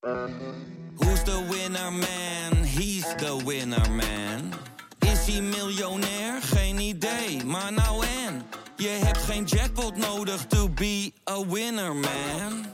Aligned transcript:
Who's 0.00 1.22
the 1.24 1.46
winner 1.50 1.90
man? 1.92 2.64
He's 2.64 3.04
the 3.16 3.42
winner 3.44 3.90
man. 3.90 4.52
Is 4.98 5.26
hij 5.26 5.42
miljonair? 5.42 6.42
Geen 6.42 6.78
idee, 6.78 7.44
maar 7.44 7.72
nou 7.72 8.04
en. 8.26 8.42
Je 8.76 8.88
hebt 8.88 9.18
geen 9.18 9.44
jackpot 9.44 9.96
nodig 9.96 10.46
to 10.46 10.68
be 10.68 11.12
a 11.30 11.46
winner 11.46 11.94
man. 11.94 12.64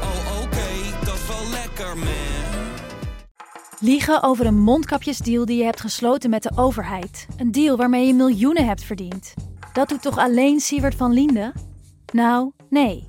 Oh 0.00 0.42
oké, 0.42 1.04
dat 1.04 1.14
is 1.14 1.26
wel 1.26 1.50
lekker 1.50 1.98
man. 1.98 2.74
Liegen 3.80 4.22
over 4.22 4.46
een 4.46 4.60
mondkapjesdeal 4.60 5.44
die 5.44 5.58
je 5.58 5.64
hebt 5.64 5.80
gesloten 5.80 6.30
met 6.30 6.42
de 6.42 6.52
overheid. 6.54 7.26
Een 7.36 7.52
deal 7.52 7.76
waarmee 7.76 8.06
je 8.06 8.14
miljoenen 8.14 8.66
hebt 8.66 8.84
verdiend. 8.84 9.34
Dat 9.72 9.88
doet 9.88 10.02
toch 10.02 10.18
alleen 10.18 10.60
Siewert 10.60 10.94
van 10.94 11.12
Liende? 11.12 11.52
Nou, 12.12 12.52
nee. 12.68 13.08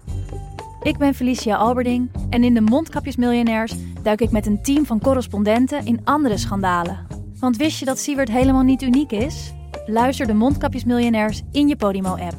Ik 0.84 0.98
ben 0.98 1.14
Felicia 1.14 1.56
Alberding 1.56 2.12
en 2.30 2.44
in 2.44 2.54
de 2.54 2.62
Mondkapjesmiljonairs 2.62 3.74
duik 4.04 4.22
ik 4.22 4.32
met 4.32 4.46
een 4.46 4.64
team 4.64 4.86
van 4.86 5.00
correspondenten 5.00 5.86
in 5.86 6.02
andere 6.04 6.38
schandalen. 6.38 7.08
Want 7.40 7.58
wist 7.58 7.80
je 7.80 7.86
dat 7.86 8.00
Siewert 8.00 8.30
helemaal 8.30 8.64
niet 8.64 8.82
uniek 8.82 9.12
is? 9.12 9.54
Luister 9.86 10.28
de 10.28 10.34
Mondkapjesmiljonairs 10.34 11.42
in 11.52 11.68
je 11.68 11.76
Podimo-app. 11.76 12.36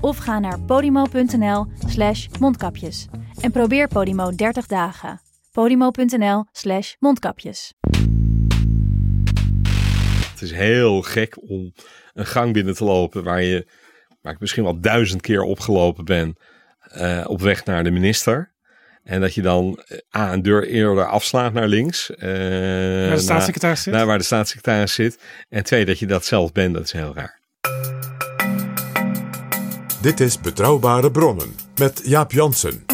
Of 0.00 0.16
ga 0.16 0.38
naar 0.38 0.60
podimo.nl 0.60 1.66
slash 1.86 2.26
mondkapjes. 2.40 3.06
En 3.40 3.50
probeer 3.50 3.88
Podimo 3.88 4.30
30 4.30 4.66
dagen. 4.66 5.20
podimo.nl 5.52 6.44
slash 6.52 6.94
mondkapjes. 6.98 7.74
Het 10.30 10.42
is 10.42 10.52
heel 10.52 11.02
gek 11.02 11.36
om 11.50 11.72
een 12.12 12.26
gang 12.26 12.52
binnen 12.52 12.74
te 12.74 12.84
lopen 12.84 13.24
waar 13.24 13.42
je 13.42 13.68
misschien 14.38 14.64
wel 14.64 14.80
duizend 14.80 15.20
keer 15.20 15.42
opgelopen 15.42 16.04
ben 16.04 16.36
eh, 16.96 17.24
op 17.26 17.40
weg 17.40 17.64
naar 17.64 17.84
de 17.84 17.90
minister. 17.90 18.54
En 19.04 19.20
dat 19.20 19.34
je 19.34 19.42
dan 19.42 19.82
eh, 19.86 20.20
A, 20.20 20.32
een 20.32 20.42
deur 20.42 20.66
eerder 20.66 21.06
afslaat 21.06 21.52
naar 21.52 21.66
links. 21.68 22.10
eh, 22.10 22.28
Waar 22.28 23.16
de 23.16 23.18
staatssecretaris 23.18 23.82
zit? 23.82 23.92
Naar 23.94 24.06
waar 24.06 24.18
de 24.18 24.24
staatssecretaris 24.24 24.94
zit. 24.94 25.18
En 25.48 25.64
twee, 25.64 25.84
dat 25.84 25.98
je 25.98 26.06
dat 26.06 26.24
zelf 26.24 26.52
bent, 26.52 26.74
dat 26.74 26.84
is 26.84 26.92
heel 26.92 27.14
raar. 27.14 27.40
Dit 30.00 30.20
is 30.20 30.40
Betrouwbare 30.40 31.10
Bronnen 31.10 31.54
met 31.78 32.00
Jaap 32.04 32.32
Jansen. 32.32 32.85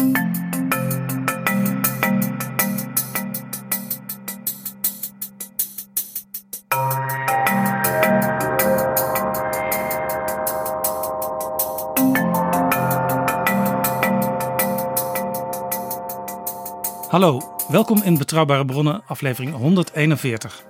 Welkom 17.73 18.03
in 18.03 18.17
Betrouwbare 18.17 18.65
Bronnen, 18.65 19.03
aflevering 19.07 19.53
141. 19.53 20.63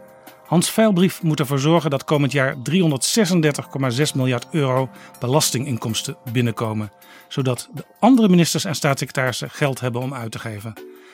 Hans 0.46 0.70
Veilbrief 0.70 1.24
moet 1.24 1.40
ervoor 1.40 1.60
zorgen 1.60 1.90
dat 1.90 2.04
komend 2.04 2.32
jaar 2.32 2.56
336,6 2.56 2.62
miljard 4.16 4.48
euro 4.52 4.90
belastinginkomsten 5.20 6.18
binnenkomen, 6.32 6.92
zodat 7.28 7.70
de 7.74 7.86
andere 8.00 8.30
ministers 8.30 8.66
en 8.66 8.76
staatssecretarissen 8.76 9.50
geld 9.50 9.80
hebben 9.80 10.02
om 10.02 10.14
uit 10.14 10.32
te 10.32 10.40
geven. 10.40 10.74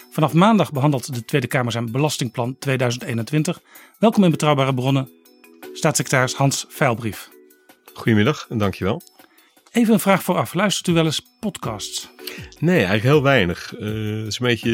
Vanaf 0.09 0.33
maandag 0.33 0.71
behandelt 0.71 1.13
de 1.13 1.25
Tweede 1.25 1.47
Kamer 1.47 1.71
zijn 1.71 1.91
belastingplan 1.91 2.55
2021. 2.59 3.61
Welkom 3.99 4.23
in 4.23 4.31
Betrouwbare 4.31 4.73
Bronnen, 4.73 5.09
staatssecretaris 5.73 6.33
Hans 6.33 6.65
Veilbrief. 6.69 7.29
Goedemiddag 7.93 8.45
en 8.49 8.57
dankjewel. 8.57 9.01
Even 9.71 9.93
een 9.93 9.99
vraag 9.99 10.23
vooraf. 10.23 10.53
Luistert 10.53 10.87
u 10.87 10.93
wel 10.93 11.05
eens 11.05 11.21
podcasts? 11.39 12.09
Nee, 12.59 12.75
eigenlijk 12.75 13.03
heel 13.03 13.23
weinig. 13.23 13.73
Eh, 13.75 13.79
Het 13.87 14.27
is 14.27 14.39
een 14.39 14.47
beetje, 14.47 14.71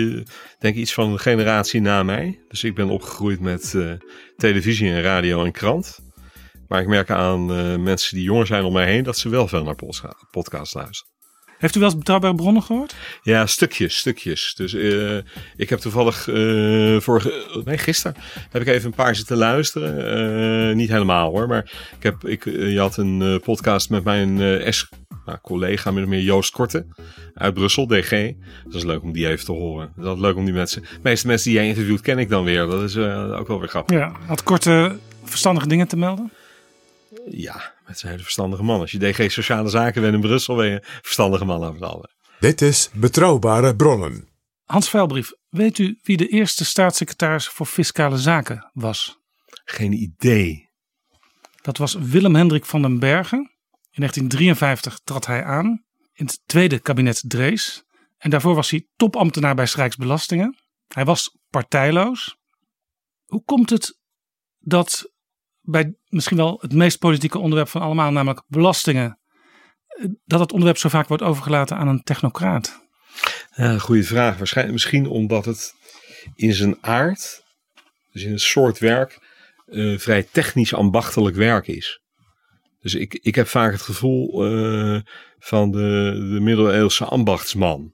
denk 0.60 0.76
ik, 0.76 0.82
iets 0.82 0.94
van 0.94 1.12
de 1.12 1.20
generatie 1.20 1.82
na 1.82 2.04
mij. 2.04 2.40
Dus 2.48 2.64
ik 2.64 2.76
ben 2.76 2.90
opgegroeid 2.90 3.40
met 3.40 3.74
eh, 3.76 3.92
televisie 4.38 4.90
en 4.92 5.02
radio 5.02 5.44
en 5.46 5.52
krant. 5.52 6.00
Maar 6.68 6.82
ik 6.82 6.88
merk 6.88 7.10
aan 7.10 7.52
eh, 7.54 7.76
mensen 7.76 8.16
die 8.16 8.26
jonger 8.26 8.46
zijn 8.48 8.64
om 8.64 8.74
mij 8.74 8.86
heen 8.92 9.04
dat 9.04 9.18
ze 9.18 9.30
wel 9.30 9.48
veel 9.48 9.64
naar 9.64 9.76
podca- 9.76 10.16
podcasts 10.32 10.74
luisteren. 10.74 11.14
Heeft 11.58 11.76
u 11.76 11.80
wel 11.80 11.90
eens 11.90 11.98
Betrouwbare 11.98 12.36
Bronnen 12.36 12.64
gehoord? 12.64 12.96
Ja, 13.22 13.46
stukjes, 13.46 13.98
stukjes. 13.98 14.54
Dus 14.56 14.74
eh, 14.74 15.18
ik 15.56 15.70
heb 15.70 15.80
toevallig 15.80 16.28
eh, 16.28 17.00
vorige, 17.00 17.62
nee, 17.66 17.78
gisteren 17.78 18.18
heb 18.50 18.62
ik 18.62 18.68
even 18.68 18.86
een 18.86 18.96
paar 18.96 19.16
zitten 19.16 19.38
luisteren. 19.38 20.70
Eh, 20.70 20.76
niet 20.76 20.90
helemaal 20.90 21.30
hoor, 21.30 21.48
maar 21.48 21.72
ik 21.98 22.04
heb, 22.04 22.28
ik, 22.28 22.44
je 22.46 22.80
had 22.80 22.98
een 22.98 23.42
podcast 23.44 23.90
met 23.90 24.04
mijn 24.04 24.42
ex-collega, 24.42 25.92
min 25.92 26.04
of 26.04 26.10
meer 26.10 26.22
Joost 26.22 26.52
Korte 26.52 26.86
uit 27.34 27.54
Brussel, 27.54 27.88
DG. 27.88 28.34
Dat 28.64 28.74
is 28.74 28.84
leuk 28.84 29.02
om 29.02 29.12
die 29.12 29.28
even 29.28 29.46
te 29.46 29.52
horen. 29.52 29.94
Dat 29.96 30.16
is 30.16 30.22
leuk 30.22 30.36
om 30.36 30.46
die 30.46 30.54
mensen, 30.54 30.82
de 30.82 31.00
meeste 31.02 31.28
mensen 31.28 31.50
die 31.50 31.60
jij 31.60 31.68
interviewt 31.68 32.02
ken 32.02 32.20
ik 32.20 32.30
dan 32.30 32.44
weer. 32.44 32.66
Dat 32.66 32.84
is 32.84 32.98
ook 32.98 33.48
wel 33.48 33.60
weer 33.60 33.70
grappig. 33.70 33.98
Ja. 33.98 34.12
Had 34.26 34.44
korte 34.44 34.98
verstandige 35.24 35.68
dingen 35.68 35.88
te 35.88 35.98
melden? 35.98 36.32
Ja, 37.30 37.74
met 37.86 38.00
zijn 38.00 38.12
hele 38.12 38.24
verstandige 38.24 38.64
man. 38.64 38.80
Als 38.80 38.92
je 38.92 39.00
DG 39.00 39.32
Sociale 39.32 39.70
Zaken 39.70 40.02
bent 40.02 40.14
in 40.14 40.22
Brussel, 40.22 40.56
ben 40.56 40.66
je 40.66 40.72
een 40.72 41.00
verstandige 41.02 41.46
man 41.46 41.64
over 41.64 41.74
het 41.74 41.84
algemeen. 41.84 42.14
Dit 42.40 42.62
is 42.62 42.90
Betrouwbare 42.94 43.76
Bronnen. 43.76 44.28
Hans 44.66 44.90
Veilbrief, 44.90 45.32
weet 45.50 45.78
u 45.78 46.00
wie 46.02 46.18
de 46.18 46.28
eerste 46.28 46.66
staatssecretaris 46.66 47.48
voor 47.48 47.66
Fiscale 47.66 48.18
Zaken 48.18 48.72
was? 48.74 49.20
Geen 49.66 49.94
idee. 49.94 50.70
Dat 51.62 51.78
was 51.78 51.94
Willem 51.94 52.36
Hendrik 52.36 52.66
van 52.66 52.82
den 52.82 53.00
Bergen. 53.00 53.40
In 53.92 54.02
1953 54.02 55.00
trad 55.04 55.26
hij 55.26 55.44
aan 55.44 55.86
in 56.14 56.26
het 56.26 56.42
tweede 56.46 56.80
kabinet 56.80 57.24
Drees. 57.28 57.84
En 58.18 58.30
daarvoor 58.30 58.56
was 58.56 58.70
hij 58.70 58.88
topambtenaar 58.96 59.56
bij 59.56 59.68
Rijksbelastingen. 59.74 60.58
Hij 60.88 61.06
was 61.06 61.38
partijloos. 61.50 62.38
Hoe 63.26 63.44
komt 63.44 63.70
het 63.70 64.00
dat 64.60 65.12
bij 65.66 65.96
misschien 66.08 66.38
wel 66.38 66.58
het 66.62 66.74
meest 66.74 67.00
politieke 67.00 67.40
onderwerp 67.40 67.70
van 67.70 67.82
allemaal, 67.82 68.12
namelijk 68.12 68.44
belastingen, 68.48 69.20
dat 70.26 70.40
het 70.40 70.52
onderwerp 70.52 70.78
zo 70.78 70.90
vaak 70.90 71.08
wordt 71.08 71.24
overgelaten 71.24 71.78
aan 71.78 71.88
een 71.88 72.04
technocraat? 72.04 72.84
Ja, 73.56 73.78
goede 73.78 74.04
vraag. 74.04 74.38
Waarschijnlijk 74.38 74.76
misschien 74.76 75.08
omdat 75.08 75.46
het 75.46 75.74
in 76.36 76.54
zijn 76.54 76.78
aard, 76.84 77.44
dus 78.12 78.24
in 78.24 78.32
het 78.32 78.42
soort 78.42 78.80
werk, 78.80 79.20
eh, 79.66 79.98
vrij 79.98 80.24
technisch 80.32 80.74
ambachtelijk 80.74 81.36
werk 81.36 81.68
is. 81.68 82.00
Dus 82.80 82.94
ik, 82.94 83.14
ik 83.14 83.36
heb 83.36 83.48
vaak 83.48 83.72
het 83.72 83.82
gevoel 83.82 84.46
eh, 84.46 85.02
van 85.40 85.72
de, 85.72 86.12
de 86.34 86.40
middeleeuwse 86.42 87.06
ambachtsman. 87.06 87.94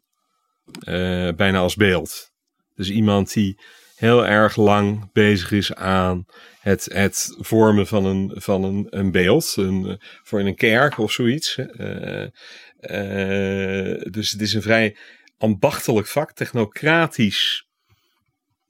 eh, 0.80 1.30
bijna 1.36 1.60
als 1.60 1.76
beeld. 1.76 2.32
Dus 2.76 2.90
iemand 2.90 3.34
die 3.34 3.60
heel 4.02 4.28
erg 4.28 4.56
lang 4.56 5.12
bezig 5.12 5.52
is 5.52 5.74
aan 5.74 6.26
het, 6.60 6.88
het 6.94 7.36
vormen 7.38 7.88
van 7.88 8.06
een, 8.06 8.32
van 8.36 8.64
een, 8.64 8.88
een 8.90 9.12
beeld. 9.12 9.54
Een, 9.58 10.02
voor 10.24 10.40
in 10.40 10.46
een 10.46 10.56
kerk 10.56 10.98
of 10.98 11.12
zoiets. 11.12 11.58
Eh, 11.58 12.24
eh, 12.80 14.02
dus 14.12 14.32
het 14.32 14.42
is 14.42 14.54
een 14.54 14.62
vrij 14.62 14.98
ambachtelijk 15.38 16.08
vak, 16.08 16.32
technocratisch. 16.32 17.68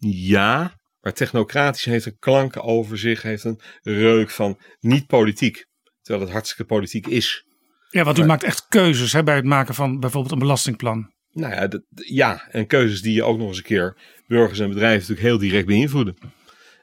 Ja, 0.08 0.76
maar 1.02 1.14
technocratisch 1.14 1.86
heeft 1.86 2.06
een 2.06 2.20
klank 2.20 2.64
over 2.66 2.98
zich, 2.98 3.22
heeft 3.22 3.44
een 3.44 3.62
reuk 3.82 4.30
van 4.30 4.60
niet 4.80 5.08
politiek. 5.08 5.66
Terwijl 6.02 6.26
het 6.26 6.34
hartstikke 6.34 6.66
politiek 6.66 7.08
is. 7.08 7.46
Ja, 7.90 8.04
want 8.04 8.18
u 8.18 8.20
Maar- 8.20 8.30
maakt 8.30 8.44
echt 8.44 8.68
keuzes 8.68 9.14
hè, 9.14 9.24
bij 9.24 9.36
het 9.36 9.46
maken 9.46 9.76
van 9.76 10.00
bijvoorbeeld 10.00 10.34
een 10.34 10.40
belastingplan. 10.40 11.14
Nou 11.34 11.54
ja, 11.54 11.68
dat, 11.68 11.82
ja, 11.90 12.48
en 12.50 12.68
keuzes 12.68 13.02
die 13.02 13.14
je 13.14 13.24
ook 13.24 13.38
nog 13.38 13.48
eens 13.48 13.58
een 13.58 13.64
keer 13.64 13.98
burgers 14.32 14.60
en 14.60 14.70
bedrijven 14.70 15.00
natuurlijk 15.00 15.28
heel 15.28 15.38
direct 15.38 15.66
beïnvloeden. 15.66 16.16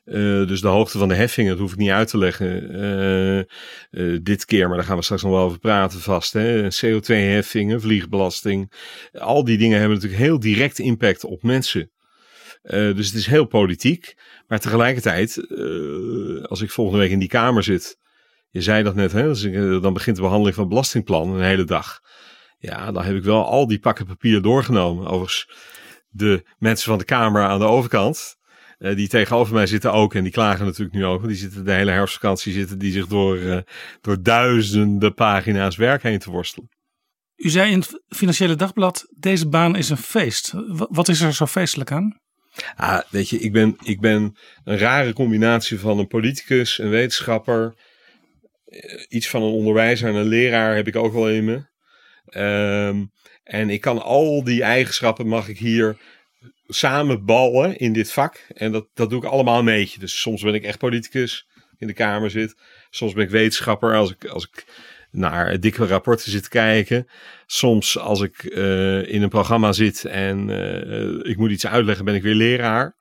Eh, 0.05 0.47
dus 0.47 0.61
de 0.61 0.69
hoogte 0.69 0.99
van 0.99 1.09
de 1.09 1.15
heffingen, 1.15 1.51
dat 1.51 1.61
hoef 1.61 1.73
ik 1.73 1.79
niet 1.79 1.91
uit 1.91 2.09
te 2.09 2.19
leggen. 2.19 2.71
eh, 2.75 3.39
eh, 3.39 4.21
dit 4.23 4.45
keer, 4.45 4.69
maar 4.69 4.77
daar 4.77 4.87
gaan 4.87 4.97
we 4.97 5.03
straks 5.03 5.23
nog 5.23 5.33
wel 5.33 5.43
over 5.43 5.59
praten 5.59 6.01
vast. 6.01 6.33
Hè? 6.33 6.69
CO2-heffingen, 6.71 7.81
vliegbelasting. 7.81 8.73
Al 9.13 9.45
die 9.45 9.59
dingen 9.59 9.79
hebben 9.79 9.97
natuurlijk 9.97 10.23
heel 10.23 10.41
direct 10.41 10.79
impact 10.79 11.25
op 11.25 11.43
mensen. 11.43 11.91
Dus 12.63 13.07
het 13.07 13.15
is 13.15 13.27
heel 13.27 13.45
politiek. 13.45 14.15
Maar 14.47 14.61
tegelijkertijd, 14.61 15.47
als 16.49 16.61
ik 16.61 16.71
volgende 16.71 17.01
week 17.01 17.11
in 17.11 17.19
die 17.19 17.29
Kamer 17.29 17.63
zit. 17.63 17.99
Je 18.51 18.63
zei 18.63 18.83
dat 18.83 18.95
net, 18.95 19.13
hè? 19.13 19.81
Dan 19.81 19.93
begint 19.93 20.17
de 20.17 20.23
behandeling 20.23 20.55
van 20.55 20.65
het 20.65 20.73
belastingplan 20.73 21.35
een 21.35 21.43
hele 21.43 21.65
dag. 21.65 22.01
Ja, 22.59 22.93
dan 22.93 23.05
heb 23.05 23.17
ik 23.17 23.23
wel 23.23 23.45
al 23.45 23.67
die 23.67 23.79
pakken 23.79 24.07
papier 24.07 24.43
doorgenomen. 24.43 25.07
Overigens, 25.07 25.49
de 26.09 26.45
mensen 26.59 26.89
van 26.89 26.99
de 26.99 27.05
Kamer 27.05 27.43
aan 27.43 27.59
de 27.59 27.65
overkant, 27.65 28.37
eh, 28.79 28.97
die 28.97 29.09
tegenover 29.09 29.55
mij 29.55 29.67
zitten 29.67 29.93
ook, 29.93 30.15
en 30.15 30.23
die 30.23 30.33
klagen 30.33 30.65
natuurlijk 30.65 30.97
nu 30.97 31.05
ook, 31.05 31.17
want 31.21 31.29
die 31.33 31.41
zitten 31.41 31.65
de 31.65 31.73
hele 31.73 31.91
herfstvakantie 31.91 32.53
zitten 32.53 32.79
die 32.79 32.93
zich 32.93 33.07
door, 33.07 33.39
eh, 33.39 33.59
door 34.01 34.23
duizenden 34.23 35.15
pagina's 35.15 35.77
werk 35.77 36.03
heen 36.03 36.19
te 36.19 36.31
worstelen. 36.31 36.69
U 37.37 37.49
zei 37.49 37.71
in 37.73 37.79
het 37.79 38.03
Financiële 38.09 38.55
Dagblad, 38.57 39.07
deze 39.17 39.49
baan 39.49 39.77
is 39.77 39.91
een 39.91 39.97
feest. 39.97 40.53
Wa- 40.53 40.87
Wat 40.91 41.09
is 41.09 41.21
er 41.21 41.33
zo 41.35 41.47
feestelijk 41.47 41.93
aan? 41.93 42.21
Ah, 42.77 43.01
weet 43.11 43.29
je, 43.29 43.39
ik 43.39 43.53
ben, 43.53 43.77
ik 43.83 44.01
ben 44.01 44.37
een 44.65 44.79
rare 44.79 45.13
combinatie 45.13 45.79
van 45.79 45.99
een 45.99 46.07
politicus, 46.07 46.79
een 46.79 46.89
wetenschapper, 46.91 47.75
eh, 48.65 49.05
iets 49.09 49.29
van 49.29 49.43
een 49.43 49.53
onderwijzer 49.53 50.09
en 50.09 50.15
een 50.15 50.27
leraar 50.27 50.75
heb 50.77 50.87
ik 50.87 50.97
ook 50.97 51.13
wel 51.13 51.31
in 51.31 51.45
me. 51.45 51.67
Ehm, 52.25 53.05
en 53.49 53.71
ik 53.71 53.81
kan 53.81 54.03
al 54.03 54.45
die 54.45 54.63
eigenschappen 54.63 55.27
mag 55.27 55.49
ik 55.49 55.59
hier 55.59 55.97
samenballen 56.67 57.79
in 57.79 57.93
dit 57.93 58.13
vak. 58.13 58.47
En 58.55 58.73
dat, 58.73 58.87
dat 58.95 59.11
doe 59.11 59.23
ik 59.23 59.31
allemaal 59.31 59.59
een 59.59 59.65
beetje. 59.65 60.01
Dus 60.01 60.21
soms 60.21 60.43
ben 60.43 60.55
ik 60.55 60.65
echt 60.65 60.79
politicus 60.79 61.49
in 61.79 61.87
de 61.87 61.93
Kamer 61.93 62.31
zit. 62.31 62.57
Soms 62.91 63.13
ben 63.13 63.25
ik 63.25 63.31
wetenschapper 63.31 63.95
als 63.97 64.11
ik, 64.11 64.25
als 64.25 64.45
ik 64.45 64.65
naar 65.11 65.61
dikke 65.61 65.87
rapporten 65.87 66.31
zit 66.31 66.49
kijken. 66.49 67.09
Soms 67.47 67.99
als 67.99 68.21
ik 68.21 68.43
uh, 68.43 69.13
in 69.13 69.23
een 69.23 69.29
programma 69.29 69.73
zit 69.73 70.05
en 70.05 70.49
uh, 70.49 71.31
ik 71.31 71.37
moet 71.37 71.51
iets 71.51 71.67
uitleggen, 71.67 72.05
ben 72.05 72.15
ik 72.15 72.23
weer 72.23 72.35
leraar. 72.35 72.97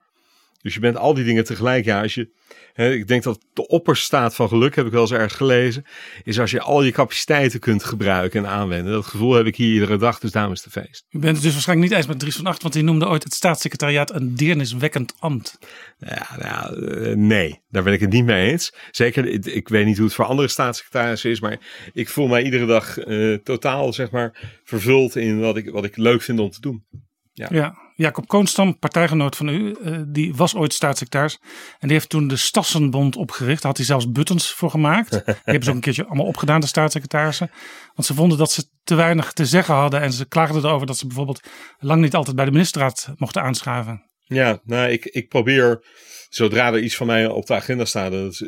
Dus 0.68 0.76
je 0.76 0.82
bent 0.82 0.98
al 0.98 1.14
die 1.14 1.24
dingen 1.24 1.44
tegelijk. 1.44 1.86
Ja, 1.86 2.02
als 2.02 2.14
je 2.14 2.30
ik 2.78 3.08
denk 3.08 3.24
dat 3.24 3.40
de 3.54 3.68
opperstaat 3.68 4.36
van 4.36 4.48
geluk, 4.48 4.76
heb 4.76 4.86
ik 4.86 4.92
wel 4.92 5.02
eens 5.02 5.12
ergens 5.12 5.34
gelezen, 5.34 5.86
is 6.24 6.40
als 6.40 6.52
je 6.52 6.62
al 6.62 6.84
je 6.84 6.92
capaciteiten 6.92 7.60
kunt 7.60 7.84
gebruiken 7.84 8.46
en 8.46 8.50
aanwenden. 8.50 8.94
Dat 8.94 9.06
gevoel 9.06 9.34
heb 9.34 9.46
ik 9.46 9.56
hier 9.56 9.74
iedere 9.74 9.98
dag, 9.98 10.20
dus 10.20 10.32
daarom 10.32 10.54
is 10.54 10.64
het 10.64 10.74
feest. 10.74 11.06
U 11.10 11.20
bent 11.20 11.36
het 11.36 11.44
dus 11.44 11.54
waarschijnlijk 11.54 11.90
niet 11.90 11.98
eens 11.98 12.08
met 12.08 12.20
Dries 12.20 12.36
van 12.36 12.46
Acht, 12.46 12.62
want 12.62 12.74
hij 12.74 12.84
noemde 12.84 13.08
ooit 13.08 13.24
het 13.24 13.34
staatssecretariaat 13.34 14.14
een 14.14 14.36
deerniswekkend 14.36 15.14
ambt. 15.20 15.58
Ja, 15.98 16.28
nou, 16.40 16.88
eh, 16.88 17.16
nee, 17.16 17.62
daar 17.70 17.84
ben 17.84 17.94
ik 17.94 18.00
het 18.00 18.12
niet 18.12 18.26
mee 18.26 18.52
eens. 18.52 18.74
Zeker, 18.92 19.48
ik 19.56 19.68
weet 19.68 19.86
niet 19.86 19.98
hoe 19.98 20.06
het 20.06 20.16
voor 20.16 20.26
andere 20.26 20.48
staatssecretarissen 20.48 21.32
is, 21.32 21.40
maar 21.40 21.60
ik 21.94 22.10
voel 22.10 22.28
mij 22.28 22.44
iedere 22.44 22.66
dag 22.66 23.08
uh, 23.08 23.38
totaal, 23.38 23.94
zeg 23.94 24.12
maar, 24.12 24.60
vervuld 24.64 25.16
in 25.16 25.40
wat 25.40 25.58
ik, 25.58 25.70
wat 25.70 25.84
ik 25.84 25.98
leuk 25.98 26.22
vind 26.22 26.40
om 26.40 26.50
te 26.50 26.62
doen. 26.62 26.86
Ja. 27.34 27.48
ja. 27.52 27.87
Jacob 27.98 28.28
Koonstam, 28.28 28.80
partijgenoot 28.80 29.36
van 29.36 29.48
u, 29.48 29.76
uh, 29.82 30.00
die 30.08 30.36
was 30.36 30.56
ooit 30.56 30.74
staatssecretaris. 30.74 31.40
En 31.80 31.88
die 31.88 31.92
heeft 31.92 32.10
toen 32.10 32.28
de 32.28 32.36
Stassenbond 32.36 33.16
opgericht. 33.16 33.62
Daar 33.62 33.68
had 33.68 33.78
hij 33.78 33.86
zelfs 33.86 34.12
buttons 34.12 34.52
voor 34.52 34.70
gemaakt. 34.70 35.12
die 35.26 35.36
hebben 35.44 35.64
ze 35.64 35.70
ook 35.70 35.76
een 35.76 35.82
keertje 35.82 36.06
allemaal 36.06 36.26
opgedaan, 36.26 36.62
de 36.62 36.68
staatssecretarissen. 36.68 37.52
Want 37.96 38.08
ze 38.08 38.14
vonden 38.14 38.38
dat 38.38 38.52
ze 38.52 38.64
te 38.84 38.96
weinig 38.96 39.34
te 39.34 39.46
zeggen 39.46 39.74
hadden. 39.74 40.02
En 40.02 40.14
ze 40.14 40.28
klaagden 40.28 40.64
erover 40.64 40.88
dat 40.88 40.98
ze 40.98 41.08
bijvoorbeeld 41.08 41.42
lang 41.80 42.02
niet 42.02 42.16
altijd 42.16 42.36
bij 42.36 42.46
de 42.46 42.52
ministerraad 42.52 43.10
mochten 43.18 43.42
aanschuiven. 43.42 44.04
Ja, 44.24 44.60
nou, 44.64 44.90
ik, 44.90 45.06
ik 45.06 45.30
probeer, 45.30 45.84
zodra 46.30 46.74
er 46.74 46.80
iets 46.80 46.96
van 46.96 47.08
mij 47.08 47.28
op 47.28 47.46
de 47.46 47.54
agenda 47.54 47.86
staat, 47.86 48.12
dat 48.12 48.32
is 48.32 48.40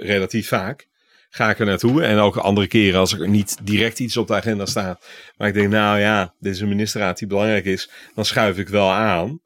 relatief 0.00 0.48
vaak 0.48 0.86
ga 1.36 1.50
ik 1.50 1.58
er 1.58 1.66
naartoe. 1.66 2.02
En 2.02 2.18
ook 2.18 2.36
andere 2.36 2.66
keren 2.66 3.00
als 3.00 3.12
er 3.12 3.28
niet 3.28 3.56
direct 3.62 3.98
iets 3.98 4.16
op 4.16 4.26
de 4.26 4.34
agenda 4.34 4.66
staat. 4.66 5.06
Maar 5.36 5.48
ik 5.48 5.54
denk, 5.54 5.68
nou 5.68 5.98
ja, 5.98 6.34
dit 6.38 6.54
is 6.54 6.60
een 6.60 6.68
ministerraad 6.68 7.18
die 7.18 7.28
belangrijk 7.28 7.64
is. 7.64 7.90
Dan 8.14 8.24
schuif 8.24 8.58
ik 8.58 8.68
wel 8.68 8.90
aan. 8.90 9.40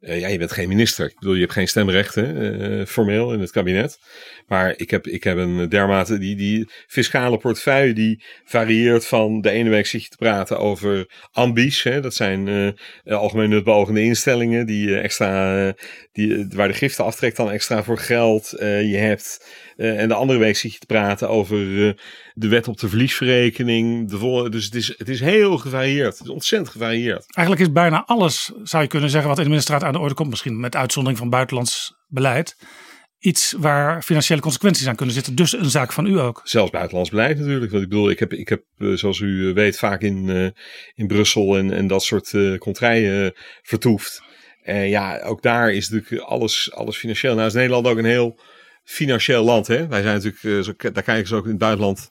Uh, 0.00 0.20
ja, 0.20 0.28
je 0.28 0.38
bent 0.38 0.52
geen 0.52 0.68
minister. 0.68 1.06
Ik 1.06 1.18
bedoel, 1.18 1.34
je 1.34 1.40
hebt 1.40 1.52
geen 1.52 1.68
stemrechten 1.68 2.36
uh, 2.36 2.86
formeel 2.86 3.32
in 3.32 3.40
het 3.40 3.50
kabinet. 3.50 3.98
Maar 4.46 4.74
ik 4.76 4.90
heb, 4.90 5.06
ik 5.06 5.24
heb 5.24 5.36
een 5.36 5.68
dermate, 5.68 6.18
die, 6.18 6.36
die 6.36 6.68
fiscale 6.86 7.38
portefeuille 7.38 7.92
die 7.92 8.24
varieert 8.44 9.06
van 9.06 9.40
de 9.40 9.50
ene 9.50 9.70
week 9.70 9.86
zit 9.86 10.02
je 10.02 10.08
te 10.08 10.16
praten 10.16 10.58
over 10.58 11.10
ambies. 11.32 11.82
Hè, 11.82 12.00
dat 12.00 12.14
zijn 12.14 12.46
uh, 12.46 12.72
algemeen 13.04 13.48
nutbeogende 13.48 14.02
instellingen 14.02 14.66
die 14.66 14.98
extra, 14.98 15.74
die, 16.12 16.46
waar 16.48 16.68
de 16.68 16.74
giften 16.74 17.04
aftrekt 17.04 17.36
dan 17.36 17.50
extra 17.50 17.82
voor 17.82 17.98
geld. 17.98 18.54
je 18.58 18.96
hebt 18.96 19.46
en 19.80 20.08
de 20.08 20.14
andere 20.14 20.38
week 20.38 20.56
zit 20.56 20.72
je 20.72 20.78
te 20.78 20.86
praten 20.86 21.28
over 21.28 21.58
uh, 21.58 21.92
de 22.34 22.48
wet 22.48 22.68
op 22.68 22.78
de 22.78 22.88
verliesverrekening. 22.88 24.10
De 24.10 24.48
dus 24.50 24.64
het 24.64 24.74
is, 24.74 24.94
het 24.98 25.08
is 25.08 25.20
heel 25.20 25.58
gevarieerd. 25.58 26.18
Het 26.18 26.26
is 26.26 26.32
ontzettend 26.32 26.70
gevarieerd. 26.70 27.24
Eigenlijk 27.36 27.68
is 27.68 27.72
bijna 27.72 28.04
alles, 28.06 28.52
zou 28.62 28.82
je 28.82 28.88
kunnen 28.88 29.10
zeggen, 29.10 29.28
wat 29.28 29.38
in 29.38 29.44
de 29.44 29.50
ministerraad 29.50 29.84
aan 29.84 29.92
de 29.92 29.98
orde 29.98 30.14
komt. 30.14 30.30
Misschien 30.30 30.60
met 30.60 30.76
uitzondering 30.76 31.18
van 31.18 31.30
buitenlands 31.30 31.94
beleid. 32.06 32.56
Iets 33.18 33.54
waar 33.58 34.02
financiële 34.02 34.40
consequenties 34.40 34.86
aan 34.86 34.96
kunnen 34.96 35.14
zitten. 35.14 35.34
Dus 35.34 35.52
een 35.52 35.70
zaak 35.70 35.92
van 35.92 36.06
u 36.06 36.18
ook. 36.18 36.40
Zelfs 36.44 36.70
buitenlands 36.70 37.10
beleid 37.10 37.38
natuurlijk. 37.38 37.70
Want 37.70 37.82
ik 37.82 37.88
bedoel, 37.88 38.10
ik 38.10 38.18
heb, 38.18 38.32
ik 38.32 38.48
heb 38.48 38.62
uh, 38.78 38.96
zoals 38.96 39.18
u 39.18 39.52
weet 39.54 39.78
vaak 39.78 40.02
in, 40.02 40.52
in 40.94 41.06
Brussel 41.06 41.56
en, 41.56 41.72
en 41.72 41.86
dat 41.86 42.02
soort 42.02 42.32
uh, 42.32 42.58
contraien 42.58 43.32
vertoefd. 43.62 44.22
En 44.62 44.88
ja, 44.88 45.20
ook 45.20 45.42
daar 45.42 45.72
is 45.72 45.88
natuurlijk 45.88 46.22
alles, 46.22 46.72
alles 46.72 46.96
financieel. 46.96 47.34
Nou 47.34 47.46
is 47.46 47.52
Nederland 47.52 47.86
ook 47.86 47.98
een 47.98 48.04
heel 48.04 48.40
financieel 48.90 49.44
land. 49.44 49.66
Hè? 49.66 49.86
Wij 49.86 50.02
zijn 50.02 50.14
natuurlijk, 50.14 50.42
uh, 50.42 50.60
zo, 50.60 50.72
daar 50.92 51.02
kijken 51.02 51.26
ze 51.26 51.34
ook 51.34 51.44
in 51.44 51.50
het 51.50 51.58
buitenland 51.58 52.08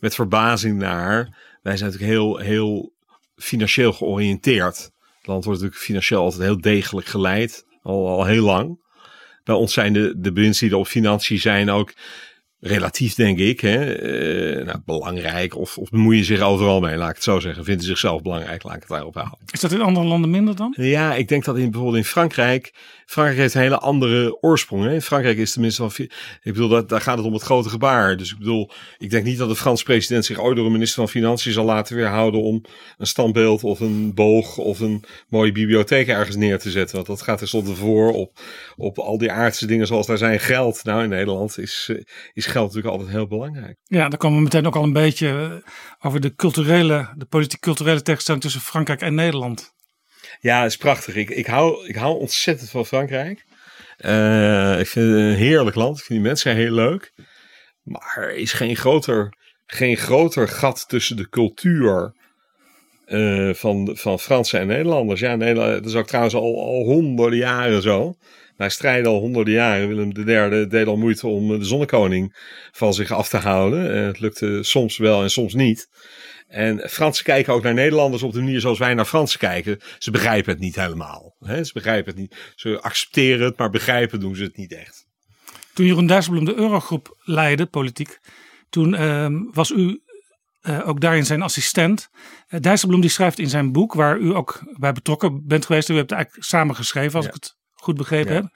met 0.00 0.14
verbazing 0.14 0.78
naar. 0.78 1.38
Wij 1.62 1.76
zijn 1.76 1.90
natuurlijk 1.90 2.18
heel, 2.18 2.36
heel 2.36 2.92
financieel 3.36 3.92
georiënteerd. 3.92 4.76
Het 4.76 5.26
land 5.26 5.44
wordt 5.44 5.60
natuurlijk 5.60 5.86
financieel 5.86 6.22
altijd 6.22 6.42
heel 6.42 6.60
degelijk 6.60 7.06
geleid, 7.06 7.64
al, 7.82 8.08
al 8.08 8.24
heel 8.24 8.44
lang. 8.44 8.80
Bij 9.44 9.54
ons 9.54 9.72
zijn 9.72 9.92
de, 9.92 10.14
de 10.16 10.32
die 10.32 10.76
op 10.76 10.86
financiën 10.86 11.38
zijn 11.38 11.70
ook 11.70 11.92
relatief, 12.60 13.14
denk 13.14 13.38
ik, 13.38 13.60
hè, 13.60 14.02
uh, 14.02 14.64
nou, 14.64 14.78
belangrijk 14.84 15.56
of, 15.56 15.78
of 15.78 15.90
bemoeien 15.90 16.24
zich 16.24 16.40
overal 16.40 16.80
mee, 16.80 16.96
laat 16.96 17.08
ik 17.08 17.14
het 17.14 17.24
zo 17.24 17.40
zeggen. 17.40 17.64
Vinden 17.64 17.86
zichzelf 17.86 18.22
belangrijk, 18.22 18.62
laat 18.62 18.74
ik 18.74 18.80
het 18.80 18.90
daarop 18.90 19.14
houden. 19.14 19.38
Is 19.52 19.60
dat 19.60 19.72
in 19.72 19.80
andere 19.80 20.06
landen 20.06 20.30
minder 20.30 20.56
dan? 20.56 20.74
Ja, 20.76 21.14
ik 21.14 21.28
denk 21.28 21.44
dat 21.44 21.56
in, 21.56 21.70
bijvoorbeeld 21.70 22.04
in 22.04 22.10
Frankrijk, 22.10 22.74
Frankrijk 23.06 23.40
heeft 23.40 23.54
een 23.54 23.60
hele 23.60 23.78
andere 23.78 24.42
oorsprong. 24.42 25.02
Frankrijk 25.02 25.38
is 25.38 25.52
tenminste 25.52 25.90
van, 25.90 26.06
ik 26.42 26.52
bedoel, 26.52 26.86
daar 26.86 27.00
gaat 27.00 27.16
het 27.16 27.26
om 27.26 27.32
het 27.32 27.42
grote 27.42 27.68
gebaar. 27.68 28.16
Dus 28.16 28.32
ik 28.32 28.38
bedoel, 28.38 28.70
ik 28.98 29.10
denk 29.10 29.24
niet 29.24 29.38
dat 29.38 29.48
de 29.48 29.56
Franse 29.56 29.84
president 29.84 30.24
zich 30.24 30.38
ooit 30.38 30.56
door 30.56 30.66
een 30.66 30.72
minister 30.72 30.98
van 30.98 31.08
Financiën 31.08 31.52
zal 31.52 31.64
laten 31.64 31.96
weerhouden 31.96 32.42
om 32.42 32.64
een 32.98 33.06
standbeeld 33.06 33.64
of 33.64 33.80
een 33.80 34.14
boog 34.14 34.58
of 34.58 34.80
een 34.80 35.04
mooie 35.28 35.52
bibliotheek 35.52 36.08
ergens 36.08 36.36
neer 36.36 36.58
te 36.58 36.70
zetten. 36.70 36.94
Want 36.94 37.06
dat 37.06 37.22
gaat 37.22 37.38
tenslotte 37.38 37.74
voor 37.74 38.12
op, 38.12 38.40
op 38.76 38.98
al 38.98 39.18
die 39.18 39.32
aardse 39.32 39.66
dingen 39.66 39.86
zoals 39.86 40.06
daar 40.06 40.18
zijn 40.18 40.40
geld. 40.40 40.84
Nou, 40.84 41.02
in 41.02 41.08
Nederland 41.08 41.58
is, 41.58 41.88
eh, 41.90 42.02
is 42.32 42.46
geld 42.46 42.66
natuurlijk 42.66 42.94
altijd 42.94 43.10
heel 43.10 43.26
belangrijk. 43.26 43.76
Ja, 43.84 44.08
dan 44.08 44.18
komen 44.18 44.36
we 44.36 44.44
meteen 44.44 44.66
ook 44.66 44.76
al 44.76 44.82
een 44.82 44.92
beetje 44.92 45.28
eh, 45.28 45.72
over 46.06 46.20
de 46.20 46.34
culturele, 46.34 47.14
de 47.16 47.24
politiek-culturele 47.24 48.02
tegenstelling 48.02 48.42
tussen 48.42 48.60
Frankrijk 48.60 49.00
en 49.00 49.14
Nederland. 49.14 49.74
Ja, 50.42 50.64
is 50.64 50.76
prachtig. 50.76 51.14
Ik, 51.14 51.30
ik, 51.30 51.46
hou, 51.46 51.86
ik 51.86 51.94
hou 51.94 52.18
ontzettend 52.18 52.70
van 52.70 52.86
Frankrijk. 52.86 53.44
Uh, 53.98 54.78
ik 54.80 54.86
vind 54.86 55.06
het 55.06 55.16
een 55.16 55.34
heerlijk 55.34 55.76
land. 55.76 55.98
Ik 55.98 56.04
vind 56.04 56.18
die 56.18 56.28
mensen 56.28 56.54
heel 56.54 56.72
leuk. 56.72 57.12
Maar 57.82 58.14
er 58.16 58.34
is 58.34 58.52
geen 58.52 58.76
groter, 58.76 59.36
geen 59.66 59.96
groter 59.96 60.48
gat 60.48 60.88
tussen 60.88 61.16
de 61.16 61.28
cultuur 61.28 62.14
uh, 63.06 63.54
van, 63.54 63.90
van 63.92 64.18
Fransen 64.18 64.60
en 64.60 64.66
Nederlanders. 64.66 65.20
Ja, 65.20 65.36
Nederland, 65.36 65.72
dat 65.72 65.86
is 65.86 65.94
ook 65.94 66.06
trouwens 66.06 66.34
al, 66.34 66.64
al 66.64 66.84
honderden 66.84 67.38
jaren 67.38 67.82
zo. 67.82 68.14
Wij 68.56 68.68
strijden 68.68 69.10
al 69.10 69.20
honderden 69.20 69.54
jaren. 69.54 69.88
Willem 69.88 70.12
III 70.16 70.66
deed 70.66 70.86
al 70.86 70.96
moeite 70.96 71.26
om 71.26 71.58
de 71.58 71.64
zonnekoning 71.64 72.36
van 72.72 72.94
zich 72.94 73.10
af 73.10 73.28
te 73.28 73.36
houden. 73.36 73.92
En 73.92 74.02
het 74.02 74.20
lukte 74.20 74.62
soms 74.62 74.96
wel 74.96 75.22
en 75.22 75.30
soms 75.30 75.54
niet. 75.54 75.88
En 76.52 76.88
Fransen 76.88 77.24
kijken 77.24 77.52
ook 77.52 77.62
naar 77.62 77.74
Nederlanders 77.74 78.22
op 78.22 78.32
de 78.32 78.40
manier 78.40 78.60
zoals 78.60 78.78
wij 78.78 78.94
naar 78.94 79.04
Fransen 79.04 79.38
kijken. 79.38 79.80
Ze 79.98 80.10
begrijpen 80.10 80.52
het 80.52 80.60
niet 80.60 80.76
helemaal. 80.76 81.36
Hè? 81.38 81.64
Ze 81.64 81.72
begrijpen 81.72 82.12
het 82.12 82.20
niet. 82.20 82.52
Ze 82.54 82.80
accepteren 82.80 83.44
het, 83.46 83.58
maar 83.58 83.70
begrijpen 83.70 84.20
doen 84.20 84.36
ze 84.36 84.42
het 84.42 84.56
niet 84.56 84.72
echt. 84.72 85.06
Toen 85.74 85.86
Jeroen 85.86 86.06
Dijsselbloem 86.06 86.44
de 86.44 86.54
Eurogroep 86.54 87.16
leidde, 87.18 87.66
politiek, 87.66 88.20
toen 88.68 88.92
uh, 88.94 89.26
was 89.52 89.70
u 89.70 90.02
uh, 90.62 90.88
ook 90.88 91.00
daarin 91.00 91.26
zijn 91.26 91.42
assistent. 91.42 92.08
Uh, 92.48 92.60
Dijsselbloem 92.60 93.00
die 93.00 93.10
schrijft 93.10 93.38
in 93.38 93.48
zijn 93.48 93.72
boek, 93.72 93.94
waar 93.94 94.18
u 94.18 94.34
ook 94.34 94.60
bij 94.78 94.92
betrokken 94.92 95.46
bent 95.46 95.66
geweest. 95.66 95.88
U 95.88 95.94
hebt 95.94 96.10
het 96.10 96.18
eigenlijk 96.18 96.48
samen 96.48 96.74
geschreven, 96.74 97.14
als 97.14 97.24
ja. 97.24 97.30
ik 97.30 97.36
het 97.36 97.56
goed 97.72 97.96
begrepen 97.96 98.34
ja, 98.34 98.40
heb. 98.40 98.50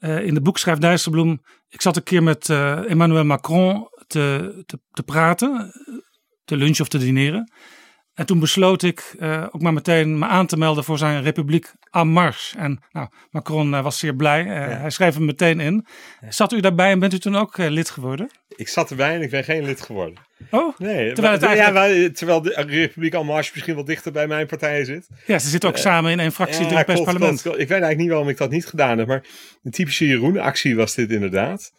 Ja. 0.00 0.08
Uh, 0.08 0.26
in 0.26 0.34
het 0.34 0.42
boek 0.42 0.58
schrijft 0.58 0.80
Dijsselbloem, 0.80 1.42
ik 1.68 1.82
zat 1.82 1.96
een 1.96 2.02
keer 2.02 2.22
met 2.22 2.50
Emmanuel 2.50 3.24
Macron 3.24 3.88
te, 4.06 4.62
te, 4.66 4.80
te 4.90 5.02
praten 5.02 5.72
te 6.46 6.56
lunchen 6.56 6.82
of 6.82 6.88
te 6.88 6.98
dineren. 6.98 7.50
En 8.16 8.26
toen 8.26 8.38
besloot 8.38 8.82
ik 8.82 9.14
uh, 9.18 9.46
ook 9.50 9.60
maar 9.60 9.72
meteen 9.72 10.18
me 10.18 10.26
aan 10.26 10.46
te 10.46 10.56
melden 10.56 10.84
voor 10.84 10.98
zijn 10.98 11.22
Republiek 11.22 11.72
en 11.90 12.08
Marche. 12.08 12.58
En 12.58 12.82
nou, 12.92 13.08
Macron 13.30 13.72
uh, 13.72 13.82
was 13.82 13.98
zeer 13.98 14.14
blij. 14.14 14.40
Uh, 14.40 14.48
ja. 14.48 14.78
Hij 14.78 14.90
schreef 14.90 15.14
hem 15.14 15.24
meteen 15.24 15.60
in. 15.60 15.86
Ja. 16.20 16.30
Zat 16.30 16.52
u 16.52 16.60
daarbij 16.60 16.90
en 16.90 16.98
bent 16.98 17.12
u 17.12 17.18
toen 17.18 17.36
ook 17.36 17.56
lid 17.56 17.90
geworden? 17.90 18.30
Ik 18.48 18.68
zat 18.68 18.90
erbij 18.90 19.14
en 19.14 19.22
ik 19.22 19.30
ben 19.30 19.44
geen 19.44 19.64
lid 19.64 19.80
geworden. 19.80 20.14
Oh, 20.50 20.78
nee, 20.78 21.12
terwijl, 21.12 21.34
het 21.34 21.42
eigenlijk... 21.42 21.94
ja, 21.94 22.10
terwijl 22.12 22.42
de 22.42 22.64
Republiek 22.68 23.14
en 23.14 23.26
Marche 23.26 23.50
misschien 23.54 23.74
wel 23.74 23.84
dichter 23.84 24.12
bij 24.12 24.26
mijn 24.26 24.46
partij 24.46 24.84
zit. 24.84 25.08
Ja, 25.26 25.38
ze 25.38 25.48
zitten 25.48 25.68
ook 25.68 25.76
samen 25.76 26.10
in 26.10 26.20
één 26.20 26.32
fractie 26.32 26.66
in 26.66 26.76
het 26.76 26.86
Parlement. 26.86 27.42
Klopt. 27.42 27.58
Ik 27.58 27.68
weet 27.68 27.70
eigenlijk 27.70 28.00
niet 28.00 28.08
waarom 28.08 28.28
ik 28.28 28.36
dat 28.36 28.50
niet 28.50 28.66
gedaan 28.66 28.98
heb. 28.98 29.06
Maar 29.06 29.24
een 29.62 29.70
typische 29.70 30.06
Jeroen-actie 30.06 30.76
was 30.76 30.94
dit 30.94 31.10
inderdaad. 31.10 31.72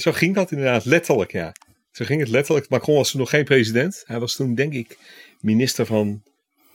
zo 0.00 0.12
ging 0.12 0.34
dat 0.34 0.50
inderdaad, 0.50 0.84
letterlijk 0.84 1.32
ja. 1.32 1.52
Zo 1.98 2.04
ging 2.04 2.20
het 2.20 2.28
letterlijk. 2.28 2.68
Macron 2.68 2.96
was 2.96 3.10
toen 3.10 3.20
nog 3.20 3.30
geen 3.30 3.44
president. 3.44 4.02
Hij 4.06 4.18
was 4.18 4.36
toen, 4.36 4.54
denk 4.54 4.72
ik, 4.72 4.98
minister 5.40 5.86
van 5.86 6.22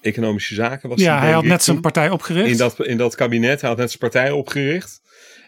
Economische 0.02 0.54
Zaken. 0.54 0.90
Was 0.90 1.02
ja, 1.02 1.20
hij 1.20 1.32
had 1.32 1.44
net 1.44 1.64
zijn 1.64 1.82
partij 1.82 2.10
opgericht. 2.10 2.50
In 2.50 2.58
dat, 2.58 2.86
in 2.86 2.98
dat 2.98 3.16
kabinet. 3.16 3.62
Hij 3.62 3.70
had 3.70 3.80
net 3.80 3.88
zijn 3.88 4.00
partij 4.12 4.32
opgericht. 4.32 5.02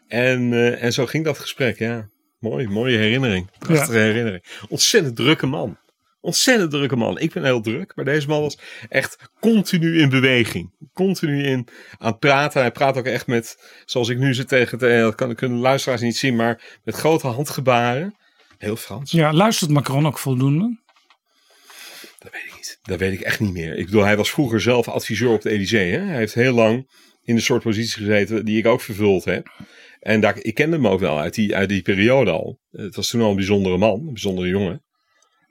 En, 0.08 0.52
uh, 0.52 0.84
en 0.84 0.94
zo 0.94 1.06
ging 1.06 1.26
dat 1.26 1.40
gesprek, 1.40 1.78
ja. 1.78 2.08
Mooi, 2.40 2.68
mooie 2.68 2.98
herinnering. 2.98 3.50
Prachtige 3.60 3.98
ja. 3.98 4.04
herinnering. 4.04 4.44
Ontzettend 4.70 5.16
drukke 5.16 5.46
man. 5.46 5.78
Ontzettend 6.22 6.72
drukke 6.72 6.96
man. 6.96 7.20
Ik 7.20 7.34
ben 7.34 7.44
heel 7.44 7.62
druk, 7.62 7.96
maar 7.96 8.06
deze 8.06 8.28
man 8.28 8.42
was 8.42 8.60
echt 8.90 9.18
continu 9.40 10.00
in 10.02 10.10
beweging. 10.10 10.90
Continu 10.94 11.44
in 11.44 11.68
aan 11.98 12.12
het 12.12 12.20
praten. 12.20 12.62
Hij 12.62 12.72
praat 12.72 12.98
ook 12.98 13.06
echt 13.06 13.28
met, 13.28 13.72
zoals 13.86 14.10
ik 14.10 14.18
nu 14.18 14.34
zit 14.34 14.48
tegen, 14.48 14.78
dat 14.80 15.16
kan, 15.16 15.36
kunnen 15.36 15.60
luisteraars 15.60 16.02
niet 16.02 16.18
zien, 16.18 16.36
maar 16.36 16.80
met 16.84 16.96
grote 16.96 17.28
handgebaren. 17.28 18.16
Heel 18.58 18.76
Frans. 18.76 19.12
Ja, 19.12 19.34
luistert 19.34 19.72
Macron 19.72 20.08
ook 20.08 20.20
voldoende? 20.20 20.84
Dat 22.20 22.32
weet 22.32 22.46
ik 22.46 22.56
niet. 22.56 22.80
Dat 22.82 23.00
weet 23.00 23.14
ik 23.14 23.22
echt 23.22 23.40
niet 23.40 23.54
meer. 23.54 23.78
Ik 23.78 23.86
bedoel, 23.86 24.04
hij 24.04 24.18
was 24.18 24.30
vroeger 24.30 24.62
zelf 24.62 24.88
adviseur 24.88 25.30
op 25.30 25.42
de 25.42 25.50
Elysée. 25.50 25.92
Hè? 25.92 26.00
Hij 26.00 26.16
heeft 26.16 26.34
heel 26.34 26.54
lang 26.54 26.90
in 27.24 27.36
de 27.36 27.42
soort 27.42 27.64
positie 27.64 28.04
gezeten 28.04 28.46
die 28.46 28.58
ik 28.58 28.66
ook 28.66 28.82
vervuld 28.82 29.26
heb. 29.26 29.52
En 30.00 30.22
daar, 30.22 30.38
ik 30.40 30.54
kende 30.54 30.76
hem 30.76 30.88
ook 30.88 31.00
wel 31.00 31.20
uit 31.20 31.34
die, 31.34 31.56
uit 31.56 31.70
die 31.70 31.82
periode 31.82 32.32
al. 32.32 32.60
Het 32.72 32.96
was 32.96 33.10
toen 33.10 33.22
al 33.22 33.30
een 33.30 33.36
bijzondere 33.36 33.78
man, 33.78 34.00
een 34.00 34.14
bijzondere 34.14 34.48
jongen. 34.48 34.84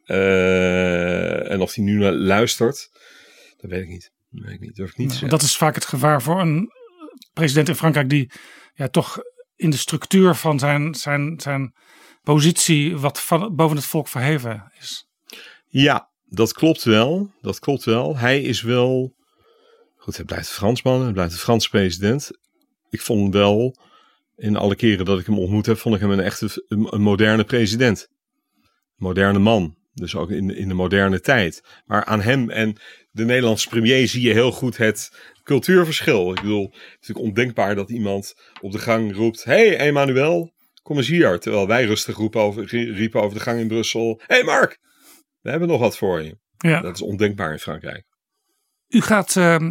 Uh, 0.06 1.50
en 1.50 1.61
of 1.61 1.75
hij 1.75 1.84
nu 1.84 2.00
luistert, 2.11 2.90
dat 3.56 3.70
weet 3.70 3.82
ik 3.82 3.88
niet. 3.88 4.12
Dat 4.30 4.44
weet 4.44 4.54
ik 4.54 4.61
niet. 4.61 4.75
Durf 4.75 4.90
ik 4.90 4.96
niet. 4.96 5.30
Dat 5.30 5.42
is 5.42 5.56
vaak 5.56 5.75
het 5.75 5.84
gevaar 5.84 6.23
voor 6.23 6.40
een 6.40 6.70
president 7.32 7.68
in 7.68 7.75
Frankrijk 7.75 8.08
die 8.08 8.30
ja, 8.75 8.88
toch 8.88 9.18
in 9.56 9.70
de 9.70 9.76
structuur 9.76 10.34
van 10.34 10.58
zijn, 10.58 10.94
zijn, 10.94 11.40
zijn 11.40 11.75
positie 12.25 12.97
wat 12.97 13.21
van, 13.21 13.54
boven 13.57 13.76
het 13.76 13.87
volk 13.87 14.09
verheven 14.09 14.73
is. 14.81 15.09
Ja, 15.69 16.09
dat 16.25 16.52
klopt 16.52 16.85
wel. 16.85 17.33
Dat 17.40 17.59
klopt 17.59 17.85
wel. 17.85 18.16
Hij 18.16 18.43
is 18.43 18.62
wel. 18.62 19.14
Goed, 19.97 20.16
hij 20.16 20.25
blijft 20.25 20.49
Fransman, 20.49 21.02
hij 21.02 21.12
blijft 21.12 21.33
de 21.33 21.38
Franse 21.38 21.69
president. 21.69 22.31
Ik 22.90 23.00
vond 23.00 23.35
wel, 23.35 23.76
in 24.37 24.57
alle 24.57 24.76
keren 24.76 25.04
dat 25.04 25.19
ik 25.19 25.26
hem 25.26 25.38
ontmoet 25.38 25.66
heb, 25.66 25.78
vond 25.78 25.95
ik 25.95 26.00
hem 26.00 26.11
een 26.11 26.21
echte 26.21 26.64
een, 26.69 27.02
moderne 27.02 27.45
president. 27.45 28.09
Moderne 28.97 29.38
man. 29.38 29.76
Dus 29.95 30.16
ook 30.16 30.31
in, 30.31 30.57
in 30.57 30.69
de 30.69 30.75
moderne 30.75 31.21
tijd. 31.21 31.62
Maar 31.85 32.04
aan 32.04 32.21
hem 32.21 32.50
en 32.50 32.76
de 33.11 33.25
Nederlandse 33.25 33.69
premier 33.69 34.09
zie 34.09 34.23
je 34.23 34.33
heel 34.33 34.52
goed 34.52 34.76
het 34.76 35.11
cultuurverschil. 35.43 36.31
Ik 36.31 36.40
bedoel, 36.40 36.64
het 36.64 36.73
is 36.73 37.09
natuurlijk 37.09 37.26
ondenkbaar 37.26 37.75
dat 37.75 37.90
iemand 37.90 38.35
op 38.61 38.73
de 38.73 38.78
gang 38.78 39.14
roept: 39.14 39.45
Hey 39.45 39.76
Emmanuel, 39.76 40.53
kom 40.85 40.97
eens 40.97 41.09
hier. 41.09 41.38
Terwijl 41.38 41.67
wij 41.67 41.85
rustig 41.85 42.17
roepen 42.17 42.41
over, 42.41 42.64
riepen 42.95 43.23
over 43.23 43.38
de 43.38 43.45
gang 43.45 43.61
in 43.61 43.69
Brussel: 43.69 44.21
Hey 44.26 44.43
Mark, 44.43 44.79
we 45.41 45.50
hebben 45.50 45.69
nog 45.69 45.81
wat 45.81 45.97
voor 45.97 46.23
je. 46.23 46.38
Ja. 46.57 46.81
Dat 46.81 46.95
is 46.95 47.03
ondenkbaar 47.03 47.53
in 47.53 47.59
Frankrijk. 47.59 48.05
U 48.88 49.00
gaat 49.00 49.35
uh, 49.35 49.71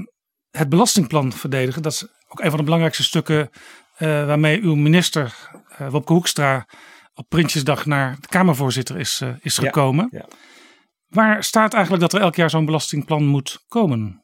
het 0.49 0.69
belastingplan 0.69 1.33
verdedigen. 1.33 1.81
Dat 1.81 1.91
is 1.91 2.03
ook 2.27 2.39
een 2.39 2.49
van 2.49 2.57
de 2.57 2.63
belangrijkste 2.63 3.03
stukken 3.03 3.49
uh, 3.49 4.25
waarmee 4.25 4.61
uw 4.61 4.75
minister 4.75 5.49
uh, 5.81 5.89
Wopke 5.89 6.13
Hoekstra 6.13 6.67
op 7.13 7.25
Prinsjesdag 7.29 7.85
naar 7.85 8.17
de 8.19 8.27
Kamervoorzitter 8.27 8.99
is, 8.99 9.19
uh, 9.23 9.33
is 9.41 9.57
gekomen. 9.57 10.07
Ja, 10.11 10.19
ja. 10.19 10.35
Waar 11.07 11.43
staat 11.43 11.73
eigenlijk 11.73 12.03
dat 12.03 12.13
er 12.13 12.21
elk 12.21 12.35
jaar 12.35 12.49
zo'n 12.49 12.65
belastingplan 12.65 13.25
moet 13.25 13.63
komen? 13.67 14.23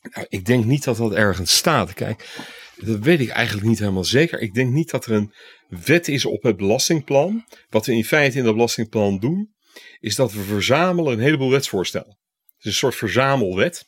Nou, 0.00 0.26
ik 0.28 0.44
denk 0.44 0.64
niet 0.64 0.84
dat 0.84 0.96
dat 0.96 1.12
ergens 1.12 1.56
staat. 1.56 1.94
Kijk, 1.94 2.46
dat 2.76 2.98
weet 2.98 3.20
ik 3.20 3.28
eigenlijk 3.28 3.66
niet 3.66 3.78
helemaal 3.78 4.04
zeker. 4.04 4.40
Ik 4.40 4.54
denk 4.54 4.72
niet 4.72 4.90
dat 4.90 5.06
er 5.06 5.12
een 5.12 5.32
wet 5.68 6.08
is 6.08 6.24
op 6.24 6.42
het 6.42 6.56
belastingplan. 6.56 7.44
Wat 7.70 7.86
we 7.86 7.92
in 7.92 8.04
feite 8.04 8.38
in 8.38 8.44
dat 8.44 8.54
belastingplan 8.54 9.18
doen, 9.18 9.54
is 10.00 10.14
dat 10.14 10.32
we 10.32 10.42
verzamelen 10.42 11.12
een 11.12 11.18
heleboel 11.18 11.50
wetsvoorstellen. 11.50 12.18
Het 12.56 12.58
is 12.58 12.64
een 12.64 12.72
soort 12.72 12.94
verzamelwet. 12.94 13.86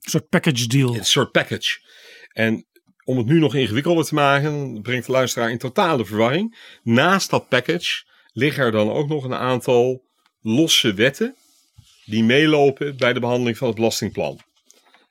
Een 0.00 0.10
soort 0.10 0.28
package 0.28 0.66
deal. 0.66 0.96
Een 0.96 1.04
soort 1.04 1.30
package. 1.30 1.78
En 2.32 2.66
om 3.04 3.16
het 3.16 3.26
nu 3.26 3.38
nog 3.38 3.54
ingewikkelder 3.54 4.04
te 4.04 4.14
maken, 4.14 4.82
brengt 4.82 5.06
de 5.06 5.12
luisteraar 5.12 5.50
in 5.50 5.58
totale 5.58 6.04
verwarring. 6.04 6.58
Naast 6.82 7.30
dat 7.30 7.48
package 7.48 8.04
liggen 8.32 8.64
er 8.64 8.72
dan 8.72 8.90
ook 8.90 9.08
nog 9.08 9.24
een 9.24 9.34
aantal 9.34 10.04
losse 10.40 10.94
wetten 10.94 11.36
die 12.04 12.24
meelopen 12.24 12.96
bij 12.96 13.12
de 13.12 13.20
behandeling 13.20 13.56
van 13.56 13.66
het 13.66 13.76
belastingplan. 13.76 14.40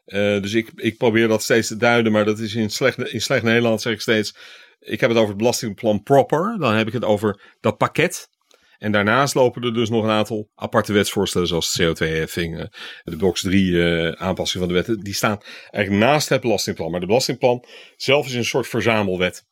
Uh, 0.07 0.41
dus 0.41 0.53
ik, 0.53 0.71
ik 0.75 0.97
probeer 0.97 1.27
dat 1.27 1.43
steeds 1.43 1.67
te 1.67 1.77
duiden, 1.77 2.11
maar 2.11 2.25
dat 2.25 2.39
is 2.39 2.55
in 2.55 2.69
slecht, 2.69 2.97
in 2.97 3.21
slecht 3.21 3.43
Nederlands 3.43 3.83
zeg 3.83 3.93
ik 3.93 4.01
steeds. 4.01 4.35
Ik 4.87 4.99
heb 4.99 5.09
het 5.09 5.17
over 5.17 5.29
het 5.29 5.37
belastingplan 5.37 6.03
proper. 6.03 6.57
Dan 6.59 6.73
heb 6.73 6.87
ik 6.87 6.93
het 6.93 7.03
over 7.03 7.55
dat 7.59 7.77
pakket 7.77 8.29
en 8.77 8.91
daarnaast 8.91 9.35
lopen 9.35 9.63
er 9.63 9.73
dus 9.73 9.89
nog 9.89 10.03
een 10.03 10.09
aantal 10.09 10.49
aparte 10.55 10.93
wetsvoorstellen, 10.93 11.47
zoals 11.47 11.73
de 11.73 11.83
CO2-heffing, 11.83 12.69
de 13.03 13.15
box 13.15 13.41
3 13.41 13.71
uh, 13.71 14.11
aanpassing 14.11 14.63
van 14.63 14.67
de 14.67 14.79
wetten. 14.79 14.99
Die 14.99 15.13
staan 15.13 15.37
eigenlijk 15.71 16.05
naast 16.05 16.29
het 16.29 16.41
belastingplan. 16.41 16.91
Maar 16.91 16.99
de 16.99 17.05
belastingplan 17.05 17.63
zelf 17.95 18.25
is 18.25 18.33
een 18.33 18.45
soort 18.45 18.67
verzamelwet. 18.67 19.45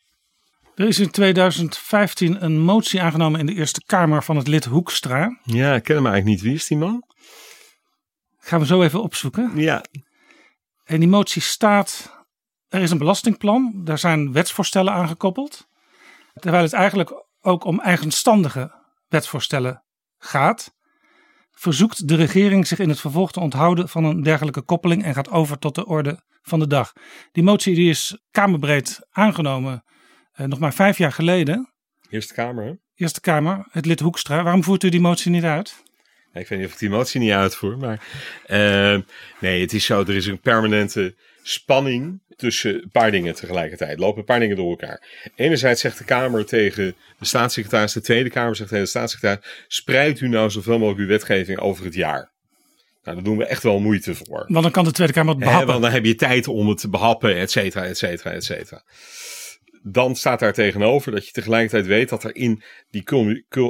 Er 0.76 0.88
is 0.88 1.00
in 1.00 1.12
2015 1.12 2.44
een 2.44 2.60
motie 2.60 3.02
aangenomen 3.02 3.40
in 3.40 3.46
de 3.46 3.54
Eerste 3.54 3.84
Kamer 3.86 4.24
van 4.24 4.38
het 4.38 4.48
lid 4.48 4.66
Hoekstra. 4.66 5.40
Ja, 5.44 5.76
ik 5.76 5.84
ken 5.84 5.96
hem 5.96 6.06
eigenlijk 6.06 6.36
niet. 6.36 6.46
Wie 6.46 6.56
is 6.56 6.68
die 6.68 6.78
man? 6.78 7.04
Gaan 8.38 8.60
we 8.60 8.66
zo 8.66 8.84
even 8.84 9.02
opzoeken. 9.02 9.52
Ja. 9.56 9.84
En 10.84 11.00
die 11.00 11.10
motie 11.10 11.42
staat, 11.42 12.15
er 12.68 12.82
is 12.82 12.92
een 12.92 12.98
belastingplan, 12.98 13.82
daar 13.84 13.98
zijn 13.98 14.32
wetsvoorstellen 14.32 14.94
aangekoppeld. 14.94 15.68
Terwijl 16.34 16.64
het 16.64 16.74
eigenlijk 16.74 17.26
ook 17.42 17.64
om 17.64 17.80
eigenstandige 17.80 18.72
wetsvoorstellen 19.08 19.84
gaat, 20.18 20.74
verzoekt 21.52 22.08
de 22.08 22.16
regering 22.16 22.68
zich 22.68 22.80
in 22.80 22.90
het 22.90 23.00
vervolg 23.00 23.32
te 23.32 23.40
onthouden 23.40 23.90
van 23.90 24.04
een 24.04 24.24
dergelijke 24.24 24.62
koppeling 24.62 25.04
en 25.04 25.14
gaat 25.14 25.30
over 25.30 25.60
tot 25.60 25.76
de 25.76 25.86
orde 25.86 26.24
van 26.42 26.60
de 26.60 26.68
dag. 26.68 26.94
Die 27.32 27.44
motie 27.44 27.76
die 27.76 27.90
is 27.90 28.20
kamerbreed 28.32 29.08
aangenomen 29.10 29.84
eh, 30.32 30.46
nog 30.46 30.60
maar 30.60 30.74
vijf 30.74 30.98
jaar 30.98 31.12
geleden. 31.12 31.74
Eerste 32.10 32.34
Kamer, 32.34 32.66
hè? 32.66 32.74
Eerste 32.96 33.22
Kamer, 33.22 33.68
het 33.72 33.86
lid 33.86 34.00
Hoekstra. 34.00 34.44
Waarom 34.44 34.64
voert 34.64 34.84
u 34.84 34.90
die 34.90 35.02
motie 35.02 35.32
niet 35.32 35.44
uit? 35.44 35.84
ik 36.40 36.48
weet 36.48 36.60
niet 36.60 36.68
of 36.68 36.74
ik 36.74 36.80
die 36.80 36.90
motie 36.90 37.20
niet 37.20 37.32
uitvoer, 37.32 37.78
maar 37.78 38.08
uh, 38.48 39.02
nee, 39.40 39.62
het 39.62 39.74
is 39.74 39.86
zo, 39.86 40.02
er 40.02 40.16
is 40.16 40.26
een 40.26 40.40
permanente 40.40 41.16
spanning 41.48 42.22
tussen 42.36 42.74
een 42.74 42.90
paar 42.92 43.12
dingen 43.12 43.36
tegelijkertijd. 43.36 44.00
Lopen 44.00 44.20
een 44.20 44.26
paar 44.26 44.40
dingen 44.40 44.56
door 44.56 44.70
elkaar. 44.70 45.28
Enerzijds 45.36 45.82
zegt 45.82 45.98
de 45.98 46.04
Kamer 46.04 46.46
tegen 46.46 46.96
de 47.20 47.26
staatssecretaris, 47.26 47.94
de 47.94 48.02
Tweede 48.02 48.30
Kamer 48.30 48.56
zegt 48.56 48.70
tegen 48.70 48.84
de 48.84 48.90
staatssecretaris: 48.90 49.66
spreid 49.68 50.20
u 50.20 50.28
nou 50.28 50.50
zoveel 50.50 50.78
mogelijk 50.78 51.02
uw 51.02 51.08
wetgeving 51.08 51.60
over 51.60 51.86
het 51.86 51.94
jaar. 51.94 52.32
Nou, 53.04 53.16
daar 53.16 53.26
doen 53.26 53.38
we 53.38 53.46
echt 53.46 53.64
wel 53.64 53.80
moeite 53.80 54.16
voor. 54.16 54.46
Want 54.48 54.64
dan 54.64 54.72
kan 54.72 54.84
de 54.84 54.92
Tweede 54.92 55.14
Kamer 55.14 55.30
het 55.34 55.44
behappen. 55.44 55.68
want 55.68 55.82
dan 55.82 55.92
heb 55.92 56.06
je 56.06 56.16
tijd 56.16 56.48
om 56.48 56.70
het 56.70 56.78
te 56.78 56.90
behappen, 56.90 57.36
et 57.36 57.52
cetera, 57.52 57.86
et 57.86 57.98
cetera, 57.98 58.32
et 58.32 58.44
cetera. 58.44 58.84
Dan 59.82 60.16
staat 60.16 60.40
daar 60.40 60.54
tegenover 60.54 61.12
dat 61.12 61.26
je 61.26 61.32
tegelijkertijd 61.32 61.86
weet 61.86 62.10
dat 62.10 62.24
er 62.24 62.36
in, 62.36 62.64
die 62.90 63.04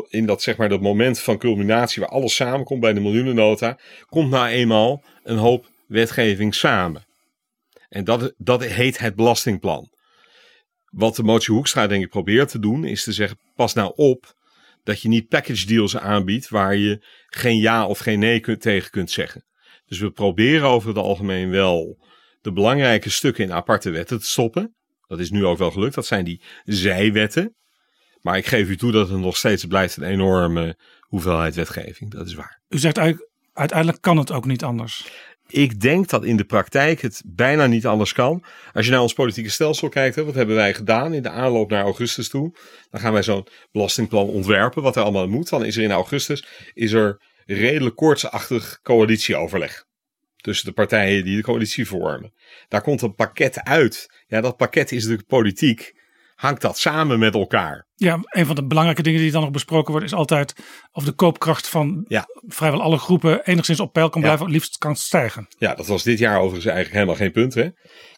in 0.10 0.26
dat, 0.26 0.42
zeg 0.42 0.58
maar, 0.58 0.70
dat 0.70 0.82
moment 0.82 1.20
van 1.20 1.38
culminatie 1.38 2.02
waar 2.02 2.12
alles 2.12 2.36
samenkomt 2.36 2.82
bij 2.82 2.94
de 2.94 3.00
miljoenennota, 3.00 3.80
komt 4.06 4.30
nou 4.30 4.48
eenmaal 4.48 5.04
een 5.24 5.38
hoop 5.38 5.66
wetgeving 5.88 6.56
samen. 6.56 7.06
En 7.96 8.04
dat, 8.04 8.34
dat 8.38 8.64
heet 8.64 8.98
het 8.98 9.16
belastingplan. 9.16 9.90
Wat 10.86 11.16
de 11.16 11.24
motie 11.24 11.54
Hoekstra 11.54 11.88
denk 11.88 12.04
ik 12.04 12.10
probeert 12.10 12.50
te 12.50 12.60
doen, 12.60 12.84
is 12.84 13.04
te 13.04 13.14
zeggen: 13.14 13.40
pas 13.54 13.74
nou 13.74 13.94
op 13.96 14.34
dat 14.84 15.02
je 15.02 15.08
niet 15.08 15.28
package 15.28 15.66
deals 15.66 15.98
aanbiedt 15.98 16.50
waar 16.50 16.76
je 16.76 17.06
geen 17.26 17.58
ja 17.58 17.88
of 17.88 18.00
geen 18.00 18.20
nee 18.20 18.40
kunt, 18.40 18.62
tegen 18.62 18.92
kunt 18.92 19.12
zeggen. 19.12 19.46
Dus 19.86 20.00
we 20.00 20.12
proberen 20.12 20.68
over 20.68 20.90
het 20.90 20.98
algemeen 20.98 21.50
wel 21.50 22.06
de 22.42 22.52
belangrijke 22.52 23.10
stukken 23.10 23.44
in 23.44 23.54
aparte 23.54 23.90
wetten 23.90 24.20
te 24.20 24.26
stoppen. 24.26 24.76
Dat 25.08 25.20
is 25.20 25.30
nu 25.30 25.46
ook 25.46 25.58
wel 25.58 25.72
gelukt. 25.72 25.96
Dat 25.96 26.06
zijn 26.06 26.26
die 26.26 26.42
zijwetten. 26.64 27.56
Maar 28.22 28.38
ik 28.38 28.46
geef 28.46 28.70
u 28.70 28.78
toe 28.78 28.92
dat 28.92 29.10
het 29.10 29.20
nog 29.20 29.38
steeds 29.38 29.66
blijft 29.66 29.98
een 29.98 30.04
enorme 30.04 30.80
hoeveelheid 31.00 31.56
wetgeving. 31.56 32.12
Dat 32.12 32.28
is 32.28 32.34
waar. 32.34 32.62
U 32.70 32.78
zegt 32.78 33.00
uiteindelijk 33.54 34.02
kan 34.02 34.18
het 34.18 34.32
ook 34.32 34.46
niet 34.46 34.64
anders 34.64 35.08
ik 35.48 35.82
denk 35.82 36.10
dat 36.10 36.26
in 36.26 36.38
de 36.38 36.44
praktijk 36.44 37.02
het 37.02 37.22
bijna 37.26 37.66
niet 37.66 37.86
anders 37.86 38.14
kan. 38.14 38.44
Als 38.74 38.86
je 38.86 38.92
naar 38.92 39.02
ons 39.02 39.14
politieke 39.14 39.50
stelsel 39.50 39.90
kijkt, 39.90 40.16
hè, 40.16 40.26
wat 40.26 40.36
hebben 40.36 40.56
wij 40.56 40.74
gedaan 40.74 41.14
in 41.14 41.22
de 41.22 41.30
aanloop 41.30 41.70
naar 41.70 41.84
augustus 41.84 42.30
toe? 42.30 42.56
Dan 42.90 43.02
gaan 43.02 43.14
wij 43.14 43.24
zo'n 43.24 43.48
belastingplan 43.72 44.28
ontwerpen, 44.28 44.82
wat 44.82 44.96
er 44.96 45.04
allemaal 45.04 45.28
moet. 45.28 45.50
Dan 45.50 45.66
is 45.66 45.78
er 45.78 45.84
in 45.84 45.92
augustus 45.92 46.46
is 46.74 46.92
er 46.92 47.22
redelijk 47.46 47.96
koortsachtig 47.96 48.80
coalitieoverleg. 48.84 49.86
Tussen 50.36 50.66
de 50.66 50.74
partijen 50.74 51.24
die 51.24 51.36
de 51.36 51.42
coalitie 51.42 51.88
vormen. 51.88 52.34
Daar 52.68 52.82
komt 52.82 53.02
een 53.02 53.16
pakket 53.16 53.64
uit. 53.64 54.24
Ja, 54.28 54.42
dat 54.42 54.58
pakket 54.58 54.92
is 54.92 55.06
de 55.06 55.24
politiek 55.28 55.95
hangt 56.36 56.62
dat 56.62 56.78
samen 56.78 57.20
met 57.20 57.34
elkaar. 57.34 57.88
Ja, 57.96 58.20
een 58.24 58.46
van 58.46 58.56
de 58.56 58.66
belangrijke 58.66 59.02
dingen 59.02 59.20
die 59.20 59.32
dan 59.32 59.42
nog 59.42 59.52
besproken 59.52 59.92
wordt, 59.92 60.06
is 60.06 60.14
altijd 60.14 60.56
of 60.92 61.04
de 61.04 61.12
koopkracht 61.12 61.70
van 61.70 62.06
ja. 62.08 62.26
vrijwel 62.48 62.82
alle 62.82 62.98
groepen 62.98 63.46
enigszins 63.46 63.80
op 63.80 63.94
peil 63.94 64.10
kan 64.10 64.22
blijven, 64.22 64.46
ja. 64.46 64.52
liefst 64.52 64.78
kan 64.78 64.96
stijgen. 64.96 65.48
Ja, 65.58 65.76
dat 65.76 65.88
was 65.88 66.04
dit 66.04 66.20
jaar 66.20 66.38
overigens 66.38 66.66
eigenlijk 66.66 66.96
helemaal 66.96 67.16
geen 67.16 67.32
punt. 67.32 67.54
Hè? 67.54 67.70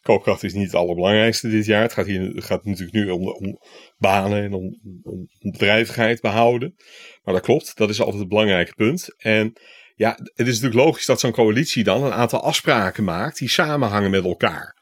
Koopkracht 0.02 0.44
is 0.44 0.54
niet 0.54 0.66
het 0.66 0.76
allerbelangrijkste 0.76 1.50
dit 1.50 1.66
jaar. 1.66 1.82
Het 1.82 1.94
gaat, 1.94 2.06
hier, 2.06 2.22
het 2.22 2.44
gaat 2.44 2.66
natuurlijk 2.66 2.94
nu 2.94 3.10
om, 3.10 3.28
om 3.28 3.58
banen 3.98 4.44
en 4.44 4.54
om, 4.54 4.80
om, 5.04 5.28
bedrijvigheid 5.40 6.22
behouden. 6.22 6.76
Maar 7.24 7.34
dat 7.34 7.44
klopt, 7.44 7.78
dat 7.78 7.90
is 7.90 8.00
altijd 8.00 8.20
het 8.20 8.30
belangrijke 8.30 8.74
punt. 8.74 9.16
En 9.18 9.54
ja, 9.96 10.18
het 10.34 10.48
is 10.48 10.60
natuurlijk 10.60 10.86
logisch 10.86 11.06
dat 11.06 11.20
zo'n 11.20 11.32
coalitie 11.32 11.84
dan 11.84 12.04
een 12.04 12.14
aantal 12.14 12.44
afspraken 12.44 13.04
maakt 13.04 13.38
die 13.38 13.50
samenhangen 13.50 14.12
met 14.12 14.24
elkaar. 14.24 14.76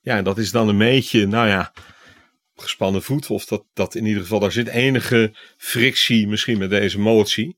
Ja, 0.00 0.16
en 0.16 0.24
dat 0.24 0.38
is 0.38 0.50
dan 0.50 0.68
een 0.68 0.78
beetje, 0.78 1.26
nou 1.26 1.48
ja, 1.48 1.72
gespannen 2.62 3.02
voet. 3.02 3.30
Of 3.30 3.44
dat, 3.44 3.64
dat 3.72 3.94
in 3.94 4.06
ieder 4.06 4.22
geval, 4.22 4.40
daar 4.40 4.52
zit 4.52 4.68
enige 4.68 5.34
frictie 5.56 6.28
misschien 6.28 6.58
met 6.58 6.70
deze 6.70 6.98
motie. 6.98 7.56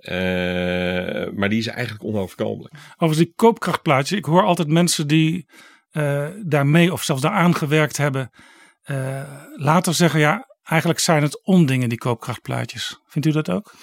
Uh, 0.00 0.12
maar 1.34 1.48
die 1.48 1.58
is 1.58 1.66
eigenlijk 1.66 2.04
onoverkomelijk. 2.04 2.74
Over 2.96 3.16
die 3.16 3.32
koopkrachtplaatjes. 3.36 4.18
Ik 4.18 4.24
hoor 4.24 4.44
altijd 4.44 4.68
mensen 4.68 5.06
die 5.06 5.46
uh, 5.92 6.28
daarmee 6.44 6.92
of 6.92 7.02
zelfs 7.02 7.22
daaraan 7.22 7.54
gewerkt 7.54 7.96
hebben. 7.96 8.30
Uh, 8.86 9.42
later 9.56 9.94
zeggen, 9.94 10.20
ja, 10.20 10.46
eigenlijk 10.62 11.00
zijn 11.00 11.22
het 11.22 11.44
ondingen 11.44 11.88
die 11.88 11.98
koopkrachtplaatjes. 11.98 13.00
Vindt 13.06 13.26
u 13.28 13.30
dat 13.30 13.50
ook? 13.50 13.74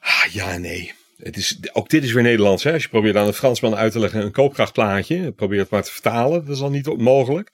Ah, 0.00 0.24
ja, 0.30 0.56
nee. 0.56 0.92
Het 1.22 1.36
is, 1.36 1.58
ook 1.72 1.88
dit 1.88 2.04
is 2.04 2.12
weer 2.12 2.22
Nederlands. 2.22 2.64
Hè? 2.64 2.72
Als 2.72 2.82
je 2.82 2.88
probeert 2.88 3.16
aan 3.16 3.26
een 3.26 3.32
Fransman 3.32 3.74
uit 3.74 3.92
te 3.92 3.98
leggen 3.98 4.22
een 4.22 4.32
koopkrachtplaatje, 4.32 5.32
probeer 5.32 5.58
het 5.58 5.70
maar 5.70 5.82
te 5.82 5.92
vertalen, 5.92 6.44
dat 6.44 6.56
is 6.56 6.62
al 6.62 6.70
niet 6.70 6.96
mogelijk. 6.98 7.50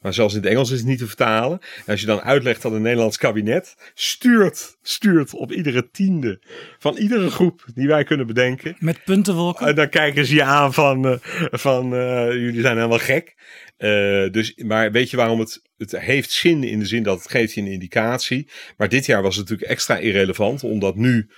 Maar 0.00 0.14
zelfs 0.14 0.34
in 0.34 0.40
het 0.40 0.50
Engels 0.50 0.70
is 0.70 0.78
het 0.78 0.88
niet 0.88 0.98
te 0.98 1.06
vertalen. 1.06 1.58
En 1.60 1.92
als 1.92 2.00
je 2.00 2.06
dan 2.06 2.20
uitlegt 2.20 2.62
dat 2.62 2.72
een 2.72 2.82
Nederlands 2.82 3.16
kabinet 3.16 3.74
stuurt, 3.94 4.76
stuurt 4.82 5.34
op 5.34 5.52
iedere 5.52 5.90
tiende 5.90 6.42
van 6.78 6.96
iedere 6.96 7.30
groep 7.30 7.64
die 7.74 7.86
wij 7.86 8.04
kunnen 8.04 8.26
bedenken. 8.26 8.76
Met 8.78 9.04
puntenwolken. 9.04 9.66
En 9.66 9.74
dan 9.74 9.88
kijken 9.88 10.26
ze 10.26 10.34
je 10.34 10.44
aan 10.44 10.74
van, 10.74 11.06
uh, 11.06 11.16
van 11.50 11.94
uh, 11.94 12.32
jullie 12.32 12.60
zijn 12.60 12.76
helemaal 12.76 12.98
gek. 12.98 13.34
Uh, 13.78 14.30
dus, 14.30 14.54
maar 14.56 14.92
weet 14.92 15.10
je 15.10 15.16
waarom 15.16 15.40
het, 15.40 15.62
het 15.76 15.98
heeft 15.98 16.30
zin 16.30 16.64
in 16.64 16.78
de 16.78 16.86
zin 16.86 17.02
dat 17.02 17.18
het 17.18 17.30
geeft 17.30 17.54
je 17.54 17.60
een 17.60 17.66
indicatie. 17.66 18.48
Maar 18.76 18.88
dit 18.88 19.06
jaar 19.06 19.22
was 19.22 19.36
het 19.36 19.44
natuurlijk 19.44 19.70
extra 19.70 19.96
irrelevant, 19.96 20.64
omdat 20.64 20.96
nu 20.96 21.30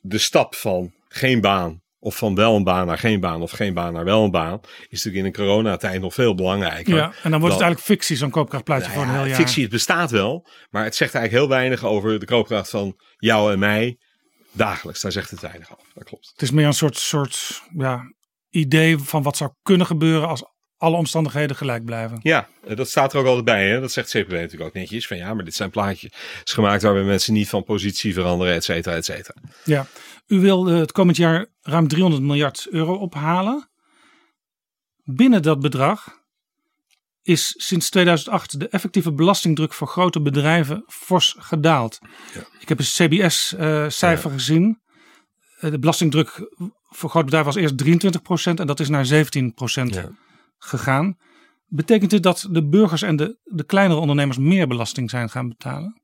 de 0.00 0.18
stap 0.18 0.54
van 0.54 0.94
geen 1.16 1.40
baan 1.40 1.82
of 1.98 2.16
van 2.16 2.34
wel 2.34 2.56
een 2.56 2.64
baan 2.64 2.86
naar 2.86 2.98
geen 2.98 3.20
baan 3.20 3.42
of 3.42 3.50
geen 3.50 3.74
baan 3.74 3.92
naar 3.92 4.04
wel 4.04 4.24
een 4.24 4.30
baan, 4.30 4.60
is 4.88 5.04
natuurlijk 5.04 5.16
in 5.16 5.24
een 5.24 5.46
coronatijd 5.46 6.00
nog 6.00 6.14
veel 6.14 6.34
belangrijker. 6.34 6.94
Ja, 6.94 7.12
en 7.22 7.30
dan 7.30 7.40
wordt 7.40 7.54
het 7.54 7.62
eigenlijk 7.64 7.80
fictie, 7.80 8.16
zo'n 8.16 8.30
koopkrachtplaatje 8.30 8.88
nou 8.88 8.98
voor 8.98 9.08
een 9.08 9.18
heel 9.18 9.26
jaar. 9.26 9.36
Fictie, 9.36 9.62
het 9.62 9.72
bestaat 9.72 10.10
wel, 10.10 10.48
maar 10.70 10.84
het 10.84 10.96
zegt 10.96 11.14
eigenlijk 11.14 11.44
heel 11.44 11.58
weinig 11.58 11.84
over 11.84 12.18
de 12.18 12.26
koopkracht 12.26 12.70
van 12.70 13.00
jou 13.16 13.52
en 13.52 13.58
mij 13.58 13.98
dagelijks. 14.52 15.00
Daar 15.00 15.12
zegt 15.12 15.30
het 15.30 15.40
weinig 15.40 15.72
over, 15.72 15.92
dat 15.94 16.04
klopt. 16.04 16.28
Het 16.32 16.42
is 16.42 16.50
meer 16.50 16.66
een 16.66 16.72
soort, 16.72 16.96
soort 16.96 17.62
ja, 17.76 18.12
idee 18.50 18.98
van 18.98 19.22
wat 19.22 19.36
zou 19.36 19.50
kunnen 19.62 19.86
gebeuren 19.86 20.28
als 20.28 20.44
alle 20.76 20.96
omstandigheden 20.96 21.56
gelijk 21.56 21.84
blijven. 21.84 22.18
Ja, 22.22 22.48
dat 22.74 22.88
staat 22.88 23.12
er 23.12 23.18
ook 23.18 23.26
altijd 23.26 23.44
bij. 23.44 23.68
Hè? 23.68 23.80
Dat 23.80 23.92
zegt 23.92 24.10
CPW 24.10 24.32
natuurlijk 24.32 24.62
ook 24.62 24.74
netjes. 24.74 25.06
Van 25.06 25.16
ja, 25.16 25.34
maar 25.34 25.44
dit 25.44 25.54
zijn 25.54 25.70
plaatjes 25.70 26.10
gemaakt 26.44 26.82
waarbij 26.82 27.02
mensen 27.02 27.32
niet 27.32 27.48
van 27.48 27.64
positie 27.64 28.14
veranderen, 28.14 28.54
et 28.54 28.64
cetera, 28.64 28.94
et 28.96 29.04
cetera. 29.04 29.42
Ja, 29.64 29.86
u 30.26 30.40
wil 30.40 30.66
het 30.66 30.92
komend 30.92 31.16
jaar 31.16 31.46
ruim 31.62 31.88
300 31.88 32.22
miljard 32.22 32.66
euro 32.70 32.94
ophalen. 32.94 33.68
Binnen 35.04 35.42
dat 35.42 35.60
bedrag 35.60 36.24
is 37.22 37.54
sinds 37.56 37.90
2008 37.90 38.60
de 38.60 38.68
effectieve 38.68 39.12
belastingdruk 39.12 39.72
voor 39.72 39.86
grote 39.86 40.20
bedrijven 40.20 40.84
fors 40.86 41.34
gedaald. 41.38 41.98
Ja. 42.34 42.40
Ik 42.60 42.68
heb 42.68 42.78
een 42.78 42.84
CBS-cijfer 42.84 44.30
uh, 44.30 44.36
ja. 44.36 44.38
gezien. 44.38 44.80
Uh, 45.60 45.70
de 45.70 45.78
belastingdruk 45.78 46.50
voor 46.88 47.10
grote 47.10 47.24
bedrijven 47.24 47.52
was 47.52 47.62
eerst 47.62 48.54
23% 48.54 48.60
en 48.60 48.66
dat 48.66 48.80
is 48.80 48.88
naar 48.88 49.06
17% 49.06 49.10
ja. 49.84 50.10
gegaan. 50.58 51.16
Betekent 51.66 52.10
dit 52.10 52.22
dat 52.22 52.48
de 52.50 52.68
burgers 52.68 53.02
en 53.02 53.16
de, 53.16 53.38
de 53.44 53.64
kleinere 53.64 54.00
ondernemers 54.00 54.38
meer 54.38 54.66
belasting 54.66 55.10
zijn 55.10 55.30
gaan 55.30 55.48
betalen? 55.48 56.00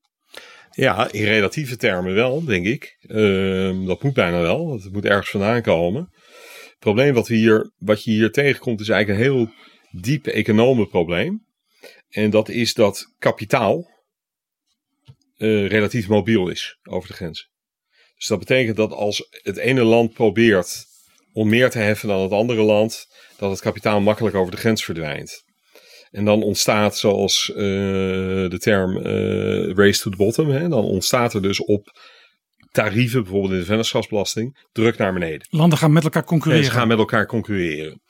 Ja, 0.75 1.13
in 1.13 1.25
relatieve 1.25 1.77
termen 1.77 2.15
wel, 2.15 2.45
denk 2.45 2.67
ik. 2.67 2.97
Uh, 3.01 3.87
dat 3.87 4.03
moet 4.03 4.13
bijna 4.15 4.41
wel, 4.41 4.73
het 4.73 4.93
moet 4.93 5.05
ergens 5.05 5.31
vandaan 5.31 5.63
komen. 5.63 6.09
Het 6.65 6.77
probleem 6.79 7.15
wat, 7.15 7.29
we 7.29 7.35
hier, 7.35 7.73
wat 7.79 8.05
je 8.05 8.11
hier 8.11 8.31
tegenkomt 8.31 8.81
is 8.81 8.89
eigenlijk 8.89 9.21
een 9.21 9.33
heel 9.33 9.51
diep 9.91 10.27
economenprobleem. 10.27 11.47
En 12.09 12.31
dat 12.31 12.49
is 12.49 12.75
dat 12.75 13.15
kapitaal 13.19 13.91
uh, 15.37 15.67
relatief 15.67 16.09
mobiel 16.09 16.49
is 16.49 16.79
over 16.83 17.09
de 17.09 17.15
grenzen. 17.15 17.51
Dus 18.15 18.27
dat 18.27 18.39
betekent 18.39 18.77
dat 18.77 18.93
als 18.93 19.29
het 19.31 19.57
ene 19.57 19.85
land 19.85 20.13
probeert 20.13 20.85
om 21.33 21.49
meer 21.49 21.71
te 21.71 21.79
heffen 21.79 22.09
dan 22.09 22.21
het 22.21 22.33
andere 22.33 22.63
land, 22.63 23.07
dat 23.37 23.51
het 23.51 23.61
kapitaal 23.61 24.01
makkelijk 24.01 24.37
over 24.37 24.51
de 24.51 24.57
grens 24.57 24.85
verdwijnt. 24.85 25.45
En 26.13 26.25
dan 26.25 26.43
ontstaat, 26.43 26.97
zoals 26.97 27.51
uh, 27.55 27.57
de 28.49 28.59
term 28.59 28.97
uh, 28.97 29.73
race 29.75 30.01
to 30.03 30.11
the 30.11 30.17
bottom, 30.17 30.51
hè, 30.51 30.69
dan 30.69 30.85
ontstaat 30.85 31.35
er 31.35 31.43
dus 31.43 31.65
op 31.65 31.99
tarieven, 32.71 33.23
bijvoorbeeld 33.23 33.53
in 33.53 33.59
de 33.59 33.65
vennootschapsbelasting, 33.65 34.67
druk 34.73 34.97
naar 34.97 35.13
beneden. 35.13 35.47
Landen 35.51 35.79
gaan 35.79 35.93
met 35.93 36.05
elkaar 36.05 36.25
concurreren. 36.25 36.65
Ze 36.65 36.71
gaan 36.71 36.89
met 36.89 36.99
elkaar 36.99 37.27
concurreren. 37.27 38.01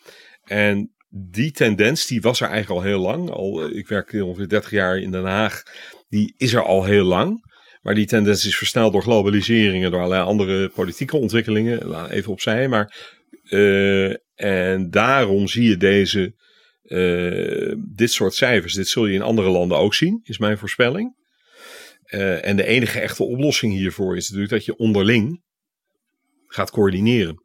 En 0.44 0.92
die 1.08 1.50
tendens, 1.50 2.06
die 2.06 2.20
was 2.20 2.40
er 2.40 2.48
eigenlijk 2.48 2.80
al 2.80 2.86
heel 2.88 3.00
lang. 3.00 3.30
Al, 3.30 3.70
ik 3.70 3.88
werk 3.88 4.12
ongeveer 4.12 4.48
30 4.48 4.70
jaar 4.70 4.98
in 4.98 5.10
Den 5.10 5.24
Haag. 5.24 5.62
Die 6.08 6.34
is 6.36 6.52
er 6.52 6.64
al 6.64 6.84
heel 6.84 7.04
lang. 7.04 7.50
Maar 7.82 7.94
die 7.94 8.06
tendens 8.06 8.46
is 8.46 8.56
versneld 8.56 8.92
door 8.92 9.02
globalisering 9.02 9.84
en 9.84 9.90
door 9.90 10.00
allerlei 10.00 10.22
andere 10.22 10.68
politieke 10.68 11.16
ontwikkelingen. 11.16 12.10
Even 12.10 12.32
opzij. 12.32 12.68
Maar, 12.68 12.96
uh, 13.50 14.14
en 14.34 14.90
daarom 14.90 15.48
zie 15.48 15.68
je 15.68 15.76
deze 15.76 16.34
uh, 16.92 17.74
dit 17.94 18.10
soort 18.10 18.34
cijfers, 18.34 18.74
dit 18.74 18.88
zul 18.88 19.06
je 19.06 19.14
in 19.14 19.22
andere 19.22 19.48
landen 19.48 19.78
ook 19.78 19.94
zien, 19.94 20.20
is 20.22 20.38
mijn 20.38 20.58
voorspelling. 20.58 21.16
Uh, 22.06 22.46
en 22.46 22.56
de 22.56 22.66
enige 22.66 23.00
echte 23.00 23.24
oplossing 23.24 23.72
hiervoor 23.72 24.16
is 24.16 24.28
natuurlijk 24.28 24.52
dat 24.52 24.64
je 24.64 24.76
onderling 24.76 25.42
gaat 26.46 26.70
coördineren. 26.70 27.40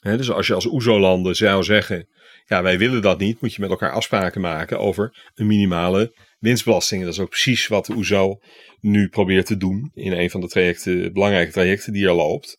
Dus 0.00 0.30
als 0.30 0.46
je 0.46 0.54
als 0.54 0.66
OESO-landen 0.66 1.36
zou 1.36 1.62
zeggen, 1.62 2.08
ja 2.44 2.62
wij 2.62 2.78
willen 2.78 3.02
dat 3.02 3.18
niet, 3.18 3.40
moet 3.40 3.54
je 3.54 3.60
met 3.60 3.70
elkaar 3.70 3.92
afspraken 3.92 4.40
maken 4.40 4.78
over 4.78 5.30
een 5.34 5.46
minimale 5.46 6.14
winstbelasting. 6.38 7.02
Dat 7.02 7.12
is 7.12 7.20
ook 7.20 7.28
precies 7.28 7.66
wat 7.66 7.86
de 7.86 7.94
OESO 7.94 8.38
nu 8.80 9.08
probeert 9.08 9.46
te 9.46 9.56
doen 9.56 9.90
in 9.94 10.12
een 10.12 10.30
van 10.30 10.40
de 10.40 10.48
trajecten, 10.48 11.12
belangrijke 11.12 11.52
trajecten 11.52 11.92
die 11.92 12.06
er 12.06 12.14
loopt 12.14 12.58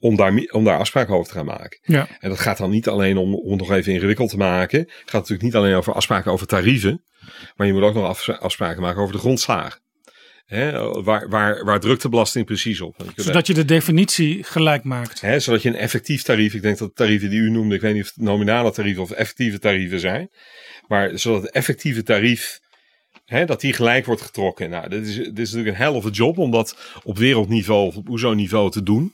om 0.00 0.16
daar, 0.16 0.32
om 0.50 0.64
daar 0.64 0.78
afspraken 0.78 1.14
over 1.14 1.28
te 1.28 1.34
gaan 1.34 1.46
maken. 1.46 1.78
Ja. 1.82 2.08
En 2.20 2.28
dat 2.28 2.38
gaat 2.38 2.58
dan 2.58 2.70
niet 2.70 2.88
alleen 2.88 3.16
om, 3.16 3.34
om 3.34 3.50
het 3.50 3.60
nog 3.60 3.72
even 3.72 3.92
ingewikkeld 3.92 4.30
te 4.30 4.36
maken. 4.36 4.78
Het 4.78 4.90
gaat 5.04 5.12
natuurlijk 5.12 5.42
niet 5.42 5.54
alleen 5.54 5.74
over 5.74 5.92
afspraken 5.92 6.32
over 6.32 6.46
tarieven. 6.46 7.04
Maar 7.56 7.66
je 7.66 7.72
moet 7.72 7.82
ook 7.82 7.94
nog 7.94 8.38
afspraken 8.40 8.82
maken 8.82 9.02
over 9.02 9.14
de 9.14 9.20
grondslagen. 9.20 9.80
Hè, 10.46 10.72
waar, 11.02 11.28
waar, 11.28 11.64
waar 11.64 11.80
drukt 11.80 12.02
de 12.02 12.08
belasting 12.08 12.44
precies 12.44 12.80
op? 12.80 12.96
Je 13.14 13.22
zodat 13.22 13.46
je 13.46 13.54
de 13.54 13.64
definitie 13.64 14.44
gelijk 14.44 14.84
maakt. 14.84 15.20
Hè, 15.20 15.40
zodat 15.40 15.62
je 15.62 15.68
een 15.68 15.74
effectief 15.74 16.22
tarief, 16.22 16.54
ik 16.54 16.62
denk 16.62 16.78
dat 16.78 16.88
de 16.88 16.94
tarieven 16.94 17.30
die 17.30 17.40
u 17.40 17.50
noemde, 17.50 17.74
ik 17.74 17.80
weet 17.80 17.94
niet 17.94 18.02
of 18.02 18.08
het 18.14 18.24
nominale 18.24 18.70
tarieven 18.70 19.02
of 19.02 19.10
effectieve 19.10 19.58
tarieven 19.58 20.00
zijn. 20.00 20.30
Maar 20.86 21.18
zodat 21.18 21.42
het 21.42 21.50
effectieve 21.50 22.02
tarief, 22.02 22.60
hè, 23.24 23.44
dat 23.44 23.60
die 23.60 23.72
gelijk 23.72 24.06
wordt 24.06 24.22
getrokken. 24.22 24.70
Nou, 24.70 24.88
dit 24.88 25.06
is, 25.06 25.16
dit 25.16 25.38
is 25.38 25.50
natuurlijk 25.52 25.68
een 25.68 25.84
hell 25.84 25.94
of 25.94 26.06
a 26.06 26.10
job 26.10 26.38
om 26.38 26.50
dat 26.50 26.76
op 27.04 27.18
wereldniveau 27.18 27.86
of 27.86 27.96
op 27.96 28.08
OESO-niveau 28.08 28.70
te 28.70 28.82
doen. 28.82 29.12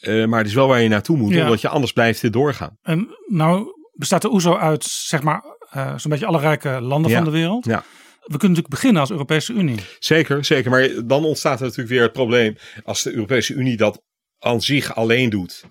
Uh, 0.00 0.26
maar 0.26 0.38
het 0.38 0.48
is 0.48 0.54
wel 0.54 0.68
waar 0.68 0.80
je 0.80 0.88
naartoe 0.88 1.16
moet, 1.16 1.32
ja. 1.32 1.44
omdat 1.44 1.60
je 1.60 1.68
anders 1.68 1.92
blijft 1.92 2.20
dit 2.20 2.32
doorgaan. 2.32 2.78
En 2.82 3.08
nou 3.26 3.66
bestaat 3.92 4.22
de 4.22 4.32
OESO 4.32 4.56
uit, 4.56 4.84
zeg 4.84 5.22
maar, 5.22 5.44
uh, 5.76 5.98
zo'n 5.98 6.10
beetje 6.10 6.26
alle 6.26 6.38
rijke 6.38 6.80
landen 6.80 7.10
ja. 7.10 7.16
van 7.16 7.24
de 7.24 7.30
wereld. 7.30 7.64
Ja. 7.64 7.84
We 8.20 8.36
kunnen 8.36 8.48
natuurlijk 8.48 8.68
beginnen 8.68 9.00
als 9.00 9.10
Europese 9.10 9.52
Unie. 9.52 9.80
Zeker, 9.98 10.44
zeker. 10.44 10.70
Maar 10.70 10.88
dan 11.04 11.24
ontstaat 11.24 11.58
er 11.58 11.64
natuurlijk 11.64 11.88
weer 11.88 12.02
het 12.02 12.12
probleem 12.12 12.56
als 12.84 13.02
de 13.02 13.12
Europese 13.12 13.54
Unie 13.54 13.76
dat 13.76 14.02
aan 14.38 14.60
zich 14.60 14.94
alleen 14.94 15.30
doet. 15.30 15.64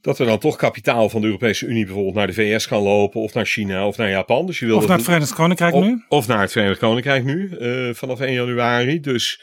Dat 0.00 0.18
er 0.18 0.26
dan 0.26 0.38
toch 0.38 0.56
kapitaal 0.56 1.08
van 1.08 1.20
de 1.20 1.26
Europese 1.26 1.66
Unie 1.66 1.84
bijvoorbeeld 1.84 2.14
naar 2.14 2.26
de 2.26 2.32
VS 2.32 2.66
kan 2.66 2.82
lopen, 2.82 3.20
of 3.20 3.34
naar 3.34 3.46
China, 3.46 3.86
of 3.86 3.96
naar 3.96 4.10
Japan. 4.10 4.46
Dus 4.46 4.58
je 4.58 4.66
wil 4.66 4.76
of 4.76 4.86
naar 4.86 4.96
het 4.96 5.04
Verenigd 5.04 5.34
Koninkrijk 5.34 5.74
of, 5.74 5.84
nu. 5.84 6.04
Of 6.08 6.26
naar 6.26 6.40
het 6.40 6.52
Verenigd 6.52 6.78
Koninkrijk 6.78 7.24
nu, 7.24 7.56
uh, 7.60 7.94
vanaf 7.94 8.20
1 8.20 8.32
januari. 8.32 9.00
Dus 9.00 9.40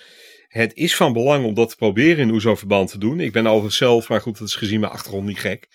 het 0.61 0.73
is 0.73 0.95
van 0.95 1.13
belang 1.13 1.45
om 1.45 1.53
dat 1.53 1.69
te 1.69 1.75
proberen 1.75 2.17
in 2.17 2.31
OESO-verband 2.31 2.89
te 2.89 2.97
doen. 2.97 3.19
Ik 3.19 3.31
ben 3.31 3.47
overigens 3.47 3.77
zelf, 3.77 4.09
maar 4.09 4.21
goed, 4.21 4.37
dat 4.39 4.47
is 4.47 4.55
gezien 4.55 4.79
mijn 4.79 4.91
achtergrond 4.91 5.25
niet 5.25 5.39
gek. 5.39 5.67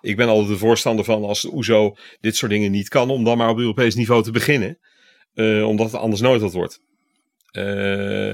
Ik 0.00 0.16
ben 0.16 0.28
altijd 0.28 0.48
de 0.48 0.58
voorstander 0.58 1.04
van 1.04 1.24
als 1.24 1.42
de 1.42 1.52
OESO 1.52 1.96
dit 2.20 2.36
soort 2.36 2.50
dingen 2.50 2.70
niet 2.70 2.88
kan, 2.88 3.10
om 3.10 3.24
dan 3.24 3.38
maar 3.38 3.48
op 3.48 3.58
Europees 3.58 3.94
niveau 3.94 4.22
te 4.22 4.30
beginnen. 4.30 4.78
Uh, 5.34 5.66
omdat 5.66 5.92
het 5.92 6.00
anders 6.00 6.20
nooit 6.20 6.40
wat 6.40 6.52
wordt. 6.52 6.80
Uh, 7.52 8.32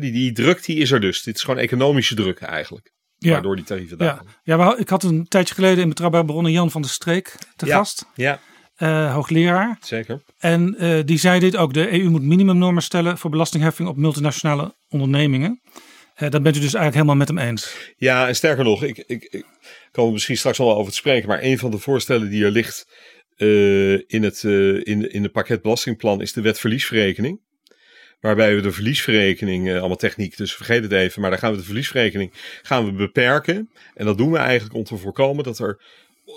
die, 0.00 0.12
die 0.12 0.32
druk 0.32 0.64
die 0.64 0.76
is 0.76 0.90
er 0.90 1.00
dus. 1.00 1.22
Dit 1.22 1.34
is 1.34 1.42
gewoon 1.42 1.60
economische 1.60 2.14
druk 2.14 2.40
eigenlijk. 2.40 2.92
Ja. 3.18 3.32
Waardoor 3.32 3.56
die 3.56 3.64
tarieven 3.64 3.96
ja. 3.98 4.22
ja, 4.42 4.56
maar 4.56 4.78
ik 4.78 4.88
had 4.88 5.02
een 5.02 5.28
tijdje 5.28 5.54
geleden 5.54 5.82
in 5.82 5.88
Betrouwbare 5.88 6.24
Bronnen 6.24 6.52
Jan 6.52 6.70
van 6.70 6.82
der 6.82 6.90
Streek 6.90 7.36
te 7.56 7.66
ja. 7.66 7.76
gast. 7.76 8.06
Ja. 8.14 8.40
Uh, 8.82 9.14
hoogleraar. 9.14 9.78
Zeker. 9.80 10.22
En 10.38 10.76
uh, 10.78 10.98
die 11.04 11.18
zei 11.18 11.40
dit 11.40 11.56
ook. 11.56 11.74
De 11.74 11.92
EU 11.92 12.08
moet 12.08 12.22
minimumnormen 12.22 12.82
stellen 12.82 13.18
voor 13.18 13.30
belastingheffing 13.30 13.88
op 13.88 13.96
multinationale 13.96 14.74
ondernemingen. 14.88 15.60
Uh, 16.18 16.30
daar 16.30 16.42
bent 16.42 16.56
u 16.56 16.60
dus 16.60 16.74
eigenlijk 16.74 16.94
helemaal 16.94 17.16
met 17.16 17.28
hem 17.28 17.38
eens. 17.38 17.92
Ja, 17.96 18.28
en 18.28 18.36
sterker 18.36 18.64
nog, 18.64 18.82
ik, 18.82 18.98
ik, 19.06 19.24
ik 19.30 19.44
kan 19.90 20.06
er 20.06 20.12
misschien 20.12 20.36
straks 20.36 20.58
nog 20.58 20.66
wel 20.66 20.76
over 20.76 20.90
te 20.90 20.98
spreken. 20.98 21.28
Maar 21.28 21.42
een 21.42 21.58
van 21.58 21.70
de 21.70 21.78
voorstellen 21.78 22.30
die 22.30 22.44
er 22.44 22.50
ligt 22.50 22.88
in, 24.06 24.22
het, 24.22 24.42
in, 24.42 25.12
in 25.12 25.22
het 25.22 25.32
pakket 25.32 25.62
belastingplan 25.62 26.20
is 26.20 26.32
de 26.32 26.40
wet 26.40 26.60
verliesverrekening. 26.60 27.40
Waarbij 28.20 28.54
we 28.54 28.60
de 28.60 28.72
verliesverrekening, 28.72 29.70
allemaal 29.70 29.96
techniek, 29.96 30.36
dus 30.36 30.54
vergeet 30.54 30.82
het 30.82 30.92
even. 30.92 31.20
Maar 31.20 31.30
daar 31.30 31.38
gaan 31.38 31.52
we 31.52 31.58
de 31.58 31.64
verliesverrekening 31.64 32.32
gaan 32.62 32.84
we 32.84 32.92
beperken. 32.92 33.70
En 33.94 34.04
dat 34.04 34.18
doen 34.18 34.30
we 34.30 34.38
eigenlijk 34.38 34.74
om 34.74 34.84
te 34.84 34.96
voorkomen 34.96 35.44
dat 35.44 35.58
er 35.58 35.80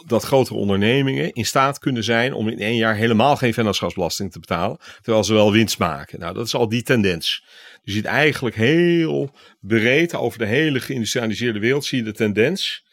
dat 0.06 0.24
grotere 0.24 0.58
ondernemingen 0.58 1.34
in 1.34 1.46
staat 1.46 1.80
kunnen 1.80 2.04
zijn 2.04 2.34
om 2.34 2.48
in 2.48 2.60
één 2.60 2.76
jaar 2.76 2.96
helemaal 2.96 3.36
geen 3.36 3.54
vennootschapsbelasting 3.54 4.32
te 4.32 4.40
betalen, 4.40 4.78
terwijl 5.02 5.24
ze 5.24 5.34
wel 5.34 5.52
winst 5.52 5.80
maken. 5.80 6.20
Nou, 6.20 6.34
dat 6.34 6.46
is 6.46 6.56
al 6.56 6.70
die 6.70 6.84
tendens. 6.84 7.44
Je 7.84 7.92
ziet 7.92 8.06
eigenlijk 8.06 8.56
heel 8.56 9.32
breed 9.60 10.16
over 10.16 10.40
de 10.40 10.46
hele 10.46 10.80
geïndustrialiseerde 10.80 11.60
wereld 11.60 11.86
zie 11.86 11.98
je 11.98 12.04
de 12.04 12.14
tendens 12.14 12.84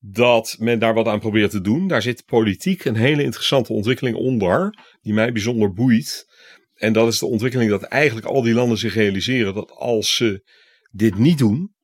dat 0.00 0.56
men 0.58 0.78
daar 0.78 0.94
wat 0.94 1.06
aan 1.06 1.20
probeert 1.20 1.50
te 1.50 1.60
doen. 1.60 1.88
Daar 1.88 2.02
zit 2.02 2.24
politiek 2.24 2.84
een 2.84 2.96
hele 2.96 3.22
interessante 3.22 3.72
ontwikkeling 3.72 4.16
onder, 4.16 4.78
die 5.02 5.12
mij 5.12 5.32
bijzonder 5.32 5.72
boeit. 5.72 6.26
En 6.74 6.92
dat 6.92 7.12
is 7.12 7.18
de 7.18 7.26
ontwikkeling 7.26 7.70
dat 7.70 7.82
eigenlijk 7.82 8.26
al 8.26 8.42
die 8.42 8.54
landen 8.54 8.78
zich 8.78 8.94
realiseren 8.94 9.54
dat 9.54 9.70
als 9.70 10.16
ze 10.16 10.42
dit 10.90 11.18
niet 11.18 11.38
doen, 11.38 11.76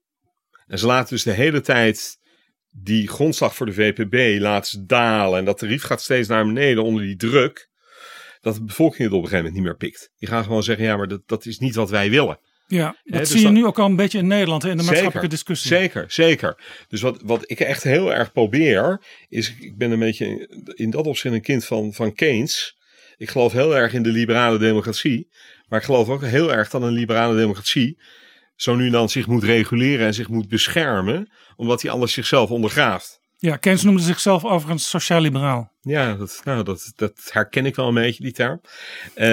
En 0.67 0.79
ze 0.79 0.87
laten 0.87 1.15
dus 1.15 1.23
de 1.23 1.31
hele 1.31 1.61
tijd 1.61 2.19
die 2.77 3.09
grondslag 3.09 3.55
voor 3.55 3.67
de 3.67 3.73
VPB 3.73 4.41
laten 4.41 4.87
dalen. 4.87 5.39
En 5.39 5.45
dat 5.45 5.59
tarief 5.59 5.83
gaat 5.83 6.03
steeds 6.03 6.29
naar 6.29 6.45
beneden 6.47 6.85
onder 6.85 7.03
die 7.03 7.17
druk. 7.17 7.69
Dat 8.41 8.55
de 8.55 8.65
bevolking 8.65 9.03
het 9.03 9.13
op 9.13 9.23
een 9.23 9.29
gegeven 9.29 9.37
moment 9.37 9.55
niet 9.55 9.65
meer 9.65 9.77
pikt. 9.77 10.11
Die 10.19 10.29
gaan 10.29 10.45
gewoon 10.45 10.63
zeggen, 10.63 10.85
ja, 10.85 10.97
maar 10.97 11.09
dat, 11.09 11.23
dat 11.27 11.47
is 11.47 11.59
niet 11.59 11.75
wat 11.75 11.91
wij 11.91 12.11
willen. 12.11 12.39
Ja, 12.67 12.97
dat 13.05 13.19
dus 13.21 13.29
zie 13.31 13.39
je 13.39 13.45
dat- 13.45 13.53
nu 13.53 13.65
ook 13.67 13.79
al 13.79 13.87
een 13.87 13.97
beetje 13.97 14.19
in 14.19 14.27
Nederland 14.27 14.63
hè, 14.63 14.71
in 14.71 14.77
de 14.77 14.83
maatschappelijke 14.83 15.29
discussie. 15.29 15.69
Zeker, 15.71 16.05
zeker. 16.09 16.63
Dus 16.89 17.01
wat, 17.01 17.21
wat 17.23 17.51
ik 17.51 17.61
echt 17.61 17.83
heel 17.83 18.15
erg 18.15 18.33
probeer, 18.33 19.01
is 19.29 19.55
ik 19.59 19.77
ben 19.77 19.91
een 19.91 19.99
beetje 19.99 20.49
in 20.75 20.91
dat 20.91 21.07
opzicht 21.07 21.35
een 21.35 21.43
kind 21.43 21.65
van, 21.65 21.93
van 21.93 22.15
Keynes. 22.15 22.77
Ik 23.17 23.31
geloof 23.31 23.53
heel 23.53 23.77
erg 23.77 23.93
in 23.93 24.03
de 24.03 24.09
liberale 24.09 24.59
democratie. 24.59 25.29
Maar 25.69 25.79
ik 25.79 25.85
geloof 25.85 26.09
ook 26.09 26.25
heel 26.25 26.53
erg 26.53 26.71
dat 26.71 26.83
een 26.83 26.93
liberale 26.93 27.37
democratie 27.37 27.99
zo 28.57 28.75
nu 28.75 28.87
en 28.87 28.93
dan 28.93 29.09
zich 29.09 29.27
moet 29.27 29.45
reguleren 29.45 30.07
en 30.07 30.15
zich 30.15 30.29
moet 30.29 30.49
beschermen, 30.49 31.31
omdat 31.57 31.83
hij 31.83 31.91
anders 31.91 32.13
zichzelf 32.13 32.51
ondergraaft. 32.51 33.23
Ja, 33.39 33.57
Keynes 33.57 33.83
noemde 33.83 34.03
zichzelf 34.03 34.45
overigens 34.45 34.89
sociaal-liberaal. 34.89 35.73
Ja, 35.81 36.15
dat, 36.15 36.41
nou, 36.45 36.65
dat, 36.65 36.93
dat 36.97 37.29
herken 37.31 37.67
ik 37.67 37.75
wel 37.75 37.89
een 37.89 37.95
beetje, 37.95 38.23
die 38.23 38.33
term. 38.33 38.61
Eh, 39.15 39.27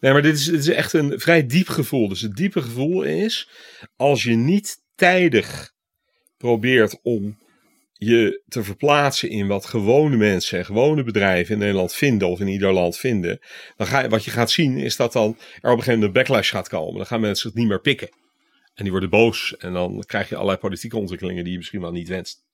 nee, 0.00 0.12
maar 0.12 0.22
dit 0.22 0.34
is, 0.34 0.44
dit 0.44 0.60
is 0.60 0.68
echt 0.68 0.92
een 0.92 1.20
vrij 1.20 1.46
diep 1.46 1.68
gevoel. 1.68 2.08
Dus 2.08 2.20
het 2.20 2.36
diepe 2.36 2.62
gevoel 2.62 3.02
is, 3.02 3.50
als 3.96 4.22
je 4.22 4.34
niet 4.34 4.76
tijdig 4.94 5.72
probeert 6.36 6.98
om 7.02 7.38
je 7.92 8.42
te 8.48 8.62
verplaatsen 8.62 9.28
in 9.28 9.46
wat 9.46 9.66
gewone 9.66 10.16
mensen 10.16 10.58
en 10.58 10.64
gewone 10.64 11.02
bedrijven 11.02 11.54
in 11.54 11.60
Nederland 11.60 11.94
vinden 11.94 12.28
of 12.28 12.40
in 12.40 12.48
ieder 12.48 12.72
land 12.72 12.96
vinden, 12.96 13.40
dan 13.76 13.86
ga 13.86 14.00
je, 14.00 14.08
wat 14.08 14.24
je 14.24 14.30
gaat 14.30 14.50
zien 14.50 14.76
is 14.76 14.96
dat 14.96 15.12
dan 15.12 15.28
er 15.28 15.34
op 15.34 15.38
een 15.62 15.70
gegeven 15.70 15.92
moment 15.92 16.02
een 16.02 16.12
backlash 16.12 16.50
gaat 16.50 16.68
komen. 16.68 16.96
Dan 16.96 17.06
gaan 17.06 17.20
mensen 17.20 17.48
het 17.48 17.58
niet 17.58 17.68
meer 17.68 17.80
pikken. 17.80 18.08
En 18.78 18.84
die 18.84 18.90
worden 18.90 19.10
boos 19.10 19.56
en 19.56 19.72
dan 19.72 20.04
krijg 20.06 20.28
je 20.28 20.34
allerlei 20.34 20.58
politieke 20.58 20.96
ontwikkelingen 20.98 21.42
die 21.42 21.52
je 21.52 21.58
misschien 21.58 21.80
wel 21.80 21.90
niet 21.92 22.08
wenst. 22.08 22.44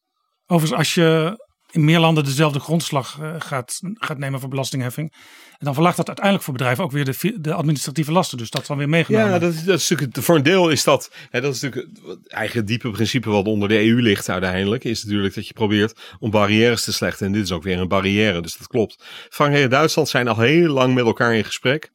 Overigens, 0.47 0.79
als 0.79 0.95
je 0.95 1.39
in 1.71 1.85
meer 1.85 1.99
landen 1.99 2.25
dezelfde 2.25 2.61
grondslag 2.61 3.19
eh, 3.21 3.35
gaat, 3.39 3.81
gaat 3.95 4.19
nemen 4.19 4.41
voor 4.41 4.49
belastingheffing. 4.49 5.13
En 5.51 5.65
dan 5.65 5.75
verlaagt 5.75 5.97
dat 5.97 6.07
uiteindelijk 6.07 6.45
voor 6.45 6.55
bedrijven 6.55 6.85
ook 6.85 6.91
weer 6.93 7.05
de, 7.05 7.37
de 7.41 7.53
administratieve 7.55 8.13
lasten. 8.13 8.39
Dus 8.39 8.51
dat 8.51 8.61
is 8.63 8.67
dan 8.69 8.77
weer 8.77 8.89
meegenomen. 8.89 9.31
Ja, 9.31 9.39
dat, 9.39 9.53
is- 9.53 9.65
dat 9.65 9.79
is 9.79 9.89
natuurlijk, 9.89 10.19
voor 10.23 10.37
een 10.37 10.43
deel 10.43 10.71
is 10.71 10.85
dat, 10.85 11.11
hè, 11.31 11.41
dat 11.41 11.55
is 11.55 11.61
natuurlijk 11.61 11.99
het 12.07 12.29
eigen 12.29 12.65
diepe 12.67 12.91
principe 12.91 13.31
wat 13.31 13.47
onder 13.47 13.69
de 13.69 13.79
EU 13.87 14.03
ligt 14.03 14.29
uiteindelijk, 14.29 14.85
is 14.85 15.05
natuurlijk 15.05 15.35
dat 15.35 15.47
je 15.47 15.53
probeert 15.53 16.01
om 16.19 16.31
barrières 16.31 16.85
te 16.85 16.93
slechten. 16.93 17.27
En 17.27 17.33
dit 17.33 17.43
is 17.45 17.53
ook 17.53 17.63
weer 17.63 17.79
een 17.79 17.89
barrière, 17.89 18.41
dus 18.43 18.57
dat 18.57 18.67
klopt. 18.67 19.05
Frankrijk 19.31 19.65
en 19.65 19.71
Duitsland 19.71 20.09
zijn 20.09 20.29
al 20.29 20.39
heel 20.41 20.69
lang 20.73 20.95
met 20.95 21.05
elkaar 21.05 21.35
in 21.37 21.45
gesprek 21.45 21.91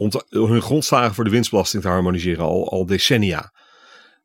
om 0.00 0.10
hun 0.28 0.62
grondslagen 0.62 1.14
voor 1.14 1.24
de 1.24 1.30
winstbelasting 1.30 1.82
te 1.82 1.88
harmoniseren, 1.88 2.44
al, 2.44 2.70
al 2.70 2.86
decennia. 2.86 3.52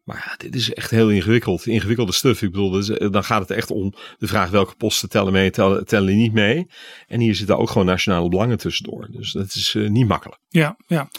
Maar 0.04 0.24
ja, 0.26 0.36
dit 0.38 0.56
is 0.56 0.74
echt 0.74 0.92
heel 0.92 1.10
ingewikkeld. 1.10 1.66
Ingewikkelde 1.66 2.12
stuff. 2.12 2.42
Ik 2.42 2.52
bedoel, 2.52 2.70
dus, 2.70 2.90
eh, 2.90 3.12
dan 3.12 3.24
gaat 3.24 3.42
het 3.42 3.52
echt 3.52 3.72
om 3.72 3.94
de 4.18 4.28
vraag 4.28 4.50
welke 4.50 4.76
posten 4.76 5.10
tellen 5.10 5.34
mee, 5.34 5.52
tellen, 5.52 5.86
tellen 5.86 6.16
niet 6.16 6.34
mee. 6.34 6.68
En 7.08 7.20
hier 7.20 7.36
zitten 7.36 7.58
ook 7.58 7.70
gewoon 7.70 7.86
nationale 7.86 8.30
belangen 8.30 8.58
tussendoor. 8.58 9.08
Dus 9.12 9.32
dat 9.32 9.46
is 9.46 9.76
eh, 9.76 9.90
niet 9.90 10.08
makkelijk. 10.08 10.40
Ja, 10.48 10.78
ja. 10.88 11.10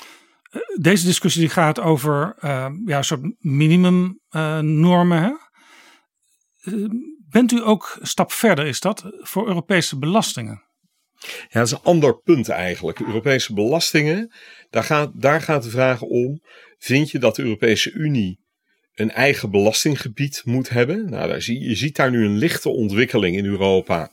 Eh, 0.50 0.60
Deze 0.80 1.04
discussie 1.04 1.40
die 1.40 1.50
gaat 1.50 1.80
over 1.80 2.34
eh, 2.38 2.68
ja, 2.84 3.02
soort 3.02 3.20
minimumnormen. 3.38 5.38
Eh, 6.60 6.74
bent 7.28 7.52
u 7.52 7.64
ook 7.64 7.96
een 8.00 8.06
stap 8.06 8.32
verder, 8.32 8.66
is 8.66 8.80
dat, 8.80 9.04
voor 9.20 9.46
Europese 9.46 9.98
belastingen? 9.98 10.62
Ja, 11.26 11.58
dat 11.58 11.66
is 11.66 11.72
een 11.72 11.82
ander 11.82 12.20
punt 12.20 12.48
eigenlijk. 12.48 13.00
Europese 13.00 13.54
belastingen, 13.54 14.32
daar 14.70 14.84
gaat, 14.84 15.10
daar 15.14 15.40
gaat 15.40 15.62
de 15.62 15.70
vraag 15.70 16.02
om: 16.02 16.42
vind 16.78 17.10
je 17.10 17.18
dat 17.18 17.36
de 17.36 17.42
Europese 17.42 17.92
Unie 17.92 18.38
een 18.94 19.10
eigen 19.10 19.50
belastinggebied 19.50 20.42
moet 20.44 20.68
hebben? 20.68 21.10
Nou, 21.10 21.28
daar 21.28 21.42
zie, 21.42 21.60
je 21.60 21.74
ziet 21.74 21.96
daar 21.96 22.10
nu 22.10 22.24
een 22.24 22.38
lichte 22.38 22.68
ontwikkeling 22.68 23.36
in 23.36 23.44
Europa. 23.44 24.10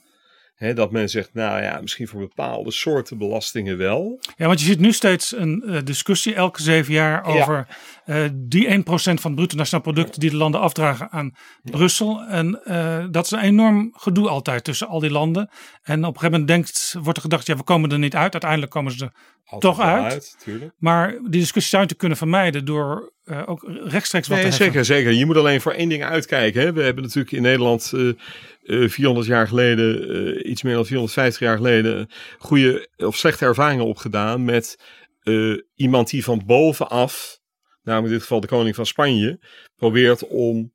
Dat 0.71 0.91
men 0.91 1.09
zegt, 1.09 1.33
nou 1.33 1.61
ja, 1.61 1.81
misschien 1.81 2.07
voor 2.07 2.19
bepaalde 2.19 2.71
soorten 2.71 3.17
belastingen 3.17 3.77
wel. 3.77 4.19
Ja, 4.37 4.47
want 4.47 4.59
je 4.59 4.65
ziet 4.65 4.79
nu 4.79 4.91
steeds 4.91 5.35
een 5.35 5.63
eh, 5.63 5.77
discussie 5.83 6.35
elke 6.35 6.61
zeven 6.61 6.93
jaar 6.93 7.25
over 7.25 7.67
eh, 8.05 8.23
die 8.33 8.67
1% 8.67 8.83
van 8.83 9.13
het 9.13 9.35
bruto 9.35 9.55
nationaal 9.55 9.81
product 9.81 10.19
die 10.19 10.29
de 10.29 10.35
landen 10.35 10.61
afdragen 10.61 11.11
aan 11.11 11.35
Brussel. 11.63 12.21
En 12.21 12.63
eh, 12.63 13.05
dat 13.11 13.25
is 13.25 13.31
een 13.31 13.39
enorm 13.39 13.89
gedoe 13.95 14.29
altijd 14.29 14.63
tussen 14.63 14.87
al 14.87 14.99
die 14.99 15.11
landen. 15.11 15.49
En 15.83 15.99
op 16.05 16.13
een 16.13 16.19
gegeven 16.19 16.31
moment 16.31 16.47
denkt, 16.47 16.95
wordt 17.01 17.17
er 17.17 17.23
gedacht, 17.23 17.47
ja, 17.47 17.55
we 17.55 17.63
komen 17.63 17.91
er 17.91 17.99
niet 17.99 18.15
uit. 18.15 18.31
Uiteindelijk 18.31 18.71
komen 18.71 18.91
ze 18.91 19.05
er 19.05 19.13
Altijd 19.45 19.75
toch 19.75 19.85
uit. 19.85 20.35
tuurlijk. 20.43 20.73
Maar 20.77 21.11
die 21.11 21.39
discussie 21.39 21.69
zou 21.69 21.81
je 21.81 21.87
te 21.87 21.95
kunnen 21.95 22.17
vermijden 22.17 22.65
door 22.65 23.11
eh, 23.25 23.41
ook 23.45 23.63
rechtstreeks 23.83 24.27
wat 24.27 24.37
Nee, 24.37 24.49
te 24.49 24.55
zeker, 24.55 24.85
zeker. 24.85 25.11
Je 25.11 25.25
moet 25.25 25.37
alleen 25.37 25.61
voor 25.61 25.71
één 25.73 25.89
ding 25.89 26.03
uitkijken. 26.03 26.61
Hè. 26.61 26.73
We 26.73 26.81
hebben 26.83 27.03
natuurlijk 27.03 27.31
in 27.33 27.41
Nederland 27.41 27.91
eh, 27.95 28.83
eh, 28.83 28.89
400 28.89 29.27
jaar 29.27 29.47
geleden, 29.47 30.09
eh, 30.43 30.49
iets 30.51 30.61
meer 30.63 30.73
dan 30.73 30.85
450 30.85 31.41
jaar 31.41 31.57
geleden, 31.57 32.09
goede 32.37 32.89
of 32.97 33.15
slechte 33.17 33.45
ervaringen 33.45 33.85
opgedaan 33.85 34.45
met 34.45 34.77
eh, 35.23 35.53
iemand 35.75 36.09
die 36.09 36.23
van 36.23 36.43
bovenaf, 36.45 37.39
namelijk 37.83 38.07
in 38.07 38.13
dit 38.13 38.21
geval 38.21 38.39
de 38.41 38.47
koning 38.47 38.75
van 38.75 38.85
Spanje, 38.85 39.39
probeert 39.75 40.27
om 40.27 40.71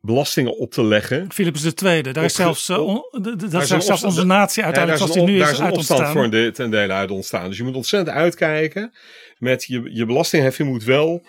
belastingen 0.00 0.56
op 0.58 0.70
te 0.72 0.84
leggen. 0.84 1.32
Philips 1.32 1.64
II, 1.82 2.02
daar 2.02 2.24
is 2.24 2.34
zelfs, 2.34 2.68
eh, 2.68 2.78
op- 2.78 2.86
on- 3.12 3.22
d- 3.22 3.24
d- 3.24 3.40
dat 3.40 3.52
is 3.52 3.60
is 3.60 3.68
zelfs 3.68 3.72
opstand- 3.88 4.04
onze 4.04 4.24
natie 4.24 4.62
uiteindelijk 4.64 5.04
daar 5.04 5.08
zoals 5.08 5.10
is 5.10 5.16
die 5.16 5.24
nu 5.24 5.32
is 5.34 5.40
daar 5.42 5.52
is 5.52 5.58
een 5.72 5.78
opstand 5.78 6.08
voor 6.08 6.30
de, 6.30 6.50
ten 6.54 6.70
dele 6.70 6.92
uit 6.92 7.10
ontstaan. 7.10 7.48
Dus 7.48 7.56
je 7.56 7.62
moet 7.64 7.74
ontzettend 7.74 8.16
uitkijken 8.16 8.92
met 9.38 9.64
je, 9.64 9.88
je 9.92 10.06
belastingheffing 10.06 10.68
moet 10.68 10.84
wel 10.84 11.22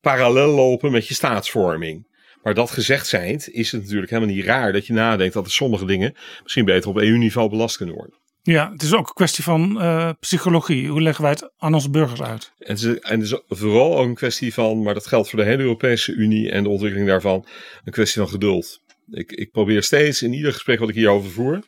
parallel 0.00 0.48
lopen 0.48 0.92
met 0.92 1.08
je 1.08 1.14
staatsvorming. 1.14 2.08
Maar 2.42 2.54
dat 2.54 2.70
gezegd 2.70 3.06
zijnd 3.06 3.50
is 3.50 3.72
het 3.72 3.82
natuurlijk 3.82 4.10
helemaal 4.10 4.34
niet 4.34 4.44
raar 4.44 4.72
dat 4.72 4.86
je 4.86 4.92
nadenkt 4.92 5.34
dat 5.34 5.46
er 5.46 5.52
sommige 5.52 5.84
dingen 5.84 6.14
misschien 6.42 6.64
beter 6.64 6.90
op 6.90 6.96
EU-niveau 6.96 7.48
belast 7.48 7.76
kunnen 7.76 7.94
worden. 7.94 8.18
Ja, 8.42 8.70
het 8.72 8.82
is 8.82 8.94
ook 8.94 9.08
een 9.08 9.14
kwestie 9.14 9.44
van 9.44 9.80
eh, 9.80 10.10
psychologie. 10.20 10.88
Hoe 10.88 11.02
leggen 11.02 11.22
wij 11.22 11.32
het 11.32 11.50
aan 11.58 11.74
onze 11.74 11.90
burgers 11.90 12.22
uit? 12.22 12.52
En 12.58 12.74
het, 12.74 12.82
is, 12.82 12.98
en 12.98 13.20
het 13.20 13.30
is 13.30 13.40
vooral 13.48 13.98
ook 13.98 14.06
een 14.06 14.14
kwestie 14.14 14.54
van, 14.54 14.82
maar 14.82 14.94
dat 14.94 15.06
geldt 15.06 15.30
voor 15.30 15.38
de 15.38 15.44
hele 15.44 15.62
Europese 15.62 16.12
Unie 16.12 16.50
en 16.50 16.62
de 16.62 16.68
ontwikkeling 16.68 17.08
daarvan, 17.08 17.46
een 17.84 17.92
kwestie 17.92 18.20
van 18.20 18.30
geduld. 18.30 18.80
Ik, 19.10 19.32
ik 19.32 19.50
probeer 19.50 19.82
steeds 19.82 20.22
in 20.22 20.32
ieder 20.32 20.52
gesprek 20.52 20.78
wat 20.78 20.88
ik 20.88 20.94
hierover 20.94 21.30
voer, 21.30 21.62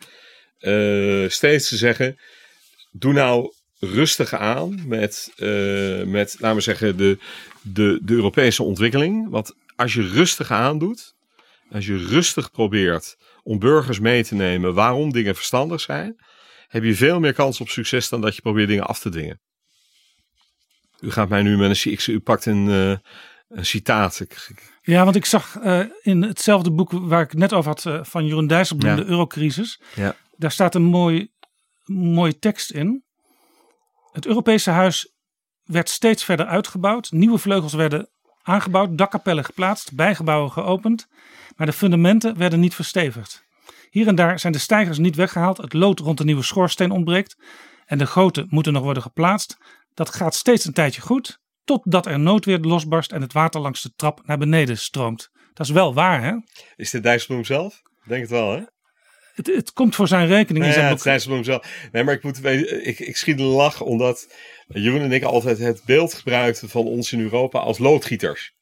eh, 0.58 1.28
steeds 1.28 1.68
te 1.68 1.76
zeggen, 1.76 2.18
doe 2.92 3.12
nou 3.12 3.52
rustig 3.84 4.34
aan 4.34 4.88
met, 4.88 5.32
eh, 5.36 6.02
met 6.04 6.36
laten 6.38 6.54
we 6.56 6.60
zeggen, 6.60 6.96
de, 6.96 7.18
de, 7.62 8.00
de 8.02 8.14
Europese 8.14 8.62
ontwikkeling. 8.62 9.28
Want 9.30 9.54
als 9.76 9.94
je 9.94 10.08
rustig 10.08 10.50
aandoet, 10.50 11.14
als 11.70 11.86
je 11.86 11.96
rustig 11.96 12.50
probeert 12.50 13.16
om 13.42 13.58
burgers 13.58 13.98
mee 13.98 14.24
te 14.24 14.34
nemen 14.34 14.74
waarom 14.74 15.12
dingen 15.12 15.34
verstandig 15.34 15.80
zijn, 15.80 16.16
heb 16.68 16.82
je 16.84 16.94
veel 16.94 17.20
meer 17.20 17.32
kans 17.32 17.60
op 17.60 17.68
succes 17.68 18.08
dan 18.08 18.20
dat 18.20 18.34
je 18.34 18.40
probeert 18.42 18.68
dingen 18.68 18.86
af 18.86 18.98
te 18.98 19.10
dwingen. 19.10 19.40
U 21.00 21.10
gaat 21.10 21.28
mij 21.28 21.42
nu 21.42 21.56
met 21.56 21.84
een, 21.84 21.98
u 22.14 22.20
pakt 22.20 22.46
een, 22.46 22.68
eh, 22.68 22.96
een 23.48 23.66
citaat. 23.66 24.20
Ik, 24.20 24.50
Ja, 24.82 25.04
want 25.04 25.16
ik 25.16 25.24
zag 25.24 25.56
eh, 25.56 25.84
in 26.02 26.22
hetzelfde 26.22 26.72
boek 26.72 26.92
waar 26.92 27.22
ik 27.22 27.30
het 27.30 27.38
net 27.38 27.52
over 27.52 27.70
had 27.70 28.06
van 28.08 28.26
Jeroen 28.26 28.46
Dijsselbloem, 28.46 28.90
Ja. 28.90 28.96
de 28.96 29.04
eurocrisis. 29.04 29.80
Ja. 29.94 30.16
Daar 30.36 30.52
staat 30.52 30.74
een 30.74 30.82
mooi, 30.82 31.28
mooie 31.84 32.38
tekst 32.38 32.70
in. 32.70 33.04
Het 34.12 34.26
Europese 34.26 34.70
huis 34.70 35.14
werd 35.62 35.88
steeds 35.88 36.24
verder 36.24 36.46
uitgebouwd. 36.46 37.10
Nieuwe 37.10 37.38
vleugels 37.38 37.72
werden 37.72 38.08
aangebouwd, 38.42 38.98
dakkapellen 38.98 39.44
geplaatst, 39.44 39.94
bijgebouwen 39.94 40.52
geopend. 40.52 41.08
Maar 41.56 41.66
de 41.66 41.72
fundamenten 41.72 42.38
werden 42.38 42.60
niet 42.60 42.74
verstevigd. 42.74 43.44
Hier 43.90 44.06
en 44.06 44.14
daar 44.14 44.38
zijn 44.38 44.52
de 44.52 44.58
stijgers 44.58 44.98
niet 44.98 45.16
weggehaald. 45.16 45.56
Het 45.56 45.72
lood 45.72 45.98
rond 45.98 46.18
de 46.18 46.24
nieuwe 46.24 46.42
schoorsteen 46.42 46.90
ontbreekt. 46.90 47.36
En 47.86 47.98
de 47.98 48.06
goten 48.06 48.46
moeten 48.50 48.72
nog 48.72 48.82
worden 48.82 49.02
geplaatst. 49.02 49.56
Dat 49.94 50.14
gaat 50.14 50.34
steeds 50.34 50.64
een 50.64 50.72
tijdje 50.72 51.00
goed. 51.00 51.40
Totdat 51.64 52.06
er 52.06 52.18
noodweer 52.18 52.58
losbarst 52.58 53.12
en 53.12 53.20
het 53.20 53.32
water 53.32 53.60
langs 53.60 53.82
de 53.82 53.92
trap 53.96 54.20
naar 54.26 54.38
beneden 54.38 54.78
stroomt. 54.78 55.30
Dat 55.52 55.66
is 55.66 55.72
wel 55.72 55.94
waar, 55.94 56.22
hè? 56.22 56.34
is 56.76 56.90
dit 56.90 57.02
Dijsselbloem 57.02 57.44
zelf? 57.44 57.82
Denk 58.04 58.20
het 58.20 58.30
wel, 58.30 58.52
hè? 58.52 58.62
Het, 59.34 59.46
het 59.46 59.72
komt 59.72 59.94
voor 59.94 60.08
zijn 60.08 60.26
rekening 60.26 60.64
zijn 60.64 60.84
ja, 60.84 60.88
het 60.88 60.98
is 60.98 61.04
Dijsselbloem 61.04 61.44
zelf. 61.44 61.88
Nee, 61.92 62.04
maar 62.04 62.14
ik, 62.14 62.22
moet, 62.22 62.44
ik, 62.44 62.98
ik 62.98 63.16
schiet 63.16 63.38
een 63.38 63.44
lach 63.44 63.80
omdat 63.80 64.34
Jeroen 64.68 65.00
en 65.00 65.12
ik 65.12 65.22
altijd 65.22 65.58
het 65.58 65.82
beeld 65.84 66.14
gebruikten 66.14 66.68
van 66.68 66.86
ons 66.86 67.12
in 67.12 67.20
Europa 67.20 67.58
als 67.58 67.78
loodgieters. 67.78 68.54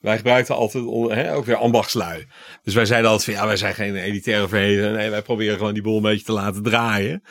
Wij 0.00 0.16
gebruikten 0.16 0.54
altijd 0.54 0.84
hè, 1.08 1.34
ook 1.34 1.44
weer 1.44 1.56
ambachtslui. 1.56 2.26
Dus 2.62 2.74
wij 2.74 2.84
zeiden 2.84 3.10
altijd 3.10 3.30
van 3.30 3.42
ja, 3.42 3.46
wij 3.46 3.56
zijn 3.56 3.74
geen 3.74 3.96
elitaire 3.96 4.48
verheden. 4.48 4.92
Nee, 4.92 5.10
wij 5.10 5.22
proberen 5.22 5.56
gewoon 5.56 5.74
die 5.74 5.82
boel 5.82 5.96
een 5.96 6.02
beetje 6.02 6.24
te 6.24 6.32
laten 6.32 6.62
draaien. 6.62 7.22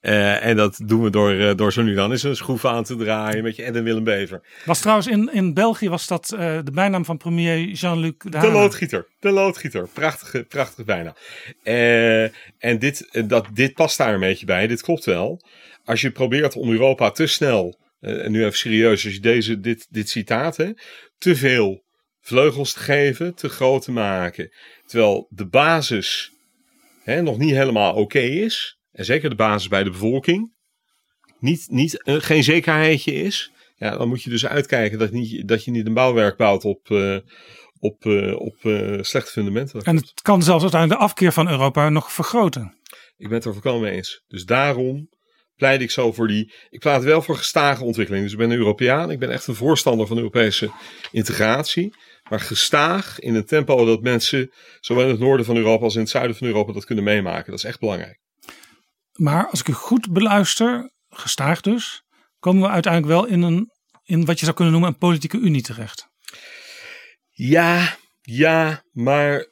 Eh, 0.00 0.44
en 0.44 0.56
dat 0.56 0.80
doen 0.84 1.02
we 1.02 1.10
door, 1.10 1.32
eh, 1.32 1.54
door 1.54 1.72
zo 1.72 1.82
nu 1.82 1.94
dan 1.94 2.10
eens 2.10 2.22
een 2.22 2.36
schroef 2.36 2.64
aan 2.64 2.84
te 2.84 2.96
draaien 2.96 3.42
met 3.42 3.56
je 3.56 3.62
Ed 3.62 3.76
en 3.76 3.84
Willem 3.84 4.04
Bever. 4.04 4.40
Was 4.64 4.80
trouwens 4.80 5.06
in, 5.06 5.30
in 5.32 5.54
België 5.54 5.88
was 5.88 6.06
dat 6.06 6.32
eh, 6.32 6.58
de 6.64 6.70
bijnaam 6.70 7.04
van 7.04 7.16
premier 7.16 7.68
Jean-Luc 7.68 8.14
De 8.18 8.30
Dehaene. 8.30 8.52
loodgieter. 8.52 9.06
De 9.20 9.30
loodgieter. 9.30 9.88
Prachtige, 9.92 10.44
prachtige 10.44 10.84
bijna. 10.84 11.16
Eh, 11.62 12.22
en 12.58 12.78
dit, 12.78 13.24
dat, 13.26 13.46
dit 13.52 13.74
past 13.74 13.98
daar 13.98 14.14
een 14.14 14.20
beetje 14.20 14.46
bij. 14.46 14.66
Dit 14.66 14.82
klopt 14.82 15.04
wel. 15.04 15.44
Als 15.84 16.00
je 16.00 16.10
probeert 16.10 16.56
om 16.56 16.70
Europa 16.70 17.10
te 17.10 17.26
snel, 17.26 17.78
en 18.00 18.32
nu 18.32 18.44
even 18.44 18.58
serieus, 18.58 19.04
als 19.04 19.14
je 19.14 19.20
deze, 19.20 19.60
dit, 19.60 19.86
dit 19.90 20.08
citaat, 20.08 20.56
hè, 20.56 20.70
te 21.18 21.36
veel 21.36 21.83
vleugels 22.24 22.72
te 22.72 22.78
geven, 22.78 23.34
te 23.34 23.48
groot 23.48 23.82
te 23.82 23.92
maken. 23.92 24.52
Terwijl 24.86 25.26
de 25.30 25.46
basis 25.46 26.32
hè, 27.02 27.22
nog 27.22 27.38
niet 27.38 27.54
helemaal 27.54 27.94
oké 27.94 28.18
is. 28.18 28.78
En 28.92 29.04
zeker 29.04 29.28
de 29.30 29.36
basis 29.36 29.68
bij 29.68 29.84
de 29.84 29.90
bevolking. 29.90 30.52
Niet, 31.38 31.66
niet, 31.70 32.02
eh, 32.02 32.14
geen 32.18 32.42
zekerheidje 32.42 33.12
is. 33.12 33.52
Ja, 33.76 33.96
dan 33.96 34.08
moet 34.08 34.22
je 34.22 34.30
dus 34.30 34.46
uitkijken 34.46 34.98
dat, 34.98 35.10
niet, 35.10 35.48
dat 35.48 35.64
je 35.64 35.70
niet 35.70 35.86
een 35.86 35.94
bouwwerk 35.94 36.36
bouwt 36.36 36.64
op, 36.64 36.88
uh, 36.88 37.18
op, 37.78 38.04
uh, 38.04 38.40
op 38.40 38.56
uh, 38.62 39.02
slechte 39.02 39.30
fundamenten. 39.30 39.82
En 39.82 39.96
het 39.96 40.22
kan 40.22 40.42
zelfs 40.42 40.62
uiteindelijk 40.62 41.00
de 41.00 41.06
afkeer 41.06 41.32
van 41.32 41.48
Europa 41.48 41.88
nog 41.88 42.12
vergroten. 42.12 42.76
Ik 43.16 43.28
ben 43.28 43.36
het 43.36 43.44
er 43.44 43.52
volkomen 43.52 43.80
mee 43.80 43.96
eens. 43.96 44.24
Dus 44.28 44.44
daarom 44.44 45.08
pleit 45.56 45.80
ik 45.80 45.90
zo 45.90 46.12
voor 46.12 46.28
die. 46.28 46.52
Ik 46.70 46.80
pleit 46.80 47.02
wel 47.02 47.22
voor 47.22 47.36
gestage 47.36 47.84
ontwikkeling. 47.84 48.24
Dus 48.24 48.32
ik 48.32 48.38
ben 48.38 48.50
een 48.50 48.58
Europeaan. 48.58 49.10
Ik 49.10 49.18
ben 49.18 49.30
echt 49.30 49.46
een 49.46 49.54
voorstander 49.54 50.06
van 50.06 50.16
Europese 50.16 50.70
integratie. 51.10 51.94
Maar 52.30 52.40
gestaag 52.40 53.18
in 53.18 53.34
een 53.34 53.46
tempo 53.46 53.84
dat 53.84 54.02
mensen, 54.02 54.52
zowel 54.80 55.04
in 55.04 55.10
het 55.10 55.18
noorden 55.18 55.46
van 55.46 55.56
Europa 55.56 55.84
als 55.84 55.94
in 55.94 56.00
het 56.00 56.10
zuiden 56.10 56.36
van 56.36 56.46
Europa, 56.46 56.72
dat 56.72 56.84
kunnen 56.84 57.04
meemaken. 57.04 57.50
Dat 57.50 57.58
is 57.58 57.64
echt 57.64 57.80
belangrijk. 57.80 58.18
Maar 59.12 59.48
als 59.50 59.60
ik 59.60 59.68
u 59.68 59.72
goed 59.72 60.12
beluister, 60.12 60.92
gestaag 61.08 61.60
dus, 61.60 62.02
komen 62.38 62.62
we 62.62 62.68
uiteindelijk 62.68 63.12
wel 63.12 63.26
in, 63.26 63.42
een, 63.42 63.70
in 64.02 64.24
wat 64.24 64.38
je 64.38 64.44
zou 64.44 64.56
kunnen 64.56 64.72
noemen 64.72 64.92
een 64.92 64.98
politieke 64.98 65.38
unie 65.38 65.62
terecht. 65.62 66.06
Ja, 67.30 67.96
ja, 68.20 68.84
maar 68.92 69.48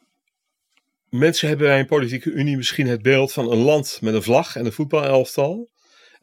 mensen 1.08 1.48
hebben 1.48 1.66
bij 1.66 1.78
een 1.78 1.86
politieke 1.86 2.30
unie 2.30 2.56
misschien 2.56 2.86
het 2.86 3.02
beeld 3.02 3.32
van 3.32 3.50
een 3.50 3.58
land 3.58 3.98
met 4.00 4.14
een 4.14 4.22
vlag 4.22 4.56
en 4.56 4.66
een 4.66 4.72
voetbalelftal. 4.72 5.70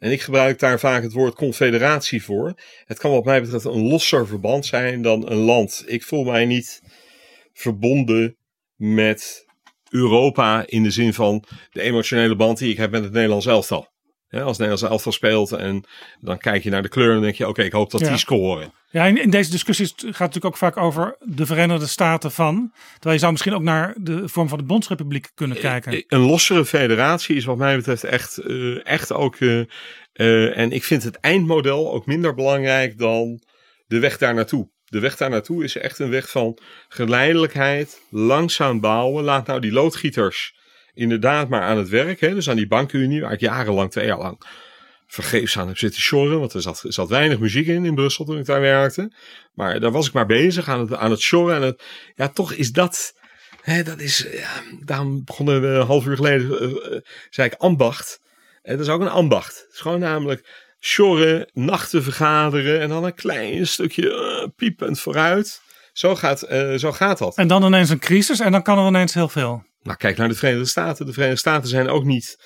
En 0.00 0.10
ik 0.10 0.20
gebruik 0.20 0.58
daar 0.58 0.80
vaak 0.80 1.02
het 1.02 1.12
woord 1.12 1.34
confederatie 1.34 2.24
voor. 2.24 2.54
Het 2.84 2.98
kan 2.98 3.10
wat 3.10 3.24
mij 3.24 3.40
betreft 3.40 3.64
een 3.64 3.88
losser 3.88 4.26
verband 4.26 4.66
zijn 4.66 5.02
dan 5.02 5.30
een 5.30 5.36
land. 5.36 5.84
Ik 5.86 6.02
voel 6.02 6.24
mij 6.24 6.44
niet 6.44 6.82
verbonden 7.52 8.36
met 8.76 9.46
Europa 9.90 10.64
in 10.66 10.82
de 10.82 10.90
zin 10.90 11.14
van 11.14 11.44
de 11.70 11.80
emotionele 11.80 12.36
band 12.36 12.58
die 12.58 12.70
ik 12.70 12.76
heb 12.76 12.90
met 12.90 13.02
het 13.02 13.12
Nederlands 13.12 13.46
elftal. 13.46 13.89
Als 14.30 14.58
het 14.58 14.58
Nederlands 14.58 14.82
elftal 14.82 15.12
speelt 15.12 15.52
en 15.52 15.84
dan 16.20 16.38
kijk 16.38 16.62
je 16.62 16.70
naar 16.70 16.82
de 16.82 16.88
kleur 16.88 17.14
en 17.14 17.20
denk 17.20 17.34
je, 17.34 17.48
oké, 17.48 17.62
ik 17.62 17.72
hoop 17.72 17.90
dat 17.90 18.00
die 18.00 18.16
scoren. 18.16 18.72
Ja, 18.92 19.04
in, 19.04 19.22
in, 19.22 19.30
deze 19.30 19.50
discussie 19.50 19.86
gaat 19.86 20.02
het 20.02 20.18
natuurlijk 20.18 20.44
ook 20.44 20.56
vaak 20.56 20.76
over 20.76 21.16
de 21.20 21.46
Verenigde 21.46 21.86
Staten 21.86 22.30
van. 22.30 22.72
Terwijl 22.92 23.14
je 23.14 23.20
zou 23.20 23.32
misschien 23.32 23.54
ook 23.54 23.62
naar 23.62 23.94
de 24.00 24.28
vorm 24.28 24.48
van 24.48 24.58
de 24.58 24.64
Bondsrepubliek 24.64 25.30
kunnen 25.34 25.56
eh, 25.56 25.62
kijken. 25.62 25.92
Eh, 25.92 26.02
een 26.08 26.20
lossere 26.20 26.64
federatie 26.64 27.36
is 27.36 27.44
wat 27.44 27.56
mij 27.56 27.76
betreft 27.76 28.04
echt, 28.04 28.40
uh, 28.46 28.86
echt 28.86 29.12
ook. 29.12 29.40
Uh, 29.40 29.64
uh, 30.14 30.58
en 30.58 30.72
ik 30.72 30.84
vind 30.84 31.02
het 31.02 31.16
eindmodel 31.16 31.92
ook 31.92 32.06
minder 32.06 32.34
belangrijk 32.34 32.98
dan 32.98 33.42
de 33.86 33.98
weg 33.98 34.18
daar 34.18 34.34
naartoe. 34.34 34.70
De 34.84 35.00
weg 35.00 35.16
daar 35.16 35.30
naartoe 35.30 35.64
is 35.64 35.76
echt 35.76 35.98
een 35.98 36.10
weg 36.10 36.30
van 36.30 36.58
geleidelijkheid, 36.88 38.00
langzaam 38.10 38.80
bouwen. 38.80 39.24
Laat 39.24 39.46
nou 39.46 39.60
die 39.60 39.72
loodgieters 39.72 40.54
inderdaad 40.94 41.48
maar 41.48 41.62
aan 41.62 41.78
het 41.78 41.88
werk. 41.88 42.20
Hè? 42.20 42.34
Dus 42.34 42.48
aan 42.48 42.56
die 42.56 42.66
bankenunie, 42.66 43.20
waar 43.20 43.32
ik 43.32 43.40
jarenlang, 43.40 43.90
twee 43.90 44.06
jaar 44.06 44.18
lang 44.18 44.38
vergeefs 45.06 45.58
aan 45.58 45.66
heb 45.66 45.78
zitten 45.78 46.00
shorren. 46.00 46.38
Want 46.38 46.52
er 46.52 46.62
zat, 46.62 46.84
zat 46.88 47.08
weinig 47.08 47.38
muziek 47.38 47.66
in 47.66 47.84
in 47.84 47.94
Brussel 47.94 48.24
toen 48.24 48.38
ik 48.38 48.46
daar 48.46 48.60
werkte. 48.60 49.12
Maar 49.54 49.80
daar 49.80 49.90
was 49.90 50.06
ik 50.06 50.12
maar 50.12 50.26
bezig 50.26 50.68
aan 50.68 50.80
het, 50.80 50.94
aan 50.94 51.10
het 51.10 51.20
shorren. 51.20 51.56
En 51.56 51.62
het, 51.62 51.82
ja, 52.14 52.28
toch 52.28 52.52
is 52.52 52.72
dat. 52.72 53.14
Hè, 53.62 53.82
dat 53.82 54.00
is, 54.00 54.26
ja, 54.32 54.62
daarom 54.84 55.24
begonnen 55.24 55.60
we 55.60 55.66
een 55.66 55.86
half 55.86 56.06
uur 56.06 56.16
geleden, 56.16 56.62
uh, 56.62 57.00
zei 57.30 57.48
ik 57.48 57.54
ambacht. 57.58 58.20
En 58.62 58.76
dat 58.76 58.86
is 58.86 58.92
ook 58.92 59.00
een 59.00 59.08
ambacht. 59.08 59.64
Het 59.66 59.72
is 59.72 59.80
gewoon 59.80 60.00
namelijk 60.00 60.68
shorren, 60.80 61.50
nachten 61.52 62.02
vergaderen 62.02 62.80
en 62.80 62.88
dan 62.88 63.04
een 63.04 63.14
klein 63.14 63.66
stukje 63.66 64.10
uh, 64.42 64.48
piepend 64.56 65.00
vooruit. 65.00 65.60
Zo 65.92 66.16
gaat, 66.16 66.38
zo 66.76 66.92
gaat 66.92 67.18
dat. 67.18 67.36
En 67.36 67.48
dan 67.48 67.64
ineens 67.64 67.90
een 67.90 67.98
crisis 67.98 68.40
en 68.40 68.52
dan 68.52 68.62
kan 68.62 68.78
er 68.78 68.86
ineens 68.86 69.14
heel 69.14 69.28
veel. 69.28 69.64
Nou, 69.82 69.96
kijk 69.96 70.16
naar 70.16 70.28
de 70.28 70.34
Verenigde 70.34 70.68
Staten. 70.68 71.06
De 71.06 71.12
Verenigde 71.12 71.40
Staten 71.40 71.68
zijn 71.68 71.88
ook 71.88 72.04
niet 72.04 72.38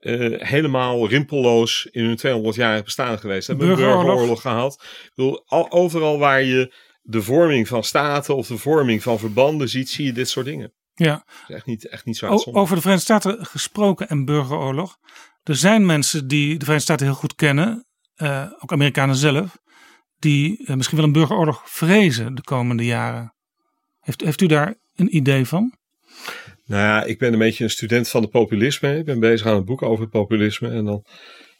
uh, 0.00 0.40
helemaal 0.42 1.08
rimpelloos 1.08 1.88
in 1.90 2.04
hun 2.04 2.16
200 2.16 2.56
jaar 2.56 2.82
bestaan 2.82 3.18
geweest. 3.18 3.44
Ze 3.44 3.50
hebben 3.50 3.70
een 3.70 3.76
burgeroorlog 3.76 4.40
gehad. 4.40 4.82
Ik 4.82 5.12
bedoel, 5.14 5.42
al, 5.46 5.70
overal 5.70 6.18
waar 6.18 6.42
je 6.42 6.74
de 7.02 7.22
vorming 7.22 7.68
van 7.68 7.84
staten 7.84 8.36
of 8.36 8.46
de 8.46 8.58
vorming 8.58 9.02
van 9.02 9.18
verbanden 9.18 9.68
ziet, 9.68 9.90
zie 9.90 10.04
je 10.04 10.12
dit 10.12 10.28
soort 10.28 10.46
dingen. 10.46 10.72
Ja. 10.94 11.24
Is 11.48 11.54
echt 11.54 11.66
niet, 11.66 11.88
echt 11.88 12.04
niet 12.04 12.16
zo 12.16 12.26
Over 12.26 12.74
de 12.74 12.80
Verenigde 12.80 13.14
Staten 13.14 13.46
gesproken 13.46 14.08
en 14.08 14.24
burgeroorlog. 14.24 14.96
Er 15.42 15.56
zijn 15.56 15.86
mensen 15.86 16.28
die 16.28 16.48
de 16.48 16.64
Verenigde 16.64 16.80
Staten 16.80 17.06
heel 17.06 17.14
goed 17.14 17.34
kennen, 17.34 17.86
uh, 18.16 18.46
ook 18.58 18.72
Amerikanen 18.72 19.16
zelf, 19.16 19.58
die 20.16 20.58
uh, 20.58 20.76
misschien 20.76 20.96
wel 20.96 21.06
een 21.06 21.12
burgeroorlog 21.12 21.62
vrezen 21.70 22.34
de 22.34 22.42
komende 22.42 22.84
jaren. 22.84 23.34
Heeft, 24.00 24.20
heeft 24.20 24.40
u 24.40 24.46
daar 24.46 24.74
een 24.94 25.16
idee 25.16 25.46
van? 25.46 25.78
Nou 26.70 26.82
ja, 26.82 27.04
ik 27.04 27.18
ben 27.18 27.32
een 27.32 27.38
beetje 27.38 27.64
een 27.64 27.70
student 27.70 28.08
van 28.08 28.22
het 28.22 28.30
populisme. 28.30 28.96
Ik 28.96 29.04
ben 29.04 29.20
bezig 29.20 29.46
aan 29.46 29.56
een 29.56 29.64
boek 29.64 29.82
over 29.82 30.00
het 30.00 30.10
populisme. 30.10 30.70
En 30.70 30.84
dan, 30.84 31.04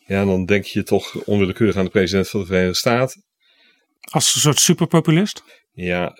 ja, 0.06 0.24
dan 0.24 0.44
denk 0.44 0.64
je 0.64 0.82
toch 0.82 1.24
onwillekeurig 1.24 1.76
aan 1.76 1.84
de 1.84 1.90
president 1.90 2.28
van 2.28 2.40
de 2.40 2.46
Verenigde 2.46 2.76
Staten. 2.76 3.24
Als 4.10 4.34
een 4.34 4.40
soort 4.40 4.60
superpopulist? 4.60 5.42
Ja, 5.72 6.12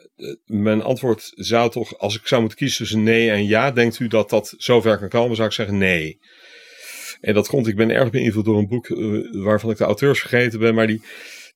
mijn 0.44 0.83
antwoord 0.83 1.33
zou 1.35 1.70
toch, 1.70 1.98
als 1.98 2.16
ik 2.16 2.26
zou 2.26 2.40
moeten 2.40 2.59
kiezen 2.59 2.79
tussen 2.79 3.03
nee 3.03 3.31
en 3.31 3.46
ja, 3.46 3.70
denkt 3.70 3.98
u 3.98 4.09
dat 4.09 4.31
dat 4.31 4.55
zover 4.57 4.98
kan 4.98 5.09
komen, 5.09 5.37
zou 5.37 5.48
ik 5.48 5.55
zeggen 5.55 5.79
nee. 5.79 6.18
En 7.20 7.35
dat 7.35 7.48
komt, 7.48 7.66
ik 7.66 7.76
ben 7.76 7.90
erg 7.90 8.11
beïnvloed 8.11 8.44
door 8.44 8.59
een 8.59 8.68
boek 8.68 8.88
uh, 8.88 9.44
waarvan 9.44 9.70
ik 9.70 9.76
de 9.76 9.85
auteurs 9.85 10.20
vergeten 10.20 10.59
ben, 10.59 10.74
maar 10.74 10.87
die, 10.87 11.03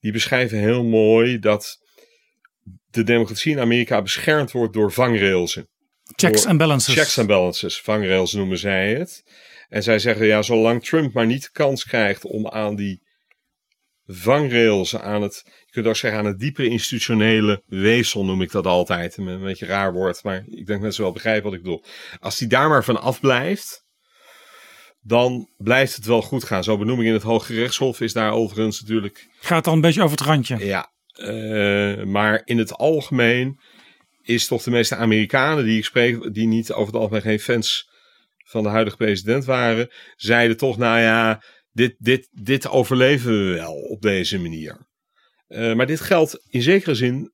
die 0.01 0.13
beschrijven 0.13 0.59
heel 0.59 0.85
mooi 0.85 1.39
dat 1.39 1.79
de 2.91 3.05
democratie 3.05 3.53
in 3.53 3.61
Amerika 3.61 4.03
beschermd 4.03 4.53
wordt 4.53 4.73
door 4.73 4.93
vangrailsen. 4.93 5.69
Checks 6.17 6.47
and 6.47 6.59
balances. 6.59 6.95
Checks 6.95 7.19
and 7.19 7.29
balances, 7.29 7.81
vangrails 7.81 8.33
noemen 8.33 8.59
zij 8.59 8.95
het. 8.95 9.25
En 9.69 9.83
zij 9.83 9.99
zeggen, 9.99 10.27
ja, 10.27 10.43
zolang 10.43 10.85
Trump 10.85 11.13
maar 11.13 11.27
niet 11.27 11.43
de 11.43 11.51
kans 11.53 11.85
krijgt 11.85 12.25
om 12.25 12.49
aan 12.49 12.77
die 12.77 13.03
vangrails, 14.07 14.97
aan 14.97 15.23
het, 15.23 15.43
je 15.45 15.73
kunt 15.73 15.87
ook 15.87 15.97
zeggen 15.97 16.21
aan 16.21 16.27
het 16.27 16.39
diepere 16.39 16.69
institutionele 16.69 17.63
weefsel 17.67 18.25
noem 18.25 18.43
ik 18.43 18.51
dat 18.51 18.67
altijd. 18.67 19.17
Een 19.17 19.43
beetje 19.43 19.67
raar 19.67 19.93
woord, 19.93 20.23
maar 20.23 20.45
ik 20.47 20.67
denk 20.67 20.93
ze 20.93 21.03
wel 21.03 21.13
begrijpen 21.13 21.45
wat 21.45 21.55
ik 21.55 21.63
bedoel. 21.63 21.85
Als 22.21 22.39
hij 22.39 22.49
daar 22.49 22.69
maar 22.69 22.85
van 22.85 23.01
afblijft, 23.01 23.85
dan 25.01 25.49
blijft 25.57 25.95
het 25.95 26.05
wel 26.05 26.23
goed 26.23 26.45
gaan. 26.45 26.65
Zo'n 26.65 26.79
benoeming 26.79 27.09
in 27.09 27.15
het 27.15 27.23
Hoge 27.23 27.55
Rechtshof 27.55 28.01
is 28.01 28.13
daar 28.13 28.33
overigens 28.33 28.81
natuurlijk... 28.81 29.29
Gaat 29.41 29.65
dan 29.65 29.75
een 29.75 29.81
beetje 29.81 30.03
over 30.03 30.17
het 30.17 30.27
randje. 30.27 30.67
Ja, 30.67 30.93
uh, 31.15 32.05
maar 32.05 32.43
in 32.45 32.59
het 32.59 32.73
algemeen 32.73 33.61
is 34.25 34.47
toch 34.47 34.63
de 34.63 34.71
meeste 34.71 34.97
Amerikanen 34.97 35.65
die 35.65 35.79
ik 35.79 35.85
spreek, 35.85 36.35
die 36.35 36.47
niet 36.47 36.73
over 36.73 36.93
het 36.93 37.03
algemeen 37.03 37.23
geen 37.23 37.41
fans 37.41 37.89
van 38.45 38.63
de 38.63 38.69
huidige 38.69 38.97
president 38.97 39.45
waren, 39.45 39.91
zeiden 40.17 40.57
toch, 40.57 40.77
nou 40.77 41.01
ja, 41.01 41.43
dit, 41.73 41.95
dit, 41.99 42.29
dit 42.33 42.69
overleven 42.69 43.31
we 43.33 43.55
wel 43.55 43.75
op 43.75 44.03
deze 44.03 44.39
manier. 44.39 44.87
Uh, 45.49 45.75
maar 45.75 45.87
dit 45.87 46.01
geldt 46.01 46.43
in 46.49 46.63
zekere 46.63 46.95
zin. 46.95 47.33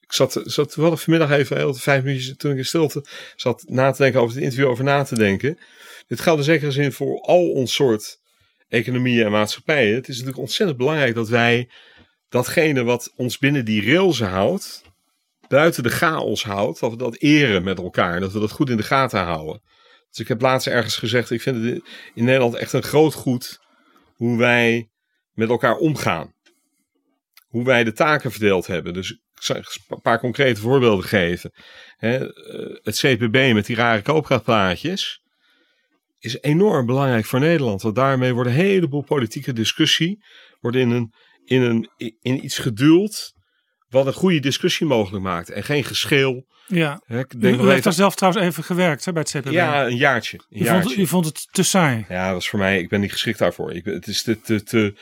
Ik 0.00 0.12
zat, 0.12 0.40
zat 0.44 0.72
toevallig 0.72 1.02
vanmiddag 1.02 1.30
even, 1.30 1.56
heel 1.56 1.74
vijf 1.74 2.02
minuutjes 2.02 2.36
toen 2.36 2.50
ik 2.50 2.56
in 2.56 2.64
stilte 2.64 3.04
zat 3.36 3.64
na 3.66 3.90
te 3.90 4.02
denken 4.02 4.20
over 4.20 4.34
het 4.34 4.44
interview, 4.44 4.68
over 4.68 4.84
na 4.84 5.02
te 5.02 5.14
denken. 5.14 5.58
Dit 6.06 6.20
geldt 6.20 6.38
in 6.38 6.44
zekere 6.44 6.70
zin 6.70 6.92
voor 6.92 7.20
al 7.20 7.50
ons 7.50 7.74
soort 7.74 8.20
economieën 8.68 9.24
en 9.24 9.30
maatschappijen. 9.30 9.94
Het 9.94 10.08
is 10.08 10.14
natuurlijk 10.14 10.42
ontzettend 10.42 10.78
belangrijk 10.78 11.14
dat 11.14 11.28
wij 11.28 11.70
datgene 12.28 12.84
wat 12.84 13.12
ons 13.16 13.38
binnen 13.38 13.64
die 13.64 13.92
rails 13.92 14.20
houdt, 14.20 14.83
buiten 15.54 15.82
de 15.82 15.90
chaos 15.90 16.44
houdt, 16.44 16.80
dat 16.80 16.90
we 16.90 16.96
dat 16.96 17.16
eren 17.16 17.64
met 17.64 17.78
elkaar. 17.78 18.20
Dat 18.20 18.32
we 18.32 18.40
dat 18.40 18.50
goed 18.50 18.70
in 18.70 18.76
de 18.76 18.82
gaten 18.82 19.20
houden. 19.20 19.62
Dus 20.08 20.18
ik 20.18 20.28
heb 20.28 20.40
laatst 20.40 20.66
ergens 20.66 20.96
gezegd, 20.96 21.30
ik 21.30 21.42
vind 21.42 21.64
het 21.64 21.82
in 22.14 22.24
Nederland 22.24 22.54
echt 22.54 22.72
een 22.72 22.82
groot 22.82 23.14
goed 23.14 23.58
hoe 24.14 24.38
wij 24.38 24.88
met 25.32 25.48
elkaar 25.48 25.76
omgaan. 25.76 26.32
Hoe 27.46 27.64
wij 27.64 27.84
de 27.84 27.92
taken 27.92 28.30
verdeeld 28.30 28.66
hebben. 28.66 28.92
Dus 28.92 29.10
ik 29.10 29.42
zal 29.42 29.56
een 29.88 30.00
paar 30.00 30.18
concrete 30.18 30.60
voorbeelden 30.60 31.04
geven. 31.04 31.52
het 32.82 32.96
CPB 32.96 33.52
met 33.52 33.66
die 33.66 33.76
rare 33.76 34.02
koopkrachtplaatjes 34.02 35.22
is 36.18 36.40
enorm 36.40 36.86
belangrijk 36.86 37.24
voor 37.24 37.40
Nederland. 37.40 37.82
Want 37.82 37.94
daarmee 37.94 38.34
wordt 38.34 38.48
een 38.48 38.56
heleboel 38.56 39.04
politieke 39.04 39.52
discussie 39.52 40.24
wordt 40.60 40.76
in, 40.76 40.90
een, 40.90 41.12
in, 41.44 41.62
een, 41.62 41.90
in 42.20 42.44
iets 42.44 42.58
geduld 42.58 43.34
wat 43.94 44.06
een 44.06 44.12
goede 44.12 44.40
discussie 44.40 44.86
mogelijk 44.86 45.24
maakt. 45.24 45.50
En 45.50 45.62
geen 45.62 45.84
geschil. 45.84 46.46
Ja, 46.66 47.02
ik 47.08 47.40
denk 47.40 47.60
u, 47.60 47.64
u 47.64 47.70
heeft 47.70 47.84
daar 47.84 47.92
zelf 47.92 48.14
trouwens 48.14 48.44
even 48.44 48.64
gewerkt 48.64 49.04
hè, 49.04 49.12
bij 49.12 49.22
het 49.22 49.40
CPB. 49.40 49.52
Ja, 49.52 49.86
een 49.86 49.96
jaartje. 49.96 50.40
Een 50.50 50.60
u, 50.60 50.64
jaartje. 50.64 50.82
Vond, 50.82 50.96
u 50.96 51.06
vond 51.06 51.26
het 51.26 51.48
te 51.50 51.62
saai? 51.62 52.04
Ja, 52.08 52.24
dat 52.24 52.34
was 52.34 52.48
voor 52.48 52.58
mij, 52.58 52.78
ik 52.78 52.88
ben 52.88 53.00
niet 53.00 53.12
geschikt 53.12 53.38
daarvoor. 53.38 53.72
Ik, 53.72 53.84
het, 53.84 54.06
is 54.06 54.22
te, 54.22 54.40
te, 54.40 54.62
te, 54.62 54.94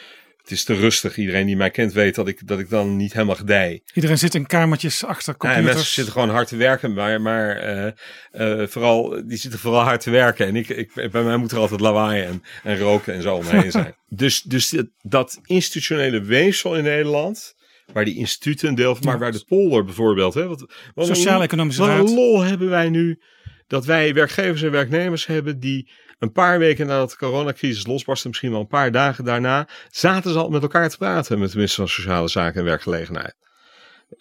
het 0.42 0.50
is 0.50 0.64
te 0.64 0.74
rustig. 0.74 1.16
Iedereen 1.16 1.46
die 1.46 1.56
mij 1.56 1.70
kent 1.70 1.92
weet 1.92 2.14
dat 2.14 2.28
ik, 2.28 2.46
dat 2.46 2.58
ik 2.58 2.70
dan 2.70 2.96
niet 2.96 3.12
helemaal 3.12 3.34
gedij. 3.34 3.82
Iedereen 3.94 4.18
zit 4.18 4.34
in 4.34 4.46
kamertjes 4.46 5.04
achter 5.04 5.36
computers. 5.36 5.66
Ja, 5.66 5.72
mensen 5.72 5.92
zitten 5.94 6.12
gewoon 6.12 6.30
hard 6.30 6.48
te 6.48 6.56
werken, 6.56 6.94
maar, 6.94 7.20
maar 7.20 7.76
uh, 7.76 7.92
uh, 8.32 8.66
vooral, 8.66 9.22
die 9.26 9.38
zitten 9.38 9.60
vooral 9.60 9.82
hard 9.82 10.00
te 10.00 10.10
werken. 10.10 10.46
En 10.46 10.56
ik, 10.56 10.68
ik, 10.68 11.10
bij 11.10 11.22
mij 11.22 11.36
moet 11.36 11.52
er 11.52 11.58
altijd 11.58 11.80
lawaai 11.80 12.22
en, 12.22 12.42
en 12.62 12.78
roken 12.78 13.14
en 13.14 13.22
zo 13.22 13.34
omheen 13.34 13.70
zijn. 13.80 13.94
dus, 14.08 14.42
dus 14.42 14.82
dat 15.02 15.40
institutionele 15.44 16.20
weefsel 16.20 16.76
in 16.76 16.84
Nederland 16.84 17.54
waar 17.92 18.04
die 18.04 18.16
instituten 18.16 18.68
een 18.68 18.74
deel 18.74 18.94
van, 18.94 19.06
maar 19.06 19.18
waar 19.18 19.32
de 19.32 19.44
polder 19.46 19.84
bijvoorbeeld. 19.84 20.34
Hè, 20.34 20.46
wat, 20.46 20.66
wat 20.94 21.06
Sociaal-economische 21.06 21.80
wat 21.80 21.90
een 21.90 21.96
raad. 21.96 22.10
lol 22.10 22.40
hebben 22.40 22.68
wij 22.68 22.88
nu 22.88 23.20
dat 23.66 23.84
wij 23.84 24.14
werkgevers 24.14 24.62
en 24.62 24.70
werknemers 24.70 25.26
hebben 25.26 25.60
die 25.60 25.90
een 26.18 26.32
paar 26.32 26.58
weken 26.58 26.86
nadat 26.86 27.10
de 27.10 27.16
coronacrisis 27.16 27.86
losbarstte, 27.86 28.28
misschien 28.28 28.50
wel 28.50 28.60
een 28.60 28.66
paar 28.66 28.92
dagen 28.92 29.24
daarna, 29.24 29.68
zaten 29.90 30.32
ze 30.32 30.38
al 30.38 30.48
met 30.48 30.62
elkaar 30.62 30.88
te 30.88 30.96
praten 30.96 31.38
met 31.38 31.50
de 31.50 31.56
minister 31.56 31.80
van 31.80 31.92
Sociale 31.92 32.28
Zaken 32.28 32.60
en 32.60 32.64
Werkgelegenheid. 32.64 33.34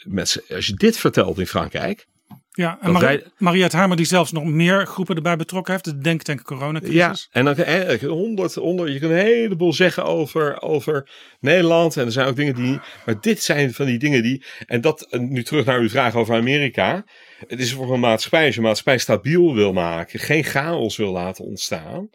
Mensen, 0.04 0.44
als 0.50 0.66
je 0.66 0.74
dit 0.74 0.98
vertelt 0.98 1.40
in 1.40 1.48
Frankrijk, 1.48 2.08
Ja, 2.54 2.78
en 2.82 2.94
dat 2.94 3.02
Marie, 3.02 3.18
wij- 3.18 3.28
Mariette 3.38 3.78
Hamer 3.78 3.98
die 3.98 4.06
zelfs 4.06 4.32
nog 4.32 4.44
meer 4.44 4.86
groepen 4.88 5.16
erbij 5.16 5.36
betrokken 5.36 5.74
heeft. 5.74 5.86
De 5.86 5.98
denktank 5.98 6.42
coronacrisis. 6.44 6.96
Ja, 6.96 7.16
en 7.32 7.46
dan 7.46 7.56
eh, 7.56 8.00
honderd, 8.10 8.56
honderd, 8.56 8.94
je 8.94 9.00
kunt 9.00 9.12
een 9.12 9.18
heleboel 9.18 9.74
zeggen 9.74 10.06
over, 10.06 10.62
over 10.62 11.10
Nederland. 11.40 11.98
En 11.98 12.06
er 12.06 12.12
zijn 12.12 12.28
ook 12.28 12.36
dingen 12.36 12.56
die. 12.56 12.80
Maar 13.06 13.22
dit 13.22 13.44
zijn 13.44 13.74
van 13.74 13.86
die 13.86 14.00
dingen 14.00 14.24
die. 14.24 14.46
En 14.66 14.82
dat, 14.82 15.02
eh, 15.02 15.20
nu 15.20 15.44
terug 15.44 15.66
naar 15.66 15.80
uw 15.80 15.90
vraag 15.90 16.16
over 16.16 16.36
Amerika. 16.36 17.04
Het 17.48 17.60
is 17.60 17.74
voor 17.74 17.94
een 17.94 18.00
maatschappij, 18.00 18.46
als 18.46 18.54
je 18.56 18.60
een 18.60 18.66
maatschappij 18.66 18.98
stabiel 18.98 19.54
wil 19.56 19.74
maken, 19.74 20.20
geen 20.20 20.44
chaos 20.44 20.98
wil 20.98 21.12
laten 21.12 21.46
ontstaan. 21.46 22.10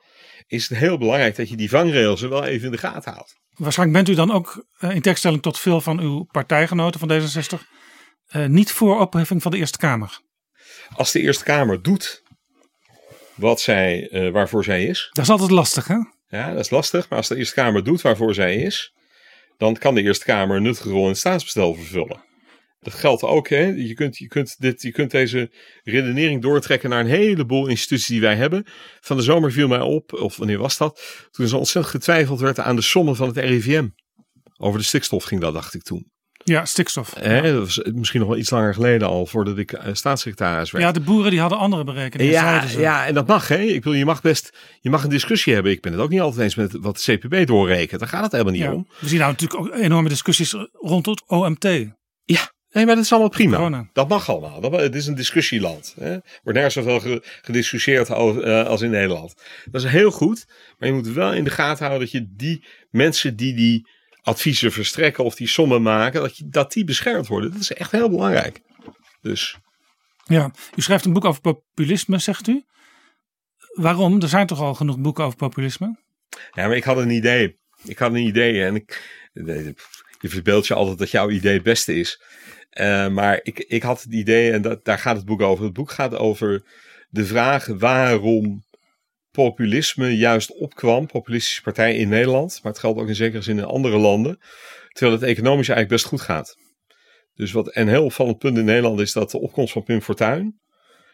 Is 0.46 0.68
het 0.68 0.78
heel 0.78 0.98
belangrijk 0.98 1.36
dat 1.36 1.48
je 1.48 1.56
die 1.56 1.70
vangrails 1.70 2.22
er 2.22 2.28
wel 2.28 2.44
even 2.44 2.66
in 2.66 2.72
de 2.72 2.78
gaten 2.78 3.12
houdt. 3.12 3.36
Waarschijnlijk 3.54 4.04
bent 4.04 4.16
u 4.18 4.20
dan 4.20 4.32
ook 4.32 4.66
eh, 4.78 4.90
in 4.94 5.02
tegenstelling 5.02 5.42
tot 5.42 5.58
veel 5.58 5.80
van 5.80 6.00
uw 6.00 6.24
partijgenoten 6.30 7.00
van 7.00 7.10
D66 7.10 7.60
eh, 8.26 8.46
niet 8.46 8.72
voor 8.72 9.00
opheffing 9.00 9.42
van 9.42 9.50
de 9.50 9.56
Eerste 9.58 9.78
Kamer. 9.78 10.18
Als 10.94 11.12
de 11.12 11.20
Eerste 11.20 11.44
Kamer 11.44 11.82
doet 11.82 12.22
wat 13.34 13.60
zij, 13.60 14.08
eh, 14.08 14.30
waarvoor 14.30 14.64
zij 14.64 14.84
is. 14.84 15.08
Dat 15.12 15.24
is 15.24 15.30
altijd 15.30 15.50
lastig, 15.50 15.86
hè? 15.86 15.96
Ja, 16.28 16.50
dat 16.50 16.64
is 16.64 16.70
lastig. 16.70 17.08
Maar 17.08 17.18
als 17.18 17.28
de 17.28 17.36
Eerste 17.36 17.54
Kamer 17.54 17.84
doet 17.84 18.00
waarvoor 18.00 18.34
zij 18.34 18.56
is, 18.56 18.94
dan 19.56 19.76
kan 19.76 19.94
de 19.94 20.02
Eerste 20.02 20.24
Kamer 20.24 20.56
een 20.56 20.62
nuttige 20.62 20.88
rol 20.88 21.02
in 21.02 21.08
het 21.08 21.18
staatsbestel 21.18 21.74
vervullen. 21.74 22.24
Dat 22.80 22.94
geldt 22.94 23.22
ook, 23.22 23.48
hè. 23.48 23.64
Je 23.64 23.94
kunt, 23.94 24.16
je, 24.16 24.26
kunt 24.26 24.56
dit, 24.58 24.82
je 24.82 24.92
kunt 24.92 25.10
deze 25.10 25.50
redenering 25.82 26.42
doortrekken 26.42 26.90
naar 26.90 27.00
een 27.00 27.06
heleboel 27.06 27.66
instituties 27.66 28.08
die 28.08 28.20
wij 28.20 28.36
hebben. 28.36 28.64
Van 29.00 29.16
de 29.16 29.22
zomer 29.22 29.52
viel 29.52 29.68
mij 29.68 29.80
op, 29.80 30.12
of 30.12 30.36
wanneer 30.36 30.58
was 30.58 30.76
dat? 30.76 31.26
Toen 31.30 31.44
er 31.44 31.50
zo 31.50 31.56
ontzettend 31.56 31.94
getwijfeld 31.94 32.40
werd 32.40 32.58
aan 32.58 32.76
de 32.76 32.82
sommen 32.82 33.16
van 33.16 33.28
het 33.28 33.36
RIVM. 33.36 33.88
Over 34.56 34.78
de 34.78 34.84
stikstof 34.84 35.24
ging 35.24 35.40
dat, 35.40 35.54
dacht 35.54 35.74
ik 35.74 35.82
toen. 35.82 36.10
Ja, 36.48 36.64
stikstof. 36.64 37.14
Hè, 37.18 37.52
dat 37.52 37.60
was 37.64 37.80
misschien 37.94 38.20
nog 38.20 38.28
wel 38.28 38.38
iets 38.38 38.50
langer 38.50 38.74
geleden 38.74 39.08
al, 39.08 39.26
voordat 39.26 39.58
ik 39.58 39.72
eh, 39.72 39.94
staatssecretaris 39.94 40.70
werd. 40.70 40.84
Ja, 40.84 40.92
de 40.92 41.00
boeren 41.00 41.30
die 41.30 41.40
hadden 41.40 41.58
andere 41.58 41.84
berekeningen. 41.84 42.32
Ja, 42.32 42.64
ja, 42.78 43.06
en 43.06 43.14
dat 43.14 43.26
mag. 43.26 43.48
Hè? 43.48 43.58
Ik 43.58 43.74
bedoel, 43.82 43.92
je 43.98 44.04
mag 44.04 44.20
best 44.22 44.58
je 44.80 44.90
mag 44.90 45.02
een 45.04 45.10
discussie 45.10 45.54
hebben. 45.54 45.72
Ik 45.72 45.80
ben 45.80 45.92
het 45.92 46.00
ook 46.00 46.10
niet 46.10 46.20
altijd 46.20 46.42
eens 46.42 46.54
met 46.54 46.72
wat 46.80 47.02
de 47.04 47.16
CPB 47.16 47.46
doorrekent. 47.46 48.00
Daar 48.00 48.08
gaat 48.08 48.22
het 48.22 48.32
helemaal 48.32 48.52
niet 48.52 48.62
Ja. 48.62 48.72
om. 48.72 48.86
We 48.98 49.08
zien 49.08 49.18
nou 49.18 49.30
natuurlijk 49.30 49.60
ook 49.60 49.74
enorme 49.74 50.08
discussies 50.08 50.54
rond 50.72 51.06
het 51.06 51.22
OMT. 51.26 51.64
Ja, 52.24 52.50
nee, 52.70 52.86
maar 52.86 52.94
dat 52.94 53.04
is 53.04 53.10
allemaal 53.12 53.30
prima. 53.30 53.56
Corona. 53.56 53.88
Dat 53.92 54.08
mag 54.08 54.28
allemaal. 54.28 54.60
Dat, 54.60 54.72
het 54.80 54.94
is 54.94 55.06
een 55.06 55.14
discussieland. 55.14 55.94
Hè? 56.00 56.12
Er 56.12 56.22
wordt 56.42 56.58
nergens 56.58 56.74
zoveel 56.74 57.00
ge- 57.00 57.22
gediscussieerd 57.42 58.08
eh, 58.08 58.66
als 58.66 58.80
in 58.80 58.90
Nederland. 58.90 59.34
Dat 59.70 59.84
is 59.84 59.90
heel 59.90 60.10
goed. 60.10 60.46
Maar 60.78 60.88
je 60.88 60.94
moet 60.94 61.08
wel 61.08 61.32
in 61.32 61.44
de 61.44 61.50
gaten 61.50 61.86
houden 61.86 62.00
dat 62.00 62.10
je 62.20 62.26
die 62.36 62.64
mensen 62.90 63.36
die 63.36 63.54
die 63.54 63.88
adviezen 64.26 64.72
verstrekken 64.72 65.24
of 65.24 65.34
die 65.34 65.48
sommen 65.48 65.82
maken, 65.82 66.20
dat, 66.20 66.36
je, 66.36 66.48
dat 66.48 66.72
die 66.72 66.84
beschermd 66.84 67.26
worden. 67.26 67.52
Dat 67.52 67.60
is 67.60 67.72
echt 67.72 67.90
heel 67.90 68.10
belangrijk. 68.10 68.60
Dus 69.20 69.56
Ja, 70.24 70.50
u 70.76 70.82
schrijft 70.82 71.04
een 71.04 71.12
boek 71.12 71.24
over 71.24 71.40
populisme, 71.40 72.18
zegt 72.18 72.48
u. 72.48 72.64
Waarom? 73.72 74.22
Er 74.22 74.28
zijn 74.28 74.46
toch 74.46 74.60
al 74.60 74.74
genoeg 74.74 74.98
boeken 74.98 75.24
over 75.24 75.36
populisme? 75.36 75.96
Ja, 76.52 76.66
maar 76.66 76.76
ik 76.76 76.84
had 76.84 76.96
een 76.96 77.10
idee. 77.10 77.58
Ik 77.84 77.98
had 77.98 78.10
een 78.10 78.26
idee 78.26 78.64
en 78.64 78.74
ik, 78.74 79.02
je 80.20 80.28
verbeeldt 80.28 80.66
je 80.66 80.74
altijd 80.74 80.98
dat 80.98 81.10
jouw 81.10 81.30
idee 81.30 81.54
het 81.54 81.62
beste 81.62 81.94
is. 81.94 82.22
Eh, 82.70 83.08
maar 83.08 83.40
ik, 83.42 83.58
ik 83.58 83.82
had 83.82 84.02
het 84.02 84.12
idee, 84.12 84.52
en 84.52 84.62
dat, 84.62 84.84
daar 84.84 84.98
gaat 84.98 85.16
het 85.16 85.24
boek 85.24 85.40
over. 85.40 85.64
Het 85.64 85.72
boek 85.72 85.90
gaat 85.90 86.14
over 86.14 86.62
de 87.08 87.24
vraag 87.24 87.66
waarom 87.66 88.64
populisme 89.36 90.16
juist 90.16 90.52
opkwam. 90.52 91.06
Populistische 91.06 91.62
partij 91.62 91.94
in 91.96 92.08
Nederland, 92.08 92.60
maar 92.62 92.72
het 92.72 92.80
geldt 92.80 93.00
ook 93.00 93.08
in 93.08 93.14
zekere 93.14 93.42
zin 93.42 93.58
in 93.58 93.64
andere 93.64 93.96
landen. 93.98 94.38
Terwijl 94.92 95.20
het 95.20 95.28
economisch 95.28 95.68
eigenlijk 95.68 95.88
best 95.88 96.04
goed 96.04 96.20
gaat. 96.20 96.56
Dus 97.34 97.52
wat 97.52 97.76
een 97.76 97.88
heel 97.88 98.04
opvallend 98.04 98.38
punt 98.38 98.58
in 98.58 98.64
Nederland 98.64 99.00
is 99.00 99.12
dat 99.12 99.30
de 99.30 99.40
opkomst 99.40 99.72
van 99.72 99.82
Pim 99.82 100.00
Fortuyn 100.02 100.60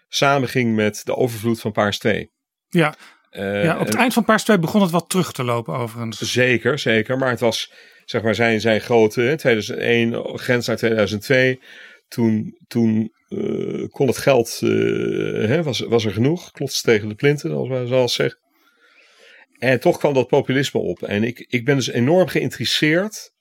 samenging 0.08 0.74
met 0.74 1.00
de 1.04 1.16
overvloed 1.16 1.60
van 1.60 1.72
Paars 1.72 1.98
2. 1.98 2.30
Ja, 2.68 2.94
Eh, 3.30 3.64
ja 3.64 3.72
op 3.78 3.84
het 3.86 3.94
en- 3.94 4.00
eind 4.00 4.12
van 4.12 4.24
Paars 4.24 4.44
2 4.44 4.58
begon 4.58 4.80
het 4.82 4.90
wat 4.90 5.08
terug 5.08 5.32
te 5.32 5.44
lopen 5.44 5.74
overigens. 5.74 6.18
Zeker, 6.32 6.78
zeker. 6.78 7.18
Maar 7.18 7.30
het 7.30 7.40
was 7.40 7.72
zeg 8.04 8.22
maar 8.22 8.34
zijn, 8.34 8.60
zijn 8.60 8.80
grote 8.80 9.20
hè, 9.20 9.36
2001, 9.36 10.38
grens 10.38 10.66
naar 10.66 10.76
2002. 10.76 11.60
Toen, 12.12 12.58
toen 12.66 13.12
eh, 13.28 13.88
kon 13.88 14.06
het 14.06 14.18
geld, 14.18 14.58
eh, 14.62 14.68
hè, 15.48 15.62
was, 15.62 15.80
was 15.80 16.04
er 16.04 16.12
genoeg. 16.12 16.50
Klotste 16.50 16.90
tegen 16.90 17.08
de 17.08 17.14
plinten, 17.14 17.50
zoals 17.50 17.68
wij 17.68 17.86
zoals 17.86 18.14
zeggen. 18.14 18.40
En 19.58 19.80
toch 19.80 19.98
kwam 19.98 20.14
dat 20.14 20.26
populisme 20.26 20.80
op. 20.80 21.02
En 21.02 21.24
ik, 21.24 21.44
ik 21.48 21.64
ben 21.64 21.76
dus 21.76 21.90
enorm 21.90 22.28
geïnteresseerd 22.28 23.32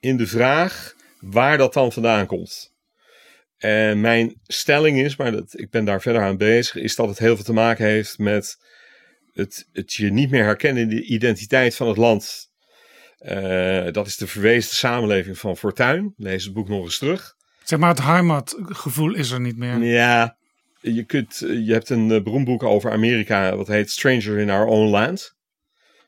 in 0.00 0.16
de 0.16 0.26
vraag 0.26 0.94
waar 1.20 1.58
dat 1.58 1.72
dan 1.72 1.92
vandaan 1.92 2.26
komt. 2.26 2.74
En 3.56 4.00
mijn 4.00 4.40
stelling 4.46 5.00
is, 5.00 5.16
maar 5.16 5.32
dat, 5.32 5.58
ik 5.58 5.70
ben 5.70 5.84
daar 5.84 6.00
verder 6.00 6.22
aan 6.22 6.36
bezig, 6.36 6.74
is 6.74 6.96
dat 6.96 7.08
het 7.08 7.18
heel 7.18 7.34
veel 7.34 7.44
te 7.44 7.52
maken 7.52 7.86
heeft 7.86 8.18
met 8.18 8.56
het, 9.32 9.68
het 9.72 9.92
je 9.92 10.10
niet 10.10 10.30
meer 10.30 10.44
herkennen 10.44 10.82
in 10.82 10.88
de 10.88 11.02
identiteit 11.02 11.74
van 11.74 11.88
het 11.88 11.96
land. 11.96 12.50
Eh, 13.18 13.86
dat 13.90 14.06
is 14.06 14.16
de 14.16 14.26
verwezen 14.26 14.76
samenleving 14.76 15.38
van 15.38 15.56
Fortuin. 15.56 16.14
Lees 16.16 16.44
het 16.44 16.52
boek 16.52 16.68
nog 16.68 16.84
eens 16.84 16.98
terug. 16.98 17.36
Zeg 17.68 17.78
maar, 17.78 17.88
het 17.88 18.02
heimatgevoel 18.02 19.14
is 19.14 19.30
er 19.30 19.40
niet 19.40 19.56
meer. 19.56 19.84
Ja, 19.84 20.36
je, 20.80 21.04
kunt, 21.04 21.38
je 21.38 21.72
hebt 21.72 21.90
een 21.90 22.10
eh, 22.10 22.22
beroemd 22.22 22.44
boek 22.44 22.62
over 22.62 22.92
Amerika, 22.92 23.56
wat 23.56 23.66
heet 23.66 23.90
Stranger 23.90 24.38
in 24.38 24.50
Our 24.50 24.66
Own 24.66 24.90
Land. 24.90 25.34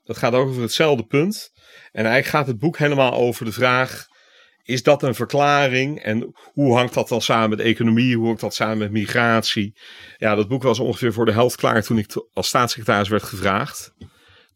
Dat 0.04 0.16
gaat 0.16 0.32
over 0.32 0.62
hetzelfde 0.62 1.04
punt. 1.04 1.50
En 1.92 2.04
eigenlijk 2.04 2.26
gaat 2.26 2.46
het 2.46 2.58
boek 2.58 2.78
helemaal 2.78 3.12
over 3.12 3.44
de 3.44 3.52
vraag: 3.52 4.06
is 4.62 4.82
dat 4.82 5.02
een 5.02 5.14
verklaring? 5.14 6.02
En 6.02 6.34
hoe 6.52 6.74
hangt 6.76 6.94
dat 6.94 7.08
dan 7.08 7.22
samen 7.22 7.50
met 7.50 7.60
economie? 7.60 8.16
Hoe 8.16 8.26
hangt 8.26 8.40
dat 8.40 8.54
samen 8.54 8.78
met 8.78 8.90
migratie? 8.90 9.78
Ja, 10.16 10.34
dat 10.34 10.48
boek 10.48 10.62
was 10.62 10.78
ongeveer 10.78 11.12
voor 11.12 11.26
de 11.26 11.32
helft 11.32 11.56
klaar 11.56 11.82
toen 11.82 11.98
ik 11.98 12.26
als 12.32 12.48
staatssecretaris 12.48 13.08
werd 13.08 13.22
gevraagd. 13.22 13.94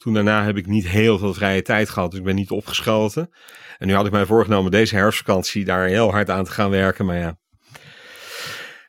Toen 0.04 0.14
daarna 0.14 0.44
heb 0.44 0.56
ik 0.56 0.66
niet 0.66 0.88
heel 0.88 1.18
veel 1.18 1.34
vrije 1.34 1.62
tijd 1.62 1.90
gehad, 1.90 2.10
dus 2.10 2.18
ik 2.18 2.24
ben 2.24 2.34
niet 2.34 2.50
opgeschoten. 2.50 3.30
En 3.78 3.86
nu 3.86 3.94
had 3.94 4.06
ik 4.06 4.12
mij 4.12 4.26
voorgenomen 4.26 4.70
deze 4.70 4.96
herfstvakantie 4.96 5.64
daar 5.64 5.86
heel 5.86 6.10
hard 6.10 6.30
aan 6.30 6.44
te 6.44 6.50
gaan 6.50 6.70
werken. 6.70 7.06
Maar 7.06 7.16
ja, 7.16 7.38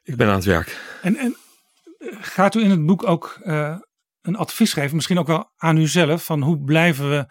ik 0.03 0.15
ben 0.15 0.27
aan 0.27 0.35
het 0.35 0.45
werk. 0.45 0.79
En, 1.01 1.15
en 1.15 1.35
eh, 1.97 2.07
gaat 2.21 2.55
u 2.55 2.61
in 2.61 2.69
het 2.69 2.85
boek 2.85 3.07
ook 3.07 3.39
eh, 3.43 3.77
een 4.21 4.35
advies 4.35 4.73
geven, 4.73 4.95
misschien 4.95 5.19
ook 5.19 5.27
wel 5.27 5.51
aan 5.57 5.77
uzelf, 5.77 6.25
van 6.25 6.41
hoe 6.41 6.63
blijven 6.63 7.09
we 7.09 7.25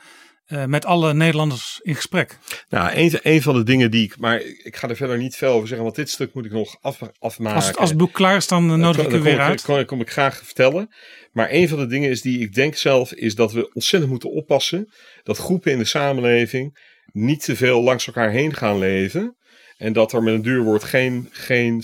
eh, 0.45 0.65
met 0.65 0.85
alle 0.85 1.15
Nederlanders 1.15 1.81
in 1.83 1.95
gesprek? 1.95 2.39
Nou, 2.69 2.91
een, 2.95 3.19
een 3.23 3.43
van 3.43 3.55
de 3.55 3.63
dingen 3.63 3.91
die 3.91 4.05
ik. 4.05 4.19
Maar 4.19 4.41
ik 4.41 4.77
ga 4.77 4.89
er 4.89 4.97
verder 4.97 5.19
niet 5.19 5.37
veel 5.37 5.53
over 5.53 5.67
zeggen, 5.67 5.85
want 5.85 5.97
dit 5.97 6.11
stuk 6.11 6.35
moet 6.35 6.45
ik 6.45 6.53
nog 6.53 6.77
af, 6.81 6.99
afmaken. 7.19 7.57
Als 7.57 7.67
het, 7.67 7.77
als 7.77 7.89
het 7.89 7.99
boek 7.99 8.13
klaar 8.13 8.37
is, 8.37 8.47
dan 8.47 8.71
eh, 8.71 8.77
nodig 8.77 9.07
ik 9.07 9.13
u 9.13 9.21
weer 9.21 9.41
uit. 9.41 9.63
Kom, 9.63 9.85
kom 9.85 10.01
ik 10.01 10.11
graag 10.11 10.37
vertellen. 10.45 10.89
Maar 11.33 11.49
een 11.51 11.69
van 11.69 11.79
de 11.79 11.87
dingen 11.87 12.11
is 12.11 12.23
die 12.23 12.41
ik 12.41 12.55
denk 12.55 12.75
zelf, 12.75 13.13
is 13.13 13.35
dat 13.35 13.53
we 13.53 13.73
ontzettend 13.73 14.13
moeten 14.13 14.31
oppassen 14.31 14.93
dat 15.23 15.39
groepen 15.39 15.73
in 15.73 15.79
de 15.79 15.85
samenleving 15.85 16.79
niet 17.13 17.45
te 17.45 17.57
veel 17.57 17.83
langs 17.83 18.07
elkaar 18.07 18.31
heen 18.31 18.55
gaan 18.55 18.79
leven. 18.79 19.37
En 19.77 19.93
dat 19.93 20.13
er 20.13 20.23
met 20.23 20.35
een 20.35 20.43
duur 20.43 20.63
woord 20.63 20.85
geen, 20.85 21.29
geen 21.33 21.81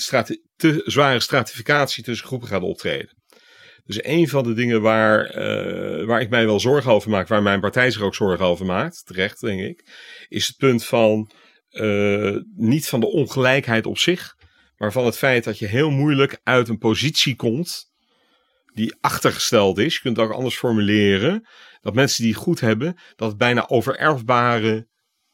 te 0.57 0.83
zware 0.85 1.20
stratificatie 1.20 2.05
tussen 2.05 2.27
groepen 2.27 2.49
gaat 2.49 2.62
optreden. 2.62 3.18
Dus 3.85 4.05
een 4.05 4.29
van 4.29 4.45
de 4.45 4.53
dingen 4.53 4.81
waar, 4.83 5.25
eh, 5.25 6.07
waar 6.07 6.21
ik 6.21 6.31
mij 6.31 6.47
wel 6.47 6.61
zorgen 6.61 6.93
over 6.93 7.11
maak, 7.11 7.29
waar 7.29 7.43
mijn 7.43 7.61
partij 7.61 7.90
zich 7.90 8.03
ook 8.03 8.14
zorgen 8.14 8.47
over 8.47 8.66
maakt, 8.66 9.07
terecht 9.07 9.40
denk 9.40 9.61
ik, 9.61 9.85
is 10.29 10.47
het 10.47 10.57
punt 10.57 10.85
van 10.85 11.31
eh, 11.71 12.37
niet 12.57 12.88
van 12.88 13.01
de 13.01 13.07
ongelijkheid 13.07 13.87
op 13.87 13.99
zich, 13.99 14.37
maar 14.77 14.93
van 14.93 15.05
het 15.05 15.16
feit 15.16 15.45
dat 15.45 15.59
je 15.59 15.66
heel 15.66 15.90
moeilijk 15.90 16.40
uit 16.42 16.69
een 16.69 16.79
positie 16.79 17.37
komt 17.37 17.90
die 18.75 18.94
achtergesteld 19.00 19.79
is. 19.79 19.94
Je 19.94 20.00
kunt 20.00 20.17
het 20.17 20.27
ook 20.27 20.33
anders 20.33 20.57
formuleren. 20.57 21.48
Dat 21.81 21.94
mensen 21.94 22.23
die 22.23 22.33
het 22.33 22.42
goed 22.42 22.61
hebben, 22.61 22.96
dat 23.17 23.37
bijna 23.37 23.69
overerfbare 23.69 24.88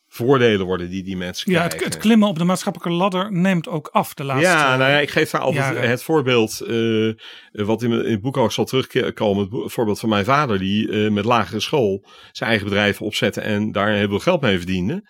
voordelen 0.08 0.66
worden 0.66 0.90
die 0.90 1.02
die 1.02 1.16
mensen 1.16 1.52
Ja, 1.52 1.58
krijgen. 1.58 1.84
het, 1.84 1.94
het 1.94 2.02
klimmen 2.02 2.28
op 2.28 2.38
de 2.38 2.44
maatschappelijke 2.44 2.94
ladder 2.94 3.32
neemt 3.32 3.68
ook 3.68 3.88
af 3.92 4.14
de 4.14 4.24
laatste 4.24 4.46
Ja, 4.48 4.76
nou 4.76 4.90
ja, 4.90 4.98
ik 5.00 5.10
geef 5.10 5.30
daar 5.30 5.40
altijd 5.40 5.64
jaren. 5.64 5.88
het 5.90 6.02
voorbeeld, 6.02 6.60
eh, 6.60 7.12
wat 7.52 7.82
in, 7.82 7.92
in 7.92 8.10
het 8.10 8.20
boek 8.20 8.36
ook 8.36 8.52
zal 8.52 8.64
terugkomen. 8.64 9.48
Het 9.62 9.72
voorbeeld 9.72 10.00
van 10.00 10.08
mijn 10.08 10.24
vader, 10.24 10.58
die 10.58 10.90
eh, 11.04 11.10
met 11.10 11.24
lagere 11.24 11.60
school 11.60 12.06
zijn 12.32 12.50
eigen 12.50 12.68
bedrijf 12.68 13.02
opzette 13.02 13.40
en 13.40 13.72
daar 13.72 13.92
heel 13.92 14.08
veel 14.08 14.18
geld 14.18 14.40
mee 14.40 14.56
verdiende. 14.56 15.08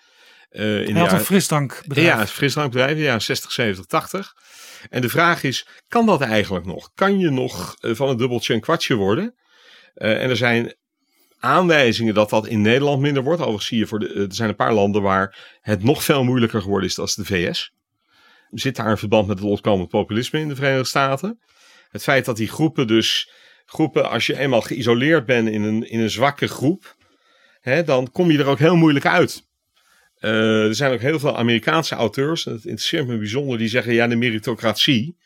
Eh, 0.49 0.63
in 0.65 0.69
de 0.69 0.75
Hij 0.85 0.93
had 0.93 0.95
jaren- 1.03 1.19
een 1.19 1.25
frisdrankbedrijf. 1.25 2.07
ja, 2.09 2.21
een 2.21 2.27
frisdrankbedrijf, 2.27 2.99
ja, 2.99 3.19
60, 3.19 3.53
70, 3.53 3.87
80. 3.87 4.33
En 4.91 5.01
de 5.01 5.09
vraag 5.09 5.43
is, 5.43 5.67
kan 5.89 6.07
dat 6.07 6.21
eigenlijk 6.21 6.67
nog? 6.67 6.91
Kan 6.95 7.19
je 7.19 7.31
nog 7.31 7.75
van 7.81 8.09
een 8.09 8.17
dubbeltje 8.17 8.55
een 8.55 8.61
kwartje 8.61 8.95
worden? 8.95 9.35
En 9.95 10.31
er 10.31 10.37
zijn 10.37 10.75
aanwijzingen 11.39 12.14
dat 12.14 12.30
dat 12.30 12.47
in 12.47 12.61
Nederland 12.61 13.01
minder 13.01 13.22
wordt. 13.22 13.41
Overigens 13.41 13.66
zie 13.66 13.78
je, 13.78 13.87
voor 13.87 13.99
de, 13.99 14.14
er 14.14 14.34
zijn 14.34 14.49
een 14.49 14.57
paar 14.57 14.74
landen 14.74 15.03
waar 15.03 15.59
het 15.61 15.82
nog 15.82 16.05
veel 16.05 16.24
moeilijker 16.24 16.62
geworden 16.62 16.89
is 16.89 16.95
dan 16.95 17.09
de 17.14 17.24
VS. 17.24 17.74
Zit 18.51 18.76
daar 18.76 18.91
een 18.91 18.99
verband 18.99 19.26
met 19.26 19.39
het 19.39 19.49
opkomend 19.49 19.89
populisme 19.89 20.41
in 20.41 20.49
de 20.49 20.55
Verenigde 20.55 20.89
Staten? 20.89 21.41
Het 21.91 22.03
feit 22.03 22.24
dat 22.24 22.37
die 22.37 22.49
groepen 22.49 22.87
dus, 22.87 23.30
groepen 23.66 24.11
als 24.11 24.26
je 24.26 24.39
eenmaal 24.39 24.61
geïsoleerd 24.61 25.26
bent 25.26 25.49
in 25.49 25.62
een, 25.62 25.91
in 25.91 26.01
een 26.01 26.11
zwakke 26.11 26.47
groep, 26.47 26.97
hè, 27.61 27.84
dan 27.84 28.11
kom 28.11 28.30
je 28.30 28.39
er 28.39 28.47
ook 28.47 28.59
heel 28.59 28.76
moeilijk 28.76 29.07
uit. 29.07 29.45
Uh, 30.20 30.66
er 30.66 30.74
zijn 30.74 30.93
ook 30.93 31.01
heel 31.01 31.18
veel 31.18 31.37
Amerikaanse 31.37 31.95
auteurs, 31.95 32.47
en 32.47 32.53
het 32.53 32.64
interesseert 32.64 33.07
me 33.07 33.18
bijzonder, 33.18 33.59
die 33.59 33.68
zeggen 33.68 33.93
ja, 33.93 34.07
de 34.07 34.16
meritocratie. 34.16 35.16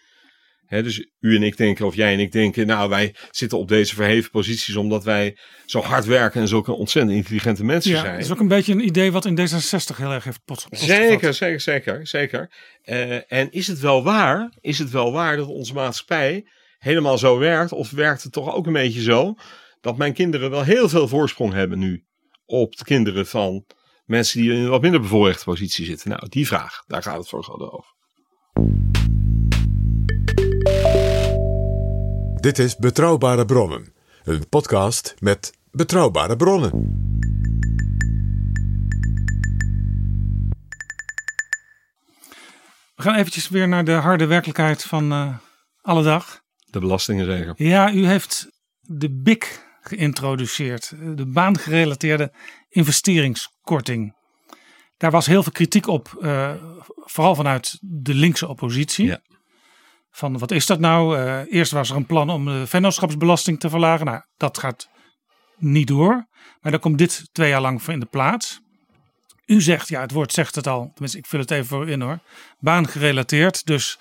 Hè, 0.71 0.83
dus 0.83 1.07
u 1.21 1.37
en 1.37 1.43
ik 1.43 1.57
denken, 1.57 1.87
of 1.87 1.95
jij 1.95 2.13
en 2.13 2.19
ik 2.19 2.33
denken, 2.33 2.67
nou 2.67 2.89
wij 2.89 3.15
zitten 3.31 3.59
op 3.59 3.69
deze 3.69 3.95
verheven 3.95 4.31
posities 4.31 4.77
omdat 4.77 5.05
wij 5.05 5.37
zo 5.67 5.81
hard 5.81 6.05
werken 6.05 6.41
en 6.41 6.49
zulke 6.49 6.73
ontzettend 6.73 7.17
intelligente 7.17 7.65
mensen 7.65 7.91
ja, 7.91 8.01
zijn. 8.01 8.15
Dat 8.15 8.25
is 8.25 8.31
ook 8.31 8.41
een 8.41 8.49
beetje 8.49 8.73
een 8.73 8.87
idee 8.87 9.13
wat 9.13 9.25
in 9.25 9.39
D66 9.39 9.97
heel 9.97 10.13
erg 10.13 10.25
heeft 10.25 10.45
pot. 10.45 10.67
Zeker, 10.71 11.35
zeker, 11.35 11.61
zeker, 11.61 12.07
zeker. 12.07 12.53
Uh, 12.85 13.33
en 13.33 13.51
is 13.51 13.67
het 13.67 13.81
wel 13.81 14.03
waar, 14.03 14.53
is 14.61 14.79
het 14.79 14.91
wel 14.91 15.13
waar 15.13 15.37
dat 15.37 15.47
onze 15.47 15.75
maatschappij 15.75 16.47
helemaal 16.79 17.19
zo 17.19 17.39
werkt? 17.39 17.73
Of 17.73 17.91
werkt 17.91 18.23
het 18.23 18.33
toch 18.33 18.55
ook 18.55 18.67
een 18.67 18.73
beetje 18.73 19.03
zo 19.03 19.35
dat 19.81 19.97
mijn 19.97 20.13
kinderen 20.13 20.51
wel 20.51 20.63
heel 20.63 20.89
veel 20.89 21.09
voorsprong 21.09 21.53
hebben 21.53 21.79
nu 21.79 22.05
op 22.47 22.77
de 22.77 22.85
kinderen 22.85 23.27
van 23.27 23.65
mensen 24.05 24.41
die 24.41 24.53
in 24.53 24.59
een 24.59 24.69
wat 24.69 24.83
minder 24.83 25.01
bevoorrechte 25.01 25.45
positie 25.45 25.85
zitten? 25.85 26.11
Nou, 26.11 26.29
die 26.29 26.47
vraag, 26.47 26.83
daar 26.87 27.03
gaat 27.03 27.19
het 27.19 27.29
voor 27.29 27.73
over. 27.73 27.99
Dit 32.41 32.59
is 32.59 32.77
Betrouwbare 32.77 33.45
Bronnen, 33.45 33.93
een 34.25 34.49
podcast 34.49 35.15
met 35.19 35.53
betrouwbare 35.71 36.37
bronnen. 36.37 36.71
We 42.95 43.03
gaan 43.03 43.15
eventjes 43.15 43.49
weer 43.49 43.69
naar 43.69 43.85
de 43.85 43.93
harde 43.93 44.27
werkelijkheid 44.27 44.83
van 44.83 45.13
uh, 45.13 45.37
alle 45.81 46.03
dag. 46.03 46.41
De 46.71 46.81
belastingen 46.81 47.25
zeker. 47.25 47.53
Ja, 47.57 47.93
u 47.93 48.07
heeft 48.07 48.49
de 48.81 49.11
BIC 49.11 49.65
geïntroduceerd, 49.81 50.93
de 51.15 51.27
baangerelateerde 51.27 52.33
investeringskorting. 52.69 54.17
Daar 54.97 55.11
was 55.11 55.27
heel 55.27 55.43
veel 55.43 55.53
kritiek 55.53 55.87
op, 55.87 56.19
uh, 56.21 56.55
vooral 56.97 57.35
vanuit 57.35 57.79
de 57.81 58.15
linkse 58.15 58.49
oppositie. 58.49 59.07
Ja. 59.07 59.21
Van 60.11 60.39
wat 60.39 60.51
is 60.51 60.67
dat 60.67 60.79
nou? 60.79 61.19
Uh, 61.19 61.41
eerst 61.49 61.73
was 61.73 61.91
er 61.91 61.97
een 61.97 62.07
plan 62.07 62.31
om 62.31 62.45
de 62.45 62.67
vennootschapsbelasting 62.67 63.61
te 63.61 63.71
verlagen. 63.71 64.07
Nou, 64.07 64.23
dat 64.37 64.59
gaat 64.59 64.89
niet 65.57 65.87
door. 65.87 66.29
Maar 66.61 66.73
dan 66.73 66.81
komt 66.81 66.99
dit 66.99 67.29
twee 67.33 67.49
jaar 67.49 67.61
lang 67.61 67.83
voor 67.83 67.93
in 67.93 68.01
de 68.01 68.07
plaats. 68.07 68.61
U 69.47 69.61
zegt, 69.61 69.89
ja, 69.89 70.01
het 70.01 70.13
woord 70.13 70.33
zegt 70.33 70.55
het 70.55 70.67
al. 70.67 70.91
Tenminste, 70.93 71.19
ik 71.19 71.27
vul 71.27 71.41
het 71.41 71.51
even 71.51 71.67
voor 71.67 71.89
u 71.89 71.91
in 71.91 72.01
hoor. 72.01 72.19
Baangerelateerd. 72.59 73.67
Dus 73.67 73.99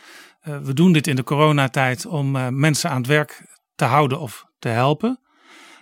uh, 0.47 0.57
we 0.57 0.74
doen 0.74 0.91
dit 0.91 1.07
in 1.07 1.16
de 1.16 1.24
coronatijd 1.24 2.05
om 2.05 2.36
uh, 2.36 2.47
mensen 2.47 2.89
aan 2.89 2.97
het 2.97 3.07
werk 3.07 3.57
te 3.76 3.86
houden 3.86 4.20
of 4.20 4.45
te 4.60 4.68
helpen. 4.68 5.20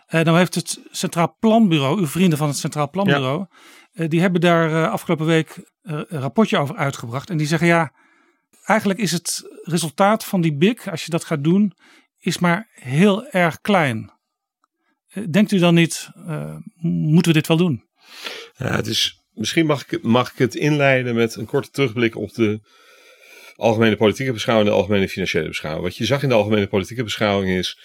Uh, 0.09 0.23
dan 0.23 0.37
heeft 0.37 0.55
het 0.55 0.79
Centraal 0.91 1.35
Planbureau, 1.39 1.99
uw 1.99 2.07
vrienden 2.07 2.37
van 2.37 2.47
het 2.47 2.57
Centraal 2.57 2.89
Planbureau, 2.89 3.45
ja. 3.91 4.07
die 4.07 4.21
hebben 4.21 4.41
daar 4.41 4.89
afgelopen 4.89 5.25
week 5.25 5.71
een 5.81 6.05
rapportje 6.09 6.57
over 6.57 6.75
uitgebracht. 6.75 7.29
En 7.29 7.37
die 7.37 7.47
zeggen, 7.47 7.67
ja, 7.67 7.91
eigenlijk 8.63 8.99
is 8.99 9.11
het 9.11 9.43
resultaat 9.63 10.25
van 10.25 10.41
die 10.41 10.55
BIC, 10.55 10.87
als 10.87 11.05
je 11.05 11.11
dat 11.11 11.23
gaat 11.23 11.43
doen, 11.43 11.73
is 12.19 12.37
maar 12.37 12.67
heel 12.71 13.27
erg 13.27 13.61
klein. 13.61 14.11
Denkt 15.29 15.51
u 15.51 15.57
dan 15.57 15.73
niet, 15.73 16.09
uh, 16.15 16.55
moeten 16.81 17.31
we 17.31 17.37
dit 17.37 17.47
wel 17.47 17.57
doen? 17.57 17.83
Het 18.53 18.87
is, 18.87 19.23
misschien 19.33 19.65
mag 19.65 19.91
ik, 19.91 20.03
mag 20.03 20.31
ik 20.31 20.37
het 20.37 20.55
inleiden 20.55 21.15
met 21.15 21.35
een 21.35 21.45
korte 21.45 21.69
terugblik 21.69 22.15
op 22.15 22.33
de 22.33 22.59
algemene 23.55 23.95
politieke 23.95 24.33
beschouwing 24.33 24.69
en 24.69 24.73
de 24.73 24.81
algemene 24.81 25.09
financiële 25.09 25.47
beschouwing. 25.47 25.85
Wat 25.85 25.97
je 25.97 26.05
zag 26.05 26.23
in 26.23 26.29
de 26.29 26.35
algemene 26.35 26.67
politieke 26.67 27.03
beschouwing 27.03 27.57
is 27.57 27.79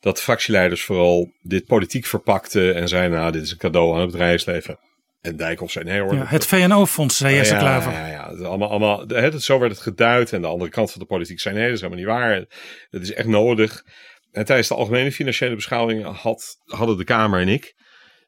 dat 0.00 0.20
fractieleiders 0.20 0.82
vooral 0.82 1.32
dit 1.42 1.64
politiek 1.64 2.06
verpakten 2.06 2.74
en 2.74 2.88
zeiden, 2.88 3.18
nou, 3.18 3.32
dit 3.32 3.42
is 3.42 3.50
een 3.50 3.58
cadeau 3.58 3.94
aan 3.94 4.00
het 4.00 4.10
bedrijfsleven. 4.10 4.78
En 5.24 5.36
Dijkhoff 5.36 5.72
zei 5.72 5.84
nee 5.84 6.00
hoor. 6.00 6.14
Ja, 6.14 6.24
het 6.26 6.46
VNO-fonds, 6.46 7.16
zei 7.16 7.34
Jesse 7.34 7.54
ja, 7.54 7.60
Klaver. 7.60 7.92
Ja, 7.92 8.06
ja, 8.06 8.30
ja. 8.36 8.44
Allemaal, 8.44 8.68
allemaal, 8.68 9.06
het, 9.06 9.42
zo 9.42 9.58
werd 9.58 9.72
het 9.72 9.80
geduid. 9.80 10.32
En 10.32 10.40
de 10.40 10.46
andere 10.46 10.70
kant 10.70 10.90
van 10.90 11.00
de 11.00 11.06
politiek 11.06 11.40
zei 11.40 11.54
nee, 11.54 11.64
dat 11.64 11.74
is 11.74 11.80
helemaal 11.80 12.04
niet 12.04 12.14
waar. 12.14 12.44
Dat 12.90 13.02
is 13.02 13.12
echt 13.12 13.28
nodig. 13.28 13.84
En 14.32 14.44
tijdens 14.44 14.68
de 14.68 14.74
algemene 14.74 15.12
financiële 15.12 15.54
beschouwing 15.54 16.04
had, 16.04 16.56
hadden 16.64 16.96
de 16.96 17.04
Kamer 17.04 17.40
en 17.40 17.48
ik, 17.48 17.74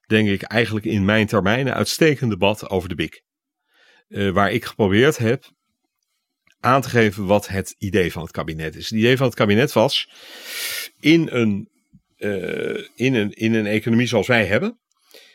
denk 0.07 0.29
ik, 0.29 0.43
eigenlijk 0.43 0.87
in 0.87 1.05
mijn 1.05 1.27
termijn 1.27 1.67
een 1.67 1.73
uitstekend 1.73 2.31
debat 2.31 2.71
over 2.71 2.89
de 2.89 2.95
BIC. 2.95 3.23
Uh, 4.09 4.31
waar 4.31 4.53
ik 4.53 4.65
geprobeerd 4.65 5.17
heb 5.17 5.45
aan 6.61 6.81
te 6.81 6.89
geven 6.89 7.27
wat 7.27 7.49
het 7.49 7.75
idee 7.79 8.13
van 8.13 8.23
het 8.23 8.31
kabinet 8.31 8.77
is. 8.77 8.91
Het 8.91 8.99
idee 8.99 9.17
van 9.17 9.27
het 9.27 9.37
kabinet 9.37 9.73
was 9.73 10.11
in 11.01 11.29
een, 11.31 11.69
uh, 12.19 12.85
in 12.95 13.15
een, 13.15 13.33
in 13.33 13.55
een 13.55 13.67
economie 13.67 14.07
zoals 14.07 14.27
wij 14.27 14.47
hebben, 14.47 14.79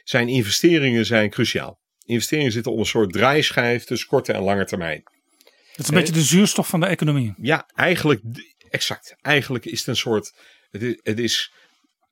zijn 0.03 0.27
investeringen 0.27 1.05
zijn 1.05 1.29
cruciaal. 1.29 1.79
Investeringen 2.05 2.51
zitten 2.51 2.71
op 2.71 2.77
een 2.77 2.85
soort 2.85 3.13
draaischijf 3.13 3.83
tussen 3.83 4.07
korte 4.07 4.33
en 4.33 4.41
lange 4.41 4.65
termijn. 4.65 5.01
Dat 5.71 5.79
is 5.79 5.87
een 5.87 5.95
beetje 5.95 6.13
de 6.13 6.21
zuurstof 6.21 6.67
van 6.67 6.79
de 6.79 6.85
economie. 6.85 7.33
Ja, 7.37 7.69
eigenlijk, 7.75 8.21
exact. 8.69 9.15
Eigenlijk 9.21 9.65
is 9.65 9.79
het 9.79 9.87
een 9.87 9.95
soort, 9.95 10.33
het 10.71 10.81
is, 10.81 10.99
het 11.03 11.19
is 11.19 11.51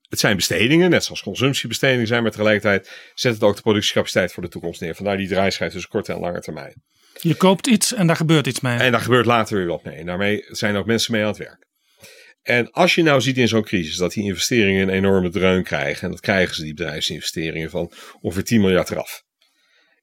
het 0.10 0.20
zijn 0.20 0.36
bestedingen, 0.36 0.90
net 0.90 1.04
zoals 1.04 1.22
consumptiebestedingen 1.22 2.08
zijn, 2.08 2.22
maar 2.22 2.32
tegelijkertijd 2.32 2.92
zet 3.14 3.34
het 3.34 3.44
ook 3.44 3.56
de 3.56 3.62
productiecapaciteit 3.62 4.32
voor 4.32 4.44
de 4.44 4.50
toekomst 4.50 4.82
neer. 4.82 4.96
Vandaar 4.96 5.18
die 5.18 5.28
draaischijf 5.28 5.72
tussen 5.72 5.90
korte 5.90 6.14
en 6.14 6.20
lange 6.20 6.42
termijn. 6.42 6.84
Je 7.22 7.36
koopt 7.36 7.68
iets 7.68 7.94
en 7.94 8.08
daar 8.08 8.16
gebeurt 8.16 8.48
iets 8.48 8.60
mee. 8.60 8.78
En 8.78 8.92
daar 8.92 9.02
gebeurt 9.02 9.26
later 9.26 9.58
weer 9.58 9.68
wat 9.68 9.84
mee. 9.84 9.96
En 9.96 10.06
daarmee 10.06 10.46
zijn 10.48 10.76
ook 10.76 10.86
mensen 10.86 11.12
mee 11.12 11.22
aan 11.22 11.28
het 11.28 11.38
werk. 11.38 11.68
En 12.42 12.72
als 12.72 12.96
je 12.96 13.04
nou 13.04 13.22
ziet 13.22 13.38
in 13.38 13.48
zo'n 13.48 13.64
crisis 13.64 13.96
dat 13.96 14.14
die 14.14 14.24
investeringen 14.24 14.82
een 14.82 14.94
enorme 14.94 15.30
dreun 15.30 15.64
krijgen, 15.64 16.04
en 16.04 16.12
dat 16.12 16.20
krijgen 16.20 16.56
ze 16.56 16.64
die 16.64 16.74
bedrijfsinvesteringen 16.74 17.70
van 17.70 17.92
ongeveer 18.22 18.44
10 18.44 18.62
miljard 18.62 18.90
eraf. 18.90 19.24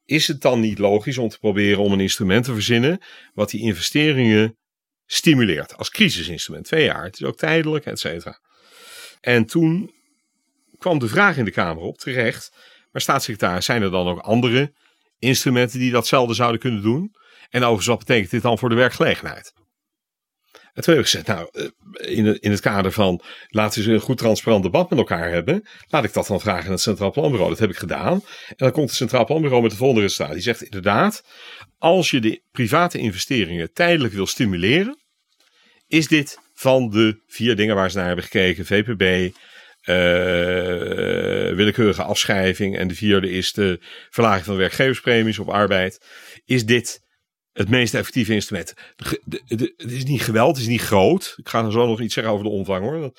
Is 0.05 0.29
het 0.29 0.41
dan 0.41 0.61
niet 0.61 0.79
logisch 0.79 1.19
om 1.19 1.29
te 1.29 1.39
proberen 1.39 1.79
om 1.79 1.93
een 1.93 2.01
instrument 2.01 2.45
te 2.45 2.53
verzinnen 2.53 3.03
wat 3.35 3.51
die 3.51 3.61
investeringen 3.61 4.59
stimuleert 5.07 5.77
als 5.77 5.91
crisisinstrument? 5.91 6.65
Twee 6.65 6.85
jaar, 6.85 7.05
het 7.05 7.21
is 7.21 7.27
ook 7.27 7.37
tijdelijk, 7.37 7.85
et 7.85 7.99
cetera. 7.99 8.41
En 9.21 9.47
toen 9.47 9.95
kwam 10.79 10.99
de 10.99 11.09
vraag 11.09 11.37
in 11.37 11.45
de 11.45 11.51
Kamer 11.51 11.83
op, 11.83 11.99
terecht, 11.99 12.53
maar 12.93 13.03
staatssecretaris, 13.03 13.65
zijn 13.65 13.83
er 13.83 13.91
dan 13.91 14.09
ook 14.09 14.19
andere 14.19 14.75
instrumenten 15.19 15.79
die 15.79 15.91
datzelfde 15.91 16.35
zouden 16.35 16.61
kunnen 16.61 16.83
doen? 16.83 17.15
En 17.51 17.61
overigens, 17.61 17.87
wat 17.87 17.99
betekent 17.99 18.31
dit 18.31 18.43
dan 18.43 18.59
voor 18.59 18.69
de 18.69 18.75
werkgelegenheid? 18.75 19.53
En 20.77 20.83
toen 20.83 20.95
heb 20.95 21.05
ik 21.05 21.11
gezegd, 21.11 21.27
nou, 21.27 21.49
in 21.93 22.27
het, 22.27 22.39
in 22.43 22.51
het 22.51 22.61
kader 22.61 22.93
van 22.93 23.21
laten 23.49 23.85
we 23.85 23.93
een 23.93 24.01
goed 24.01 24.19
transparant 24.19 24.63
debat 24.63 24.91
met 24.91 24.99
elkaar 24.99 25.31
hebben, 25.31 25.69
laat 25.89 26.05
ik 26.05 26.13
dat 26.13 26.27
dan 26.27 26.41
vragen 26.41 26.65
aan 26.65 26.71
het 26.71 26.81
Centraal 26.81 27.11
Planbureau. 27.11 27.51
Dat 27.51 27.59
heb 27.59 27.71
ik 27.71 27.77
gedaan. 27.77 28.13
En 28.49 28.55
dan 28.57 28.71
komt 28.71 28.89
het 28.89 28.97
Centraal 28.97 29.25
Planbureau 29.25 29.63
met 29.63 29.71
de 29.71 29.77
volgende 29.77 30.03
resultaat. 30.03 30.33
Die 30.33 30.43
zegt 30.43 30.63
inderdaad, 30.63 31.25
als 31.79 32.11
je 32.11 32.21
de 32.21 32.43
private 32.53 32.99
investeringen 32.99 33.73
tijdelijk 33.73 34.15
wil 34.15 34.27
stimuleren, 34.27 34.99
is 35.87 36.09
dit 36.09 36.39
van 36.55 36.91
de 36.91 37.23
vier 37.27 37.57
dingen 37.57 37.75
waar 37.75 37.91
ze 37.91 37.97
naar 37.97 38.07
hebben 38.07 38.25
gekeken, 38.25 38.67
VPB, 38.67 39.03
uh, 39.03 39.95
willekeurige 41.57 42.03
afschrijving 42.03 42.77
en 42.77 42.89
de 42.89 42.95
vierde 42.95 43.31
is 43.31 43.53
de 43.53 43.81
verlaging 44.11 44.45
van 44.45 44.57
werkgeverspremies 44.57 45.39
op 45.39 45.49
arbeid, 45.49 46.01
is 46.45 46.65
dit 46.65 47.05
het 47.57 47.69
meest 47.69 47.95
effectieve 47.95 48.33
instrument. 48.33 48.75
Het 49.47 49.93
is 49.93 50.05
niet 50.05 50.23
geweld, 50.23 50.49
het 50.49 50.65
is 50.65 50.71
niet 50.71 50.81
groot. 50.81 51.35
Ik 51.37 51.49
ga 51.49 51.65
er 51.65 51.73
zo 51.73 51.87
nog 51.87 52.01
iets 52.01 52.15
zeggen 52.15 52.33
over 52.33 52.45
de 52.45 52.51
omvang 52.51 52.85
hoor. 52.85 53.13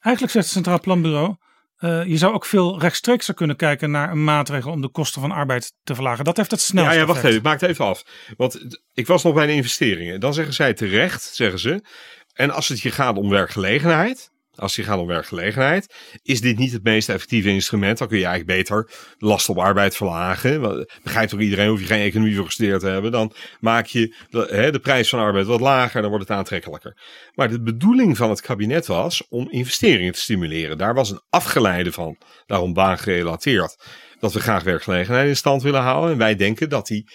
Eigenlijk 0.00 0.32
zegt 0.32 0.34
het 0.34 0.46
Centraal 0.46 0.80
Planbureau, 0.80 1.36
uh, 1.80 2.04
je 2.04 2.16
zou 2.16 2.34
ook 2.34 2.44
veel 2.44 2.80
rechtstreekser 2.80 3.34
kunnen 3.34 3.56
kijken 3.56 3.90
naar 3.90 4.10
een 4.10 4.24
maatregel 4.24 4.72
om 4.72 4.80
de 4.80 4.88
kosten 4.88 5.20
van 5.20 5.30
arbeid 5.30 5.72
te 5.84 5.94
verlagen. 5.94 6.24
Dat 6.24 6.36
heeft 6.36 6.50
het 6.50 6.60
snelste 6.60 6.94
Ja, 6.94 7.00
ja 7.00 7.06
wacht 7.06 7.24
even, 7.24 7.36
ik 7.36 7.42
maak 7.42 7.60
het 7.60 7.70
even 7.70 7.84
af. 7.84 8.04
Want 8.36 8.78
ik 8.94 9.06
was 9.06 9.22
nog 9.22 9.34
bij 9.34 9.46
de 9.46 9.52
investeringen. 9.52 10.20
Dan 10.20 10.34
zeggen 10.34 10.54
zij 10.54 10.74
terecht, 10.74 11.22
zeggen 11.22 11.58
ze. 11.58 11.84
En 12.32 12.50
als 12.50 12.68
het 12.68 12.80
je 12.80 12.90
gaat 12.90 13.16
om 13.16 13.28
werkgelegenheid, 13.28 14.30
als 14.60 14.76
het 14.76 14.86
gaat 14.86 14.98
om 14.98 15.06
werkgelegenheid, 15.06 15.94
is 16.22 16.40
dit 16.40 16.58
niet 16.58 16.72
het 16.72 16.82
meest 16.82 17.08
effectieve 17.08 17.48
instrument. 17.48 17.98
Dan 17.98 18.08
kun 18.08 18.18
je 18.18 18.24
eigenlijk 18.24 18.58
beter 18.58 18.90
last 19.18 19.48
op 19.48 19.58
arbeid 19.58 19.96
verlagen. 19.96 20.86
Begrijpt 21.02 21.30
toch 21.30 21.40
iedereen, 21.40 21.68
hoef 21.68 21.80
je 21.80 21.86
geen 21.86 22.02
economie 22.02 22.36
voor 22.36 22.44
gestudeerd 22.44 22.80
te 22.80 22.86
hebben. 22.86 23.12
Dan 23.12 23.32
maak 23.60 23.86
je 23.86 24.16
de, 24.30 24.46
hè, 24.50 24.70
de 24.70 24.78
prijs 24.78 25.08
van 25.08 25.18
arbeid 25.18 25.46
wat 25.46 25.60
lager, 25.60 26.00
dan 26.00 26.10
wordt 26.10 26.28
het 26.28 26.36
aantrekkelijker. 26.36 26.96
Maar 27.34 27.50
de 27.50 27.62
bedoeling 27.62 28.16
van 28.16 28.30
het 28.30 28.40
kabinet 28.40 28.86
was 28.86 29.28
om 29.28 29.50
investeringen 29.50 30.12
te 30.12 30.20
stimuleren. 30.20 30.78
Daar 30.78 30.94
was 30.94 31.10
een 31.10 31.22
afgeleide 31.28 31.92
van, 31.92 32.16
daarom 32.46 32.72
baangerelateerd. 32.72 33.76
Dat 34.18 34.32
we 34.32 34.40
graag 34.40 34.62
werkgelegenheid 34.62 35.28
in 35.28 35.36
stand 35.36 35.62
willen 35.62 35.80
houden. 35.80 36.12
En 36.12 36.18
wij 36.18 36.36
denken 36.36 36.68
dat 36.68 36.86
die 36.86 37.10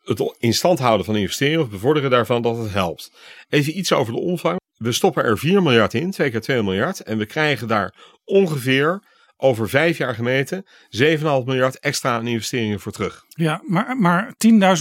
het 0.00 0.34
in 0.38 0.54
stand 0.54 0.78
houden 0.78 1.06
van 1.06 1.16
investeringen 1.16 1.60
of 1.60 1.70
bevorderen 1.70 2.10
daarvan, 2.10 2.42
dat 2.42 2.56
het 2.56 2.72
helpt. 2.72 3.10
Even 3.48 3.78
iets 3.78 3.92
over 3.92 4.12
de 4.12 4.20
omvang. 4.20 4.58
We 4.76 4.92
stoppen 4.92 5.24
er 5.24 5.38
4 5.38 5.62
miljard 5.62 5.94
in, 5.94 6.10
twee 6.10 6.30
keer 6.30 6.40
2 6.40 6.62
miljard. 6.62 7.00
En 7.00 7.18
we 7.18 7.26
krijgen 7.26 7.68
daar 7.68 7.94
ongeveer 8.24 9.02
over 9.36 9.68
vijf 9.68 9.98
jaar 9.98 10.14
gemeten 10.14 10.64
7,5 10.64 11.22
miljard 11.44 11.78
extra 11.78 12.14
aan 12.14 12.26
investeringen 12.26 12.80
voor 12.80 12.92
terug. 12.92 13.24
Ja, 13.28 13.62
maar, 13.66 13.96
maar 13.96 14.34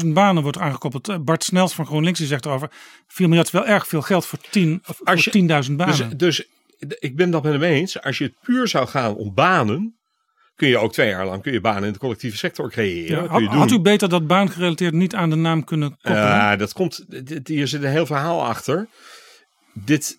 10.000 0.04 0.08
banen 0.08 0.44
wordt 0.44 0.58
aangekoppeld. 0.58 1.10
Eh, 1.10 1.18
Bart 1.20 1.44
Snels 1.44 1.74
van 1.74 1.86
GroenLinks 1.86 2.20
die 2.20 2.28
zegt 2.28 2.46
erover, 2.46 2.72
4 3.08 3.28
miljard 3.28 3.48
is 3.48 3.54
wel 3.54 3.66
erg 3.66 3.88
veel 3.88 4.02
geld 4.02 4.26
voor 4.26 4.40
10 4.50 4.84
of 4.88 5.00
Als 5.04 5.24
voor 5.24 5.34
10.000 5.66 5.76
banen. 5.76 6.18
Dus, 6.18 6.18
dus 6.18 6.48
ik 7.00 7.16
ben 7.16 7.32
dat 7.32 7.44
met 7.44 7.52
hem 7.52 7.64
eens. 7.64 8.02
Als 8.02 8.18
je 8.18 8.24
het 8.24 8.36
puur 8.42 8.68
zou 8.68 8.88
gaan 8.88 9.16
om 9.16 9.34
banen, 9.34 9.96
kun 10.56 10.68
je 10.68 10.78
ook 10.78 10.94
twee 10.94 11.10
jaar 11.10 11.26
lang 11.26 11.42
kun 11.42 11.52
je 11.52 11.62
banen 11.62 11.84
in 11.84 11.94
de 11.94 12.00
collectieve 12.00 12.38
sector 12.38 12.70
creëren. 12.70 13.16
Ja, 13.16 13.22
Dat 13.22 13.30
kun 13.32 13.42
je 13.42 13.48
had, 13.48 13.58
had 13.58 13.72
u 13.72 13.80
beter 13.80 14.10
dat 14.10 14.28
baangerelateerd 14.28 14.94
niet 14.94 15.16
aan 15.16 15.30
de 15.30 15.36
naam 15.36 15.64
kunnen 15.64 15.90
koppelen? 15.90 16.18
Ja, 16.18 16.56
dat 16.56 16.74
komt. 16.74 17.06
Hier 17.44 17.68
zit 17.68 17.84
een 17.84 17.90
heel 17.90 18.06
verhaal 18.06 18.46
achter. 18.46 18.88
Dit 19.84 20.18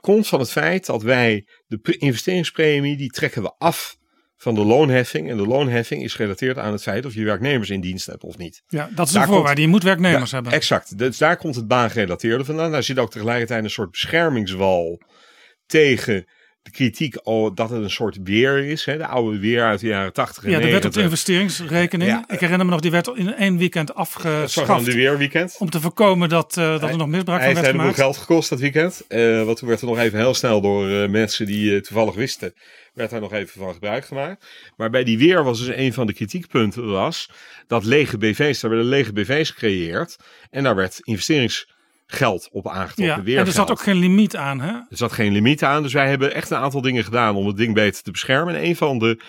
komt 0.00 0.26
van 0.28 0.40
het 0.40 0.50
feit 0.50 0.86
dat 0.86 1.02
wij 1.02 1.46
de 1.66 1.78
pre- 1.78 1.96
investeringspremie 1.98 2.96
die 2.96 3.10
trekken 3.10 3.42
we 3.42 3.52
af 3.58 3.96
van 4.36 4.54
de 4.54 4.64
loonheffing. 4.64 5.30
En 5.30 5.36
de 5.36 5.46
loonheffing 5.46 6.02
is 6.02 6.14
gerelateerd 6.14 6.58
aan 6.58 6.72
het 6.72 6.82
feit 6.82 7.06
of 7.06 7.14
je 7.14 7.24
werknemers 7.24 7.70
in 7.70 7.80
dienst 7.80 8.06
hebt 8.06 8.22
of 8.24 8.36
niet. 8.36 8.62
ja, 8.68 8.90
dat 8.94 9.06
is 9.06 9.12
daar 9.12 9.22
een 9.22 9.28
voorwaarde. 9.28 9.60
je 9.60 9.68
moet 9.68 9.82
werknemers 9.82 10.30
Ja, 10.30 10.34
hebben. 10.36 10.52
Exact. 10.52 10.98
Dus 10.98 11.18
daar 11.18 11.36
komt 11.36 11.54
het 11.54 11.66
baangerelateerde 11.66 12.44
vandaan. 12.44 12.70
Daar 12.72 12.82
zit 12.82 12.98
ook 12.98 13.10
tegelijkertijd 13.10 13.64
een 13.64 13.70
soort 13.70 13.90
beschermingswal 13.90 15.00
tegen 15.66 16.26
de 16.70 16.74
kritiek 16.76 17.16
oh, 17.22 17.54
dat 17.54 17.70
het 17.70 17.82
een 17.82 17.90
soort 17.90 18.18
weer 18.24 18.64
is. 18.64 18.84
Hè? 18.84 18.96
De 18.96 19.06
oude 19.06 19.38
weer 19.38 19.62
uit 19.64 19.80
de 19.80 19.86
jaren 19.86 20.12
80 20.12 20.44
en 20.44 20.50
Ja, 20.50 20.56
er 20.60 20.70
werd 20.70 20.84
op 20.84 20.92
de 20.92 20.98
90. 21.00 21.02
investeringsrekening. 21.02 22.10
Ja. 22.10 22.24
Ik 22.28 22.40
herinner 22.40 22.66
me 22.66 22.72
nog, 22.72 22.80
die 22.80 22.90
werd 22.90 23.10
in 23.14 23.34
één 23.34 23.56
weekend 23.58 23.94
afgeschaft. 23.94 24.84
de 24.84 24.92
weerweekend. 24.92 25.56
Om 25.58 25.70
te 25.70 25.80
voorkomen 25.80 26.28
dat, 26.28 26.56
eh, 26.56 26.70
dat 26.70 26.80
Hij- 26.80 26.90
er 26.90 26.96
nog 26.96 27.08
misbruik 27.08 27.40
Hij 27.40 27.46
van 27.54 27.56
heeft 27.56 27.60
werd 27.60 27.74
een 27.74 27.80
heleboel 27.80 27.94
gemaakt. 27.94 28.16
geld 28.16 28.16
gekost 28.16 28.48
dat 28.50 28.60
weekend. 28.60 29.04
Eh 29.08 29.44
want 29.44 29.56
toen 29.58 29.68
werd 29.68 29.80
er 29.80 29.86
nog 29.86 29.98
even 29.98 30.18
heel 30.18 30.34
snel 30.34 30.60
door 30.60 30.88
eh, 30.90 31.08
mensen 31.08 31.46
die 31.46 31.80
toevallig 31.80 32.14
wisten, 32.14 32.54
werd 32.94 33.10
daar 33.10 33.20
nog 33.20 33.32
even 33.32 33.60
van 33.60 33.72
gebruik 33.72 34.04
gemaakt. 34.04 34.46
Maar 34.76 34.90
bij 34.90 35.04
die 35.04 35.18
weer 35.18 35.44
was 35.44 35.58
dus 35.64 35.76
een 35.76 35.92
van 35.92 36.06
de 36.06 36.12
kritiekpunten 36.12 36.86
was 36.90 37.30
dat 37.66 37.84
lege 37.84 38.18
BV's, 38.18 38.60
daar 38.60 38.70
werden 38.70 38.88
lege 38.88 39.12
BV's 39.12 39.50
gecreëerd. 39.50 40.16
En 40.50 40.62
daar 40.62 40.74
werd 40.76 41.00
investeringsgeld 42.08 42.48
op 42.52 42.68
aangetrokken. 42.68 43.32
Ja, 43.32 43.40
en 43.40 43.46
er 43.46 43.52
zat 43.52 43.70
ook 43.70 43.80
geen 43.80 43.96
limiet 43.96 44.36
aan. 44.36 44.60
Hè? 44.60 44.72
Er 44.72 44.86
zat 44.96 45.12
geen 45.12 45.32
limiet 45.32 45.62
aan. 45.62 45.82
Dus 45.82 45.92
wij 45.92 46.08
hebben 46.08 46.34
echt 46.34 46.50
een 46.50 46.56
aantal 46.56 46.80
dingen 46.80 47.04
gedaan 47.04 47.36
om 47.36 47.46
het 47.46 47.56
ding 47.56 47.74
beter 47.74 48.02
te 48.02 48.10
beschermen. 48.10 48.54
En 48.54 48.64
een 48.64 48.76
van, 48.76 48.98
de, 48.98 49.20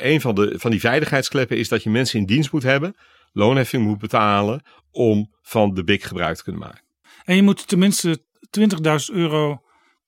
een 0.00 0.20
van, 0.20 0.34
de, 0.34 0.54
van 0.58 0.70
die 0.70 0.80
veiligheidskleppen 0.80 1.56
is 1.56 1.68
dat 1.68 1.82
je 1.82 1.90
mensen 1.90 2.18
in 2.18 2.26
dienst 2.26 2.52
moet 2.52 2.62
hebben, 2.62 2.96
loonheffing 3.32 3.84
moet 3.84 3.98
betalen 3.98 4.62
om 4.90 5.34
van 5.42 5.74
de 5.74 5.84
BIC 5.84 6.02
gebruik 6.02 6.36
te 6.36 6.42
kunnen 6.42 6.62
maken. 6.62 6.84
En 7.24 7.36
je 7.36 7.42
moet 7.42 7.68
tenminste 7.68 8.22
20.000 8.60 9.14
euro 9.14 9.62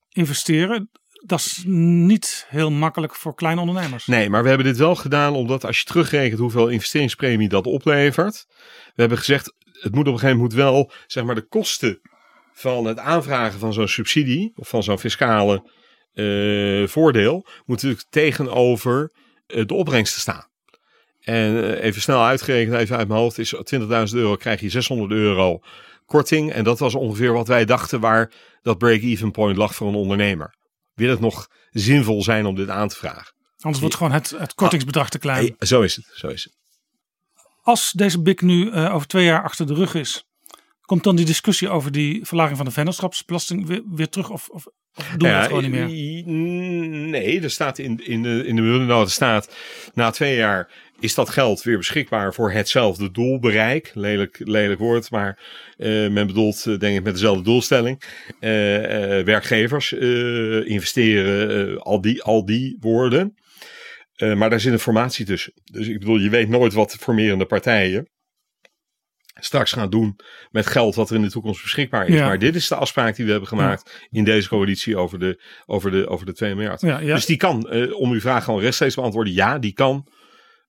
investeren. 0.09 0.89
Dat 1.25 1.39
is 1.39 1.63
niet 1.65 2.45
heel 2.49 2.71
makkelijk 2.71 3.15
voor 3.15 3.35
kleine 3.35 3.61
ondernemers. 3.61 4.05
Nee, 4.05 4.29
maar 4.29 4.41
we 4.41 4.47
hebben 4.47 4.67
dit 4.67 4.77
wel 4.77 4.95
gedaan 4.95 5.33
omdat 5.33 5.65
als 5.65 5.79
je 5.79 5.85
terugrekent 5.85 6.39
hoeveel 6.39 6.67
investeringspremie 6.67 7.49
dat 7.49 7.65
oplevert. 7.65 8.45
We 8.95 9.01
hebben 9.01 9.17
gezegd, 9.17 9.53
het 9.81 9.95
moet 9.95 10.07
op 10.07 10.13
een 10.13 10.19
gegeven 10.19 10.37
moment 10.37 10.53
wel, 10.53 10.91
zeg 11.07 11.23
maar, 11.23 11.35
de 11.35 11.47
kosten 11.47 12.01
van 12.53 12.85
het 12.85 12.99
aanvragen 12.99 13.59
van 13.59 13.73
zo'n 13.73 13.87
subsidie 13.87 14.53
of 14.55 14.69
van 14.69 14.83
zo'n 14.83 14.99
fiscale 14.99 15.63
eh, 16.13 16.87
voordeel, 16.87 17.33
moet 17.35 17.75
natuurlijk 17.75 18.03
tegenover 18.09 19.11
eh, 19.47 19.65
de 19.65 19.73
opbrengsten 19.73 20.21
staan. 20.21 20.47
En 21.21 21.63
eh, 21.63 21.83
even 21.83 22.01
snel 22.01 22.23
uitgerekend, 22.23 22.75
even 22.75 22.97
uit 22.97 23.07
mijn 23.07 23.19
hoofd, 23.19 23.37
is 23.37 23.55
20.000 23.55 23.87
euro 24.13 24.35
krijg 24.35 24.61
je 24.61 24.69
600 24.69 25.11
euro 25.11 25.59
korting. 26.05 26.51
En 26.51 26.63
dat 26.63 26.79
was 26.79 26.95
ongeveer 26.95 27.33
wat 27.33 27.47
wij 27.47 27.65
dachten 27.65 27.99
waar 27.99 28.31
dat 28.61 28.77
break-even 28.77 29.31
point 29.31 29.57
lag 29.57 29.75
voor 29.75 29.87
een 29.87 29.95
ondernemer. 29.95 30.55
Wil 30.93 31.09
het 31.09 31.19
nog 31.19 31.47
zinvol 31.71 32.23
zijn 32.23 32.45
om 32.45 32.55
dit 32.55 32.69
aan 32.69 32.87
te 32.87 32.95
vragen? 32.95 33.33
Anders 33.59 33.79
wordt 33.79 33.95
gewoon 33.95 34.11
het, 34.11 34.29
het 34.37 34.53
kortingsbedrag 34.53 35.09
te 35.09 35.19
klein. 35.19 35.55
Hey, 35.57 35.67
zo 35.67 35.81
is 35.81 35.95
het, 35.95 36.11
zo 36.13 36.27
is 36.27 36.43
het. 36.43 36.58
Als 37.61 37.91
deze 37.91 38.21
BIC 38.21 38.41
nu 38.41 38.71
eh, 38.71 38.95
over 38.95 39.07
twee 39.07 39.25
jaar 39.25 39.43
achter 39.43 39.67
de 39.67 39.73
rug 39.73 39.95
is, 39.95 40.27
komt 40.81 41.03
dan 41.03 41.15
die 41.15 41.25
discussie 41.25 41.69
over 41.69 41.91
die 41.91 42.25
verlaging 42.25 42.57
van 42.57 42.65
de 42.65 42.71
vennootschapsbelasting 42.71 43.67
weer, 43.67 43.81
weer 43.85 44.09
terug? 44.09 44.29
Of, 44.29 44.49
of, 44.49 44.65
of 44.95 45.05
doen 45.05 45.17
we 45.17 45.27
Ja, 45.27 45.39
dat 45.39 45.47
gewoon 45.47 45.61
niet 45.63 45.71
meer? 45.71 46.27
Nee, 47.09 47.41
er 47.41 47.51
staat 47.51 47.77
in, 47.77 48.05
in 48.05 48.23
de, 48.23 48.43
in 48.45 48.55
de 48.55 48.61
miljoenennota 48.61 49.09
staat 49.09 49.55
na 49.93 50.09
twee 50.09 50.35
jaar 50.35 50.71
is 50.99 51.15
dat 51.15 51.29
geld 51.29 51.63
weer 51.63 51.77
beschikbaar 51.77 52.33
voor 52.33 52.51
hetzelfde 52.51 53.11
doelbereik. 53.11 53.91
Lelijk, 53.93 54.41
lelijk 54.43 54.79
woord, 54.79 55.11
maar 55.11 55.39
eh, 55.77 55.89
men 55.89 56.27
bedoelt 56.27 56.65
eh, 56.65 56.77
denk 56.77 56.97
ik 56.97 57.03
met 57.03 57.13
dezelfde 57.13 57.43
doelstelling. 57.43 58.01
Werkgevers 58.39 59.93
investeren, 60.63 61.81
al, 61.81 62.01
die, 62.01 62.23
al 62.23 62.45
die 62.45 62.77
woorden. 62.79 63.35
Eh, 64.19 64.33
maar 64.33 64.49
daar 64.49 64.59
zit 64.59 64.73
een 64.73 64.79
formatie 64.79 65.25
tussen. 65.25 65.53
Dus 65.63 65.87
ik 65.87 65.99
bedoel, 65.99 66.17
je 66.17 66.29
weet 66.29 66.49
nooit 66.49 66.73
wat 66.73 66.91
de 66.91 66.97
formerende 66.97 67.45
partijen 67.45 68.09
straks 69.33 69.71
gaan 69.71 69.89
doen 69.89 70.19
met 70.51 70.67
geld 70.67 70.95
wat 70.95 71.09
er 71.09 71.15
in 71.15 71.21
de 71.21 71.31
toekomst 71.31 71.61
beschikbaar 71.61 72.07
is. 72.07 72.15
Ja. 72.15 72.27
Maar 72.27 72.39
dit 72.39 72.55
is 72.55 72.67
de 72.67 72.75
afspraak 72.75 73.15
die 73.15 73.25
we 73.25 73.31
hebben 73.31 73.49
gemaakt 73.49 74.07
in 74.09 74.23
deze 74.23 74.47
coalitie 74.47 74.97
over 74.97 75.19
de, 75.19 75.43
over 75.65 75.91
de, 75.91 76.07
over 76.07 76.25
de 76.25 76.33
2 76.33 76.55
miljard. 76.55 76.81
Ja, 76.81 76.99
ja. 76.99 77.15
Dus 77.15 77.25
die 77.25 77.37
kan, 77.37 77.69
eh, 77.69 77.99
om 77.99 78.11
uw 78.11 78.19
vraag 78.19 78.43
gewoon 78.43 78.59
rechtstreeks 78.59 78.93
te 78.93 78.99
beantwoorden, 78.99 79.33
ja, 79.33 79.59
die 79.59 79.73
kan 79.73 80.07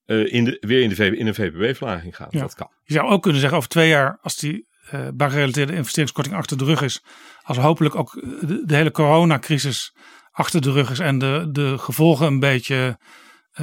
eh, 0.05 0.32
in 0.32 0.44
de, 0.44 0.57
weer 0.61 0.82
in, 0.82 0.88
de 0.88 0.94
VB, 0.94 1.14
in 1.14 1.26
een 1.26 1.34
VPB-verlaging 1.34 2.16
gaan. 2.16 2.28
Dat 2.30 2.55
kan. 2.55 2.70
Je 2.82 2.94
zou 2.94 3.09
ook 3.09 3.22
kunnen 3.22 3.40
zeggen 3.40 3.59
over 3.59 3.70
twee 3.70 3.88
jaar, 3.88 4.18
als 4.20 4.36
die 4.36 4.68
eh 4.90 5.09
baangerelateerde 5.14 5.74
investeringskorting 5.74 6.36
achter 6.36 6.59
de 6.59 6.64
rug 6.64 6.82
is, 6.82 7.03
als 7.42 7.57
hopelijk 7.57 7.94
ook 7.94 8.12
de, 8.40 8.62
de 8.66 8.76
hele 8.76 8.90
coronacrisis 8.90 9.94
achter 10.30 10.61
de 10.61 10.72
rug 10.72 10.90
is 10.90 10.98
en 10.98 11.18
de, 11.18 11.48
de 11.51 11.78
gevolgen 11.78 12.26
een 12.26 12.40
beetje 12.40 12.98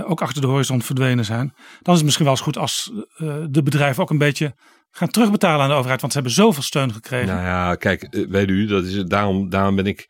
ook 0.06 0.22
achter 0.22 0.42
de 0.42 0.48
horizon 0.48 0.82
verdwenen 0.82 1.26
zijn, 1.26 1.54
dan 1.82 1.94
is 1.94 1.96
het 1.96 2.04
misschien 2.04 2.26
wel 2.26 2.34
eens 2.34 2.44
goed 2.44 2.58
als 2.58 2.92
eh, 3.18 3.36
de 3.50 3.64
bedrijven 3.64 4.04
ook 4.04 4.10
een 4.10 4.18
beetje 4.18 4.56
gaan 4.92 5.10
terugbetalen 5.10 5.62
aan 5.62 5.70
de 5.70 5.76
overheid, 5.76 6.02
want 6.02 6.14
ze 6.14 6.20
hebben 6.20 6.38
zoveel 6.38 6.64
steun 6.64 6.94
gekregen. 6.94 7.28
Nou 7.28 7.42
ja, 7.42 7.76
kijk, 7.76 8.04
eh, 8.04 8.28
weet 8.30 8.50
u, 8.50 8.66
dat 8.66 8.84
is, 8.84 9.04
daarom, 9.04 9.50
daarom 9.50 9.76
ben 9.76 9.86
ik 9.86 10.10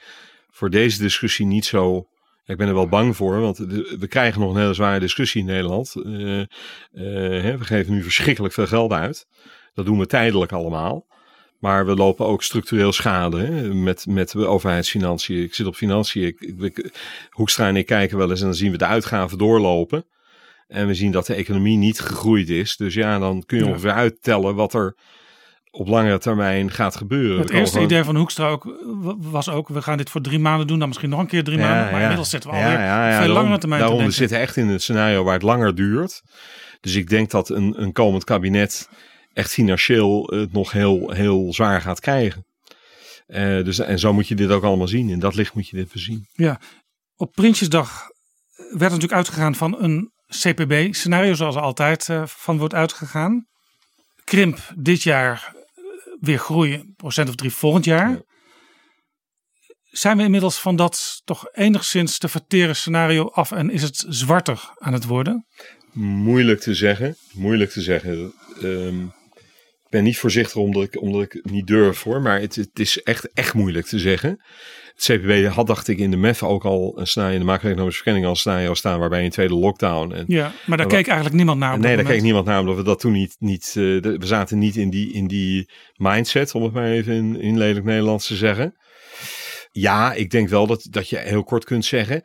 voor 0.51 0.69
deze 0.69 0.99
discussie 0.99 1.45
niet 1.45 1.65
zo. 1.65 2.07
Ik 2.45 2.57
ben 2.57 2.67
er 2.67 2.73
wel 2.73 2.87
bang 2.87 3.15
voor, 3.15 3.39
want 3.39 3.57
we 3.57 4.07
krijgen 4.09 4.41
nog 4.41 4.53
een 4.53 4.61
hele 4.61 4.73
zware 4.73 4.99
discussie 4.99 5.41
in 5.41 5.47
Nederland. 5.47 5.95
Eh, 5.95 6.39
eh, 6.39 6.47
we 6.91 7.65
geven 7.65 7.93
nu 7.93 8.03
verschrikkelijk 8.03 8.53
veel 8.53 8.67
geld 8.67 8.91
uit. 8.91 9.27
Dat 9.73 9.85
doen 9.85 9.99
we 9.99 10.05
tijdelijk 10.05 10.51
allemaal. 10.51 11.05
Maar 11.59 11.85
we 11.85 11.95
lopen 11.95 12.25
ook 12.25 12.43
structureel 12.43 12.91
schade 12.91 13.37
hè, 13.45 13.73
met, 13.73 14.05
met 14.09 14.31
de 14.31 14.45
overheidsfinanciën. 14.47 15.43
Ik 15.43 15.53
zit 15.53 15.65
op 15.65 15.75
financiën. 15.75 16.23
Ik, 16.23 16.39
ik, 16.57 16.91
Hoekstra 17.29 17.67
en 17.67 17.75
ik 17.75 17.85
kijken 17.85 18.17
wel 18.17 18.29
eens 18.29 18.39
en 18.39 18.45
dan 18.45 18.55
zien 18.55 18.71
we 18.71 18.77
de 18.77 18.85
uitgaven 18.85 19.37
doorlopen. 19.37 20.05
En 20.67 20.87
we 20.87 20.93
zien 20.93 21.11
dat 21.11 21.25
de 21.25 21.33
economie 21.33 21.77
niet 21.77 21.99
gegroeid 21.99 22.49
is. 22.49 22.75
Dus 22.77 22.93
ja, 22.93 23.19
dan 23.19 23.43
kun 23.45 23.57
je 23.57 23.63
Ja. 23.63 23.69
ongeveer 23.69 23.91
uittellen 23.91 24.55
wat 24.55 24.73
er 24.73 24.95
op 25.71 25.87
langere 25.87 26.17
termijn 26.17 26.71
gaat 26.71 26.95
gebeuren. 26.95 27.39
Het 27.39 27.49
eerste 27.49 27.71
gewoon- 27.71 27.85
idee 27.91 28.03
van 28.03 28.15
Hoekstra 28.15 28.49
ook, 28.49 28.77
was 29.17 29.49
ook, 29.49 29.67
we 29.67 29.81
gaan 29.81 29.97
dit 29.97 30.09
voor 30.09 30.21
drie 30.21 30.39
maanden 30.39 30.67
doen, 30.67 30.79
dan 30.79 30.87
misschien 30.87 31.09
nog 31.09 31.19
een 31.19 31.27
keer 31.27 31.43
drie 31.43 31.57
maanden. 31.57 31.91
Maar 31.91 32.01
inmiddels 32.01 32.29
zitten 32.29 32.49
we 32.49 32.55
alweer 32.55 32.71
Ja, 32.71 33.07
veel 33.09 33.17
daarom- 33.17 33.33
langere 33.35 33.57
termijn 33.57 33.81
te 33.81 33.87
Daarom, 33.87 34.05
we 34.07 34.13
zitten 34.13 34.39
echt 34.39 34.55
in 34.57 34.67
een 34.67 34.79
scenario 34.79 35.23
waar 35.23 35.33
het 35.33 35.41
langer 35.43 35.75
duurt. 35.75 36.21
Dus 36.81 36.95
ik 36.95 37.09
denk 37.09 37.29
dat 37.29 37.49
een, 37.49 37.81
een 37.81 37.91
komend 37.91 38.23
kabinet 38.23 38.89
echt 39.37 39.53
financieel 39.53 40.33
het 40.35 40.53
nog 40.53 40.71
heel, 40.71 41.11
heel 41.11 41.53
zwaar 41.53 41.81
gaat 41.81 41.99
krijgen. 41.99 42.45
Eh, 43.25 43.63
dus, 43.63 43.79
en 43.79 43.99
zo 43.99 44.13
moet 44.13 44.27
je 44.27 44.35
dit 44.35 44.49
ook 44.49 44.63
allemaal 44.63 44.87
zien. 44.87 45.09
In 45.09 45.19
dat 45.19 45.35
licht 45.35 45.53
moet 45.53 45.67
je 45.67 45.75
dit 45.75 45.91
voorzien. 45.91 46.27
Ja, 46.31 46.61
op 47.15 47.31
Prinsjesdag 47.31 48.07
werd 48.55 48.91
natuurlijk 48.91 49.13
uitgegaan 49.13 49.55
van 49.55 49.83
een 49.83 50.11
CPB-scenario, 50.27 51.33
zoals 51.33 51.55
er 51.55 51.61
altijd 51.61 52.09
eh, 52.09 52.23
van 52.25 52.57
wordt 52.57 52.73
uitgegaan. 52.73 53.45
Krimp 54.23 54.73
dit 54.75 55.03
jaar, 55.03 55.53
eh, 55.53 55.83
weer 56.19 56.39
groei, 56.39 56.93
procent 56.95 57.29
of 57.29 57.35
drie 57.35 57.53
volgend 57.53 57.85
jaar. 57.85 58.09
Ja. 58.09 58.21
Zijn 59.83 60.17
we 60.17 60.23
inmiddels 60.23 60.59
van 60.59 60.75
dat 60.75 61.21
toch 61.23 61.47
enigszins 61.51 62.17
te 62.17 62.27
verteren 62.27 62.75
scenario 62.75 63.29
af 63.29 63.51
en 63.51 63.69
is 63.69 63.81
het 63.81 64.05
zwarter 64.07 64.73
aan 64.77 64.93
het 64.93 65.05
worden? 65.05 65.45
Moeilijk 65.93 66.59
te 66.59 66.73
zeggen. 66.73 67.15
Moeilijk 67.33 67.71
te 67.71 67.81
zeggen. 67.81 68.33
Ehm, 68.61 69.05
ben 69.97 70.05
niet 70.05 70.17
voorzichtig 70.17 70.55
omdat 70.55 70.83
ik, 70.83 71.01
omdat 71.01 71.21
ik 71.21 71.31
het 71.31 71.51
niet 71.51 71.67
durf 71.67 72.03
hoor. 72.03 72.21
Maar 72.21 72.39
het, 72.39 72.55
het 72.55 72.79
is 72.79 73.03
echt, 73.03 73.29
echt 73.33 73.53
moeilijk 73.53 73.85
te 73.85 73.99
zeggen. 73.99 74.41
Het 74.95 75.03
CPB 75.21 75.45
had, 75.53 75.67
dacht 75.67 75.87
ik, 75.87 75.97
in 75.97 76.11
de 76.11 76.17
MEF 76.17 76.43
ook 76.43 76.65
al 76.65 76.93
een 76.99 77.07
scenario, 77.07 77.33
in 77.33 77.39
de 77.39 77.45
macro-economische 77.45 77.95
verkenning 78.03 78.25
al 78.25 78.31
een 78.31 78.37
scenario 78.37 78.73
staan 78.73 78.99
waarbij 78.99 79.23
een 79.23 79.29
tweede 79.29 79.53
lockdown. 79.55 80.13
En 80.13 80.23
Ja, 80.27 80.51
maar 80.65 80.77
daar 80.77 80.87
keek 80.87 81.05
eigenlijk 81.07 81.35
niemand 81.35 81.59
naar. 81.59 81.73
op 81.73 81.79
nee, 81.79 81.95
dat 81.95 82.05
daar 82.05 82.13
keek 82.13 82.21
moment. 82.21 82.23
niemand 82.23 82.45
naar, 82.45 82.59
omdat 82.59 82.75
we 82.75 82.83
dat 82.83 82.99
toen 82.99 83.11
niet. 83.11 83.35
niet 83.39 83.67
eh, 83.67 83.73
de- 83.75 84.15
we 84.19 84.25
zaten 84.25 84.57
niet 84.57 84.75
in 84.75 84.89
die, 84.89 85.13
in 85.13 85.27
die 85.27 85.69
mindset, 85.95 86.53
om 86.55 86.63
het 86.63 86.73
maar 86.73 86.87
even 86.89 87.13
in, 87.13 87.41
in 87.41 87.57
lelijk 87.57 87.85
Nederlands 87.85 88.27
te 88.27 88.35
zeggen. 88.35 88.75
Ja, 89.71 90.13
ik 90.13 90.29
denk 90.29 90.49
wel 90.49 90.67
dat, 90.67 90.87
dat 90.89 91.09
je 91.09 91.17
heel 91.17 91.43
kort 91.43 91.63
kunt 91.63 91.85
zeggen. 91.85 92.21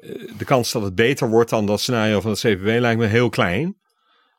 eh, 0.00 0.10
de 0.38 0.44
kans 0.44 0.72
dat 0.72 0.82
het 0.82 0.94
beter 0.94 1.28
wordt 1.30 1.50
dan 1.50 1.66
dat 1.66 1.80
scenario 1.80 2.20
van 2.20 2.30
het 2.30 2.40
CPB 2.40 2.64
lijkt 2.66 3.00
me 3.00 3.06
heel 3.06 3.28
klein. 3.28 3.76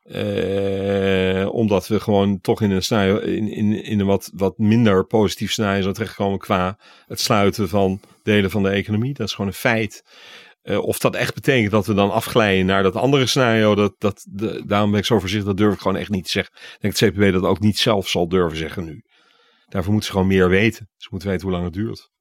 Eh, 0.05 1.53
omdat 1.53 1.87
we 1.87 1.99
gewoon 1.99 2.41
toch 2.41 2.61
in 2.61 2.71
een 2.71 2.83
scenario, 2.83 3.17
in, 3.17 3.47
in, 3.47 3.83
in 3.83 3.99
een 3.99 4.05
wat, 4.05 4.31
wat 4.33 4.57
minder 4.57 5.05
positief 5.05 5.51
scenario 5.51 5.81
zijn 5.81 5.93
terechtgekomen 5.93 6.39
qua 6.39 6.77
het 7.07 7.19
sluiten 7.19 7.69
van 7.69 7.99
delen 8.23 8.51
van 8.51 8.63
de 8.63 8.69
economie. 8.69 9.13
Dat 9.13 9.27
is 9.27 9.33
gewoon 9.33 9.49
een 9.49 9.57
feit. 9.57 10.03
Uh, 10.63 10.79
of 10.79 10.99
dat 10.99 11.15
echt 11.15 11.33
betekent 11.33 11.71
dat 11.71 11.85
we 11.85 11.93
dan 11.93 12.11
afglijden 12.11 12.65
naar 12.65 12.83
dat 12.83 12.95
andere 12.95 13.25
scenario, 13.25 13.75
dat, 13.75 13.95
dat, 13.97 14.25
daarom 14.65 14.91
ben 14.91 14.99
ik 14.99 15.05
zo 15.05 15.19
voorzichtig, 15.19 15.47
dat 15.47 15.57
durf 15.57 15.73
ik 15.73 15.79
gewoon 15.79 15.97
echt 15.97 16.09
niet 16.09 16.25
te 16.25 16.31
zeggen. 16.31 16.53
Ik 16.55 16.81
denk 16.81 16.97
dat 16.97 17.09
CPB 17.09 17.31
dat 17.31 17.43
ook 17.43 17.59
niet 17.59 17.77
zelf 17.77 18.07
zal 18.07 18.27
durven 18.27 18.57
zeggen 18.57 18.85
nu. 18.85 19.03
Daarvoor 19.67 19.91
moeten 19.91 20.09
ze 20.09 20.17
gewoon 20.17 20.31
meer 20.33 20.49
weten. 20.49 20.89
Ze 20.97 21.07
moeten 21.11 21.29
weten 21.29 21.43
hoe 21.43 21.55
lang 21.55 21.65
het 21.65 21.73
duurt. 21.73 22.11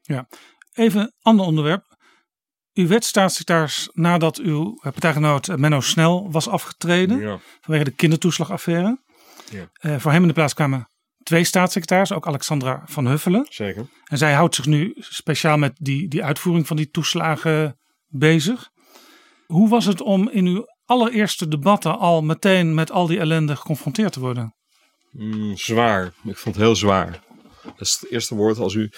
Ja, 0.00 0.28
even 0.72 1.00
een 1.00 1.12
ander 1.20 1.46
onderwerp. 1.46 1.91
U 2.74 2.86
werd 2.86 3.04
staatssecretaris 3.04 3.88
nadat 3.92 4.38
uw 4.38 4.78
partijgenoot 4.82 5.56
Menno 5.56 5.80
Snel 5.80 6.30
was 6.30 6.48
afgetreden 6.48 7.18
Ja. 7.20 7.38
vanwege 7.60 7.84
de 7.84 7.90
kindertoeslagaffaire. 7.90 8.98
Ja. 9.50 9.68
Eh, 9.72 9.96
voor 9.98 10.10
hem 10.12 10.22
in 10.22 10.28
de 10.28 10.34
plaats 10.34 10.54
kwamen 10.54 10.88
twee 11.22 11.44
staatssecretarissen, 11.44 12.16
ook 12.16 12.26
Alexandra 12.26 12.82
van 12.86 13.06
Huffelen. 13.06 13.46
Zeker. 13.48 13.86
En 14.04 14.18
zij 14.18 14.32
houdt 14.32 14.54
zich 14.54 14.66
nu 14.66 14.94
speciaal 14.98 15.56
met 15.56 15.72
die, 15.74 16.08
die 16.08 16.24
uitvoering 16.24 16.66
van 16.66 16.76
die 16.76 16.90
toeslagen 16.90 17.78
bezig. 18.08 18.70
Hoe 19.46 19.68
was 19.68 19.84
het 19.84 20.00
om 20.00 20.28
in 20.28 20.46
uw 20.46 20.66
allereerste 20.84 21.48
debatten 21.48 21.98
al 21.98 22.22
meteen 22.22 22.74
met 22.74 22.90
al 22.90 23.06
die 23.06 23.18
ellende 23.18 23.56
geconfronteerd 23.56 24.12
te 24.12 24.20
worden? 24.20 24.54
Mm, 25.10 25.56
zwaar. 25.56 26.04
Ik 26.24 26.36
vond 26.36 26.54
het 26.54 26.64
heel 26.64 26.76
zwaar. 26.76 27.20
Dat 27.62 27.80
is 27.80 27.98
het 28.00 28.10
eerste 28.10 28.34
woord 28.34 28.58
als 28.58 28.74
u. 28.74 28.90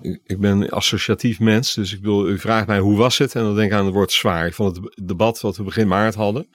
Ik, 0.00 0.20
ik 0.24 0.38
ben 0.38 0.68
associatief 0.68 1.40
mens, 1.40 1.74
dus 1.74 1.92
ik 1.92 2.00
bedoel, 2.00 2.28
u 2.28 2.38
vraagt 2.38 2.66
mij 2.66 2.78
hoe 2.78 2.96
was 2.96 3.18
het? 3.18 3.34
En 3.34 3.42
dan 3.42 3.54
denk 3.54 3.70
ik 3.72 3.78
aan 3.78 3.84
het 3.84 3.94
woord 3.94 4.12
zwaar. 4.12 4.46
Ik 4.46 4.54
vond 4.54 4.76
het 4.76 5.06
debat 5.06 5.40
wat 5.40 5.56
we 5.56 5.62
begin 5.62 5.88
maart 5.88 6.14
hadden 6.14 6.48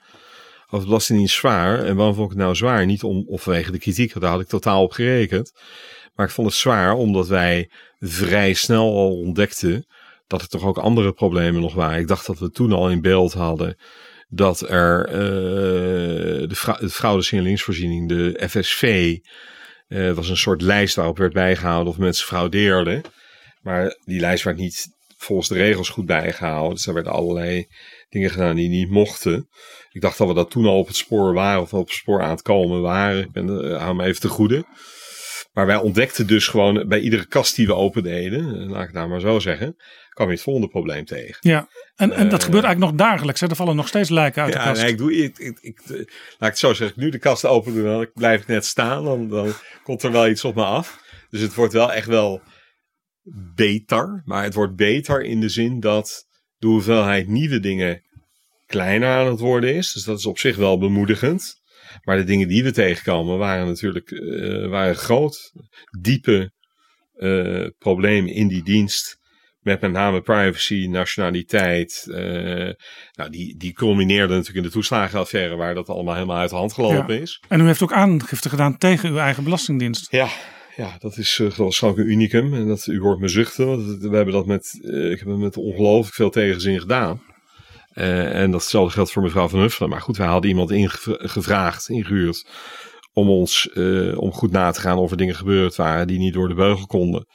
over 0.66 0.78
de 0.80 0.86
Belastingdienst 0.86 1.34
zwaar. 1.34 1.84
En 1.84 1.96
waarom 1.96 2.14
vond 2.14 2.26
ik 2.30 2.36
het 2.36 2.44
nou 2.44 2.56
zwaar? 2.56 2.86
Niet 2.86 3.02
om, 3.02 3.24
of 3.28 3.42
vanwege 3.42 3.72
de 3.72 3.78
kritiek, 3.78 4.20
daar 4.20 4.30
had 4.30 4.40
ik 4.40 4.48
totaal 4.48 4.82
op 4.82 4.92
gerekend. 4.92 5.52
Maar 6.14 6.26
ik 6.26 6.32
vond 6.32 6.48
het 6.48 6.56
zwaar 6.56 6.94
omdat 6.94 7.28
wij 7.28 7.70
vrij 7.98 8.52
snel 8.52 8.96
al 8.96 9.16
ontdekten 9.16 9.86
dat 10.26 10.42
er 10.42 10.48
toch 10.48 10.64
ook 10.64 10.78
andere 10.78 11.12
problemen 11.12 11.60
nog 11.60 11.74
waren. 11.74 11.98
Ik 11.98 12.08
dacht 12.08 12.26
dat 12.26 12.38
we 12.38 12.50
toen 12.50 12.72
al 12.72 12.90
in 12.90 13.00
beeld 13.00 13.32
hadden 13.32 13.76
dat 14.28 14.70
er 14.70 15.08
uh, 15.08 15.14
de, 16.48 16.54
fra 16.54 16.78
de 18.06 18.48
FSV, 18.48 19.16
uh, 19.88 20.12
was 20.12 20.28
een 20.28 20.36
soort 20.36 20.62
lijst 20.62 20.94
waarop 20.94 21.18
werd 21.18 21.32
bijgehouden 21.32 21.92
of 21.92 21.98
mensen 21.98 22.26
fraudeerden. 22.26 23.02
Maar 23.66 23.96
die 24.04 24.20
lijst 24.20 24.44
werd 24.44 24.56
niet 24.56 24.86
volgens 25.16 25.48
de 25.48 25.54
regels 25.54 25.88
goed 25.88 26.06
bijgehouden. 26.06 26.74
Dus 26.74 26.86
er 26.86 26.94
werden 26.94 27.12
allerlei 27.12 27.66
dingen 28.08 28.30
gedaan 28.30 28.56
die 28.56 28.68
niet 28.68 28.90
mochten. 28.90 29.48
Ik 29.90 30.00
dacht 30.00 30.18
dat 30.18 30.28
we 30.28 30.34
dat 30.34 30.50
toen 30.50 30.66
al 30.66 30.78
op 30.78 30.86
het 30.86 30.96
spoor 30.96 31.34
waren 31.34 31.60
of 31.60 31.72
op 31.72 31.86
het 31.86 31.96
spoor 31.96 32.22
aan 32.22 32.30
het 32.30 32.42
komen 32.42 32.80
waren. 32.80 33.22
Ik 33.22 33.32
ben, 33.32 33.48
uh, 33.48 33.78
hou 33.78 33.94
me 33.94 34.04
even 34.04 34.20
te 34.20 34.28
goede. 34.28 34.64
Maar 35.52 35.66
wij 35.66 35.76
ontdekten 35.76 36.26
dus 36.26 36.48
gewoon 36.48 36.88
bij 36.88 37.00
iedere 37.00 37.26
kast 37.26 37.56
die 37.56 37.66
we 37.66 37.74
opendeden, 37.74 38.68
laat 38.68 38.80
ik 38.80 38.86
het 38.86 38.96
nou 38.96 39.08
maar 39.08 39.20
zo 39.20 39.38
zeggen, 39.38 39.76
kwam 40.10 40.26
je 40.26 40.32
het 40.32 40.42
volgende 40.42 40.68
probleem 40.68 41.04
tegen. 41.04 41.36
Ja, 41.40 41.68
en, 41.96 42.12
en 42.12 42.28
dat 42.28 42.40
uh, 42.40 42.44
gebeurt 42.44 42.64
eigenlijk 42.64 42.78
nog 42.98 43.08
dagelijks. 43.08 43.40
Hè? 43.40 43.46
Er 43.48 43.56
vallen 43.56 43.76
nog 43.76 43.88
steeds 43.88 44.08
lijken 44.08 44.42
uit 44.42 44.52
ja, 44.52 44.58
de 44.58 44.68
kast. 44.68 44.82
Nee, 44.82 44.90
ik 44.90 44.98
doe, 44.98 45.14
ik, 45.14 45.38
ik, 45.38 45.58
ik, 45.60 45.80
laat 45.86 45.98
ik 45.98 46.06
het 46.38 46.58
zo 46.58 46.74
zeggen, 46.74 47.00
nu 47.00 47.10
de 47.10 47.18
kast 47.18 47.44
open 47.44 47.74
doe, 47.74 47.82
dan 47.82 48.10
blijf 48.14 48.40
ik 48.40 48.46
net 48.46 48.64
staan. 48.64 49.04
Dan, 49.04 49.28
dan 49.28 49.52
komt 49.82 50.02
er 50.02 50.12
wel 50.12 50.28
iets 50.28 50.44
op 50.44 50.54
me 50.54 50.64
af. 50.64 51.04
Dus 51.30 51.40
het 51.40 51.54
wordt 51.54 51.72
wel 51.72 51.92
echt 51.92 52.06
wel 52.06 52.42
beter. 53.54 54.22
Maar 54.24 54.42
het 54.42 54.54
wordt 54.54 54.76
beter 54.76 55.22
in 55.22 55.40
de 55.40 55.48
zin 55.48 55.80
dat 55.80 56.26
de 56.56 56.66
hoeveelheid 56.66 57.28
nieuwe 57.28 57.60
dingen 57.60 58.02
kleiner 58.66 59.08
aan 59.08 59.26
het 59.26 59.40
worden 59.40 59.74
is. 59.74 59.92
Dus 59.92 60.04
dat 60.04 60.18
is 60.18 60.26
op 60.26 60.38
zich 60.38 60.56
wel 60.56 60.78
bemoedigend. 60.78 61.54
Maar 62.02 62.16
de 62.16 62.24
dingen 62.24 62.48
die 62.48 62.64
we 62.64 62.72
tegenkomen 62.72 63.38
waren 63.38 63.66
natuurlijk 63.66 64.10
uh, 64.10 64.68
waren 64.68 64.96
groot, 64.96 65.52
diepe 66.00 66.52
uh, 67.16 67.66
problemen 67.78 68.32
in 68.32 68.48
die 68.48 68.62
dienst. 68.62 69.24
Met 69.60 69.80
met 69.80 69.92
name 69.92 70.20
privacy, 70.20 70.86
nationaliteit. 70.90 72.06
Uh, 72.08 72.16
nou, 73.12 73.30
die, 73.30 73.56
die 73.56 73.72
culmineerde 73.72 74.32
natuurlijk 74.32 74.56
in 74.56 74.62
de 74.62 74.70
toeslagenaffaire, 74.70 75.56
waar 75.56 75.74
dat 75.74 75.88
allemaal 75.88 76.14
helemaal 76.14 76.36
uit 76.36 76.50
de 76.50 76.56
hand 76.56 76.72
gelopen 76.72 77.14
ja. 77.14 77.20
is. 77.20 77.42
En 77.48 77.60
u 77.60 77.66
heeft 77.66 77.82
ook 77.82 77.92
aangifte 77.92 78.48
gedaan 78.48 78.78
tegen 78.78 79.08
uw 79.08 79.18
eigen 79.18 79.44
belastingdienst. 79.44 80.10
Ja, 80.10 80.28
ja 80.76 80.96
dat 80.98 81.16
is 81.16 81.38
uh, 81.38 81.52
waarschijnlijk 81.52 82.04
een 82.04 82.12
unicum. 82.12 82.54
En 82.54 82.68
dat, 82.68 82.86
u 82.86 83.00
hoort 83.00 83.20
me 83.20 83.28
zuchten, 83.28 83.66
want 83.66 83.82
we 83.82 84.16
hebben 84.16 84.34
dat 84.34 84.46
met, 84.46 84.78
uh, 84.80 85.10
ik 85.10 85.18
heb 85.18 85.28
het 85.28 85.38
met 85.38 85.56
ongelooflijk 85.56 86.14
veel 86.14 86.30
tegenzin 86.30 86.80
gedaan. 86.80 87.22
Uh, 87.94 88.40
en 88.40 88.50
datzelfde 88.50 88.92
geldt 88.92 89.10
voor 89.10 89.22
mevrouw 89.22 89.48
Van 89.48 89.60
Huffelen. 89.60 89.88
Maar 89.90 90.00
goed, 90.00 90.16
wij 90.16 90.26
hadden 90.26 90.50
iemand 90.50 90.70
ingevraagd, 90.70 91.88
ingehuurd. 91.88 92.48
Om 93.12 93.28
ons, 93.28 93.72
om 94.16 94.32
goed 94.32 94.50
na 94.50 94.70
te 94.70 94.80
gaan 94.80 94.98
of 94.98 95.10
er 95.10 95.16
dingen 95.16 95.34
gebeurd 95.34 95.76
waren 95.76 96.06
die 96.06 96.18
niet 96.18 96.32
door 96.32 96.48
de 96.48 96.54
beugel 96.54 96.86
konden. 96.86 97.26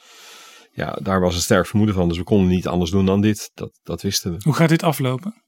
Ja, 0.72 0.98
daar 1.02 1.20
was 1.20 1.34
een 1.34 1.40
sterk 1.40 1.66
vermoeden 1.66 1.94
van. 1.94 2.08
Dus 2.08 2.16
we 2.16 2.24
konden 2.24 2.48
niet 2.48 2.66
anders 2.66 2.90
doen 2.90 3.06
dan 3.06 3.20
dit. 3.20 3.50
Dat, 3.54 3.78
dat 3.82 4.02
wisten 4.02 4.32
we. 4.32 4.40
Hoe 4.42 4.54
gaat 4.54 4.68
dit 4.68 4.82
aflopen? 4.82 5.44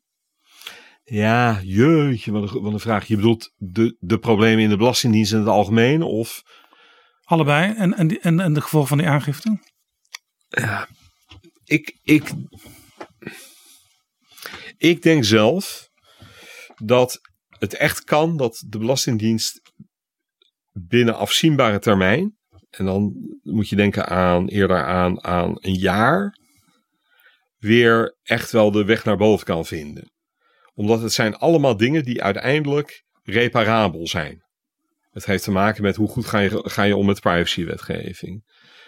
Ja, 1.05 1.61
jeetje, 1.63 2.33
wat 2.33 2.55
een, 2.55 2.63
wat 2.63 2.73
een 2.73 2.81
vraag. 2.81 3.07
Je 3.07 3.17
bedoelt 3.17 3.53
de, 3.57 3.97
de 3.99 4.19
problemen 4.19 4.65
in 4.65 4.69
de 4.69 4.77
Belastingdienst 4.77 5.33
in 5.33 5.39
het 5.39 5.49
algemeen? 5.49 6.03
Of... 6.03 6.43
Allebei. 7.35 7.74
En, 7.74 7.95
en, 7.95 8.20
en, 8.20 8.41
en 8.41 8.53
de 8.53 8.61
gevolgen 8.61 8.89
van 8.89 8.99
die 8.99 9.07
aangifte? 9.07 9.59
Ja, 10.49 10.89
ik, 11.64 11.99
ik, 12.03 12.32
ik 14.76 15.03
denk 15.03 15.24
zelf 15.24 15.89
dat 16.76 17.20
het 17.49 17.74
echt 17.74 18.05
kan 18.05 18.37
dat 18.37 18.64
de 18.68 18.78
Belastingdienst 18.78 19.61
binnen 20.72 21.16
afzienbare 21.16 21.78
termijn, 21.78 22.37
en 22.70 22.85
dan 22.85 23.14
moet 23.43 23.68
je 23.68 23.76
denken 23.76 24.07
aan 24.07 24.49
eerder 24.49 24.85
aan, 24.85 25.24
aan 25.24 25.55
een 25.55 25.78
jaar, 25.78 26.39
weer 27.57 28.16
echt 28.22 28.51
wel 28.51 28.70
de 28.70 28.85
weg 28.85 29.05
naar 29.05 29.16
boven 29.16 29.47
kan 29.47 29.64
vinden. 29.64 30.12
Omdat 30.74 31.03
het 31.03 31.12
zijn 31.12 31.37
allemaal 31.37 31.76
dingen 31.76 32.05
die 32.05 32.22
uiteindelijk 32.22 33.05
reparabel 33.22 34.07
zijn. 34.07 34.44
Het 35.15 35.27
heeft 35.27 35.45
te 35.45 35.51
maken 35.51 35.83
met 35.83 35.97
hoe 35.97 36.09
goed 36.09 36.27
ga 36.27 36.39
je, 36.39 36.61
ga 36.65 36.83
je 36.83 36.97
om 36.97 37.07
met 37.07 37.21
privacywetgeving. 37.21 38.45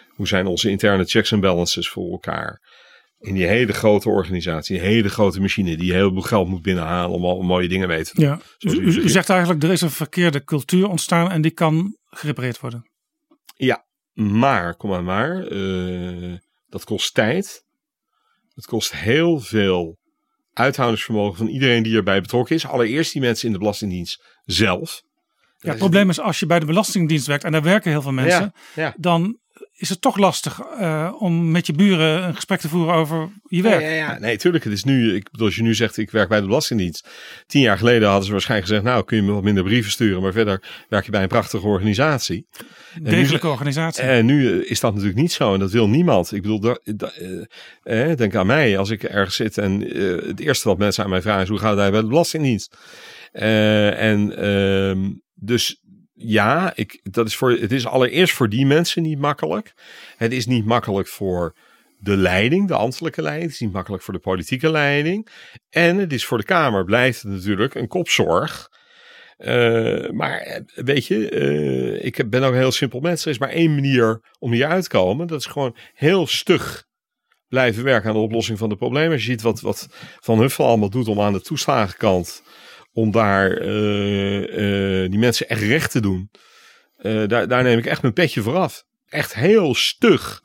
Hoe 0.09 0.27
zijn 0.27 0.45
onze 0.45 0.69
interne 0.69 1.05
checks 1.05 1.31
en 1.31 1.39
balances 1.39 1.89
voor 1.89 2.11
elkaar? 2.11 2.61
in 3.19 3.33
die 3.33 3.45
hele 3.45 3.73
grote 3.73 4.09
organisatie, 4.09 4.79
die 4.79 4.87
hele 4.87 5.09
grote 5.09 5.41
machine 5.41 5.77
die 5.77 5.93
heel 5.93 6.11
veel 6.11 6.21
geld 6.21 6.47
moet 6.47 6.61
binnenhalen 6.61 7.15
om 7.15 7.25
al 7.25 7.41
mooie 7.41 7.67
dingen 7.67 7.87
mee 7.87 8.03
te 8.03 8.11
doen. 8.13 8.25
Ja, 8.25 8.39
u, 8.59 8.69
u, 8.69 9.01
u 9.01 9.09
zegt 9.09 9.29
eigenlijk 9.29 9.63
er 9.63 9.71
is 9.71 9.81
een 9.81 9.89
verkeerde 9.89 10.43
cultuur 10.43 10.87
ontstaan 10.87 11.31
en 11.31 11.41
die 11.41 11.51
kan 11.51 11.97
gerepareerd 12.05 12.59
worden. 12.59 12.91
Ja, 13.55 13.85
maar, 14.13 14.75
kom 14.75 14.89
maar 14.89 15.03
maar, 15.03 15.51
uh, 15.51 16.37
dat 16.67 16.83
kost 16.83 17.13
tijd. 17.13 17.65
Het 18.53 18.65
kost 18.65 18.93
heel 18.93 19.39
veel 19.39 19.97
uithoudingsvermogen 20.53 21.37
van 21.37 21.47
iedereen 21.47 21.83
die 21.83 21.95
erbij 21.95 22.21
betrokken 22.21 22.55
is. 22.55 22.67
Allereerst 22.67 23.13
die 23.13 23.21
mensen 23.21 23.47
in 23.47 23.53
de 23.53 23.59
Belastingdienst 23.59 24.23
zelf. 24.43 25.01
Ja, 25.57 25.69
het 25.69 25.77
probleem 25.77 26.09
is 26.09 26.19
als 26.19 26.39
je 26.39 26.45
bij 26.45 26.59
de 26.59 26.65
Belastingdienst 26.65 27.27
werkt 27.27 27.43
en 27.43 27.51
daar 27.51 27.63
werken 27.63 27.91
heel 27.91 28.01
veel 28.01 28.11
mensen, 28.11 28.53
ja, 28.75 28.83
ja. 28.83 28.93
dan 28.97 29.39
is 29.77 29.89
het 29.89 30.01
toch 30.01 30.17
lastig 30.17 30.61
uh, 30.79 31.13
om 31.19 31.51
met 31.51 31.67
je 31.67 31.73
buren 31.73 32.23
een 32.23 32.35
gesprek 32.35 32.59
te 32.59 32.69
voeren 32.69 32.93
over 32.93 33.29
je 33.43 33.61
werk. 33.61 33.81
Ja, 33.81 33.87
ja, 33.87 33.95
ja. 33.95 34.19
nee, 34.19 34.37
tuurlijk. 34.37 34.63
Het 34.63 34.73
is 34.73 34.83
nu, 34.83 35.15
ik 35.15 35.31
bedoel, 35.31 35.45
als 35.45 35.55
je 35.55 35.61
nu 35.61 35.75
zegt 35.75 35.97
ik 35.97 36.11
werk 36.11 36.29
bij 36.29 36.39
de 36.39 36.45
Belastingdienst. 36.45 37.09
Tien 37.45 37.61
jaar 37.61 37.77
geleden 37.77 38.07
hadden 38.07 38.25
ze 38.25 38.31
waarschijnlijk 38.31 38.69
gezegd, 38.69 38.87
nou 38.87 39.03
kun 39.03 39.17
je 39.17 39.23
me 39.23 39.31
wat 39.31 39.43
minder 39.43 39.63
brieven 39.63 39.91
sturen, 39.91 40.21
maar 40.21 40.31
verder 40.31 40.63
werk 40.89 41.05
je 41.05 41.11
bij 41.11 41.21
een 41.21 41.27
prachtige 41.27 41.67
organisatie. 41.67 42.47
Degelijke 43.01 43.47
organisatie. 43.47 44.03
En 44.03 44.25
nu 44.25 44.63
is 44.63 44.79
dat 44.79 44.93
natuurlijk 44.93 45.19
niet 45.19 45.31
zo 45.31 45.53
en 45.53 45.59
dat 45.59 45.71
wil 45.71 45.89
niemand. 45.89 46.31
Ik 46.31 46.41
bedoel, 46.41 46.59
da, 46.59 46.79
da, 46.83 47.11
uh, 47.83 48.15
denk 48.15 48.35
aan 48.35 48.47
mij 48.47 48.77
als 48.77 48.89
ik 48.89 49.03
ergens 49.03 49.35
zit 49.35 49.57
en 49.57 49.97
uh, 49.97 50.27
het 50.27 50.39
eerste 50.39 50.67
wat 50.67 50.77
mensen 50.77 51.03
aan 51.03 51.09
mij 51.09 51.21
vragen 51.21 51.41
is 51.41 51.49
hoe 51.49 51.59
gaat 51.59 51.77
het 51.77 51.91
bij 51.91 52.01
de 52.01 52.07
Belastingdienst? 52.07 52.77
en 53.31 54.37
ehm, 54.37 55.09
dus 55.39 55.81
ja, 56.13 56.71
ik, 56.75 56.99
dat 57.03 57.27
is 57.27 57.35
voor, 57.35 57.51
het 57.51 57.71
is 57.71 57.85
allereerst 57.85 58.33
voor 58.33 58.49
die 58.49 58.65
mensen 58.65 59.01
niet 59.01 59.19
makkelijk. 59.19 59.73
Het 60.17 60.31
is 60.31 60.45
niet 60.45 60.65
makkelijk 60.65 61.07
voor 61.07 61.55
de 61.99 62.17
leiding, 62.17 62.67
de 62.67 62.73
ambtelijke 62.73 63.21
leiding. 63.21 63.45
Het 63.45 63.53
is 63.53 63.65
niet 63.65 63.73
makkelijk 63.73 64.03
voor 64.03 64.13
de 64.13 64.19
politieke 64.19 64.71
leiding. 64.71 65.27
En 65.69 65.97
het 65.97 66.13
is 66.13 66.25
voor 66.25 66.37
de 66.37 66.43
Kamer, 66.43 66.83
blijft 66.83 67.21
het 67.21 67.31
natuurlijk 67.31 67.75
een 67.75 67.87
kopzorg. 67.87 68.69
Uh, 69.37 70.09
maar 70.09 70.61
weet 70.75 71.05
je, 71.05 71.31
uh, 71.31 72.05
ik 72.05 72.29
ben 72.29 72.43
ook 72.43 72.51
een 72.51 72.57
heel 72.57 72.71
simpel 72.71 72.99
mens. 72.99 73.25
Er 73.25 73.31
is 73.31 73.37
maar 73.37 73.49
één 73.49 73.73
manier 73.73 74.21
om 74.39 74.51
hier 74.51 74.67
uit 74.67 74.83
te 74.83 74.89
komen. 74.89 75.27
Dat 75.27 75.39
is 75.39 75.45
gewoon 75.45 75.75
heel 75.93 76.27
stug 76.27 76.85
blijven 77.47 77.83
werken 77.83 78.09
aan 78.09 78.15
de 78.15 78.21
oplossing 78.21 78.57
van 78.57 78.69
de 78.69 78.75
problemen. 78.75 79.17
Je 79.17 79.23
ziet 79.23 79.41
wat, 79.41 79.61
wat 79.61 79.87
Van 80.19 80.39
Huffel 80.39 80.65
allemaal 80.65 80.89
doet 80.89 81.07
om 81.07 81.21
aan 81.21 81.33
de 81.33 81.41
toeslagenkant 81.41 82.43
om 82.97 83.11
daar 83.11 83.61
uh, 83.61 84.39
uh, 84.39 85.09
die 85.09 85.19
mensen 85.19 85.49
echt 85.49 85.61
recht 85.61 85.91
te 85.91 85.99
doen. 85.99 86.31
Uh, 86.97 87.27
daar, 87.27 87.47
daar 87.47 87.63
neem 87.63 87.77
ik 87.77 87.85
echt 87.85 88.01
mijn 88.01 88.13
petje 88.13 88.41
voor 88.41 88.55
af. 88.55 88.83
Echt 89.07 89.33
heel 89.33 89.75
stug 89.75 90.43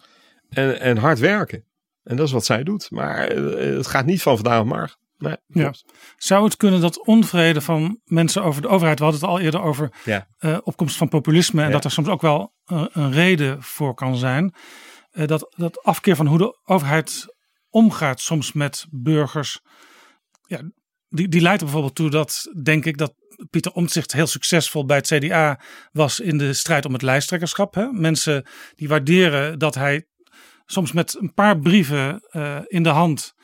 en, 0.49 0.81
en 0.81 0.97
hard 0.97 1.19
werken. 1.19 1.65
En 2.03 2.17
dat 2.17 2.27
is 2.27 2.33
wat 2.33 2.45
zij 2.45 2.63
doet. 2.63 2.91
Maar 2.91 3.29
het 3.29 3.87
gaat 3.87 4.07
niet 4.07 4.23
van 4.23 4.35
vandaag 4.35 4.61
op 4.61 4.67
morgen. 4.67 4.99
Nee, 5.19 5.37
ja. 5.47 5.75
Zou 6.17 6.45
het 6.45 6.57
kunnen 6.57 6.81
dat 6.81 7.07
onvrede 7.07 7.61
van 7.61 8.01
mensen 8.05 8.43
over 8.43 8.63
de 8.63 8.69
overheid, 8.69 8.99
we 8.99 9.05
hadden 9.05 9.23
het 9.23 9.31
al 9.31 9.41
eerder 9.41 9.63
over 9.63 9.93
ja. 10.05 10.27
opkomst 10.65 10.97
van 10.97 11.09
populisme 11.09 11.61
en 11.61 11.67
Ja. 11.67 11.73
dat 11.73 11.85
er 11.85 11.91
soms 11.91 12.09
ook 12.09 12.23
wel 12.23 12.55
een 12.65 13.13
reden 13.13 13.63
voor 13.63 13.95
kan 13.95 14.17
zijn, 14.17 14.55
dat, 15.11 15.55
dat 15.57 15.83
afkeer 15.83 16.17
van 16.17 16.27
hoe 16.27 16.39
de 16.39 16.61
overheid 16.65 17.35
omgaat 17.69 18.21
soms 18.21 18.53
met 18.53 18.87
burgers. 18.91 19.61
Ja, 20.47 20.61
die, 21.13 21.29
die 21.29 21.41
leidt 21.41 21.61
er 21.61 21.65
bijvoorbeeld 21.65 21.95
toe 21.95 22.11
dat, 22.11 22.51
denk 22.63 22.85
ik, 22.85 22.99
dat 22.99 23.15
Pieter 23.51 23.73
Omtzigt 23.73 24.13
heel 24.13 24.27
succesvol 24.27 24.85
bij 24.85 24.97
het 24.97 25.07
CDA 25.07 25.61
was 25.93 26.21
in 26.21 26.39
de 26.39 26.53
strijd 26.53 26.85
om 26.85 26.93
het 26.93 27.03
lijsttrekkerschap. 27.03 27.75
Hè? 27.75 27.87
Mensen 27.93 28.47
die 28.75 28.89
waarderen 28.89 29.59
dat 29.59 29.75
hij 29.75 30.07
soms 30.67 30.93
met 30.93 31.17
een 31.21 31.35
paar 31.35 31.59
brieven 31.59 32.29
uh, 32.31 32.59
in 32.67 32.83
de 32.83 32.89
hand 32.89 33.35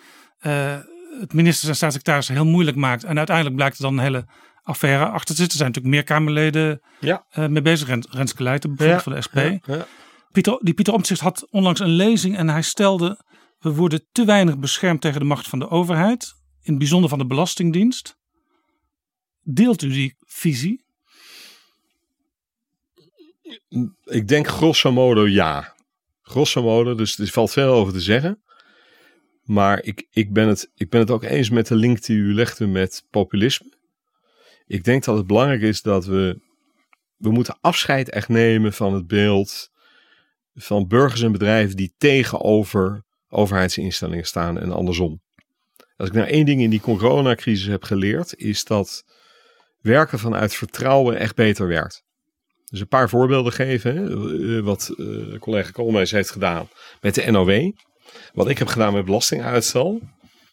uh, 0.40 0.76
het 1.20 1.32
ministers 1.32 1.68
en 1.68 1.76
staatssecretarissen 1.76 2.34
heel 2.34 2.44
moeilijk 2.44 2.76
maakt. 2.76 3.04
En 3.04 3.16
uiteindelijk 3.16 3.56
blijkt 3.56 3.76
er 3.76 3.82
dan 3.82 3.92
een 3.92 4.04
hele 4.04 4.26
affaire 4.62 5.04
achter 5.04 5.34
te 5.34 5.40
zitten. 5.40 5.60
Er 5.60 5.64
zijn 5.64 5.68
natuurlijk 5.68 5.94
meer 5.94 6.04
Kamerleden 6.04 6.80
ja. 7.00 7.26
uh, 7.38 7.46
mee 7.46 7.62
bezig. 7.62 7.88
Rens, 7.88 8.06
Renske 8.10 8.42
Leijten 8.42 8.74
bijvoorbeeld 8.74 9.02
van 9.02 9.14
de 9.14 9.22
SP. 9.26 9.66
Ja. 9.70 9.86
Pieter, 10.32 10.58
die 10.62 10.74
Pieter 10.74 10.94
Omtzigt 10.94 11.20
had 11.20 11.46
onlangs 11.50 11.80
een 11.80 11.88
lezing 11.88 12.36
en 12.36 12.48
hij 12.48 12.62
stelde... 12.62 13.24
we 13.58 13.74
worden 13.74 14.06
te 14.12 14.24
weinig 14.24 14.58
beschermd 14.58 15.00
tegen 15.00 15.20
de 15.20 15.26
macht 15.26 15.48
van 15.48 15.58
de 15.58 15.70
overheid. 15.70 16.37
In 16.68 16.74
het 16.74 16.82
bijzonder 16.82 17.10
van 17.10 17.18
de 17.18 17.26
Belastingdienst. 17.26 18.18
Deelt 19.42 19.82
u 19.82 19.88
die 19.88 20.16
visie? 20.26 20.84
Ik 24.04 24.28
denk 24.28 24.46
grosso 24.46 24.92
modo 24.92 25.26
ja. 25.26 25.74
Grosso 26.22 26.62
modo, 26.62 26.94
dus 26.94 27.18
er 27.18 27.28
valt 27.28 27.50
veel 27.50 27.72
over 27.72 27.92
te 27.92 28.00
zeggen. 28.00 28.42
Maar 29.42 29.82
ik, 29.82 30.06
ik, 30.10 30.32
ben 30.32 30.48
het, 30.48 30.70
ik 30.74 30.90
ben 30.90 31.00
het 31.00 31.10
ook 31.10 31.22
eens 31.22 31.50
met 31.50 31.66
de 31.66 31.76
link 31.76 32.04
die 32.04 32.16
u 32.16 32.34
legde 32.34 32.66
met 32.66 33.06
populisme. 33.10 33.72
Ik 34.66 34.84
denk 34.84 35.04
dat 35.04 35.16
het 35.16 35.26
belangrijk 35.26 35.62
is 35.62 35.82
dat 35.82 36.06
we. 36.06 36.40
We 37.16 37.30
moeten 37.30 37.58
afscheid 37.60 38.10
echt 38.10 38.28
nemen 38.28 38.72
van 38.72 38.94
het 38.94 39.06
beeld 39.06 39.70
van 40.54 40.88
burgers 40.88 41.22
en 41.22 41.32
bedrijven 41.32 41.76
die 41.76 41.94
tegenover 41.98 43.04
overheidsinstellingen 43.28 44.26
staan 44.26 44.58
en 44.58 44.72
andersom. 44.72 45.20
Als 45.98 46.08
ik 46.08 46.14
nou 46.14 46.28
één 46.28 46.46
ding 46.46 46.60
in 46.60 46.70
die 46.70 46.80
coronacrisis 46.80 47.66
heb 47.66 47.82
geleerd, 47.82 48.36
is 48.36 48.64
dat 48.64 49.04
werken 49.80 50.18
vanuit 50.18 50.54
vertrouwen 50.54 51.18
echt 51.18 51.34
beter 51.34 51.66
werkt. 51.66 52.02
Dus 52.64 52.80
een 52.80 52.88
paar 52.88 53.08
voorbeelden 53.08 53.52
geven, 53.52 53.96
hè, 53.96 54.62
wat 54.62 54.94
uh, 54.96 55.38
collega 55.38 55.70
Koolmees 55.70 56.10
heeft 56.10 56.30
gedaan 56.30 56.68
met 57.00 57.14
de 57.14 57.30
NOW. 57.30 57.72
Wat 58.32 58.48
ik 58.48 58.58
heb 58.58 58.66
gedaan 58.66 58.92
met 58.92 59.04
belastinguitstel. 59.04 60.00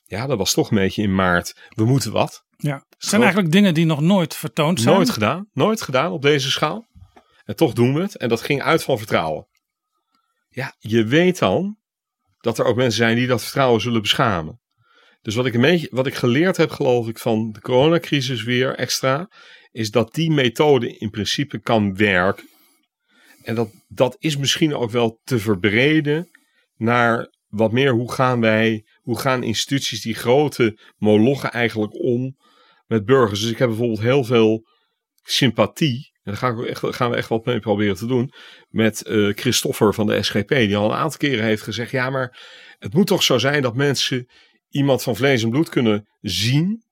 Ja, 0.04 0.28
dat 0.28 0.38
was 0.38 0.54
toch 0.54 0.70
een 0.70 0.78
beetje 0.78 1.02
in 1.02 1.16
maart. 1.16 1.54
We 1.70 1.86
moeten 1.86 2.12
wat. 2.12 2.44
Ja, 2.58 2.76
het 2.76 3.06
zijn 3.10 3.22
eigenlijk 3.22 3.52
dingen 3.52 3.74
die 3.74 3.86
nog 3.86 4.02
nooit 4.02 4.36
vertoond 4.36 4.82
zijn. 4.82 4.96
Nooit 4.96 5.10
gedaan. 5.10 5.50
Nooit 5.54 5.82
gedaan 5.82 6.12
op 6.12 6.22
deze 6.22 6.52
schaal. 6.52 6.86
En 7.44 7.56
toch 7.56 7.74
doen 7.74 7.94
we 7.94 8.02
het. 8.02 8.18
En 8.18 8.30
dat 8.30 8.42
ging 8.42 8.62
uit 8.62 8.84
van 8.84 8.98
vertrouwen. 8.98 9.48
Ja, 10.50 10.76
je 10.80 11.04
weet 11.04 11.40
dan 11.40 11.78
dat 12.40 12.60
er 12.60 12.66
ook 12.66 12.76
mensen 12.76 12.98
zijn 12.98 13.16
die 13.16 13.28
dat 13.28 13.44
vertrouwen 13.44 13.82
zullen 13.82 14.02
beschamen. 14.02 14.64
Dus 15.26 15.36
wat 15.36 15.46
ik, 15.46 15.88
wat 15.92 16.08
ik 16.08 16.16
geleerd 16.16 16.58
heb, 16.58 16.70
geloof 16.70 17.08
ik, 17.08 17.18
van 17.18 17.52
de 17.52 17.62
coronacrisis 17.62 18.44
weer 18.44 18.76
extra, 18.76 19.30
is 19.72 19.92
dat 19.92 20.14
die 20.14 20.32
methode 20.32 20.98
in 20.98 21.10
principe 21.10 21.60
kan 21.60 21.96
werken. 21.96 22.50
En 23.44 23.56
dat, 23.56 23.70
dat 23.88 24.16
is 24.20 24.38
misschien 24.38 24.76
ook 24.76 24.92
wel 24.92 25.20
te 25.24 25.40
verbreden 25.40 26.30
naar 26.76 27.30
wat 27.48 27.72
meer 27.72 27.92
hoe 27.92 28.12
gaan 28.12 28.42
wij, 28.42 28.86
hoe 29.02 29.20
gaan 29.20 29.44
instituties, 29.44 30.02
die 30.02 30.16
grote 30.16 30.80
molochen 30.98 31.52
eigenlijk 31.52 31.94
om 31.94 32.38
met 32.88 33.06
burgers. 33.06 33.42
Dus 33.42 33.52
ik 33.52 33.58
heb 33.58 33.68
bijvoorbeeld 33.68 34.02
heel 34.02 34.24
veel 34.24 34.68
sympathie, 35.24 36.12
en 36.24 36.32
daar 36.32 36.38
gaan 36.94 37.10
we 37.10 37.16
echt, 37.16 37.28
wat 37.28 37.46
mee 37.46 37.60
proberen 37.60 37.96
te 37.96 38.08
doen, 38.08 38.32
met 38.70 39.04
uh, 39.08 39.34
Christoffer 39.34 39.94
van 39.94 40.08
de 40.08 40.24
SGP, 40.24 40.50
die 40.50 40.76
al 40.76 40.92
een 40.92 40.98
aantal 40.98 41.18
keren 41.18 41.46
heeft 41.46 41.62
gezegd, 41.62 41.92
ja 41.92 42.10
maar 42.10 42.40
het 42.78 42.94
moet 42.94 43.08
toch 43.08 43.24
zo 43.24 43.38
zijn 43.38 43.62
dat 43.62 43.76
mensen 43.76 44.28
iemand 44.76 45.04
van 45.04 45.16
vlees 45.16 45.44
en 45.44 45.50
bloed 45.50 45.70
kunnen 45.70 46.08
zien 46.22 46.84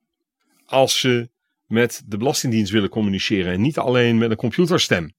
als 0.66 1.00
ze 1.00 1.30
met 1.68 2.04
de 2.06 2.18
Belastingdienst 2.18 2.72
willen 2.72 2.90
communiceren 2.90 3.54
en 3.54 3.62
niet 3.62 3.78
alleen 3.78 4.18
met 4.18 4.32
een 4.32 4.38
computerstem. 4.38 5.14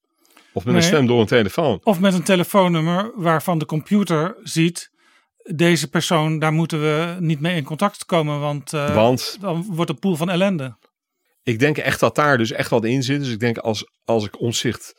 Of 0.53 0.65
met 0.65 0.75
nee, 0.75 0.83
een 0.83 0.89
stem 0.89 1.07
door 1.07 1.21
een 1.21 1.27
telefoon. 1.27 1.81
Of 1.83 2.01
met 2.01 2.15
een 2.15 2.23
telefoonnummer 2.23 3.13
waarvan 3.17 3.59
de 3.59 3.67
computer 3.67 4.37
ziet. 4.43 4.91
Deze 5.55 5.89
persoon, 5.89 6.39
daar 6.39 6.53
moeten 6.53 6.81
we 6.81 7.17
niet 7.21 7.41
mee 7.41 7.57
in 7.57 7.65
contact 7.65 8.05
komen, 8.05 8.41
want, 8.41 8.73
uh, 8.73 8.95
want 8.95 9.37
dan 9.41 9.67
wordt 9.71 9.91
een 9.91 9.99
pool 9.99 10.17
van 10.17 10.31
ellende. 10.31 10.77
Ik 11.43 11.59
denk 11.59 11.79
echt 11.79 12.01
dat 12.01 12.15
daar 12.15 12.39
dus 12.39 12.53
echt 12.53 12.71
wat 12.71 12.85
in 12.85 13.03
zit. 13.03 13.21
Dus 13.21 13.33
ik 13.33 13.41
denk 13.41 13.59
als, 13.59 13.91
als 14.05 14.25
ik 14.25 14.41
omzicht 14.41 14.95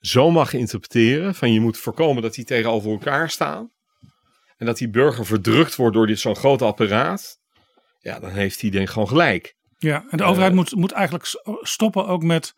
zo 0.00 0.30
mag 0.30 0.52
interpreteren, 0.52 1.34
van 1.34 1.52
je 1.52 1.60
moet 1.60 1.78
voorkomen 1.78 2.22
dat 2.22 2.34
die 2.34 2.44
tegenover 2.44 2.90
elkaar 2.90 3.30
staan. 3.30 3.70
En 4.56 4.66
dat 4.66 4.78
die 4.78 4.90
burger 4.90 5.26
verdrukt 5.26 5.76
wordt 5.76 5.94
door 5.94 6.06
dit 6.06 6.20
zo'n 6.20 6.36
groot 6.36 6.62
apparaat. 6.62 7.38
Ja, 7.98 8.18
dan 8.20 8.30
heeft 8.30 8.60
hij 8.60 8.70
denk 8.70 8.90
gewoon 8.90 9.08
gelijk. 9.08 9.56
Ja, 9.78 10.04
en 10.10 10.16
de 10.16 10.24
overheid 10.24 10.50
uh, 10.50 10.56
moet, 10.56 10.74
moet 10.74 10.92
eigenlijk 10.92 11.26
stoppen 11.60 12.06
ook 12.06 12.22
met 12.22 12.54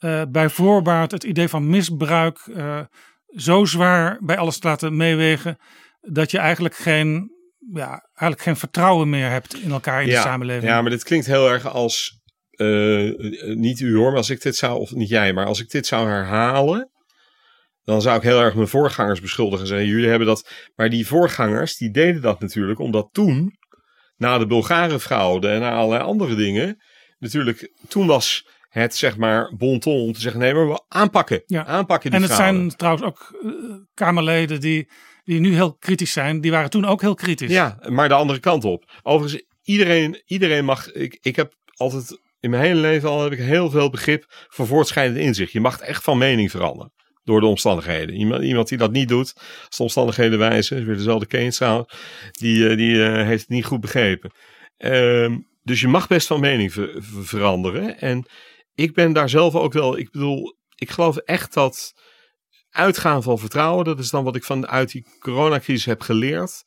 uh, 0.00 0.22
bij 0.28 0.48
voorbaat 0.48 1.10
het 1.10 1.24
idee 1.24 1.48
van 1.48 1.68
misbruik 1.68 2.46
uh, 2.46 2.80
zo 3.28 3.64
zwaar 3.64 4.18
bij 4.20 4.36
alles 4.36 4.58
te 4.58 4.66
laten 4.66 4.96
meewegen. 4.96 5.58
Dat 6.00 6.30
je 6.30 6.38
eigenlijk 6.38 6.76
geen, 6.76 7.30
ja, 7.72 7.88
eigenlijk 7.88 8.42
geen 8.42 8.56
vertrouwen 8.56 9.10
meer 9.10 9.30
hebt 9.30 9.54
in 9.54 9.70
elkaar 9.70 10.02
in 10.02 10.08
ja, 10.08 10.14
de 10.14 10.28
samenleving. 10.28 10.64
Ja, 10.64 10.82
maar 10.82 10.90
dit 10.90 11.04
klinkt 11.04 11.26
heel 11.26 11.50
erg 11.50 11.66
als, 11.66 12.20
niet 13.56 13.80
u 13.80 13.96
hoor, 13.96 14.08
maar 14.08 14.16
als 14.16 14.30
ik 14.30 14.42
dit 14.42 14.56
zou, 14.56 14.78
of 14.78 14.90
niet 14.90 15.08
jij, 15.08 15.32
maar 15.32 15.46
als 15.46 15.60
ik 15.60 15.70
dit 15.70 15.86
zou 15.86 16.08
herhalen. 16.08 16.91
Dan 17.84 18.02
zou 18.02 18.16
ik 18.16 18.22
heel 18.22 18.40
erg 18.40 18.54
mijn 18.54 18.68
voorgangers 18.68 19.20
beschuldigen 19.20 19.60
en 19.60 19.66
zeggen: 19.66 19.86
jullie 19.86 20.08
hebben 20.08 20.28
dat. 20.28 20.50
Maar 20.76 20.90
die 20.90 21.06
voorgangers, 21.06 21.76
die 21.76 21.90
deden 21.90 22.22
dat 22.22 22.40
natuurlijk 22.40 22.78
omdat 22.78 23.08
toen, 23.12 23.56
na 24.16 24.38
de 24.38 24.46
Bulgare 24.46 25.00
fraude 25.00 25.48
en 25.48 25.60
na 25.60 25.72
allerlei 25.72 26.02
andere 26.02 26.34
dingen, 26.34 26.82
natuurlijk, 27.18 27.72
toen 27.88 28.06
was 28.06 28.48
het 28.68 28.96
zeg 28.96 29.16
maar 29.16 29.54
bon 29.56 29.78
ton 29.78 30.00
om 30.00 30.12
te 30.12 30.20
zeggen: 30.20 30.40
nee, 30.40 30.54
maar 30.54 30.68
we 30.68 30.82
aanpakken. 30.88 31.42
Ja. 31.46 31.64
Aanpakken 31.64 32.10
die 32.10 32.20
en 32.20 32.26
het 32.26 32.34
fraude. 32.34 32.58
zijn 32.58 32.76
trouwens 32.76 33.04
ook 33.04 33.40
uh, 33.42 33.52
Kamerleden 33.94 34.60
die, 34.60 34.90
die 35.24 35.40
nu 35.40 35.54
heel 35.54 35.74
kritisch 35.74 36.12
zijn, 36.12 36.40
die 36.40 36.50
waren 36.50 36.70
toen 36.70 36.84
ook 36.84 37.00
heel 37.00 37.14
kritisch. 37.14 37.50
Ja, 37.50 37.78
maar 37.88 38.08
de 38.08 38.14
andere 38.14 38.38
kant 38.38 38.64
op. 38.64 39.00
Overigens, 39.02 39.42
iedereen, 39.62 40.22
iedereen 40.26 40.64
mag. 40.64 40.92
Ik, 40.92 41.18
ik 41.20 41.36
heb 41.36 41.54
altijd 41.74 42.20
in 42.40 42.50
mijn 42.50 42.62
hele 42.62 42.80
leven 42.80 43.08
al 43.08 43.22
heb 43.22 43.32
ik 43.32 43.38
heel 43.38 43.70
veel 43.70 43.90
begrip 43.90 44.24
voor 44.48 44.66
voortschrijdend 44.66 45.18
inzicht. 45.18 45.52
Je 45.52 45.60
mag 45.60 45.80
echt 45.80 46.02
van 46.02 46.18
mening 46.18 46.50
veranderen. 46.50 46.92
Door 47.24 47.40
de 47.40 47.46
omstandigheden. 47.46 48.14
Iemand, 48.14 48.42
iemand 48.42 48.68
die 48.68 48.78
dat 48.78 48.92
niet 48.92 49.08
doet, 49.08 49.32
als 49.66 49.76
de 49.76 49.82
omstandigheden 49.82 50.38
wijzen, 50.38 50.78
is 50.78 50.84
weer 50.84 50.96
dezelfde 50.96 51.26
Keynes 51.26 51.58
die, 52.30 52.56
uh, 52.56 52.76
die 52.76 52.94
uh, 52.94 53.14
heeft 53.14 53.40
het 53.40 53.50
niet 53.50 53.64
goed 53.64 53.80
begrepen. 53.80 54.32
Uh, 54.78 55.36
dus 55.62 55.80
je 55.80 55.88
mag 55.88 56.08
best 56.08 56.26
van 56.26 56.40
mening 56.40 56.72
ver, 56.72 56.90
ver, 56.98 57.24
veranderen. 57.24 57.98
En 57.98 58.26
ik 58.74 58.94
ben 58.94 59.12
daar 59.12 59.28
zelf 59.28 59.54
ook 59.54 59.72
wel, 59.72 59.98
ik 59.98 60.10
bedoel, 60.10 60.56
ik 60.74 60.90
geloof 60.90 61.16
echt 61.16 61.54
dat 61.54 61.92
uitgaan 62.70 63.22
van 63.22 63.38
vertrouwen, 63.38 63.84
dat 63.84 63.98
is 63.98 64.10
dan 64.10 64.24
wat 64.24 64.36
ik 64.36 64.44
vanuit 64.44 64.90
die 64.90 65.06
coronacrisis 65.18 65.84
heb 65.84 66.00
geleerd, 66.00 66.64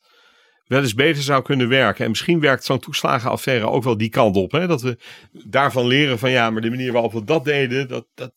wel 0.66 0.82
eens 0.82 0.94
beter 0.94 1.22
zou 1.22 1.42
kunnen 1.42 1.68
werken. 1.68 2.04
En 2.04 2.10
misschien 2.10 2.40
werkt 2.40 2.64
zo'n 2.64 2.78
toeslagenaffaire 2.78 3.68
ook 3.68 3.82
wel 3.82 3.96
die 3.96 4.08
kant 4.08 4.36
op. 4.36 4.52
Hè? 4.52 4.66
Dat 4.66 4.82
we 4.82 4.98
daarvan 5.32 5.86
leren 5.86 6.18
van 6.18 6.30
ja, 6.30 6.50
maar 6.50 6.62
de 6.62 6.70
manier 6.70 6.92
waarop 6.92 7.12
we 7.12 7.24
dat 7.24 7.44
deden, 7.44 7.88
dat, 7.88 8.06
dat, 8.14 8.32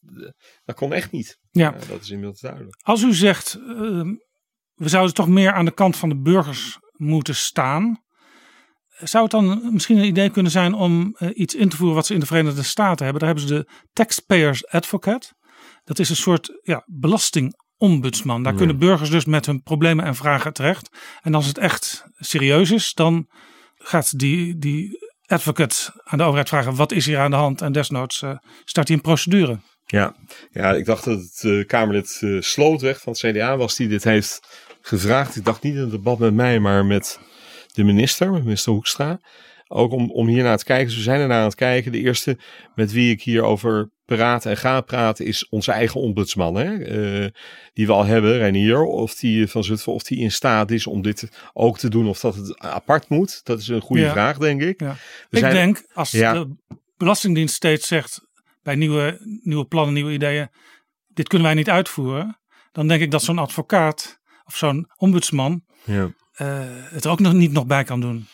dat 0.66 0.76
kon 0.76 0.94
echt 0.94 1.12
niet. 1.12 1.40
Ja. 1.52 1.74
Uh, 1.74 1.90
dat 1.90 2.02
is 2.02 2.10
inmiddels 2.10 2.40
duidelijk. 2.40 2.80
Als 2.84 3.02
u 3.02 3.14
zegt, 3.14 3.60
uh, 3.68 4.02
we 4.74 4.90
zouden 4.90 5.14
toch 5.14 5.28
meer 5.28 5.54
aan 5.54 5.66
de 5.66 5.74
kant 5.74 5.98
van 5.98 6.10
de 6.10 6.20
burgers 6.20 6.78
moeten 6.92 7.36
staan. 7.36 8.04
Zou 8.90 9.24
het 9.24 9.32
dan 9.32 9.74
misschien 9.74 9.98
een 9.98 10.06
idee 10.06 10.30
kunnen 10.30 10.52
zijn 10.52 10.74
om 10.74 11.16
uh, 11.20 11.30
iets 11.34 11.56
in 11.56 11.70
te 11.70 11.76
voeren 11.76 11.96
wat 11.96 12.06
ze 12.06 12.14
in 12.14 12.20
de 12.20 12.26
Verenigde 12.26 12.64
Staten 12.64 13.06
hebben? 13.06 13.26
Daar 13.26 13.36
hebben 13.36 13.48
ze 13.48 13.54
de 13.54 13.70
Taxpayers 13.94 14.68
Advocate. 14.68 15.34
Dat 15.84 16.00
is 16.00 16.10
een 16.10 16.16
soort 16.16 16.60
ja, 16.62 16.84
belastingombudsman. 17.80 18.44
Daar 18.44 18.52
Ja. 18.52 18.58
kunnen 18.58 18.78
burgers 18.78 19.10
dus 19.10 19.26
met 19.26 19.46
hun 19.46 19.62
problemen 19.64 20.06
en 20.06 20.16
vragen 20.16 20.54
terecht. 20.54 20.90
En 21.22 21.34
als 21.36 21.46
het 21.46 21.58
echt 21.58 22.06
serieus 22.18 22.72
is, 22.72 22.94
dan 22.94 23.28
gaat 23.78 24.20
die, 24.20 24.58
die 24.58 25.08
advocate 25.26 26.02
aan 26.04 26.18
de 26.18 26.24
overheid 26.24 26.50
vragen: 26.50 26.76
wat 26.76 26.92
is 26.92 27.06
hier 27.06 27.20
aan 27.20 27.32
de 27.32 27.38
hand? 27.38 27.62
En 27.62 27.72
desnoods 27.72 28.22
uh, 28.22 28.38
start 28.66 28.88
hij 28.88 28.98
een 28.98 29.04
procedure. 29.04 29.60
Ja, 29.86 30.16
ja 30.52 30.74
ik 30.74 30.86
dacht 30.86 31.04
dat 31.04 31.20
het 31.20 31.44
uh, 31.44 31.66
Kamerlid 31.66 32.20
uh, 32.22 32.42
Slootweg 32.42 33.02
van 33.02 33.14
het 33.14 33.22
CDA 33.22 33.58
was 33.58 33.76
die 33.76 33.88
dit 33.88 34.04
heeft 34.04 34.40
gevraagd. 34.82 35.36
Ik 35.36 35.46
dacht 35.46 35.64
niet 35.64 35.74
in 35.76 35.80
het 35.80 35.92
debat 35.92 36.20
met 36.20 36.34
mij, 36.34 36.60
maar 36.60 36.86
met 36.86 37.20
de 37.74 37.84
minister, 37.84 38.32
met 38.32 38.44
minister 38.44 38.74
Hoekstra. 38.74 39.20
Ook 39.68 39.92
om, 39.92 40.12
om 40.12 40.28
hier 40.28 40.44
naar 40.44 40.58
te 40.58 40.64
kijken. 40.64 40.86
Dus 40.88 40.96
we 40.96 41.02
zijn 41.02 41.20
er 41.22 41.28
naar 41.28 41.40
aan 41.40 41.46
het 41.46 41.56
kijken. 41.56 41.92
De 41.92 42.00
eerste 42.00 42.38
met 42.76 42.92
wie 42.92 43.12
ik 43.12 43.22
hier 43.22 43.44
praat 44.16 44.46
en 44.46 44.58
ga 44.58 44.82
praten 44.82 45.26
is 45.26 45.48
onze 45.50 45.72
eigen 45.72 46.02
ombudsman. 46.02 46.56
Hè? 46.56 46.74
Uh, 47.24 47.28
die 47.74 47.86
we 47.86 47.92
al 47.94 48.06
hebben, 48.06 48.38
Reinier. 48.38 48.84
Of 48.84 49.16
die 49.16 49.48
van 49.48 49.64
Zutphen, 49.64 49.94
of 49.94 50.04
die 50.04 50.20
in 50.20 50.32
staat 50.32 50.72
is 50.72 50.88
om 50.88 51.02
dit 51.02 51.30
ook 51.54 51.78
te 51.78 51.90
doen. 51.90 52.08
Of 52.08 52.20
dat 52.20 52.36
het 52.36 52.60
apart 52.60 53.10
moet. 53.10 53.42
Dat 53.44 53.60
is 53.60 53.68
een 53.68 53.82
goede 53.82 54.02
Ja. 54.02 54.12
vraag, 54.12 54.38
denk 54.38 54.62
ik. 54.62 54.80
Ja. 54.80 54.96
We 55.30 55.38
Ik 55.38 55.40
zijn- 55.40 55.54
denk, 55.54 55.84
als 55.94 56.12
Ja. 56.12 56.34
de 56.34 56.56
Belastingdienst 56.98 57.56
steeds 57.56 57.88
zegt 57.88 58.22
bij 58.64 58.76
nieuwe, 58.76 59.18
nieuwe 59.44 59.66
plannen, 59.66 59.94
nieuwe 59.94 60.12
ideeën, 60.12 60.50
dit 61.14 61.28
kunnen 61.28 61.48
wij 61.48 61.56
niet 61.56 61.70
uitvoeren, 61.70 62.40
dan 62.72 62.88
denk 62.88 63.02
ik 63.02 63.12
dat 63.12 63.24
zo'n 63.24 63.38
advocaat 63.38 64.20
of 64.46 64.56
zo'n 64.56 64.88
ombudsman 64.98 65.64
Ja. 65.84 66.12
eh, 66.34 66.60
het 66.70 67.08
ook 67.08 67.20
nog 67.20 67.34
niet 67.34 67.52
nog 67.52 67.66
bij 67.66 67.84
kan 67.84 68.02
doen. 68.02 68.28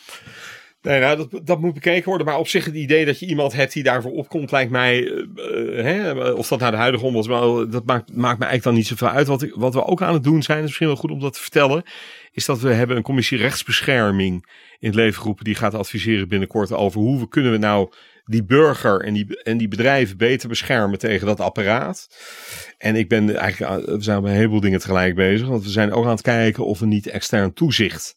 Nee, 0.85 0.99
nou, 0.99 1.17
dat, 1.17 1.45
dat 1.47 1.59
moet 1.61 1.73
bekeken 1.73 2.09
worden. 2.09 2.27
Maar 2.27 2.37
op 2.37 2.47
zich 2.47 2.65
het 2.65 2.75
idee 2.75 3.05
dat 3.05 3.19
je 3.19 3.25
iemand 3.25 3.53
hebt 3.53 3.73
die 3.73 3.83
daarvoor 3.83 4.11
opkomt, 4.11 4.51
lijkt 4.51 4.71
mij, 4.71 5.01
uh, 5.01 5.83
hè, 5.83 6.13
of 6.31 6.47
dat 6.47 6.59
nou 6.59 6.71
de 6.71 6.77
huidige 6.77 7.05
ombudsman, 7.05 7.69
dat 7.69 7.85
maakt, 7.85 8.15
maakt 8.15 8.39
me 8.39 8.45
eigenlijk 8.45 8.63
dan 8.63 8.73
niet 8.73 8.87
zoveel 8.87 9.09
uit. 9.09 9.27
Wat, 9.27 9.47
wat 9.55 9.73
we 9.73 9.85
ook 9.85 10.01
aan 10.01 10.13
het 10.13 10.23
doen 10.23 10.43
zijn, 10.43 10.57
is 10.57 10.63
misschien 10.63 10.87
wel 10.87 10.95
goed 10.95 11.11
om 11.11 11.19
dat 11.19 11.33
te 11.33 11.41
vertellen, 11.41 11.83
is 12.31 12.45
dat 12.45 12.59
we 12.59 12.73
hebben 12.73 12.97
een 12.97 13.03
commissie 13.03 13.37
rechtsbescherming 13.37 14.45
in 14.79 14.87
het 14.87 14.95
leven 14.95 15.19
geroepen. 15.19 15.43
Die 15.43 15.55
gaat 15.55 15.73
adviseren 15.73 16.27
binnenkort 16.27 16.71
over 16.71 17.01
hoe 17.01 17.19
we 17.19 17.27
kunnen 17.27 17.51
we 17.51 17.57
nou 17.57 17.91
die 18.25 18.43
burger 18.43 19.01
en 19.01 19.13
die, 19.13 19.43
en 19.43 19.57
die 19.57 19.67
bedrijven 19.67 20.17
beter 20.17 20.49
beschermen 20.49 20.99
tegen 20.99 21.27
dat 21.27 21.39
apparaat. 21.39 22.07
En 22.77 22.95
ik 22.95 23.09
ben 23.09 23.35
eigenlijk, 23.35 23.85
we 23.85 24.01
zijn 24.01 24.21
met 24.21 24.31
een 24.31 24.37
heleboel 24.37 24.59
dingen 24.59 24.79
tegelijk 24.79 25.15
bezig. 25.15 25.47
Want 25.47 25.63
we 25.63 25.69
zijn 25.69 25.93
ook 25.93 26.03
aan 26.03 26.09
het 26.09 26.21
kijken 26.21 26.65
of 26.65 26.79
we 26.79 26.85
niet 26.85 27.07
extern 27.07 27.53
toezicht 27.53 28.15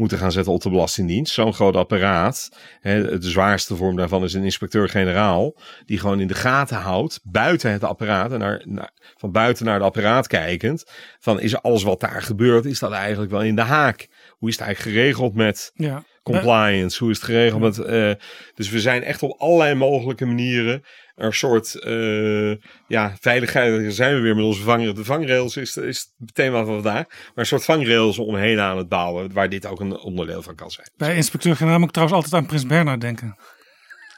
moeten 0.00 0.18
gaan 0.18 0.32
zetten 0.32 0.52
op 0.52 0.62
de 0.62 0.70
Belastingdienst. 0.70 1.32
Zo'n 1.34 1.54
groot 1.54 1.76
apparaat. 1.76 2.48
Hè, 2.80 3.18
de 3.18 3.30
zwaarste 3.30 3.76
vorm 3.76 3.96
daarvan 3.96 4.24
is 4.24 4.34
een 4.34 4.44
inspecteur-generaal. 4.44 5.56
Die 5.86 5.98
gewoon 5.98 6.20
in 6.20 6.26
de 6.26 6.34
gaten 6.34 6.76
houdt, 6.76 7.20
buiten 7.22 7.72
het 7.72 7.84
apparaat. 7.84 8.32
En 8.32 8.38
naar, 8.38 8.62
naar, 8.64 8.90
van 9.16 9.32
buiten 9.32 9.64
naar 9.64 9.74
het 9.74 9.82
apparaat 9.82 10.26
kijkend. 10.26 10.84
Van 11.18 11.40
is 11.40 11.62
alles 11.62 11.82
wat 11.82 12.00
daar 12.00 12.22
gebeurt, 12.22 12.64
is 12.64 12.78
dat 12.78 12.92
eigenlijk 12.92 13.30
wel 13.30 13.42
in 13.42 13.56
de 13.56 13.62
haak? 13.62 14.08
Hoe 14.28 14.48
is 14.48 14.58
het 14.58 14.64
eigenlijk 14.64 14.96
geregeld 14.96 15.34
met 15.34 15.70
Ja. 15.74 16.04
compliance? 16.22 16.98
Hoe 16.98 17.10
is 17.10 17.16
het 17.16 17.26
geregeld 17.26 17.60
met... 17.60 17.78
eh, 17.78 18.12
dus 18.54 18.70
we 18.70 18.80
zijn 18.80 19.02
echt 19.02 19.22
op 19.22 19.40
allerlei 19.40 19.74
mogelijke 19.74 20.26
manieren 20.26 20.82
een 21.24 21.32
soort 21.32 21.74
eh, 21.74 22.50
ja, 22.86 23.16
veiligheid. 23.20 23.82
Daar 23.82 23.90
zijn 23.90 24.14
we 24.14 24.20
weer 24.20 24.34
met 24.36 24.44
onze 24.44 24.62
vang, 24.62 24.92
de 24.92 25.04
vangrails 25.04 25.56
is, 25.56 25.76
is 25.76 26.12
het 26.18 26.34
thema 26.34 26.64
van 26.64 26.74
vandaag. 26.82 27.06
Maar 27.08 27.30
een 27.34 27.46
soort 27.46 27.64
vangrails 27.64 28.18
omheen 28.18 28.60
aan 28.60 28.76
het 28.78 28.88
bouwen. 28.88 29.32
Waar 29.32 29.48
dit 29.48 29.66
ook 29.66 29.80
een 29.80 29.96
onderdeel 29.98 30.42
van 30.42 30.54
kan 30.54 30.70
zijn. 30.70 30.90
Bij 30.96 31.16
inspecteur-generaal 31.16 31.78
moet 31.78 31.88
ik 31.88 31.94
trouwens 31.94 32.22
altijd 32.22 32.42
aan 32.42 32.48
Prins 32.48 32.66
Bernhard 32.66 33.00
denken. 33.00 33.36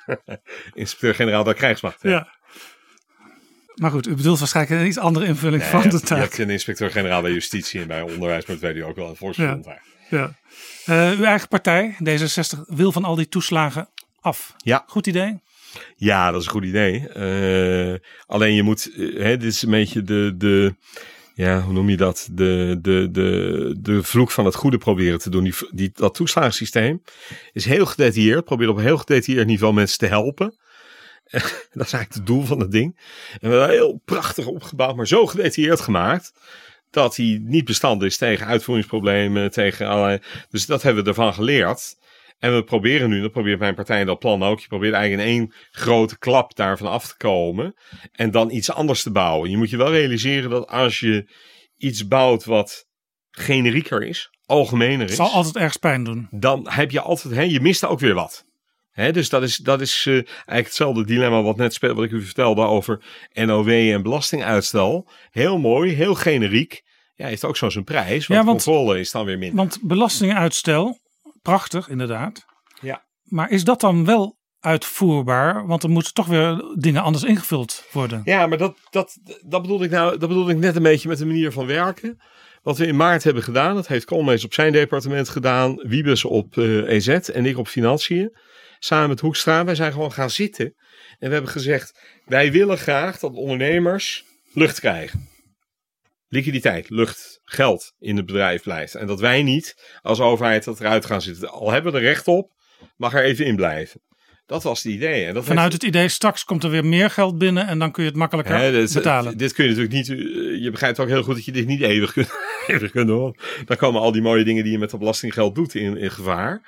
Inspecteur-generaal 0.74 1.44
der 1.44 1.54
krijgsmacht. 1.54 2.02
Ja. 2.02 2.28
Maar 3.74 3.90
goed, 3.90 4.06
u 4.06 4.14
bedoelt 4.14 4.38
waarschijnlijk 4.38 4.80
een 4.80 4.86
iets 4.86 4.98
andere 4.98 5.26
invulling 5.26 5.62
Ja, 5.62 5.68
van 5.68 5.80
de 5.82 5.88
hebt- 5.88 6.00
je 6.00 6.06
taak. 6.06 6.18
hebt 6.18 6.38
een 6.38 6.50
inspecteur-generaal 6.50 7.22
bij 7.22 7.32
justitie 7.32 7.80
en 7.80 7.86
bij 7.86 8.00
onderwijs. 8.02 8.46
Maar 8.46 8.56
dat 8.56 8.64
weet 8.64 8.76
u 8.76 8.84
ook 8.84 8.96
wel. 8.96 9.08
Een 9.08 9.16
volksgrond 9.16 9.64
daar. 9.64 9.82
Ja. 10.08 10.34
Eh, 10.84 11.18
uw 11.18 11.24
eigen 11.24 11.48
partij, 11.48 11.96
D66, 12.04 12.58
wil 12.66 12.92
van 12.92 13.04
al 13.04 13.14
die 13.14 13.28
toeslagen 13.28 13.88
af. 14.20 14.54
Ja. 14.56 14.84
Goed 14.86 15.06
idee? 15.06 15.40
Ja, 15.96 16.30
dat 16.30 16.40
is 16.40 16.46
een 16.46 16.52
goed 16.52 16.64
idee. 16.64 17.08
Eh, 17.08 17.98
alleen 18.26 18.54
je 18.54 18.62
moet, 18.62 18.90
eh, 18.96 19.22
hè, 19.22 19.36
dit 19.36 19.52
is 19.52 19.62
een 19.62 19.70
beetje 19.70 20.02
de, 20.02 20.34
de 20.36 20.74
ja, 21.34 21.60
hoe 21.60 21.72
noem 21.72 21.88
je 21.88 21.96
dat? 21.96 22.28
De, 22.32 22.78
de, 22.80 23.08
de, 23.10 23.76
de 23.80 24.02
vloek 24.02 24.30
van 24.30 24.44
het 24.44 24.54
goede 24.54 24.78
proberen 24.78 25.18
te 25.18 25.30
doen. 25.30 25.52
Die, 25.70 25.90
dat 25.94 26.14
toeslagensysteem 26.14 27.02
is 27.52 27.64
heel 27.64 27.86
gedetailleerd. 27.86 28.44
Probeert 28.44 28.70
op 28.70 28.78
heel 28.78 28.98
gedetailleerd 28.98 29.46
niveau 29.46 29.74
mensen 29.74 29.98
te 29.98 30.06
helpen. 30.06 30.56
dat 31.72 31.86
is 31.86 31.92
eigenlijk 31.92 32.14
het 32.14 32.26
doel 32.26 32.42
van 32.42 32.60
het 32.60 32.70
ding. 32.70 32.98
En 33.40 33.50
we 33.50 33.56
hebben 33.56 33.76
heel 33.76 34.02
prachtig 34.04 34.46
opgebouwd, 34.46 34.96
maar 34.96 35.06
zo 35.06 35.26
gedetailleerd 35.26 35.80
gemaakt. 35.80 36.32
Dat 36.90 37.16
hij 37.16 37.40
niet 37.42 37.64
bestand 37.64 38.02
is 38.02 38.16
tegen 38.16 38.46
uitvoeringsproblemen, 38.46 39.50
tegen 39.50 39.86
allerlei. 39.86 40.18
Dus 40.50 40.66
dat 40.66 40.82
hebben 40.82 41.02
we 41.02 41.08
ervan 41.08 41.34
geleerd. 41.34 41.96
En 42.42 42.54
we 42.54 42.62
proberen 42.64 43.08
nu, 43.10 43.20
dat 43.20 43.30
probeert 43.32 43.58
mijn 43.58 43.74
partij 43.74 44.00
in 44.00 44.06
dat 44.06 44.18
plan 44.18 44.42
ook. 44.42 44.60
Je 44.60 44.66
probeert 44.66 44.94
eigenlijk 44.94 45.28
in 45.28 45.34
één 45.34 45.52
grote 45.70 46.18
klap 46.18 46.56
daarvan 46.56 46.86
af 46.88 47.06
te 47.06 47.16
komen. 47.16 47.74
En 48.12 48.30
dan 48.30 48.50
iets 48.50 48.72
anders 48.72 49.02
te 49.02 49.10
bouwen. 49.10 49.50
Je 49.50 49.56
moet 49.56 49.70
je 49.70 49.76
wel 49.76 49.90
realiseren 49.90 50.50
dat 50.50 50.66
als 50.68 51.00
je 51.00 51.30
iets 51.76 52.06
bouwt 52.08 52.44
wat 52.44 52.86
generieker 53.30 54.02
is, 54.02 54.30
algemener 54.46 55.00
Het 55.00 55.10
is. 55.10 55.16
zal 55.16 55.30
altijd 55.30 55.56
ergens 55.56 55.76
pijn 55.76 56.04
doen. 56.04 56.26
Dan 56.30 56.66
heb 56.70 56.90
je 56.90 57.00
altijd, 57.00 57.34
hè, 57.34 57.42
je 57.42 57.60
mist 57.60 57.84
ook 57.84 58.00
weer 58.00 58.14
wat. 58.14 58.44
Hè, 58.90 59.12
dus 59.12 59.28
dat 59.28 59.42
is, 59.42 59.56
dat 59.56 59.80
is 59.80 60.04
eh, 60.06 60.14
eigenlijk 60.14 60.66
hetzelfde 60.66 61.04
dilemma 61.04 61.42
wat 61.42 61.56
net 61.56 61.74
speelde, 61.74 61.94
wat 61.94 62.04
ik 62.04 62.10
u 62.10 62.22
vertelde 62.24 62.62
over 62.62 63.02
NOW 63.32 63.68
en 63.68 64.02
belastinguitstel. 64.02 65.08
Heel 65.30 65.58
mooi, 65.58 65.92
heel 65.92 66.14
generiek. 66.14 66.82
Ja, 67.14 67.26
heeft 67.26 67.44
ook 67.44 67.56
zo 67.56 67.70
zijn 67.70 67.84
prijs. 67.84 68.26
Want, 68.26 68.40
Ja, 68.40 68.46
want- 68.46 68.64
controle 68.64 68.98
is 68.98 69.10
dan 69.10 69.24
weer 69.24 69.38
minder. 69.38 69.56
Want 69.56 69.78
belastinguitstel, 69.82 70.98
prachtig 71.42 71.88
inderdaad. 71.88 72.44
Ja. 72.80 73.04
Maar 73.22 73.50
is 73.50 73.64
dat 73.64 73.80
dan 73.80 74.04
wel 74.04 74.38
uitvoerbaar? 74.60 75.66
Want 75.66 75.82
er 75.82 75.90
moeten 75.90 76.14
toch 76.14 76.26
weer 76.26 76.64
dingen 76.78 77.02
anders 77.02 77.24
ingevuld 77.24 77.84
worden. 77.92 78.22
Ja, 78.24 78.46
maar 78.46 78.58
dat, 78.58 78.76
dat, 78.90 79.18
dat, 79.44 79.62
bedoelde 79.62 79.84
ik 79.84 79.90
nou, 79.90 80.18
dat 80.18 80.28
bedoelde 80.28 80.52
ik 80.52 80.58
net 80.58 80.76
een 80.76 80.82
beetje 80.82 81.08
met 81.08 81.18
de 81.18 81.26
manier 81.26 81.52
van 81.52 81.66
werken. 81.66 82.20
Wat 82.62 82.78
we 82.78 82.86
in 82.86 82.96
maart 82.96 83.24
hebben 83.24 83.42
gedaan, 83.42 83.74
dat 83.74 83.86
heeft 83.86 84.04
Koolmees 84.04 84.44
op 84.44 84.54
zijn 84.54 84.72
departement 84.72 85.28
gedaan. 85.28 85.74
Wiebes 85.76 86.24
op 86.24 86.58
eh, 86.58 86.88
EZ 86.88 87.08
en 87.08 87.46
ik 87.46 87.58
op 87.58 87.68
Financiën. 87.68 88.36
Samen 88.78 89.08
met 89.08 89.20
Hoekstra. 89.20 89.64
Wij 89.64 89.74
zijn 89.74 89.92
gewoon 89.92 90.12
gaan 90.12 90.30
zitten. 90.30 90.74
En 91.18 91.28
we 91.28 91.34
hebben 91.34 91.50
gezegd, 91.50 91.98
wij 92.24 92.52
willen 92.52 92.78
graag 92.78 93.18
dat 93.18 93.34
ondernemers 93.34 94.24
lucht 94.52 94.80
krijgen. 94.80 95.28
Liquiditeit, 96.28 96.90
lucht, 96.90 97.31
geld 97.52 97.92
in 98.00 98.16
het 98.16 98.26
bedrijf 98.26 98.62
blijft. 98.62 98.94
En 98.94 99.06
dat 99.06 99.20
wij 99.20 99.42
niet 99.42 99.76
als 100.02 100.20
overheid 100.20 100.64
dat 100.64 100.80
eruit 100.80 101.04
gaan 101.06 101.22
zitten. 101.22 101.50
Al 101.50 101.70
hebben 101.70 101.92
we 101.92 101.98
er 101.98 102.04
recht 102.04 102.26
op, 102.28 102.50
mag 102.96 103.14
er 103.14 103.22
even 103.24 103.46
in 103.46 103.56
blijven. 103.56 104.00
Dat 104.46 104.62
was 104.62 104.82
het 104.82 104.92
idee. 104.92 105.24
En 105.26 105.34
dat 105.34 105.44
Vanuit 105.44 105.70
heeft- 105.70 105.82
het 105.82 105.94
idee, 105.94 106.08
straks 106.08 106.44
komt 106.44 106.64
er 106.64 106.70
weer 106.70 106.84
meer 106.84 107.10
geld 107.10 107.38
binnen 107.38 107.66
en 107.66 107.78
dan 107.78 107.92
kun 107.92 108.02
je 108.02 108.08
het 108.08 108.18
makkelijker 108.18 108.72
dit, 108.72 108.92
betalen. 108.94 109.36
dit 109.38 109.52
kun 109.52 109.64
je 109.64 109.70
natuurlijk 109.70 109.96
niet. 109.96 110.08
eh, 110.08 110.62
Je 110.62 110.68
begrijpt 110.70 111.00
ook 111.00 111.08
heel 111.08 111.22
goed 111.22 111.34
dat 111.34 111.44
je 111.44 111.52
dit 111.52 111.66
niet 111.66 111.80
eeuwig 111.80 112.12
kunt, 112.12 112.30
eeuwig 112.66 112.90
kunt 112.90 113.06
doen. 113.06 113.20
want 113.20 113.36
Dan 113.66 113.76
komen 113.76 114.00
al 114.00 114.12
die 114.12 114.22
mooie 114.22 114.44
dingen 114.44 114.62
die 114.62 114.72
je 114.72 114.78
met 114.78 114.90
dat 114.90 114.98
belastinggeld 115.00 115.54
doet 115.54 115.74
in, 115.74 115.96
in 115.96 116.10
gevaar. 116.10 116.62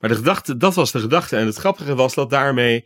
Maar 0.00 0.10
de 0.10 0.16
gedachte, 0.16 0.56
dat 0.56 0.74
was 0.74 0.92
de 0.92 1.00
gedachte. 1.00 1.36
En 1.36 1.46
het 1.46 1.56
grappige 1.56 1.94
was 1.94 2.14
dat 2.14 2.30
daarmee. 2.30 2.84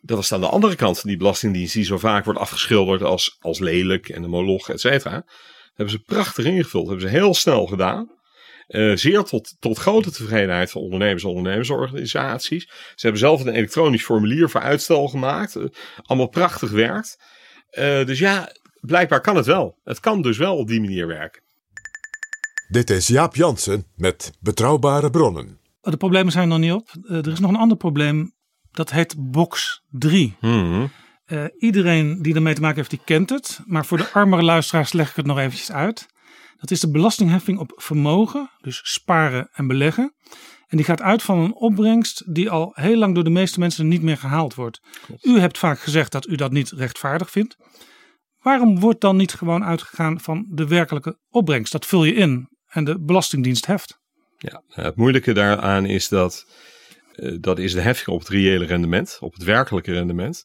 Dat 0.00 0.16
was 0.16 0.32
aan 0.32 0.40
de 0.40 0.46
andere 0.48 0.74
kant 0.76 0.98
van 1.00 1.08
die 1.08 1.18
belastingdienst, 1.18 1.74
die 1.74 1.84
zo 1.84 1.98
vaak 1.98 2.24
wordt 2.24 2.40
afgeschilderd 2.40 3.02
als, 3.02 3.36
als 3.40 3.58
lelijk 3.58 4.08
en 4.08 4.22
een 4.22 4.30
moloch, 4.30 4.68
et 4.68 4.80
cetera. 4.80 5.24
Hebben 5.74 5.94
ze 5.94 6.02
prachtig 6.02 6.44
ingevuld. 6.44 6.88
Hebben 6.88 7.08
ze 7.08 7.16
heel 7.16 7.34
snel 7.34 7.66
gedaan. 7.66 8.14
Eh, 8.66 8.96
zeer 8.96 9.22
tot, 9.22 9.56
tot 9.58 9.78
grote 9.78 10.10
tevredenheid 10.10 10.70
van 10.70 10.82
ondernemers 10.82 11.22
en 11.22 11.28
ondernemersorganisaties. 11.28 12.64
Ze 12.68 13.00
hebben 13.00 13.20
zelf 13.20 13.40
een 13.40 13.54
elektronisch 13.54 14.04
formulier 14.04 14.50
voor 14.50 14.60
uitstel 14.60 15.08
gemaakt. 15.08 15.56
Eh, 15.56 15.64
allemaal 16.02 16.28
prachtig 16.28 16.70
werkt. 16.70 17.16
Eh, 17.70 18.04
dus 18.04 18.18
ja, 18.18 18.52
blijkbaar 18.80 19.20
kan 19.20 19.36
het 19.36 19.46
wel. 19.46 19.78
Het 19.84 20.00
kan 20.00 20.22
dus 20.22 20.38
wel 20.38 20.56
op 20.56 20.68
die 20.68 20.80
manier 20.80 21.06
werken. 21.06 21.42
Dit 22.68 22.90
is 22.90 23.06
Jaap 23.06 23.34
Jansen 23.34 23.86
met 23.96 24.32
Betrouwbare 24.40 25.10
Bronnen. 25.10 25.58
De 25.80 25.96
problemen 25.96 26.32
zijn 26.32 26.48
nog 26.48 26.58
niet 26.58 26.72
op. 26.72 26.90
Er 27.08 27.28
is 27.28 27.40
nog 27.40 27.50
een 27.50 27.56
ander 27.56 27.76
probleem. 27.76 28.32
Dat 28.70 28.90
heet 28.90 29.14
box 29.18 29.82
3. 29.90 30.36
Mhm. 30.40 30.86
Eh, 31.24 31.44
iedereen 31.58 32.22
die 32.22 32.34
ermee 32.34 32.54
te 32.54 32.60
maken 32.60 32.76
heeft, 32.76 32.90
die 32.90 33.00
kent 33.04 33.30
het. 33.30 33.60
Maar 33.66 33.86
voor 33.86 33.98
de 33.98 34.10
armere 34.12 34.42
luisteraars 34.42 34.92
leg 34.92 35.10
ik 35.10 35.16
het 35.16 35.26
nog 35.26 35.38
eventjes 35.38 35.72
uit. 35.72 36.06
Dat 36.56 36.70
is 36.70 36.80
de 36.80 36.90
belastingheffing 36.90 37.58
op 37.58 37.72
vermogen, 37.76 38.50
dus 38.60 38.80
sparen 38.82 39.48
en 39.52 39.66
beleggen. 39.66 40.14
En 40.66 40.76
die 40.76 40.86
gaat 40.86 41.02
uit 41.02 41.22
van 41.22 41.38
een 41.38 41.54
opbrengst 41.54 42.34
die 42.34 42.50
al 42.50 42.70
heel 42.74 42.96
lang 42.96 43.14
door 43.14 43.24
de 43.24 43.30
meeste 43.30 43.58
mensen 43.58 43.88
niet 43.88 44.02
meer 44.02 44.16
gehaald 44.16 44.54
wordt. 44.54 44.80
U 45.20 45.38
hebt 45.38 45.58
vaak 45.58 45.80
gezegd 45.80 46.12
dat 46.12 46.26
u 46.26 46.34
dat 46.34 46.52
niet 46.52 46.70
rechtvaardig 46.70 47.30
vindt. 47.30 47.56
Waarom 48.38 48.80
wordt 48.80 49.00
dan 49.00 49.16
niet 49.16 49.34
gewoon 49.34 49.64
uitgegaan 49.64 50.20
van 50.20 50.46
de 50.50 50.66
werkelijke 50.66 51.18
opbrengst? 51.28 51.72
Dat 51.72 51.86
vul 51.86 52.04
je 52.04 52.14
in 52.14 52.48
en 52.66 52.84
de 52.84 53.00
Belastingdienst 53.00 53.66
heft. 53.66 53.98
Ja, 54.36 54.62
het 54.68 54.96
moeilijke 54.96 55.32
daaraan 55.32 55.86
is 55.86 56.08
dat. 56.08 56.46
Eh, 57.14 57.36
dat 57.40 57.58
is 57.58 57.72
de 57.72 57.80
heffing 57.80 58.08
op 58.08 58.18
het 58.18 58.28
reële 58.28 58.64
rendement, 58.64 59.16
op 59.20 59.32
het 59.32 59.42
werkelijke 59.42 59.92
rendement. 59.92 60.44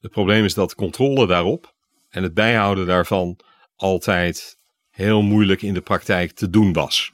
Het 0.00 0.10
probleem 0.10 0.44
is 0.44 0.54
dat 0.54 0.74
controle 0.74 1.26
daarop 1.26 1.74
en 2.08 2.22
het 2.22 2.34
bijhouden 2.34 2.86
daarvan 2.86 3.38
altijd 3.76 4.56
heel 4.90 5.22
moeilijk 5.22 5.62
in 5.62 5.74
de 5.74 5.80
praktijk 5.80 6.32
te 6.32 6.50
doen 6.50 6.72
was. 6.72 7.12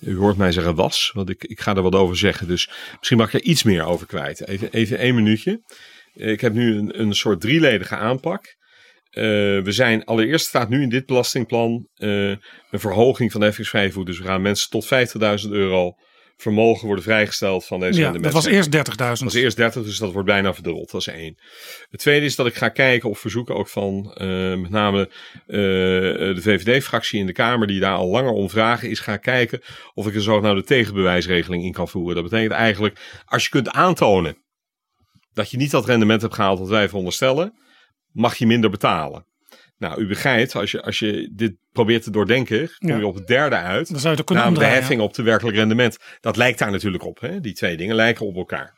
U 0.00 0.16
hoort 0.16 0.36
mij 0.36 0.52
zeggen 0.52 0.74
was, 0.74 1.10
want 1.14 1.30
ik, 1.30 1.44
ik 1.44 1.60
ga 1.60 1.76
er 1.76 1.82
wat 1.82 1.94
over 1.94 2.16
zeggen. 2.16 2.48
Dus 2.48 2.70
misschien 2.98 3.18
mag 3.18 3.34
ik 3.34 3.40
er 3.40 3.48
iets 3.48 3.62
meer 3.62 3.84
over 3.84 4.06
kwijt. 4.06 4.48
Even, 4.48 4.72
even 4.72 4.98
één 4.98 5.14
minuutje. 5.14 5.62
Eh, 6.14 6.30
Ik 6.30 6.40
heb 6.40 6.52
nu 6.52 6.76
een, 6.76 7.00
een 7.00 7.14
soort 7.14 7.40
drieledige 7.40 7.96
aanpak. 7.96 8.58
Eh, 9.10 9.22
we 9.62 9.72
zijn 9.72 10.04
allereerst 10.04 10.46
staat 10.46 10.68
nu 10.68 10.82
in 10.82 10.88
dit 10.88 11.06
belastingplan 11.06 11.88
een 11.94 12.38
verhoging 12.70 13.32
van 13.32 13.40
de 13.40 13.46
heffingsvrije 13.46 13.92
voet. 13.92 14.06
Dus 14.06 14.18
we 14.18 14.24
gaan 14.24 14.42
mensen 14.42 14.70
tot 14.70 14.88
50.000 15.44 15.50
euro 15.50 15.94
vermogen 16.40 16.86
worden 16.86 17.04
vrijgesteld 17.04 17.66
van 17.66 17.80
deze 17.80 17.98
Ja, 17.98 18.02
rendement. 18.10 18.32
dat 18.32 18.42
was 18.42 18.52
eerst 18.52 18.76
30.000. 18.76 18.96
Dat 18.96 19.20
was 19.20 19.34
eerst 19.34 19.56
30, 19.56 19.84
dus 19.84 19.98
dat 19.98 20.12
wordt 20.12 20.28
bijna 20.28 20.54
verdubbeld. 20.54 20.90
Dat 20.90 21.00
is 21.00 21.06
één. 21.06 21.38
Het 21.90 22.00
tweede 22.00 22.26
is 22.26 22.36
dat 22.36 22.46
ik 22.46 22.54
ga 22.54 22.68
kijken 22.68 23.08
op 23.08 23.18
verzoeken 23.18 23.54
ook 23.54 23.68
van 23.68 24.12
eh, 24.14 24.54
met 24.54 24.70
name 24.70 25.08
eh, 25.46 25.56
de 26.34 26.40
VVD-fractie 26.40 27.20
in 27.20 27.26
de 27.26 27.32
Kamer, 27.32 27.66
die 27.66 27.80
daar 27.80 27.96
al 27.96 28.08
langer 28.08 28.32
om 28.32 28.50
vragen, 28.50 28.90
is 28.90 29.00
gaan 29.00 29.20
kijken 29.20 29.60
of 29.94 30.06
ik 30.06 30.14
er 30.14 30.22
zogenaamde 30.22 30.64
tegenbewijsregeling 30.64 31.64
in 31.64 31.72
kan 31.72 31.88
voeren. 31.88 32.14
Dat 32.14 32.24
betekent 32.30 32.52
eigenlijk, 32.52 33.22
als 33.24 33.44
je 33.44 33.50
kunt 33.50 33.70
aantonen 33.70 34.36
dat 35.32 35.50
je 35.50 35.56
niet 35.56 35.70
dat 35.70 35.86
rendement 35.86 36.22
hebt 36.22 36.34
gehaald 36.34 36.58
wat 36.58 36.68
wij 36.68 36.88
veronderstellen, 36.88 37.54
mag 38.12 38.36
je 38.36 38.46
minder 38.46 38.70
betalen. 38.70 39.24
Nou, 39.80 40.00
u 40.00 40.06
begrijpt, 40.06 40.54
als 40.54 40.70
je, 40.70 40.82
als 40.82 40.98
je 40.98 41.30
dit 41.34 41.52
probeert 41.72 42.02
te 42.02 42.10
doordenken, 42.10 42.70
kom 42.78 42.88
je 42.88 42.96
Ja. 42.96 43.04
op 43.04 43.14
het 43.14 43.26
derde 43.26 43.56
uit. 43.56 43.88
Dan 43.90 43.98
zou 44.00 44.12
je 44.12 44.16
het 44.18 44.26
kunnen 44.26 44.44
Namelijk 44.44 44.70
de 44.70 44.76
heffing 44.76 45.00
op 45.00 45.16
het 45.16 45.26
werkelijk 45.26 45.56
rendement. 45.56 45.96
Dat 46.20 46.36
lijkt 46.36 46.58
daar 46.58 46.70
natuurlijk 46.70 47.04
op. 47.04 47.20
Hè? 47.20 47.40
Die 47.40 47.52
twee 47.52 47.76
dingen 47.76 47.94
lijken 47.96 48.26
op 48.26 48.36
elkaar. 48.36 48.74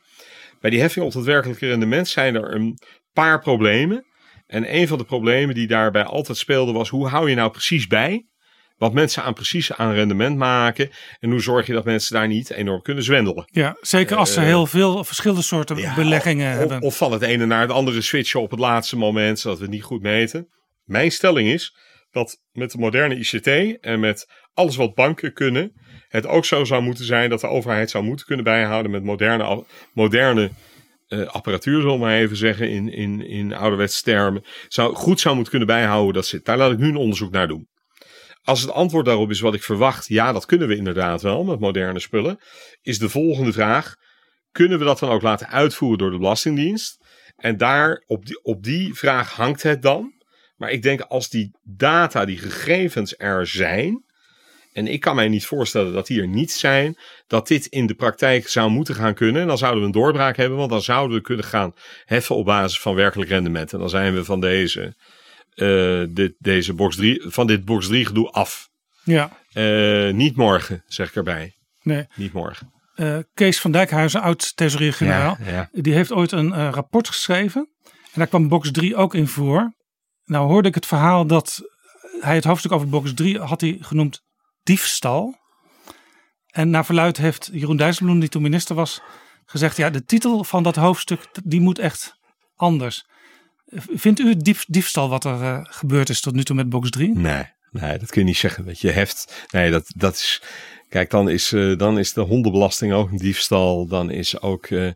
Bij 0.59 0.69
die 0.69 0.79
heffing 0.79 1.05
op 1.05 1.13
het 1.13 1.23
werkelijke 1.23 1.67
rendement 1.67 2.07
zijn 2.07 2.35
er 2.35 2.53
een 2.55 2.77
paar 3.13 3.39
problemen. 3.39 4.05
En 4.47 4.75
een 4.75 4.87
van 4.87 4.97
de 4.97 5.03
problemen 5.03 5.55
die 5.55 5.67
daarbij 5.67 6.03
altijd 6.03 6.37
speelde 6.37 6.71
was: 6.71 6.89
hoe 6.89 7.07
hou 7.07 7.29
je 7.29 7.35
nou 7.35 7.51
precies 7.51 7.87
bij 7.87 8.25
wat 8.77 8.93
mensen 8.93 9.23
aan 9.23 9.33
precies 9.33 9.73
aan 9.73 9.93
rendement 9.93 10.37
maken? 10.37 10.89
En 11.19 11.29
hoe 11.29 11.41
zorg 11.41 11.67
je 11.67 11.73
dat 11.73 11.85
mensen 11.85 12.15
daar 12.15 12.27
niet 12.27 12.51
enorm 12.51 12.81
kunnen 12.81 13.03
zwendelen? 13.03 13.43
Ja, 13.51 13.77
zeker 13.81 14.17
als 14.17 14.33
ze 14.33 14.39
Eh, 14.39 14.45
heel 14.45 14.65
veel 14.65 15.03
verschillende 15.03 15.41
soorten 15.43 15.77
Ja, 15.77 15.95
beleggingen 15.95 16.51
of, 16.51 16.57
hebben. 16.57 16.81
Of 16.81 16.97
van 16.97 17.11
het 17.11 17.21
ene 17.21 17.45
naar 17.45 17.61
het 17.61 17.71
andere 17.71 18.01
switchen 18.01 18.41
op 18.41 18.51
het 18.51 18.59
laatste 18.59 18.97
moment, 18.97 19.39
zodat 19.39 19.57
we 19.57 19.63
het 19.63 19.73
niet 19.73 19.83
goed 19.83 20.01
meten. 20.01 20.47
Mijn 20.83 21.11
stelling 21.11 21.49
is 21.49 21.75
dat 22.11 22.41
met 22.51 22.71
de 22.71 22.77
moderne 22.77 23.15
ICT 23.15 23.79
en 23.81 23.99
met 23.99 24.27
alles 24.53 24.75
wat 24.75 24.93
banken 24.93 25.33
kunnen, 25.33 25.71
het 26.07 26.27
ook 26.27 26.45
zo 26.45 26.63
zou 26.63 26.83
moeten 26.83 27.05
zijn 27.05 27.29
dat 27.29 27.41
de 27.41 27.47
overheid 27.47 27.89
zou 27.89 28.03
moeten 28.03 28.25
kunnen 28.25 28.45
bijhouden 28.45 28.91
met 28.91 29.03
moderne, 29.03 29.65
moderne 29.93 30.51
eh, 31.07 31.27
apparatuur, 31.27 31.81
zullen 31.81 31.95
we 31.95 32.05
maar 32.05 32.17
even 32.17 32.37
zeggen, 32.37 32.69
in, 32.69 32.89
in, 32.89 33.21
in 33.21 33.53
ouderwetse 33.53 34.01
termen, 34.01 34.43
zou, 34.67 34.95
goed 34.95 35.19
zou 35.19 35.33
moeten 35.33 35.51
kunnen 35.51 35.75
bijhouden 35.75 36.13
dat 36.13 36.25
zit. 36.25 36.45
Daar 36.45 36.57
laat 36.57 36.71
ik 36.71 36.77
nu 36.77 36.87
een 36.87 36.95
onderzoek 36.95 37.31
naar 37.31 37.47
doen. 37.47 37.67
Als 38.41 38.61
het 38.61 38.71
antwoord 38.71 39.05
daarop 39.05 39.29
is 39.29 39.39
wat 39.39 39.53
ik 39.53 39.63
verwacht, 39.63 40.07
ja, 40.07 40.31
dat 40.31 40.45
kunnen 40.45 40.67
we 40.67 40.75
inderdaad 40.75 41.21
wel 41.21 41.43
met 41.43 41.59
moderne 41.59 41.99
spullen, 41.99 42.39
is 42.81 42.99
de 42.99 43.09
volgende 43.09 43.53
vraag: 43.53 43.95
kunnen 44.51 44.79
we 44.79 44.85
dat 44.85 44.99
dan 44.99 45.09
ook 45.09 45.21
laten 45.21 45.47
uitvoeren 45.47 45.97
door 45.97 46.11
de 46.11 46.17
Belastingdienst? 46.17 46.97
En 47.35 47.57
daar, 47.57 48.03
op 48.05 48.25
die, 48.25 48.43
op 48.43 48.63
die 48.63 48.93
vraag 48.93 49.31
hangt 49.31 49.63
het 49.63 49.81
dan. 49.81 50.12
Maar 50.63 50.71
ik 50.71 50.81
denk 50.81 51.01
als 51.01 51.29
die 51.29 51.51
data, 51.63 52.25
die 52.25 52.37
gegevens 52.37 53.13
er 53.17 53.47
zijn. 53.47 54.03
En 54.73 54.87
ik 54.87 54.99
kan 54.99 55.15
mij 55.15 55.27
niet 55.27 55.45
voorstellen 55.45 55.93
dat 55.93 56.07
die 56.07 56.21
er 56.21 56.27
niet 56.27 56.51
zijn. 56.51 56.97
Dat 57.27 57.47
dit 57.47 57.65
in 57.65 57.85
de 57.87 57.93
praktijk 57.93 58.47
zou 58.47 58.69
moeten 58.69 58.95
gaan 58.95 59.13
kunnen. 59.13 59.41
En 59.41 59.47
dan 59.47 59.57
zouden 59.57 59.79
we 59.81 59.85
een 59.85 59.91
doorbraak 59.93 60.37
hebben. 60.37 60.57
Want 60.57 60.69
dan 60.69 60.81
zouden 60.81 61.17
we 61.17 61.23
kunnen 61.23 61.45
gaan 61.45 61.73
heffen 62.05 62.35
op 62.35 62.45
basis 62.45 62.79
van 62.79 62.95
werkelijk 62.95 63.29
rendement. 63.29 63.73
En 63.73 63.79
dan 63.79 63.89
zijn 63.89 64.13
we 64.13 64.23
van 64.25 64.39
deze, 64.39 64.95
eh, 65.53 66.03
dit, 66.09 66.33
deze 66.39 66.73
box 66.73 66.95
3, 66.95 67.21
van 67.25 67.47
dit 67.47 67.65
box 67.65 67.87
3 67.87 68.05
gedoe 68.05 68.29
af. 68.29 68.69
Ja, 69.03 69.41
Eh, 69.53 70.09
niet 70.13 70.35
morgen, 70.35 70.83
zeg 70.87 71.07
ik 71.09 71.15
erbij. 71.15 71.53
nee. 71.81 72.05
Niet 72.15 72.33
morgen. 72.33 72.71
Eh, 72.95 73.17
Kees 73.33 73.59
van 73.59 73.71
Dijkhuizen, 73.71 74.21
oud-thesaurier-generaal, 74.21 75.37
Ja, 75.45 75.51
ja. 75.51 75.69
die 75.71 75.93
heeft 75.93 76.11
ooit 76.11 76.31
een 76.31 76.53
eh, 76.53 76.69
rapport 76.71 77.07
geschreven. 77.07 77.69
En 77.83 78.19
daar 78.19 78.27
kwam 78.27 78.47
box 78.47 78.71
3 78.71 78.95
ook 78.95 79.13
in 79.13 79.27
voor. 79.27 79.73
Nou 80.25 80.47
hoorde 80.47 80.67
ik 80.67 80.75
het 80.75 80.85
verhaal 80.85 81.27
dat 81.27 81.61
hij 82.19 82.35
het 82.35 82.43
hoofdstuk 82.43 82.71
over 82.71 82.89
box 82.89 83.13
3 83.13 83.39
had 83.39 83.61
hij 83.61 83.77
genoemd 83.79 84.23
diefstal. 84.63 85.41
En 86.47 86.69
naar 86.69 86.85
verluid 86.85 87.17
heeft 87.17 87.49
Jeroen 87.53 87.77
Dijsselbloem, 87.77 88.19
die 88.19 88.29
toen 88.29 88.41
minister 88.41 88.75
was, 88.75 89.01
gezegd... 89.45 89.77
ja, 89.77 89.89
de 89.89 90.05
titel 90.05 90.43
van 90.43 90.63
dat 90.63 90.75
hoofdstuk, 90.75 91.27
die 91.43 91.61
moet 91.61 91.79
echt 91.79 92.17
anders. 92.55 93.05
Vindt 93.75 94.19
u 94.19 94.29
het 94.29 94.43
dief, 94.43 94.65
diefstal 94.67 95.09
wat 95.09 95.25
er 95.25 95.41
eh, 95.41 95.59
gebeurd 95.63 96.09
is 96.09 96.21
tot 96.21 96.33
nu 96.33 96.43
toe 96.43 96.55
met 96.55 96.69
box 96.69 96.89
3? 96.89 97.17
Nee, 97.17 97.45
nee, 97.71 97.97
dat 97.97 98.09
kun 98.09 98.21
je 98.21 98.27
niet 98.27 98.37
zeggen. 98.37 98.65
Dat 98.65 98.79
je 98.79 98.91
heft. 98.91 99.45
Nee, 99.51 99.71
dat, 99.71 99.91
dat 99.95 100.13
is. 100.13 100.41
Kijk, 100.93 101.09
dan 101.09 101.29
is, 101.29 101.51
eh, 101.51 101.77
dan 101.77 101.99
is 101.99 102.13
de 102.13 102.21
hondenbelasting 102.21 102.93
ook 102.93 103.11
een 103.11 103.17
diefstal. 103.17 103.87
Dan 103.87 104.11
is 104.11 104.41
ook 104.41 104.65
eh 104.65 104.87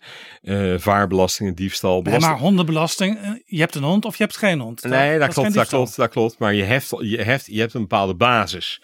eh, 0.41 0.79
vaarbelasting 0.79 1.49
een 1.49 1.55
diefstal. 1.55 1.93
Nee, 1.93 2.01
Belasting- 2.01 2.31
maar 2.31 2.41
hondenbelasting, 2.41 3.41
je 3.45 3.59
hebt 3.59 3.75
een 3.75 3.83
hond 3.83 4.05
of 4.05 4.17
je 4.17 4.23
hebt 4.23 4.37
geen 4.37 4.59
hond. 4.59 4.83
Nee, 4.83 5.19
dat, 5.19 5.33
klopt, 5.33 5.53
dat 5.53 5.67
klopt, 5.67 5.95
dat 5.95 6.09
klopt. 6.09 6.39
Maar 6.39 6.53
je, 6.53 6.63
heft, 6.63 6.93
je, 6.99 7.21
heft, 7.21 7.45
je 7.45 7.59
hebt 7.59 7.73
een 7.73 7.81
bepaalde 7.81 8.15
basis. 8.15 8.81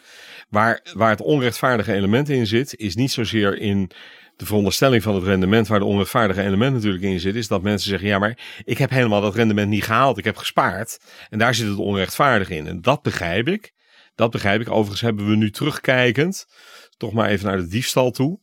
Waar, 0.49 0.81
waar 0.93 1.09
het 1.09 1.21
onrechtvaardige 1.21 1.93
element 1.93 2.29
in 2.29 2.47
zit, 2.47 2.75
is 2.75 2.95
niet 2.95 3.11
zozeer 3.11 3.57
in 3.57 3.91
de 4.35 4.45
veronderstelling 4.45 5.03
van 5.03 5.15
het 5.15 5.23
rendement. 5.23 5.67
Waar 5.67 5.79
de 5.79 5.85
onrechtvaardige 5.85 6.41
element 6.41 6.73
natuurlijk 6.73 7.03
in 7.03 7.19
zit, 7.19 7.35
is 7.35 7.47
dat 7.47 7.61
mensen 7.61 7.89
zeggen: 7.89 8.07
ja, 8.07 8.19
maar 8.19 8.37
ik 8.63 8.77
heb 8.77 8.89
helemaal 8.89 9.21
dat 9.21 9.35
rendement 9.35 9.69
niet 9.69 9.83
gehaald. 9.83 10.17
Ik 10.17 10.25
heb 10.25 10.37
gespaard. 10.37 10.99
En 11.29 11.39
daar 11.39 11.55
zit 11.55 11.67
het 11.67 11.77
onrechtvaardig 11.77 12.49
in. 12.49 12.67
En 12.67 12.81
dat 12.81 13.01
begrijp 13.01 13.47
ik. 13.47 13.73
Dat 14.15 14.31
begrijp 14.31 14.61
ik. 14.61 14.69
Overigens 14.69 15.01
hebben 15.01 15.29
we 15.29 15.35
nu 15.35 15.51
terugkijkend, 15.51 16.45
toch 17.03 17.13
maar 17.13 17.29
even 17.29 17.45
naar 17.45 17.57
de 17.57 17.67
diefstal 17.67 18.11
toe. 18.11 18.39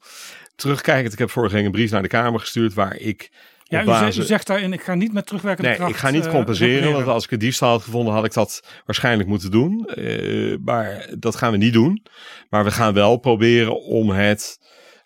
Terugkijkend, 0.54 1.12
ik 1.12 1.18
heb 1.18 1.30
vorige 1.30 1.54
week 1.54 1.64
een 1.64 1.70
brief 1.70 1.90
naar 1.90 2.02
de 2.02 2.08
Kamer 2.08 2.40
gestuurd 2.40 2.74
waar 2.74 2.96
ik. 2.96 3.30
Ja, 3.64 3.80
u, 3.80 3.84
zegt, 3.84 4.00
basis- 4.00 4.24
u 4.24 4.26
zegt 4.26 4.46
daarin, 4.46 4.72
ik 4.72 4.82
ga 4.82 4.94
niet 4.94 5.12
met 5.12 5.26
terugwerkende 5.26 5.68
Nee, 5.68 5.78
kracht 5.78 5.92
ik 5.92 5.98
ga 5.98 6.10
niet 6.10 6.26
eh, 6.26 6.32
compenseren. 6.32 6.72
repareren. 6.72 6.98
Want 7.00 7.14
als 7.14 7.24
ik 7.24 7.30
het 7.30 7.40
diefstal 7.40 7.70
had 7.70 7.82
gevonden, 7.82 8.14
had 8.14 8.24
ik 8.24 8.32
dat 8.32 8.62
waarschijnlijk 8.86 9.28
moeten 9.28 9.50
doen. 9.50 9.84
Eh, 9.86 10.56
maar 10.64 11.14
dat 11.18 11.36
gaan 11.36 11.50
we 11.52 11.56
niet 11.56 11.72
doen. 11.72 12.06
Maar 12.50 12.64
we 12.64 12.70
gaan 12.70 12.94
wel 12.94 13.16
proberen 13.16 13.80
om 13.82 14.10
het. 14.10 14.58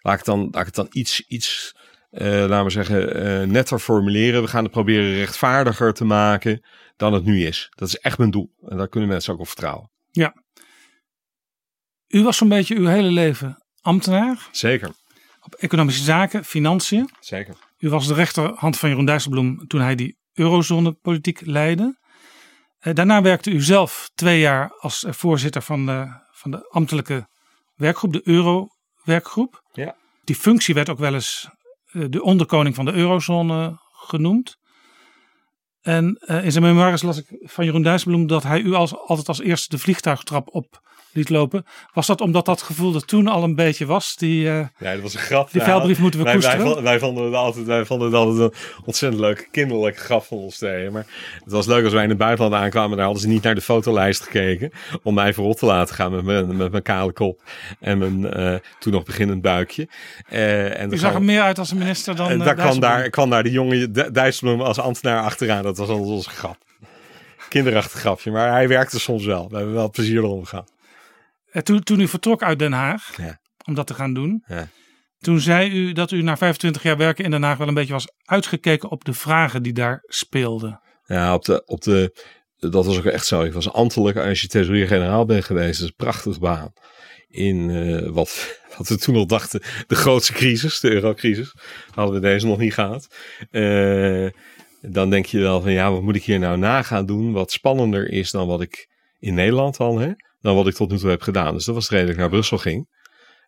Laat 0.02 0.12
ik, 0.12 0.18
het 0.26 0.34
dan, 0.34 0.48
laat 0.50 0.60
ik 0.60 0.66
het 0.66 0.74
dan 0.74 0.88
iets, 0.90 1.24
iets 1.28 1.76
eh, 2.10 2.26
laten 2.28 2.64
we 2.64 2.70
zeggen, 2.70 3.50
netter 3.50 3.78
formuleren. 3.78 4.42
We 4.42 4.48
gaan 4.48 4.62
het 4.62 4.72
proberen 4.72 5.14
rechtvaardiger 5.14 5.92
te 5.92 6.04
maken 6.04 6.64
dan 6.96 7.12
het 7.12 7.24
nu 7.24 7.46
is. 7.46 7.70
Dat 7.74 7.88
is 7.88 7.98
echt 7.98 8.18
mijn 8.18 8.30
doel. 8.30 8.50
En 8.68 8.76
daar 8.76 8.88
kunnen 8.88 9.08
mensen 9.08 9.32
ook 9.32 9.40
op 9.40 9.46
vertrouwen. 9.46 9.90
U 12.14 12.22
was 12.22 12.36
zo'n 12.36 12.48
beetje 12.48 12.76
uw 12.76 12.86
hele 12.86 13.10
leven 13.10 13.64
ambtenaar 13.80 14.48
Zeker. 14.50 14.90
op 15.40 15.54
economische 15.54 16.02
zaken, 16.02 16.44
financiën. 16.44 17.10
Zeker. 17.20 17.54
U 17.78 17.88
was 17.88 18.06
de 18.06 18.14
rechterhand 18.14 18.78
van 18.78 18.88
Jeroen 18.88 19.04
Dijsselbloem 19.04 19.66
toen 19.66 19.80
hij 19.80 19.94
die 19.94 20.18
eurozonepolitiek 20.32 21.40
leidde. 21.40 21.98
Eh, 22.78 22.94
daarna 22.94 23.22
werkte 23.22 23.50
u 23.50 23.60
zelf 23.60 24.10
twee 24.14 24.40
jaar 24.40 24.74
als 24.78 25.04
eh, 25.04 25.12
voorzitter 25.12 25.62
van 25.62 25.86
de, 25.86 26.20
van 26.32 26.50
de 26.50 26.68
ambtelijke 26.70 27.28
werkgroep, 27.74 28.12
de 28.12 28.20
Euro-werkgroep. 28.24 29.62
Ja. 29.72 29.96
Die 30.24 30.36
functie 30.36 30.74
werd 30.74 30.88
ook 30.88 30.98
wel 30.98 31.14
eens 31.14 31.48
eh, 31.86 32.04
de 32.08 32.22
onderkoning 32.22 32.74
van 32.74 32.84
de 32.84 32.92
eurozone 32.92 33.78
genoemd. 33.92 34.56
En 35.80 36.14
in 36.42 36.52
zijn 36.52 36.64
memoires 36.64 37.02
las 37.02 37.18
ik 37.18 37.26
van 37.40 37.64
Jeroen 37.64 37.82
Dijsselbloem 37.82 38.26
dat 38.26 38.42
hij 38.42 38.60
u 38.60 38.72
als, 38.72 38.96
altijd 38.96 39.28
als 39.28 39.40
eerste 39.40 39.68
de 39.68 39.78
vliegtuigtrap 39.82 40.54
op 40.54 40.82
liet 41.14 41.28
lopen. 41.28 41.64
Was 41.92 42.06
dat 42.06 42.20
omdat 42.20 42.46
dat 42.46 42.62
gevoel 42.62 42.94
er 42.94 43.04
toen 43.04 43.28
al 43.28 43.42
een 43.42 43.54
beetje 43.54 43.86
was? 43.86 44.16
Die, 44.16 44.48
eh, 44.48 44.58
Ja, 44.78 44.92
dat 44.92 45.00
was 45.00 45.14
een 45.14 45.20
grap. 45.20 45.52
Die 45.52 45.62
vuilbrief 45.62 45.98
moeten 45.98 46.18
we 46.20 46.24
wij, 46.24 46.34
koesteren. 46.34 46.60
vonden- 46.60 46.82
wij, 46.82 46.98
vonden 46.98 47.24
het 47.24 47.34
altijd, 47.34 47.66
wij 47.66 47.84
vonden 47.84 48.06
het 48.06 48.16
altijd 48.16 48.38
een 48.38 48.58
ontzettend 48.84 49.22
leuke 49.22 49.46
kinderlijke 49.50 50.00
grap 50.00 50.24
van 50.24 50.38
ons 50.38 50.56
tweeën. 50.56 50.92
Maar 50.92 51.06
het 51.44 51.52
was 51.52 51.66
leuk 51.66 51.84
als 51.84 51.92
wij 51.92 52.02
in 52.02 52.08
het 52.08 52.18
buitenland 52.18 52.54
aankwamen. 52.62 52.96
Daar 52.96 53.04
hadden 53.06 53.22
ze 53.22 53.28
niet 53.28 53.42
naar 53.42 53.54
de 53.54 53.60
fotolijst 53.60 54.22
gekeken. 54.22 54.70
Om 55.02 55.14
mij 55.14 55.32
voorop 55.32 55.56
te 55.56 55.66
laten 55.66 55.94
gaan 55.94 56.12
met 56.14 56.24
mijn, 56.24 56.56
met 56.56 56.70
mijn 56.70 56.82
kale 56.82 57.12
kop. 57.12 57.42
En 57.80 57.98
mijn 57.98 58.32
eh, 58.32 58.54
toen 58.78 58.92
nog 58.92 59.02
beginnend 59.04 59.42
buikje. 59.42 59.88
Eh, 60.28 60.80
en 60.80 60.92
u 60.92 60.98
zag 60.98 61.14
er 61.14 61.22
meer 61.22 61.42
uit 61.42 61.58
als 61.58 61.70
een 61.70 61.78
minister 61.78 62.16
dan 62.16 62.28
en 62.30 62.38
daar 62.38 62.54
kwam 62.54 62.80
daar, 62.80 63.10
kwam 63.10 63.30
daar 63.30 63.42
de 63.42 63.50
jonge 63.50 63.90
Dijsselbloem 64.12 64.60
als 64.60 64.78
ambtenaar 64.78 65.22
achteraan. 65.22 65.62
Dat 65.62 65.76
was 65.78 65.88
altijd 65.88 66.08
onze 66.08 66.30
grap. 66.30 66.56
Kinderachtig 67.48 68.00
grapje. 68.00 68.30
Maar 68.30 68.50
hij 68.50 68.68
werkte 68.68 69.00
soms 69.00 69.24
wel. 69.24 69.48
We 69.50 69.56
hebben 69.56 69.74
wel 69.74 69.90
plezier 69.90 70.16
erom 70.16 70.44
gehad. 70.44 70.72
Eh, 71.54 71.62
Toen, 71.62 71.82
toen 71.82 72.00
u 72.00 72.08
vertrok 72.08 72.42
uit 72.42 72.58
Den 72.58 72.72
Haag 72.72 73.16
Ja. 73.16 73.38
om 73.66 73.74
dat 73.74 73.86
te 73.86 73.94
gaan 73.94 74.14
doen, 74.14 74.44
Ja. 74.46 74.68
toen 75.18 75.40
zei 75.40 75.70
u 75.70 75.92
dat 75.92 76.10
u 76.10 76.22
na 76.22 76.36
25 76.36 76.82
jaar 76.82 76.96
werken 76.96 77.24
in 77.24 77.30
Den 77.30 77.42
Haag 77.42 77.58
wel 77.58 77.68
een 77.68 77.74
beetje 77.74 77.92
was 77.92 78.08
uitgekeken 78.24 78.90
op 78.90 79.04
de 79.04 79.12
vragen 79.12 79.62
die 79.62 79.72
daar 79.72 79.98
speelden. 80.06 80.80
Ja, 81.06 81.34
op 81.34 81.44
de, 81.44 81.62
op 81.66 81.82
de, 81.82 82.22
dat 82.58 82.86
was 82.86 82.98
ook 82.98 83.04
echt 83.04 83.26
zo. 83.26 83.42
Ik 83.42 83.52
was 83.52 83.72
ambtelijk 83.72 84.16
als 84.16 84.40
je 84.40 84.46
thesaurier-generaal 84.46 85.24
bent 85.24 85.44
geweest. 85.44 85.66
Dat 85.78 85.88
is 85.88 85.94
een 85.96 86.04
prachtige 86.04 86.38
baan. 86.40 86.72
In 87.28 87.70
eh, 87.70 88.08
wat, 88.10 88.58
wat 88.78 88.88
we 88.88 88.96
toen 88.98 89.14
nog 89.14 89.26
dachten, 89.26 89.62
de 89.86 89.94
grootste 89.94 90.32
crisis, 90.32 90.80
de 90.80 90.90
eurocrisis. 90.90 91.54
Hadden 91.90 92.14
we 92.14 92.20
deze 92.20 92.46
nog 92.46 92.58
niet 92.58 92.74
gehad. 92.74 93.16
Eh, 93.50 94.26
dan 94.80 95.10
denk 95.10 95.26
je 95.26 95.38
wel 95.38 95.60
van, 95.60 95.72
ja, 95.72 95.92
wat 95.92 96.02
moet 96.02 96.16
ik 96.16 96.24
hier 96.24 96.38
nou 96.38 96.58
na 96.58 96.82
gaan 96.82 97.06
doen? 97.06 97.32
Wat 97.32 97.52
spannender 97.52 98.10
is 98.10 98.30
dan 98.30 98.46
wat 98.46 98.60
ik 98.60 98.88
in 99.18 99.34
Nederland 99.34 99.78
al, 99.78 99.98
hè? 99.98 100.10
Dan 100.44 100.54
wat 100.54 100.66
ik 100.66 100.74
tot 100.74 100.90
nu 100.90 100.98
toe 100.98 101.10
heb 101.10 101.22
gedaan. 101.22 101.54
Dus 101.54 101.64
dat 101.64 101.74
was 101.74 101.88
de 101.88 101.94
reden 101.94 102.06
dat 102.06 102.14
ik 102.14 102.20
naar 102.20 102.30
Brussel 102.30 102.58
ging. 102.58 102.88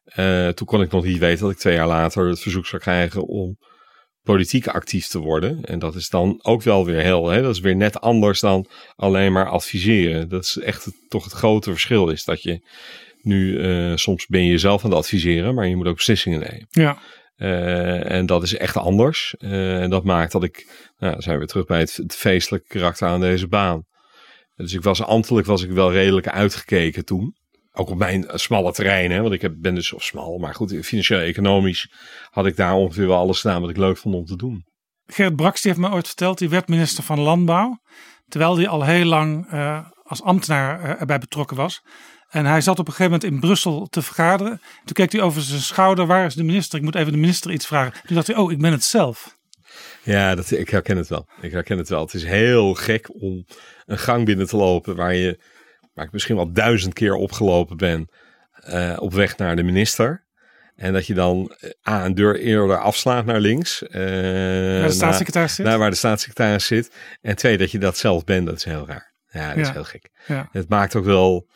Eh, 0.04 0.48
toen 0.48 0.66
kon 0.66 0.82
ik 0.82 0.90
nog 0.90 1.04
niet 1.04 1.18
weten 1.18 1.42
dat 1.42 1.50
ik 1.50 1.58
twee 1.58 1.74
jaar 1.74 1.86
later 1.86 2.28
het 2.28 2.40
verzoek 2.40 2.66
zou 2.66 2.82
krijgen 2.82 3.26
om 3.26 3.58
politiek 4.22 4.66
actief 4.66 5.06
te 5.06 5.18
worden. 5.18 5.64
En 5.64 5.78
dat 5.78 5.94
is 5.94 6.08
dan 6.08 6.38
ook 6.42 6.62
wel 6.62 6.84
weer 6.84 7.00
heel, 7.00 7.28
hè, 7.28 7.42
dat 7.42 7.54
is 7.54 7.60
weer 7.60 7.76
net 7.76 8.00
anders 8.00 8.40
dan 8.40 8.66
alleen 8.94 9.32
maar 9.32 9.48
adviseren. 9.48 10.28
Dat 10.28 10.42
is 10.42 10.58
echt 10.58 10.84
het, 10.84 10.94
toch 11.08 11.24
het 11.24 11.32
grote 11.32 11.70
verschil 11.70 12.08
is 12.08 12.24
dat 12.24 12.42
je 12.42 12.68
nu, 13.22 13.60
eh, 13.60 13.96
soms 13.96 14.26
ben 14.26 14.44
je 14.44 14.58
zelf 14.58 14.84
aan 14.84 14.90
het 14.90 14.98
adviseren, 14.98 15.54
maar 15.54 15.66
je 15.66 15.76
moet 15.76 15.86
ook 15.86 15.96
beslissingen 15.96 16.40
nemen. 16.40 16.66
Ja, 16.70 16.98
Eh, 17.36 18.10
en 18.10 18.26
dat 18.26 18.42
is 18.42 18.56
echt 18.56 18.76
anders. 18.76 19.34
En 19.38 19.90
dat 19.90 20.04
maakt 20.04 20.32
dat 20.32 20.44
ik, 20.44 20.88
nou, 20.98 21.22
zijn 21.22 21.38
we 21.38 21.46
terug 21.46 21.66
bij 21.66 21.78
het, 21.78 21.96
het 21.96 22.14
feestelijke 22.14 22.68
karakter 22.68 23.08
aan 23.08 23.20
deze 23.20 23.48
baan. 23.48 23.84
Dus 24.56 24.72
ik 24.72 24.82
was 24.82 25.02
ambtelijk 25.02 25.46
was 25.46 25.62
ik 25.62 25.70
wel 25.70 25.92
redelijk 25.92 26.28
uitgekeken 26.28 27.04
toen. 27.04 27.34
Ook 27.72 27.90
op 27.90 27.98
mijn 27.98 28.24
smalle 28.34 28.72
terrein, 28.72 29.10
hè, 29.10 29.20
want 29.20 29.34
ik 29.34 29.42
heb, 29.42 29.54
ben 29.58 29.74
dus 29.74 29.92
of 29.92 30.04
smal, 30.04 30.38
maar 30.38 30.54
goed, 30.54 30.78
financieel-economisch 30.82 31.92
had 32.30 32.46
ik 32.46 32.56
daar 32.56 32.74
ongeveer 32.74 33.06
wel 33.06 33.18
alles 33.18 33.40
gedaan 33.40 33.60
wat 33.60 33.70
ik 33.70 33.76
leuk 33.76 33.96
vond 33.96 34.14
om 34.14 34.24
te 34.24 34.36
doen. 34.36 34.64
Gerrit 35.06 35.36
Braks 35.36 35.62
heeft 35.62 35.78
me 35.78 35.90
ooit 35.90 36.06
verteld, 36.06 36.38
die 36.38 36.48
werd 36.48 36.68
minister 36.68 37.04
van 37.04 37.20
Landbouw. 37.20 37.78
Terwijl 38.28 38.56
hij 38.56 38.68
al 38.68 38.84
heel 38.84 39.04
lang 39.04 39.46
eh, 39.50 39.86
als 40.02 40.22
ambtenaar 40.22 40.80
eh, 40.80 41.00
erbij 41.00 41.18
betrokken 41.18 41.56
was. 41.56 41.82
En 42.28 42.44
hij 42.44 42.60
zat 42.60 42.78
op 42.78 42.86
een 42.86 42.92
gegeven 42.92 43.12
moment 43.12 43.32
in 43.32 43.40
Brussel 43.40 43.86
te 43.86 44.02
vergaderen. 44.02 44.60
Toen 44.84 44.94
keek 44.94 45.12
hij 45.12 45.20
over 45.20 45.42
zijn 45.42 45.60
schouder. 45.60 46.06
Waar 46.06 46.26
is 46.26 46.34
de 46.34 46.44
minister? 46.44 46.78
Ik 46.78 46.84
moet 46.84 46.94
even 46.94 47.12
de 47.12 47.18
minister 47.18 47.50
iets 47.52 47.66
vragen. 47.66 47.92
Toen 48.06 48.14
dacht 48.14 48.26
hij, 48.26 48.36
oh, 48.36 48.52
ik 48.52 48.58
ben 48.60 48.72
het 48.72 48.84
zelf. 48.84 49.35
Ja, 50.06 50.34
dat, 50.34 50.50
ik 50.50 50.68
herken 50.70 50.96
het 50.96 51.08
wel. 51.08 51.28
Ik 51.40 51.52
herken 51.52 51.78
het 51.78 51.88
wel. 51.88 52.00
Het 52.00 52.14
is 52.14 52.24
heel 52.24 52.74
gek 52.74 53.22
om 53.22 53.44
een 53.86 53.98
gang 53.98 54.24
binnen 54.24 54.46
te 54.46 54.56
lopen 54.56 54.96
waar 54.96 55.14
je, 55.14 55.38
waar 55.94 56.04
ik 56.04 56.12
misschien 56.12 56.36
wel 56.36 56.52
duizend 56.52 56.92
keer 56.94 57.14
opgelopen 57.14 57.76
ben, 57.76 58.08
uh, 58.68 58.96
op 59.00 59.12
weg 59.12 59.36
naar 59.36 59.56
de 59.56 59.62
minister. 59.62 60.24
En 60.76 60.92
dat 60.92 61.06
je 61.06 61.14
dan 61.14 61.54
uh, 61.60 61.70
A, 61.94 62.04
een 62.04 62.14
deur 62.14 62.38
eerder 62.38 62.78
afslaat 62.78 63.24
naar 63.24 63.40
links. 63.40 63.82
Uh, 63.82 63.88
waar 63.90 64.86
de 64.88 64.90
staatssecretaris 64.90 65.54
zit. 65.54 65.66
Naar 65.66 65.78
waar 65.78 65.90
de 65.90 65.96
staatssecretaris 65.96 66.66
zit. 66.66 66.90
En 67.22 67.36
twee, 67.36 67.58
dat 67.58 67.70
je 67.70 67.78
dat 67.78 67.96
zelf 67.98 68.24
bent. 68.24 68.46
Dat 68.46 68.56
is 68.56 68.64
heel 68.64 68.86
raar. 68.86 69.12
Ja, 69.30 69.46
dat 69.48 69.56
Ja. 69.56 69.62
is 69.62 69.70
heel 69.70 69.84
gek. 69.84 70.08
Ja. 70.26 70.48
Het 70.52 70.68
maakt 70.68 70.96
ook 70.96 71.04
wel, 71.04 71.46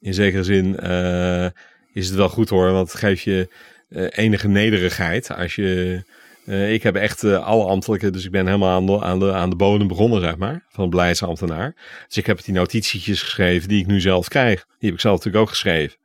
in 0.00 0.14
zekere 0.14 0.44
zin, 0.44 0.78
eh, 0.78 1.46
is 1.92 2.06
het 2.06 2.14
wel 2.16 2.28
goed 2.28 2.48
hoor. 2.48 2.72
Want 2.72 2.90
het 2.92 3.00
geeft 3.00 3.22
je 3.22 3.48
eh, 3.88 4.06
enige 4.10 4.48
nederigheid. 4.48 5.30
Als 5.30 5.54
je, 5.54 6.02
eh, 6.48 6.72
ik 6.72 6.82
heb 6.82 6.94
echt 6.96 7.24
eh, 7.24 7.46
alle 7.46 7.64
ambtelijke, 7.64 8.10
dus 8.10 8.24
ik 8.24 8.30
ben 8.30 8.46
helemaal 8.46 8.70
aan 8.70 8.86
de, 8.86 9.02
aan, 9.02 9.18
de, 9.18 9.32
aan 9.32 9.50
de 9.50 9.56
bodem 9.56 9.88
begonnen, 9.88 10.20
zeg 10.20 10.36
maar. 10.36 10.64
Van 10.68 10.90
beleidsambtenaar. 10.90 11.74
Dus 12.06 12.16
ik 12.16 12.26
heb 12.26 12.44
die 12.44 12.54
notitietjes 12.54 13.22
geschreven 13.22 13.68
die 13.68 13.80
ik 13.80 13.86
nu 13.86 14.00
zelf 14.00 14.28
krijg. 14.28 14.64
Die 14.78 14.88
heb 14.88 14.94
ik 14.94 15.00
zelf 15.00 15.16
natuurlijk 15.16 15.42
ook 15.44 15.50
geschreven. 15.50 15.96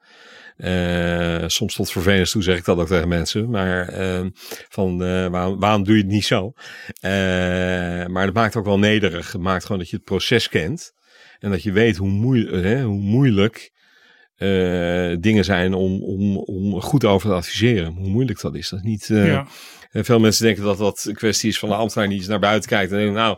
Eh, 0.57 1.43
soms 1.47 1.75
tot 1.75 1.91
vervelend 1.91 2.31
toe 2.31 2.43
zeg 2.43 2.57
ik 2.57 2.65
dat 2.65 2.77
ook 2.77 2.87
tegen 2.87 3.07
mensen. 3.07 3.49
Maar 3.49 3.87
eh, 3.87 4.25
van 4.69 4.97
waarom, 5.31 5.59
waarom 5.59 5.83
doe 5.83 5.95
je 5.95 6.01
het 6.01 6.11
niet 6.11 6.25
zo? 6.25 6.51
Maar 8.07 8.25
het 8.25 8.33
maakt 8.33 8.55
ook 8.55 8.65
wel 8.65 8.79
nederig. 8.79 9.31
Het 9.31 9.41
maakt 9.41 9.63
gewoon 9.63 9.77
dat 9.79 9.89
je 9.89 9.95
het 9.95 10.05
proces 10.05 10.49
kent. 10.49 10.91
En 11.39 11.51
dat 11.51 11.63
je 11.63 11.71
weet 11.71 11.97
hoe, 11.97 12.09
moe- 12.09 12.49
hè, 12.49 12.83
hoe 12.83 12.99
moeilijk 12.99 13.71
dingen 15.19 15.43
zijn 15.43 15.73
om, 15.73 16.03
om, 16.03 16.37
om 16.37 16.81
goed 16.81 17.05
over 17.05 17.29
te 17.29 17.35
adviseren. 17.35 17.93
Hoe 17.93 18.09
moeilijk 18.09 18.41
dat 18.41 18.55
is. 18.55 18.69
Dat 18.69 18.79
is 18.79 18.85
niet. 18.85 19.07
Ja. 19.07 19.47
En 19.93 20.05
veel 20.05 20.19
mensen 20.19 20.45
denken 20.45 20.63
dat 20.63 20.77
dat 20.77 21.05
een 21.07 21.15
kwestie 21.15 21.49
is 21.49 21.59
van 21.59 21.69
de 21.69 21.75
ambtenaar 21.75 22.07
die 22.09 22.17
eens 22.17 22.27
naar 22.27 22.39
buiten 22.39 22.69
kijkt 22.69 22.91
en 22.91 22.97
denkt, 22.97 23.13
nou, 23.13 23.37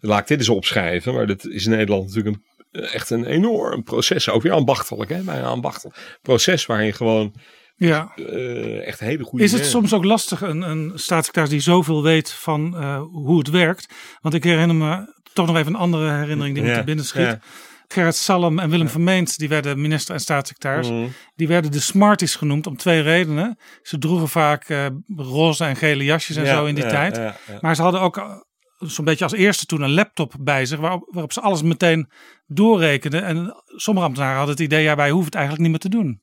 laat 0.00 0.20
ik 0.20 0.26
dit 0.26 0.38
eens 0.38 0.48
opschrijven. 0.48 1.14
Maar 1.14 1.26
dat 1.26 1.46
is 1.46 1.64
in 1.64 1.70
Nederland 1.70 2.06
natuurlijk 2.06 2.36
een, 2.70 2.82
echt 2.82 3.10
een 3.10 3.24
enorm 3.24 3.82
proces. 3.82 4.28
Ook 4.28 4.42
weer 4.42 4.52
ambachtelijk, 4.52 5.10
hè? 5.10 5.20
Bijna 5.22 5.46
ambachtelijk. 5.46 6.18
Proces 6.22 6.66
waarin 6.66 6.94
gewoon 6.94 7.34
ja. 7.76 8.12
eh, 8.16 8.86
echt 8.86 9.00
hele 9.00 9.24
goede. 9.24 9.44
Is 9.44 9.52
het 9.52 9.66
soms 9.66 9.92
ook 9.92 10.04
lastig, 10.04 10.40
een, 10.40 10.62
een 10.62 10.92
staatssecretaris 10.94 11.50
die 11.50 11.60
zoveel 11.60 12.02
weet 12.02 12.30
van 12.30 12.76
eh, 12.76 13.00
hoe 13.12 13.38
het 13.38 13.50
werkt? 13.50 13.94
Want 14.20 14.34
ik 14.34 14.44
herinner 14.44 14.76
me 14.76 15.12
toch 15.32 15.46
nog 15.46 15.56
even 15.56 15.74
een 15.74 15.80
andere 15.80 16.10
herinnering 16.10 16.54
die 16.54 16.64
me 16.64 16.70
Ja, 16.70 16.78
te 16.78 16.84
binnen 16.84 17.04
schiet. 17.04 17.22
ja. 17.22 17.40
Gerrit 17.88 18.16
Salm 18.16 18.58
en 18.58 18.70
Willem 18.70 18.88
Vermeend, 18.88 19.38
die 19.38 19.48
werden 19.48 19.80
minister 19.80 20.14
en 20.14 20.20
staatssecretaris. 20.20 20.90
Mhm. 20.90 21.06
Die 21.34 21.48
werden 21.48 21.70
de 21.72 21.80
Smarties 21.80 22.34
genoemd 22.36 22.66
om 22.66 22.76
twee 22.76 23.00
redenen. 23.00 23.58
Ze 23.82 23.98
droegen 23.98 24.28
vaak 24.28 24.68
eh, 24.68 24.86
roze 25.16 25.64
en 25.64 25.76
gele 25.76 26.04
jasjes 26.04 26.36
en 26.36 26.44
Ja, 26.44 26.56
zo 26.56 26.64
in 26.64 26.74
die 26.74 26.84
ja, 26.84 26.90
tijd. 26.90 27.16
ja. 27.16 27.36
Maar 27.60 27.76
ze 27.76 27.82
hadden 27.82 28.00
ook 28.00 28.16
eh, 28.16 28.36
zo'n 28.78 29.04
beetje 29.04 29.24
als 29.24 29.32
eerste 29.32 29.66
toen 29.66 29.82
een 29.82 29.94
laptop 29.94 30.34
bij 30.40 30.66
zich, 30.66 30.78
waarop, 30.78 31.08
waarop 31.10 31.32
ze 31.32 31.40
alles 31.40 31.62
meteen 31.62 32.10
doorrekenden. 32.46 33.24
En 33.24 33.62
sommige 33.66 34.06
ambtenaren 34.06 34.36
hadden 34.36 34.54
het 34.54 34.64
idee, 34.64 34.82
ja, 34.82 34.96
wij 34.96 35.10
hoeven 35.10 35.26
het 35.26 35.34
eigenlijk 35.34 35.62
niet 35.62 35.72
meer 35.72 35.90
te 35.90 35.98
doen. 35.98 36.22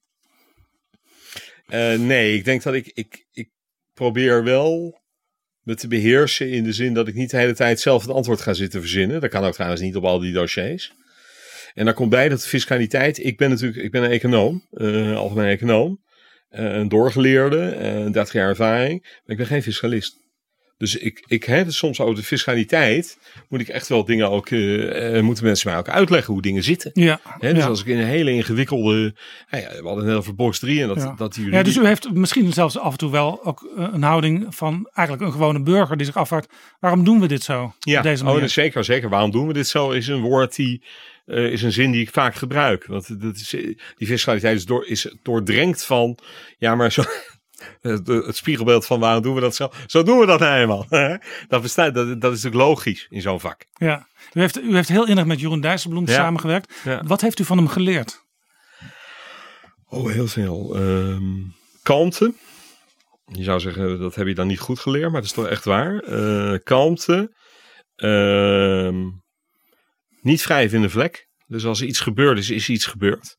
Eh, 1.66 2.00
nee, 2.00 2.36
ik 2.36 2.46
denk 2.46 2.64
dat 2.64 2.74
ik, 2.74 2.88
ik, 2.94 3.26
ik 3.32 3.50
probeer 3.94 4.44
wel 4.44 5.02
me 5.62 5.76
te 5.76 5.88
beheersen 5.88 6.52
in 6.52 6.64
de 6.64 6.74
zin 6.74 6.94
dat 6.94 7.08
ik 7.08 7.16
niet 7.16 7.30
de 7.30 7.38
hele 7.38 7.54
tijd 7.54 7.80
zelf 7.80 8.02
het 8.02 8.12
antwoord 8.12 8.42
ga 8.42 8.54
zitten 8.54 8.80
verzinnen. 8.80 9.22
Dat 9.22 9.30
kan 9.30 9.44
ook 9.44 9.54
trouwens 9.54 9.82
niet 9.82 9.96
op 9.96 10.04
al 10.04 10.20
die 10.20 10.34
dossiers. 10.34 10.94
En 11.74 11.86
daar 11.86 11.94
komt 11.94 12.10
bij 12.10 12.30
dat 12.30 12.42
de 12.42 12.48
fiscaliteit, 12.48 13.24
ik 13.24 13.38
ben 13.38 13.50
natuurlijk, 13.50 13.84
ik 13.84 13.92
ben 13.92 14.04
een 14.04 14.12
econoom, 14.12 14.68
eh 14.72 15.16
algemeen 15.16 15.50
econoom, 15.50 16.02
eh, 16.50 16.66
een 16.66 16.88
doorgeleerde, 16.88 17.70
eh 17.70 18.12
30 18.12 18.34
jaar 18.34 18.50
ervaring, 18.50 19.02
maar 19.02 19.22
ik 19.26 19.38
ben 19.38 19.46
geen 19.46 19.64
fiscalist. 19.64 20.21
Dus 20.82 20.96
ik, 20.96 21.24
ik 21.28 21.44
heb 21.44 21.72
soms 21.72 22.00
over 22.00 22.16
de 22.16 22.24
fiscaliteit, 22.24 23.18
moet 23.50 23.60
ik 23.60 23.68
echt 23.68 23.88
wel 23.88 24.06
dingen 24.06 24.30
ook, 24.30 24.50
eh, 24.50 25.18
eh, 25.18 25.24
moeten 25.24 25.44
mensen 25.44 25.70
mij 25.70 25.80
ook 25.80 25.90
uitleggen 25.90 26.34
hoe 26.34 26.42
dingen 26.42 26.64
zitten. 26.64 26.92
Ja, 26.94 27.20
Hè, 27.40 27.54
dus 27.54 27.64
ja. 27.64 27.70
als 27.70 27.82
ik 27.82 27.86
in 27.86 27.98
een 27.98 28.06
hele 28.06 28.32
ingewikkelde. 28.32 29.14
Nou 29.50 29.64
ja, 29.64 29.70
we 29.70 29.76
hadden 29.76 29.98
het 29.98 30.06
net 30.06 30.16
over 30.16 30.36
box 30.36 30.60
3 30.60 30.82
en 30.82 30.88
dat, 30.88 30.98
Ja. 30.98 31.14
dat 31.18 31.34
die 31.34 31.52
Ja, 31.52 31.64
dus 31.64 31.78
u 31.78 31.86
heeft 31.86 32.14
misschien 32.14 32.54
zelfs 32.54 32.78
af 32.78 32.92
en 32.92 32.98
toe 32.98 33.12
wel 33.12 33.46
ook 33.46 33.72
eh, 33.78 33.88
een 33.92 34.04
houding 34.04 34.46
van 34.50 34.90
eigenlijk 34.94 35.28
een 35.28 35.34
gewone 35.34 35.62
burger 35.62 35.98
die 35.98 36.06
zich 36.06 36.16
afvraagt: 36.18 36.50
waarom 36.80 37.04
doen 37.04 37.20
we 37.20 37.28
dit 37.28 37.44
zo? 37.44 37.74
Ja, 37.80 37.98
op 37.98 38.04
deze 38.04 38.22
oh, 38.22 38.28
manier? 38.28 38.42
dat 38.42 38.52
zeker, 38.52 38.84
zeker. 38.84 39.10
Waarom 39.10 39.32
doen 39.32 39.48
we 39.48 39.54
dit 39.54 39.68
zo? 39.68 39.92
Is 39.92 40.08
een 40.08 40.22
woord 40.22 40.56
die. 40.56 40.84
is 41.26 41.62
een 41.62 41.72
zin 41.72 41.92
die 41.92 42.02
ik 42.02 42.10
vaak 42.10 42.36
gebruik. 42.36 42.86
Want 42.86 43.22
dat 43.22 43.36
is, 43.36 43.50
die 43.98 44.08
fiscaliteit 44.08 44.58
is, 44.58 44.66
door, 44.66 44.86
is 44.88 45.16
doordrenkt 45.24 45.86
van. 45.86 46.18
Ja, 46.58 46.76
maar 46.76 46.92
zo. 46.92 47.04
Het 47.82 48.08
het 48.08 48.36
spiegelbeeld 48.36 48.86
van 48.86 49.00
waarom 49.00 49.22
doen 49.22 49.36
we 49.36 49.42
dat 49.42 49.56
zo? 49.56 49.70
Zo 49.88 50.04
doen 50.04 50.20
we 50.20 50.26
dat 50.26 50.40
nou 50.40 50.60
eenmaal. 50.62 50.86
Dat, 51.48 51.62
bestaat, 51.62 51.94
dat, 51.94 52.08
dat 52.22 52.34
is 52.34 52.44
natuurlijk 52.44 52.70
logisch 52.70 53.06
in 53.10 53.22
zo'n 53.22 53.40
vak. 53.40 53.66
Ja. 53.74 54.08
U, 54.34 54.40
heeft, 54.40 54.62
u 54.62 54.76
heeft 54.76 54.90
heel 54.90 55.08
innig 55.08 55.26
met 55.26 55.40
Jeroen 55.40 55.62
Dijsselbloem 55.62 56.08
Ja. 56.08 56.14
samengewerkt. 56.14 56.74
Ja. 56.84 57.04
Wat 57.06 57.22
heeft 57.22 57.40
u 57.40 57.44
van 57.44 57.58
hem 57.58 57.68
geleerd? 57.68 58.26
Oh, 59.86 60.12
heel 60.12 60.28
veel. 60.28 60.76
Ehm 60.76 61.50
kalmte. 61.84 62.34
Je 63.26 63.44
zou 63.44 63.60
zeggen, 63.60 64.00
dat 64.00 64.16
heb 64.16 64.28
je 64.28 64.36
dan 64.36 64.48
niet 64.48 64.60
goed 64.60 64.80
geleerd, 64.80 65.12
maar 65.12 65.22
dat 65.22 65.30
is 65.30 65.36
toch 65.36 65.48
echt 65.48 65.66
waar. 65.66 66.00
Eh, 66.00 66.58
kalmte. 66.64 67.36
Ehm, 67.96 69.10
niet 70.22 70.44
wrijven 70.44 70.76
in 70.78 70.84
de 70.84 70.90
vlek. 70.90 71.28
Dus 71.48 71.66
als 71.66 71.82
er 71.82 71.88
iets 71.88 72.00
gebeurd 72.00 72.38
is, 72.38 72.50
is 72.50 72.70
iets 72.70 72.86
gebeurd. 72.86 73.38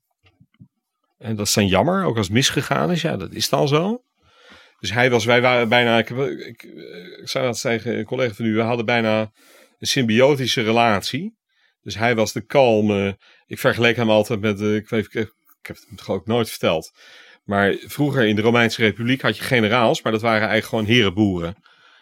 En 1.18 1.36
dat 1.36 1.46
is 1.46 1.52
dan 1.54 1.66
jammer, 1.66 2.04
ook 2.04 2.16
als 2.16 2.26
het 2.26 2.34
misgegaan 2.34 2.90
is. 2.90 3.02
Ja, 3.02 3.16
dat 3.16 3.32
is 3.32 3.48
dan 3.48 3.68
zo. 3.68 4.02
Dus 4.82 4.92
hij 4.92 5.10
was, 5.10 5.24
wij 5.24 5.40
waren 5.40 5.68
bijna, 5.68 5.98
ik, 5.98 6.10
ik, 6.10 6.62
ik 7.20 7.28
zei 7.28 7.44
dat 7.44 7.60
tegen 7.60 7.98
een 7.98 8.04
collega 8.04 8.34
van 8.34 8.44
u, 8.44 8.54
we 8.54 8.60
hadden 8.62 8.84
bijna 8.84 9.20
een 9.78 9.86
symbiotische 9.86 10.62
relatie. 10.62 11.36
Dus 11.82 11.94
hij 11.94 12.14
was 12.14 12.32
de 12.32 12.40
kalme, 12.46 13.18
ik 13.46 13.58
vergeleek 13.58 13.96
hem 13.96 14.10
altijd 14.10 14.40
met, 14.40 14.60
ik, 14.60 14.88
weet, 14.88 15.04
ik, 15.04 15.14
ik 15.60 15.66
heb 15.66 15.76
het 15.90 16.00
geloof 16.02 16.20
ik 16.20 16.26
nooit 16.26 16.48
verteld. 16.50 16.92
Maar 17.44 17.74
vroeger 17.80 18.26
in 18.26 18.36
de 18.36 18.42
Romeinse 18.42 18.80
Republiek 18.82 19.20
had 19.20 19.36
je 19.36 19.42
generaals, 19.42 20.02
maar 20.02 20.12
dat 20.12 20.20
waren 20.22 20.48
eigenlijk 20.48 20.68
gewoon 20.68 20.84
herenboeren. 20.96 21.54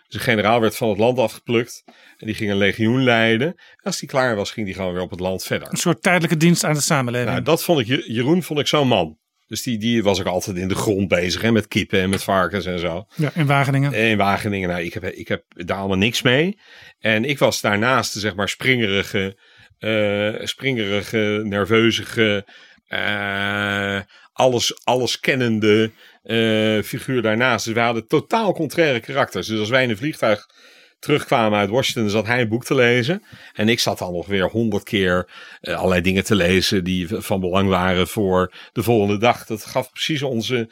Dus 0.06 0.14
een 0.14 0.20
generaal 0.20 0.60
werd 0.60 0.76
van 0.76 0.88
het 0.88 0.98
land 0.98 1.18
afgeplukt 1.18 1.82
en 2.16 2.26
die 2.26 2.34
ging 2.34 2.50
een 2.50 2.56
legioen 2.56 3.02
leiden. 3.04 3.46
En 3.48 3.56
als 3.82 3.98
die 3.98 4.08
klaar 4.08 4.36
was, 4.36 4.50
ging 4.50 4.66
die 4.66 4.74
gewoon 4.74 4.92
weer 4.92 5.02
op 5.02 5.10
het 5.10 5.20
land 5.20 5.44
verder. 5.44 5.68
Een 5.70 5.76
soort 5.76 6.02
tijdelijke 6.02 6.36
dienst 6.36 6.64
aan 6.64 6.74
de 6.74 6.80
samenleving. 6.80 7.30
Nou, 7.30 7.42
dat 7.42 7.64
vond 7.64 7.80
ik, 7.80 7.86
Je- 7.86 8.12
Jeroen 8.12 8.42
vond 8.42 8.58
ik 8.60 8.66
zo'n 8.66 8.88
man. 8.88 9.18
Dus 9.50 9.62
die, 9.62 9.78
die 9.78 10.02
was 10.02 10.20
ook 10.20 10.26
altijd 10.26 10.56
in 10.56 10.68
de 10.68 10.74
grond 10.74 11.08
bezig, 11.08 11.42
hè, 11.42 11.52
met 11.52 11.68
kippen 11.68 12.00
en 12.00 12.10
met 12.10 12.22
varkens 12.22 12.66
en 12.66 12.78
zo. 12.78 13.06
ja, 13.16 13.30
in 13.34 13.46
Wageningen. 13.46 13.92
In 13.92 14.16
Wageningen, 14.16 14.68
nou, 14.68 14.82
ik 14.82 14.94
heb, 14.94 15.04
ik 15.04 15.28
heb 15.28 15.44
daar 15.48 15.76
allemaal 15.76 15.96
niks 15.96 16.22
mee. 16.22 16.58
En 16.98 17.24
ik 17.24 17.38
was 17.38 17.60
daarnaast 17.60 18.12
de, 18.12 18.20
zeg 18.20 18.34
maar, 18.34 18.48
springerige, 18.48 19.36
eh 19.78 20.46
springerige, 20.46 21.40
nerveuzige, 21.44 22.46
eh, 22.86 24.00
alles, 24.32 24.84
alles 24.84 25.20
kennende 25.20 25.90
eh, 26.22 26.82
figuur 26.82 27.22
daarnaast. 27.22 27.64
Dus 27.64 27.74
wij 27.74 27.84
hadden 27.84 28.06
totaal 28.06 28.52
contraire 28.52 29.00
karakters. 29.00 29.46
Dus 29.46 29.58
als 29.58 29.68
wij 29.68 29.82
in 29.82 29.90
een 29.90 29.96
vliegtuig 29.96 30.46
terugkwamen 31.00 31.58
uit 31.58 31.70
Washington, 31.70 32.10
zat 32.10 32.26
hij 32.26 32.40
een 32.40 32.48
boek 32.48 32.64
te 32.64 32.74
lezen. 32.74 33.22
En 33.52 33.68
ik 33.68 33.80
zat 33.80 33.98
dan 33.98 34.12
nog 34.12 34.26
weer 34.26 34.48
honderd 34.50 34.82
keer 34.82 35.30
eh, 35.60 35.74
allerlei 35.74 36.00
dingen 36.00 36.24
te 36.24 36.34
lezen 36.34 36.84
die 36.84 37.08
van 37.08 37.40
belang 37.40 37.68
waren 37.68 38.08
voor 38.08 38.54
de 38.72 38.82
volgende 38.82 39.18
dag. 39.18 39.46
Dat 39.46 39.64
gaf 39.66 39.90
precies 39.90 40.22
onze. 40.22 40.70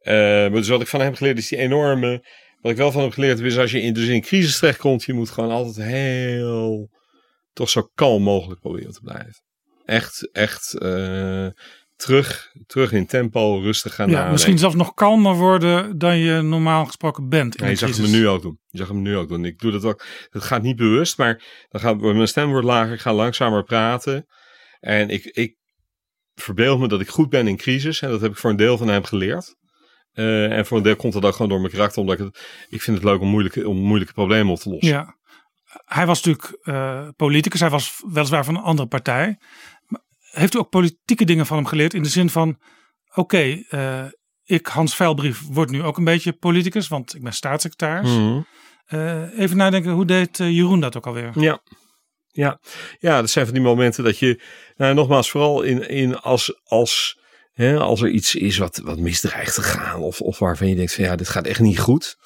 eh, 0.00 0.52
dus 0.52 0.68
wat 0.68 0.80
ik 0.80 0.86
van 0.86 1.00
hem 1.00 1.14
geleerd 1.14 1.38
is 1.38 1.48
die 1.48 1.58
enorme. 1.58 2.24
Wat 2.60 2.72
ik 2.72 2.78
wel 2.78 2.92
van 2.92 3.02
hem 3.02 3.10
geleerd 3.10 3.38
heb 3.38 3.46
is 3.46 3.58
als 3.58 3.70
je 3.70 3.80
in, 3.80 3.92
dus 3.92 4.06
in 4.06 4.14
een 4.14 4.20
crisis 4.20 4.60
je 5.04 5.12
moet 5.12 5.30
gewoon 5.30 5.50
altijd 5.50 5.86
heel. 5.86 6.90
toch 7.52 7.70
zo 7.70 7.90
kalm 7.94 8.22
mogelijk 8.22 8.60
proberen 8.60 8.92
te 8.92 9.00
blijven. 9.02 9.42
Echt, 9.84 10.28
echt. 10.32 10.74
eh, 10.74 11.46
terug, 12.00 12.52
terug 12.66 12.92
in 12.92 13.06
tempo, 13.06 13.58
rustig 13.58 13.94
gaan 13.94 14.10
ja, 14.10 14.30
misschien 14.30 14.58
zelfs 14.58 14.74
nog 14.74 14.94
kalmer 14.94 15.34
worden 15.34 15.98
dan 15.98 16.18
je 16.18 16.40
normaal 16.42 16.86
gesproken 16.86 17.28
bent. 17.28 17.56
In 17.56 17.64
Ja, 17.64 17.70
je 17.70 17.76
zag 17.76 17.96
hem 17.96 18.10
nu 18.10 18.28
ook 18.28 18.42
doen. 18.42 18.58
Je 18.66 18.78
zag 18.78 18.88
hem 18.88 19.02
nu 19.02 19.16
ook 19.16 19.28
doen. 19.28 19.44
Ik 19.44 19.58
doe 19.58 19.70
dat 19.70 19.84
ook. 19.84 20.04
Het 20.30 20.42
gaat 20.42 20.62
niet 20.62 20.76
bewust, 20.76 21.18
maar 21.18 21.42
dan 21.68 21.80
gaat 21.80 22.00
mijn 22.00 22.28
stem 22.28 22.48
wordt 22.48 22.66
lager. 22.66 22.92
Ik 22.92 23.00
ga 23.00 23.14
langzamer 23.14 23.64
praten. 23.64 24.26
En 24.80 25.08
ik, 25.08 25.24
ik 25.24 25.56
verbeel 26.34 26.78
me 26.78 26.88
dat 26.88 27.00
ik 27.00 27.08
goed 27.08 27.28
ben 27.28 27.48
in 27.48 27.56
crisis. 27.56 28.00
En 28.00 28.10
dat 28.10 28.20
heb 28.20 28.30
ik 28.30 28.36
voor 28.36 28.50
een 28.50 28.56
deel 28.56 28.78
van 28.78 28.88
hem 28.88 29.04
geleerd. 29.04 29.56
Eh, 30.12 30.56
en 30.56 30.66
voor 30.66 30.76
een 30.76 30.82
deel 30.82 30.96
komt 30.96 31.12
dat 31.12 31.24
ook 31.24 31.32
gewoon 31.32 31.48
door 31.48 31.60
mijn 31.60 31.72
karakter. 31.72 32.00
Omdat 32.00 32.18
ik 32.18 32.24
het, 32.24 32.66
ik 32.68 32.82
vind 32.82 32.96
het 32.96 33.06
leuk 33.06 33.20
om 33.20 33.28
moeilijke, 33.28 33.68
om 33.68 33.76
moeilijke 33.76 34.14
problemen 34.14 34.52
op 34.52 34.58
te 34.58 34.70
lossen. 34.70 34.90
Ja. 34.90 35.18
Hij 35.84 36.06
was 36.06 36.22
natuurlijk 36.22 36.58
eh, 36.62 37.08
politicus. 37.16 37.60
Hij 37.60 37.70
was 37.70 38.02
weliswaar 38.12 38.44
van 38.44 38.56
een 38.56 38.62
andere 38.62 38.88
partij. 38.88 39.38
Heeft 40.30 40.54
u 40.54 40.58
ook 40.58 40.70
politieke 40.70 41.24
dingen 41.24 41.46
van 41.46 41.56
hem 41.56 41.66
geleerd? 41.66 41.94
In 41.94 42.02
de 42.02 42.08
zin 42.08 42.30
van, 42.30 42.58
oké, 43.14 43.62
eh, 43.68 44.04
ik 44.44 44.66
Hans 44.66 44.96
Veilbrief 44.96 45.42
word 45.50 45.70
nu 45.70 45.82
ook 45.82 45.96
een 45.96 46.04
beetje 46.04 46.32
politicus. 46.32 46.88
Want 46.88 47.14
ik 47.14 47.22
ben 47.22 47.32
staatssecretaris. 47.32 48.10
Mhm. 48.10 48.40
Eh, 48.86 49.38
even 49.38 49.56
nadenken, 49.56 49.92
hoe 49.92 50.04
deed 50.04 50.40
eh, 50.40 50.50
Jeroen 50.50 50.80
dat 50.80 50.96
ook 50.96 51.06
alweer? 51.06 51.30
Ja. 51.34 51.62
Ja. 52.32 52.60
ja, 52.98 53.20
dat 53.20 53.30
zijn 53.30 53.44
van 53.44 53.54
die 53.54 53.62
momenten 53.62 54.04
dat 54.04 54.18
je. 54.18 54.42
Nou, 54.76 54.94
nogmaals, 54.94 55.30
vooral 55.30 55.62
in, 55.62 55.88
in 55.88 56.16
als, 56.16 56.60
als, 56.64 57.18
hè, 57.52 57.78
als 57.78 58.02
er 58.02 58.08
iets 58.08 58.34
is 58.34 58.58
wat, 58.58 58.80
wat 58.84 58.98
misdreigt 58.98 59.54
te 59.54 59.62
gaan. 59.62 60.00
Of, 60.00 60.20
of 60.20 60.38
waarvan 60.38 60.68
je 60.68 60.74
denkt 60.74 60.94
van 60.94 61.04
ja, 61.04 61.16
dit 61.16 61.28
gaat 61.28 61.46
echt 61.46 61.60
niet 61.60 61.78
goed. 61.80 62.16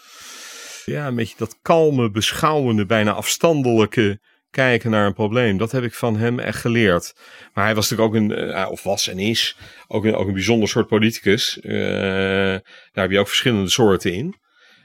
Ja, 0.84 1.06
een 1.06 1.14
beetje 1.14 1.34
dat 1.38 1.58
kalme, 1.62 2.10
beschouwende, 2.10 2.86
bijna 2.86 3.12
afstandelijke 3.12 4.20
kijken 4.54 4.90
naar 4.90 5.06
een 5.06 5.14
probleem. 5.14 5.56
Dat 5.56 5.72
heb 5.72 5.82
ik 5.82 5.94
van 5.94 6.16
hem 6.16 6.38
echt 6.38 6.60
geleerd. 6.60 7.14
Maar 7.54 7.64
hij 7.64 7.74
was 7.74 7.90
natuurlijk 7.90 8.16
ook 8.16 8.22
een, 8.22 8.48
uh, 8.48 8.70
of 8.70 8.82
was 8.82 9.08
en 9.08 9.18
is, 9.18 9.56
ook 9.86 10.04
een, 10.04 10.14
ook 10.14 10.26
een 10.26 10.32
bijzonder 10.32 10.68
soort 10.68 10.86
politicus. 10.86 11.58
Uh, 11.62 11.72
daar 12.92 13.04
heb 13.04 13.10
je 13.10 13.18
ook 13.18 13.28
verschillende 13.28 13.70
soorten 13.70 14.12
in. 14.12 14.34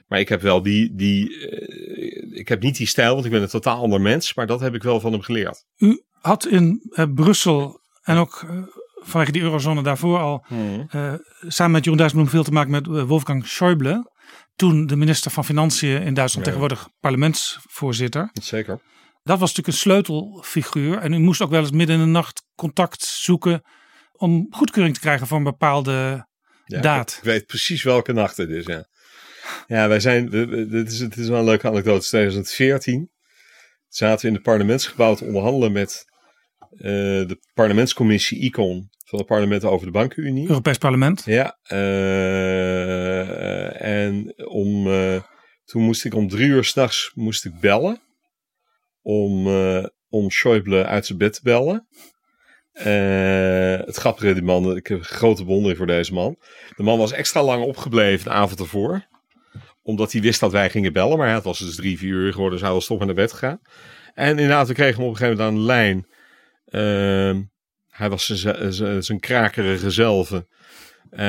Maar 0.07 0.19
ik 0.19 0.29
heb 0.29 0.41
wel 0.41 0.61
die, 0.61 0.95
die 0.95 1.29
uh, 1.29 2.37
ik 2.39 2.47
heb 2.47 2.61
niet 2.61 2.77
die 2.77 2.87
stijl, 2.87 3.13
want 3.13 3.25
ik 3.25 3.31
ben 3.31 3.41
een 3.41 3.47
totaal 3.47 3.81
ander 3.81 4.01
mens. 4.01 4.33
Maar 4.33 4.47
dat 4.47 4.59
heb 4.59 4.75
ik 4.75 4.83
wel 4.83 4.99
van 4.99 5.11
hem 5.11 5.21
geleerd. 5.21 5.65
U 5.77 6.03
had 6.21 6.45
in 6.45 6.91
Brussel 7.15 7.79
en 8.01 8.17
ook 8.17 8.45
vanwege 8.93 9.31
die 9.31 9.41
eurozone 9.41 9.83
daarvoor 9.83 10.19
al 10.19 10.45
hmm. 10.47 10.89
samen 11.47 11.71
met 11.71 11.83
Jeroen 11.83 11.97
Dijsselbloem 11.97 12.29
veel 12.29 12.43
te 12.43 12.51
maken 12.51 12.71
met 12.71 12.85
Wolfgang 12.85 13.45
Schäuble. 13.47 14.17
Toen 14.55 14.87
de 14.87 14.95
minister 14.95 15.31
van 15.31 15.45
Financiën 15.45 16.01
in 16.01 16.13
Duitsland, 16.13 16.45
ja. 16.45 16.53
tegenwoordig 16.53 16.89
parlementsvoorzitter. 16.99 18.29
Zeker. 18.41 18.79
Dat 19.23 19.39
was 19.39 19.55
natuurlijk 19.55 19.67
een 19.67 19.73
sleutelfiguur. 19.73 20.97
En 20.97 21.13
u 21.13 21.17
moest 21.17 21.41
ook 21.41 21.49
wel 21.49 21.61
eens 21.61 21.71
midden 21.71 21.95
in 21.95 22.01
de 22.01 22.07
nacht 22.07 22.43
contact 22.55 23.03
zoeken 23.03 23.61
om 24.11 24.47
goedkeuring 24.49 24.95
te 24.95 25.01
krijgen 25.01 25.27
voor 25.27 25.37
een 25.37 25.43
bepaalde 25.43 26.27
ja, 26.65 26.81
daad. 26.81 27.15
Ik 27.17 27.23
weet 27.33 27.45
precies 27.45 27.83
welke 27.83 28.13
nacht 28.13 28.37
het 28.37 28.49
is, 28.49 28.65
ja. 28.65 28.87
Ja, 29.67 29.87
wij 29.87 29.99
zijn, 29.99 30.29
dit 30.69 30.91
is, 30.91 30.99
het 30.99 31.17
is 31.17 31.27
wel 31.27 31.39
een 31.39 31.45
leuke 31.45 31.67
anekdote. 31.67 31.95
In 31.95 32.01
2014 32.01 33.11
zaten 33.87 34.21
we 34.21 34.27
in 34.27 34.33
het 34.33 34.43
parlementsgebouw 34.43 35.15
te 35.15 35.25
onderhandelen 35.25 35.71
met 35.71 36.05
uh, 36.71 36.79
de 37.27 37.39
parlementscommissie 37.53 38.39
ICON 38.39 38.89
van 39.05 39.19
het 39.19 39.27
parlement 39.27 39.63
over 39.63 39.85
de 39.85 39.91
bankenunie. 39.91 40.47
Europees 40.47 40.77
parlement. 40.77 41.23
Ja, 41.25 41.57
uh, 41.71 43.81
en 43.81 44.33
om, 44.47 44.83
toen 45.65 45.83
moest 45.83 46.05
ik 46.05 46.13
om 46.13 46.27
drie 46.27 46.47
uur 46.47 46.63
s'nachts 46.63 47.11
moest 47.15 47.45
ik 47.45 47.59
bellen 47.59 48.01
om, 49.10 49.48
uh, 49.48 49.86
om 50.10 50.30
Schäuble 50.31 50.86
uit 50.86 51.06
zijn 51.06 51.18
bed 51.18 51.34
te 51.34 51.40
bellen. 51.44 51.88
Uh, 52.73 53.86
het 53.86 53.95
grappige, 53.95 54.34
die 54.34 54.44
man, 54.44 54.76
ik 54.76 54.88
heb 54.88 55.02
grote 55.02 55.44
bewondering 55.44 55.77
voor 55.77 55.88
deze 55.88 56.14
man. 56.14 56.38
De 56.76 56.84
man 56.84 56.98
was 56.98 57.11
extra 57.11 57.44
lang 57.44 57.64
opgebleven 57.64 58.26
de 58.26 58.31
avond 58.31 58.60
ervoor. 58.60 59.07
Omdat 59.81 60.11
hij 60.11 60.22
wist 60.22 60.40
dat 60.40 60.52
wij 60.52 60.69
gingen 60.69 60.94
bellen. 60.94 61.18
Maar 61.18 61.34
het 61.34 61.44
was 61.44 61.60
dus 61.60 61.76
drie, 61.76 61.98
vier 61.98 62.14
uur 62.14 62.31
geworden, 62.31 62.57
dus 62.57 62.68
hij 62.68 62.76
was 62.76 62.86
toch 62.86 63.06
naar 63.06 63.14
bed 63.14 63.31
gegaan. 63.31 63.60
En 64.14 64.30
inderdaad, 64.30 64.68
we 64.68 64.73
kregen 64.73 64.95
hem 64.95 65.06
op 65.06 65.11
een 65.11 65.18
gegeven 65.18 65.38
moment 65.38 65.57
aan 65.57 65.65
de 65.65 65.72
lijn. 65.73 66.07
Uh, 66.69 67.44
hij 67.90 68.10
was 68.10 68.26
zijn 69.06 69.19
krakerige 69.19 69.91
zelve. 69.91 70.48
Uh, 71.11 71.19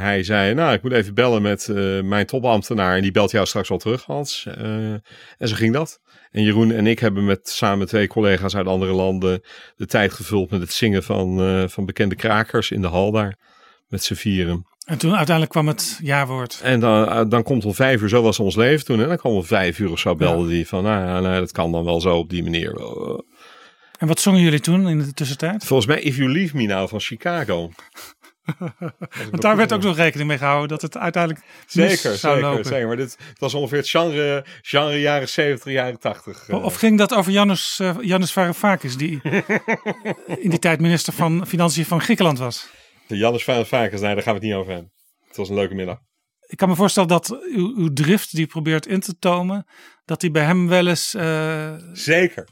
hij 0.00 0.22
zei, 0.22 0.54
nou, 0.54 0.72
ik 0.72 0.82
moet 0.82 0.92
even 0.92 1.14
bellen 1.14 1.42
met 1.42 1.68
mijn 2.04 2.26
topambtenaar. 2.26 2.96
En 2.96 3.02
die 3.02 3.10
belt 3.10 3.30
jou 3.30 3.46
straks 3.46 3.68
wel 3.68 3.78
terug, 3.78 4.04
Hans. 4.04 4.46
En 4.46 5.48
zo 5.48 5.54
ging 5.54 5.72
dat. 5.72 6.00
En 6.34 6.42
Jeroen 6.42 6.72
en 6.72 6.86
ik 6.86 6.98
hebben 6.98 7.24
met 7.24 7.48
samen 7.48 7.86
twee 7.86 8.06
collega's 8.06 8.56
uit 8.56 8.66
andere 8.66 8.92
landen 8.92 9.42
de 9.76 9.86
tijd 9.86 10.12
gevuld 10.12 10.50
met 10.50 10.60
het 10.60 10.72
zingen 10.72 11.02
van, 11.02 11.40
uh, 11.40 11.68
van 11.68 11.86
bekende 11.86 12.14
krakers 12.14 12.70
in 12.70 12.80
de 12.80 12.86
hal 12.86 13.10
daar. 13.10 13.38
Met 13.88 14.04
z'n 14.04 14.14
vieren. 14.14 14.66
En 14.84 14.98
toen 14.98 15.14
uiteindelijk 15.14 15.50
kwam 15.50 15.68
het 15.68 15.98
jaarwoord. 16.02 16.60
En 16.62 16.80
dan, 16.80 17.08
uh, 17.08 17.22
dan 17.28 17.42
komt 17.42 17.64
om 17.64 17.74
vijf 17.74 18.02
uur, 18.02 18.08
zo 18.08 18.22
was 18.22 18.38
ons 18.38 18.56
leven 18.56 18.84
toen. 18.84 19.00
En 19.00 19.08
dan 19.08 19.16
kwam 19.16 19.32
om 19.32 19.44
vijf 19.44 19.78
uur 19.78 19.90
of 19.90 19.98
zo 19.98 20.14
belde 20.14 20.48
die 20.48 20.68
van, 20.68 20.82
nou 20.82 21.06
ja, 21.06 21.20
nou, 21.20 21.38
dat 21.38 21.52
kan 21.52 21.72
dan 21.72 21.84
wel 21.84 22.00
zo 22.00 22.16
op 22.16 22.30
die 22.30 22.42
manier. 22.42 22.72
En 23.98 24.06
wat 24.06 24.20
zongen 24.20 24.40
jullie 24.40 24.60
toen 24.60 24.88
in 24.88 24.98
de 24.98 25.12
tussentijd? 25.12 25.64
Volgens 25.64 25.88
mij 25.88 26.00
If 26.00 26.16
You 26.16 26.32
Leave 26.32 26.56
Me 26.56 26.66
Now 26.66 26.88
van 26.88 27.00
Chicago. 27.00 27.70
Want 29.30 29.42
daar 29.42 29.56
werd 29.56 29.72
ook 29.72 29.82
nog 29.82 29.96
rekening 29.96 30.28
mee 30.28 30.38
gehouden 30.38 30.68
dat 30.68 30.82
het 30.82 30.96
uiteindelijk 30.96 31.44
zeker, 31.66 31.96
zou 31.96 32.16
zeker, 32.16 32.40
lopen. 32.40 32.64
Zeker, 32.64 32.86
maar 32.86 32.96
dit 32.96 33.16
het 33.28 33.38
was 33.38 33.54
ongeveer 33.54 33.78
het 33.78 33.88
genre, 33.88 34.44
genre 34.62 35.00
jaren 35.00 35.28
70, 35.28 35.72
jaren 35.72 35.98
80. 35.98 36.48
Uh. 36.48 36.64
Of 36.64 36.74
ging 36.74 36.98
dat 36.98 37.14
over 37.14 37.32
Janus, 37.32 37.78
uh, 37.82 37.96
Janus 38.00 38.32
Varoufakis, 38.32 38.96
die 38.96 39.20
in 40.44 40.50
die 40.50 40.58
tijd 40.58 40.80
minister 40.80 41.12
van 41.12 41.46
Financiën 41.46 41.84
van 41.84 42.00
Griekenland 42.00 42.38
was? 42.38 42.68
De 43.06 43.16
Janus 43.16 43.44
Varoufakis, 43.44 44.00
nee, 44.00 44.14
daar 44.14 44.22
gaan 44.22 44.34
we 44.34 44.38
het 44.38 44.48
niet 44.48 44.58
over 44.58 44.72
hebben. 44.72 44.92
Het 45.26 45.36
was 45.36 45.48
een 45.48 45.54
leuke 45.54 45.74
middag. 45.74 45.98
Ik 46.46 46.56
kan 46.56 46.68
me 46.68 46.74
voorstellen 46.74 47.08
dat 47.08 47.38
uw, 47.54 47.76
uw 47.76 47.92
drift 47.92 48.34
die 48.34 48.46
probeert 48.46 48.86
in 48.86 49.00
te 49.00 49.18
tomen, 49.18 49.66
dat 50.04 50.20
die 50.20 50.30
bij 50.30 50.44
hem 50.44 50.68
wel 50.68 50.86
eens... 50.86 51.14
Uh, 51.14 51.74
zeker 51.92 52.48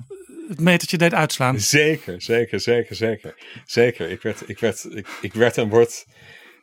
het 0.52 0.60
metertje 0.60 0.98
deed 0.98 1.14
uitslaan. 1.14 1.60
Zeker, 1.60 2.22
zeker, 2.22 2.60
zeker, 2.60 2.96
zeker. 2.96 3.34
Zeker. 3.64 4.10
Ik 4.10 4.22
werd, 4.22 4.48
ik 4.48 4.58
werd, 4.58 4.86
ik, 4.94 5.06
ik 5.20 5.32
werd 5.32 5.58
en 5.58 5.68
word 5.68 6.04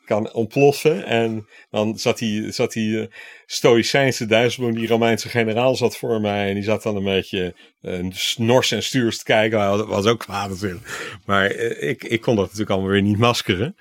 kan 0.06 0.34
ontploffen. 0.34 1.06
En 1.06 1.48
dan 1.70 1.98
zat 1.98 2.18
die, 2.18 2.52
zat 2.52 2.74
die 2.74 2.90
uh, 2.92 3.06
stoïcijnse 3.46 4.26
Duitsland, 4.26 4.76
die 4.76 4.88
Romeinse 4.88 5.30
generaal 5.30 5.76
zat 5.76 5.98
voor 5.98 6.22
mij. 6.22 6.48
En 6.48 6.54
die 6.54 6.64
zat 6.64 6.84
dan 6.84 6.96
een 6.96 7.04
beetje 7.04 7.56
uh, 7.82 8.06
nors 8.38 8.72
en 8.72 8.84
stuurs 8.84 9.18
te 9.18 9.24
kijken. 9.24 9.60
Dat 9.60 9.88
was 9.88 10.06
ook 10.06 10.20
kwaad 10.20 10.50
natuurlijk. 10.50 11.18
Maar 11.26 11.56
uh, 11.56 11.90
ik, 11.90 12.04
ik 12.04 12.22
kon 12.22 12.36
dat 12.36 12.44
natuurlijk 12.44 12.72
allemaal 12.72 12.92
weer 12.92 13.02
niet 13.02 13.18
maskeren. 13.18 13.76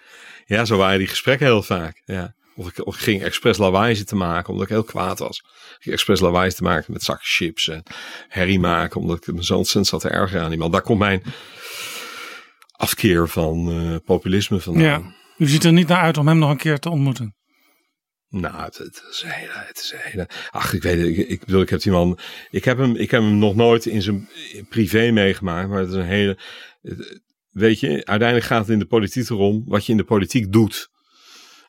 Ja, 0.44 0.64
zo 0.64 0.76
waren 0.76 0.98
die 0.98 1.08
gesprekken 1.08 1.46
heel 1.46 1.62
vaak. 1.62 2.02
Ja. 2.04 2.36
Of 2.58 2.68
ik, 2.68 2.86
of 2.86 2.94
ik 2.94 3.02
ging 3.02 3.22
expres 3.22 3.58
lawaai 3.58 3.96
zitten 3.96 4.16
maken, 4.16 4.48
omdat 4.48 4.64
ik 4.64 4.72
heel 4.72 4.84
kwaad 4.84 5.18
was. 5.18 5.38
Ik 5.38 5.76
ging 5.78 5.94
expres 5.94 6.20
lawaai 6.20 6.52
te 6.52 6.62
maken 6.62 6.92
met 6.92 7.02
zakken 7.02 7.26
chips 7.26 7.68
en 7.68 7.82
herrie 8.28 8.58
maken, 8.58 9.00
omdat 9.00 9.26
ik 9.26 9.34
me 9.34 9.44
zo 9.44 9.56
ontzettend 9.56 9.86
zat 9.86 10.00
te 10.00 10.08
ergeren 10.08 10.44
aan 10.44 10.52
iemand. 10.52 10.72
Daar 10.72 10.82
komt 10.82 10.98
mijn 10.98 11.22
afkeer 12.72 13.28
van 13.28 13.70
uh, 13.70 13.96
populisme 14.04 14.60
vandaan. 14.60 14.82
Ja, 14.82 15.14
u 15.36 15.46
ziet 15.46 15.64
er 15.64 15.72
niet 15.72 15.88
naar 15.88 16.00
uit 16.00 16.16
om 16.16 16.28
hem 16.28 16.38
nog 16.38 16.50
een 16.50 16.56
keer 16.56 16.78
te 16.78 16.90
ontmoeten. 16.90 17.36
Nou, 18.28 18.62
het, 18.62 18.78
het 18.78 19.02
is 19.10 19.22
een 19.22 19.30
hele, 19.30 19.52
het 19.54 19.78
is 19.78 19.92
een 19.92 20.10
hele. 20.10 20.28
Ach, 20.50 20.72
ik 20.72 20.82
weet 20.82 20.98
het. 20.98 21.06
Ik, 21.06 21.28
ik 21.28 21.44
bedoel, 21.44 21.62
ik 21.62 21.70
heb 21.70 21.80
die 21.80 21.92
man. 21.92 22.18
Ik 22.50 22.64
heb 22.64 22.78
hem, 22.78 22.96
ik 22.96 23.10
heb 23.10 23.20
hem 23.20 23.38
nog 23.38 23.54
nooit 23.54 23.86
in 23.86 24.02
zijn 24.02 24.28
privé 24.68 25.10
meegemaakt, 25.10 25.68
maar 25.68 25.78
het 25.78 25.88
is 25.88 25.94
een 25.94 26.02
hele. 26.02 26.38
Weet 27.50 27.80
je, 27.80 27.88
uiteindelijk 27.88 28.48
gaat 28.48 28.60
het 28.60 28.68
in 28.68 28.78
de 28.78 28.86
politiek 28.86 29.30
erom 29.30 29.62
wat 29.66 29.86
je 29.86 29.92
in 29.92 29.98
de 29.98 30.04
politiek 30.04 30.52
doet. 30.52 30.88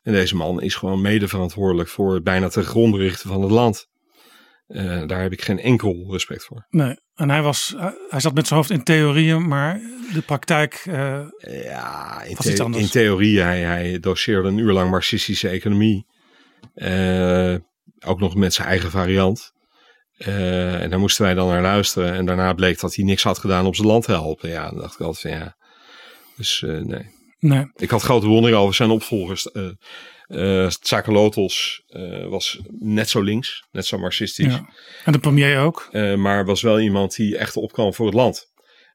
En 0.10 0.16
deze 0.16 0.36
man 0.36 0.62
is 0.62 0.76
gewoon 0.76 1.02
mede 1.02 1.28
verantwoordelijk 1.28 1.90
voor 1.90 2.14
het 2.14 2.24
bijna 2.24 2.48
ten 2.48 2.64
gronde 2.64 2.98
richten 2.98 3.30
van 3.30 3.42
het 3.42 3.52
land. 3.52 3.88
Uh, 4.68 5.08
daar 5.08 5.22
heb 5.22 5.32
ik 5.32 5.42
geen 5.42 5.60
enkel 5.60 6.08
respect 6.12 6.44
voor. 6.44 6.66
Nee, 6.70 7.00
en 7.16 7.30
hij, 7.30 7.42
was, 7.42 7.76
hij 8.10 8.20
zat 8.20 8.34
met 8.34 8.48
zijn 8.48 8.60
hoofd 8.60 8.72
in 8.72 8.84
theorieën, 8.84 9.48
maar 9.48 9.82
de 10.14 10.22
praktijk 10.22 10.86
uh, 10.88 11.22
ja, 11.40 12.22
in, 12.24 12.36
the 12.36 12.70
in 12.72 12.90
theorie, 12.90 13.40
hij, 13.40 13.62
hij 13.62 14.00
doseerde 14.00 14.48
een 14.48 14.58
uur 14.58 14.72
lang 14.72 14.92
marxistische 14.92 15.50
economie. 15.50 16.06
ook 18.06 18.20
nog 18.20 18.36
met 18.36 18.54
zijn 18.54 18.68
eigen 18.68 18.92
variant. 18.92 19.52
en 20.18 20.90
daar 20.90 21.00
moesten 21.00 21.24
wij 21.24 21.34
dan 21.34 21.48
naar 21.48 21.62
luisteren. 21.62 22.14
En 22.14 22.26
daarna 22.26 22.54
bleek 22.54 22.80
dat 22.80 22.96
hij 22.96 23.06
niks 23.06 23.24
had 23.24 23.38
gedaan 23.38 23.66
om 23.66 23.74
zijn 23.74 23.88
land 23.88 24.04
te 24.04 24.12
helpen. 24.12 24.50
Ja, 24.50 24.70
dan 24.70 24.80
dacht 24.80 24.94
ik 24.94 25.02
altijd 25.02 25.22
van 25.22 25.32
ja. 25.32 25.56
Dus 26.36 26.62
nee. 26.62 27.18
Nee. 27.40 27.72
Ik 27.76 27.90
had 27.90 28.02
grote 28.02 28.26
bewondering 28.26 28.60
over 28.60 28.76
zijn 28.76 28.90
opvolgers. 28.90 29.50
Uh, 29.54 29.70
uh, 30.28 30.68
Tsakalotos 30.68 31.84
uh, 31.90 32.26
was 32.26 32.60
net 32.80 33.10
zo 33.10 33.22
links, 33.22 33.68
net 33.72 33.86
zo 33.86 33.98
marxistisch. 33.98 34.54
Ja. 34.54 34.70
En 35.06 35.12
de 35.12 35.20
premier 35.20 35.60
ook. 35.60 35.90
Uh, 35.92 36.16
maar 36.16 36.46
was 36.46 36.62
wel 36.62 36.80
iemand 36.80 37.16
die 37.16 37.38
echt 37.38 37.56
opkwam 37.56 37.94
voor 37.94 38.06
het 38.06 38.16
land. 38.16 38.48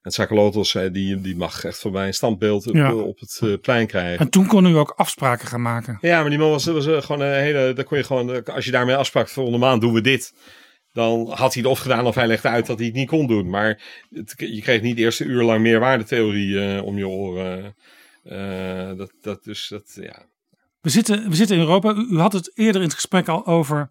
En 0.03 0.11
Tsakalotos, 0.11 0.77
die, 0.93 1.21
die 1.21 1.37
mag 1.37 1.65
echt 1.65 1.79
voor 1.79 1.93
mij 1.93 2.07
een 2.07 2.15
standbeeld 2.15 2.69
ja. 2.73 2.95
op, 2.95 3.19
het 3.19 3.61
plein 3.61 3.87
krijgen. 3.87 4.19
En 4.19 4.31
toen 4.31 4.47
kon 4.47 4.67
u 4.67 4.77
ook 4.77 4.93
afspraken 4.97 5.49
gaan 5.49 5.63
maken. 5.63 5.99
Ja, 6.01 6.21
maar 6.21 6.31
die 6.31 6.39
man 6.39 6.51
was, 6.51 6.65
was 6.65 6.85
gewoon 6.85 7.21
een 7.21 7.41
hele... 7.41 7.73
Daar 7.73 7.85
kon 7.85 7.99
je 7.99 8.05
gewoon, 8.05 8.45
als 8.45 8.65
je 8.65 8.71
daarmee 8.71 8.97
afsprak, 8.97 9.29
volgende 9.29 9.59
maand 9.59 9.81
doen 9.81 9.93
we 9.93 10.01
dit. 10.01 10.33
Dan 10.93 11.31
had 11.31 11.55
hij 11.55 11.63
het 11.63 11.71
of 11.71 11.79
gedaan 11.79 12.07
of 12.07 12.15
hij 12.15 12.27
legde 12.27 12.49
uit 12.49 12.67
dat 12.67 12.79
hij 12.79 12.87
het 12.87 12.97
niet 12.97 13.09
kon 13.09 13.27
doen. 13.27 13.51
Maar 13.51 13.83
het, 14.11 14.35
je 14.37 14.63
kreeg 14.63 14.81
niet 14.81 14.99
eerst 14.99 15.21
een 15.21 15.31
uur 15.31 15.43
lang 15.43 15.61
meerwaardetheorie 15.61 16.49
uh, 16.49 16.85
om 16.85 16.99
je 16.99 17.09
oren. 17.09 17.77
Uh, 18.25 18.97
dat, 18.97 19.13
dat, 19.21 19.45
dus 19.45 19.69
dat, 19.69 19.93
ja. 20.01 20.27
We 20.81 20.91
zitten, 20.91 21.29
we 21.29 21.35
zitten 21.35 21.57
in 21.57 21.63
Europa. 21.63 21.95
U, 21.95 22.07
u, 22.11 22.19
had 22.19 22.33
het 22.33 22.59
eerder 22.59 22.81
in 22.81 22.87
het 22.87 22.97
gesprek 22.97 23.29
al 23.29 23.47
over 23.47 23.91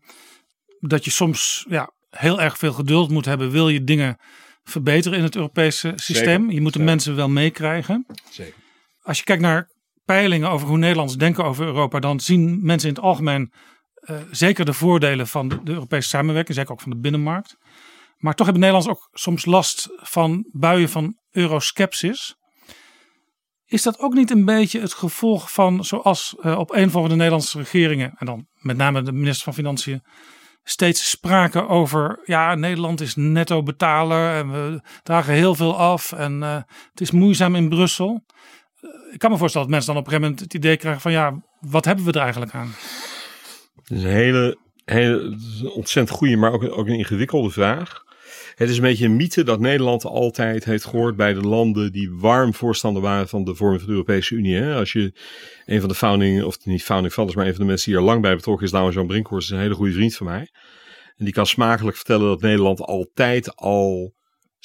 dat 0.79 1.05
je 1.05 1.11
soms 1.11 1.65
ja, 1.69 1.91
heel 2.09 2.41
erg 2.41 2.57
veel 2.57 2.73
geduld 2.73 3.09
moet 3.09 3.25
hebben. 3.25 3.51
Wil 3.51 3.69
je 3.69 3.83
dingen 3.83 4.17
verbeteren 4.63 5.17
in 5.17 5.23
het 5.23 5.35
Europese 5.35 5.93
systeem? 5.95 6.41
Zeker, 6.41 6.53
je 6.53 6.61
moet 6.61 6.73
de 6.73 6.79
zeker. 6.79 6.93
mensen 6.93 7.15
wel 7.15 7.29
meekrijgen. 7.29 8.05
Zeker. 8.29 8.61
Als 9.01 9.17
je 9.17 9.23
kijkt 9.23 9.41
naar 9.41 9.69
peilingen 10.05 10.49
over 10.49 10.67
hoe 10.67 10.77
Nederlanders 10.77 11.17
denken 11.17 11.43
over 11.43 11.65
Europa, 11.65 11.99
dan 11.99 12.19
zien 12.19 12.59
mensen 12.65 12.89
in 12.89 12.95
het 12.95 13.03
algemeen 13.03 13.53
uh, 14.01 14.17
zeker 14.31 14.65
de 14.65 14.73
voordelen 14.73 15.27
van 15.27 15.47
de, 15.47 15.63
de 15.63 15.71
Europese 15.71 16.09
samenwerking, 16.09 16.57
zeker 16.57 16.71
ook 16.71 16.81
van 16.81 16.91
de 16.91 16.99
binnenmarkt. 16.99 17.57
Maar 18.17 18.33
toch 18.33 18.45
hebben 18.45 18.63
Nederlanders 18.63 18.97
ook 18.97 19.09
soms 19.11 19.45
last 19.45 19.89
van 19.91 20.49
buien 20.51 20.89
van 20.89 21.17
euroskepsis. 21.31 22.35
Is 23.73 23.83
dat 23.83 23.99
ook 23.99 24.13
niet 24.13 24.31
een 24.31 24.45
beetje 24.45 24.79
het 24.79 24.93
gevolg 24.93 25.51
van 25.51 25.85
zoals 25.85 26.35
uh, 26.41 26.57
op 26.57 26.71
een 26.73 26.91
van 26.91 27.09
de 27.09 27.15
Nederlandse 27.15 27.57
regeringen, 27.57 28.13
en 28.17 28.25
dan 28.25 28.47
met 28.59 28.77
name 28.77 29.01
de 29.01 29.11
minister 29.11 29.43
van 29.43 29.53
Financiën, 29.53 30.03
steeds 30.63 31.09
spraken 31.09 31.67
over, 31.67 32.19
ja, 32.25 32.55
Nederland 32.55 33.01
is 33.01 33.15
netto 33.15 33.63
betaler 33.63 34.35
en 34.35 34.51
we 34.51 34.81
dragen 35.03 35.33
heel 35.33 35.55
veel 35.55 35.77
af 35.77 36.11
en 36.11 36.41
uh, 36.41 36.55
het 36.89 37.01
is 37.01 37.11
moeizaam 37.11 37.55
in 37.55 37.69
Brussel. 37.69 38.25
Uh, 38.81 39.13
ik 39.13 39.19
kan 39.19 39.31
me 39.31 39.37
voorstellen 39.37 39.67
dat 39.67 39.75
mensen 39.75 39.93
dan 39.93 40.03
op 40.03 40.07
een 40.07 40.13
gegeven 40.13 40.31
moment 40.31 40.53
het 40.53 40.63
idee 40.63 40.77
krijgen 40.77 41.01
van, 41.01 41.11
ja, 41.11 41.43
wat 41.59 41.85
hebben 41.85 42.05
we 42.05 42.11
er 42.11 42.21
eigenlijk 42.21 42.53
aan? 42.53 42.73
Het 43.75 43.91
is 43.91 44.03
een 44.03 44.09
hele, 44.09 44.57
hele 44.85 45.37
ontzettend 45.75 46.17
goede, 46.17 46.35
maar 46.35 46.51
ook, 46.51 46.63
ook 46.63 46.87
een 46.87 46.97
ingewikkelde 46.97 47.49
vraag. 47.49 48.03
Het 48.55 48.69
is 48.69 48.75
een 48.75 48.83
beetje 48.83 49.05
een 49.05 49.15
mythe 49.15 49.43
dat 49.43 49.59
Nederland 49.59 50.05
altijd 50.05 50.65
heeft 50.65 50.85
gehoord 50.85 51.15
bij 51.15 51.33
de 51.33 51.41
landen 51.41 51.91
die 51.91 52.11
warm 52.11 52.53
voorstander 52.53 53.01
waren 53.01 53.27
van 53.27 53.43
de 53.43 53.55
vorming 53.55 53.79
van 53.79 53.89
de 53.89 53.95
Europese 53.95 54.35
Unie. 54.35 54.63
Als 54.63 54.91
je 54.91 55.13
een 55.65 55.79
van 55.79 55.89
de 55.89 55.95
founding, 55.95 56.43
of 56.43 56.65
niet 56.65 56.83
founding 56.83 57.13
fathers, 57.13 57.35
maar 57.35 57.45
een 57.45 57.51
van 57.55 57.61
de 57.61 57.67
mensen 57.67 57.91
die 57.91 57.99
er 57.99 58.05
lang 58.05 58.21
bij 58.21 58.35
betrokken 58.35 58.65
is, 58.65 58.71
namelijk 58.71 58.97
Jean 58.97 59.07
Brinkhorst, 59.07 59.49
is 59.49 59.55
een 59.55 59.61
hele 59.61 59.75
goede 59.75 59.93
vriend 59.93 60.15
van 60.15 60.25
mij. 60.25 60.49
En 61.15 61.25
die 61.25 61.33
kan 61.33 61.45
smakelijk 61.45 61.95
vertellen 61.95 62.27
dat 62.27 62.41
Nederland 62.41 62.81
altijd 62.81 63.55
al 63.55 64.13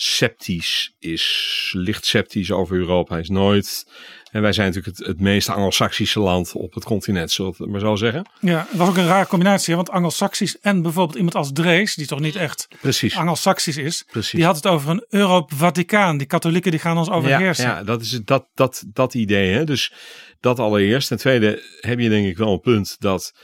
sceptisch 0.00 0.94
is, 0.98 1.70
licht 1.76 2.06
sceptisch 2.06 2.50
over 2.50 2.76
Europa. 2.76 3.12
Hij 3.12 3.22
is 3.22 3.28
nooit 3.28 3.86
en 4.30 4.42
wij 4.42 4.52
zijn 4.52 4.66
natuurlijk 4.66 4.98
het, 4.98 5.06
het 5.06 5.20
meest 5.20 5.48
Anglo-Saxische 5.48 6.20
land 6.20 6.52
op 6.52 6.74
het 6.74 6.84
continent, 6.84 7.30
zullen 7.30 7.54
we 7.56 7.62
het 7.62 7.72
maar 7.72 7.80
zo 7.80 7.94
zeggen. 7.94 8.30
Ja, 8.40 8.66
het 8.68 8.78
was 8.78 8.88
ook 8.88 8.96
een 8.96 9.06
rare 9.06 9.26
combinatie, 9.26 9.76
want 9.76 9.90
Anglo-Saxisch 9.90 10.58
en 10.60 10.82
bijvoorbeeld 10.82 11.16
iemand 11.16 11.34
als 11.34 11.52
Drees, 11.52 11.94
die 11.94 12.06
toch 12.06 12.20
niet 12.20 12.36
echt 12.36 12.68
Anglo-Saxisch 13.14 13.76
is, 13.76 14.04
Precies. 14.10 14.30
die 14.30 14.44
had 14.44 14.56
het 14.56 14.66
over 14.66 14.90
een 14.90 15.06
Europe-Vaticaan. 15.08 16.18
Die 16.18 16.26
katholieken 16.26 16.70
die 16.70 16.80
gaan 16.80 16.98
ons 16.98 17.10
overheersen. 17.10 17.64
Ja, 17.64 17.76
ja 17.76 17.84
dat 17.84 18.00
is 18.00 18.20
dat, 18.24 18.48
dat, 18.54 18.84
dat 18.92 19.14
idee. 19.14 19.52
Hè? 19.52 19.64
Dus 19.64 19.92
dat 20.40 20.58
allereerst. 20.58 21.08
Ten 21.08 21.18
tweede 21.18 21.62
heb 21.80 21.98
je 21.98 22.08
denk 22.08 22.26
ik 22.26 22.36
wel 22.36 22.52
een 22.52 22.60
punt 22.60 22.96
dat 22.98 23.34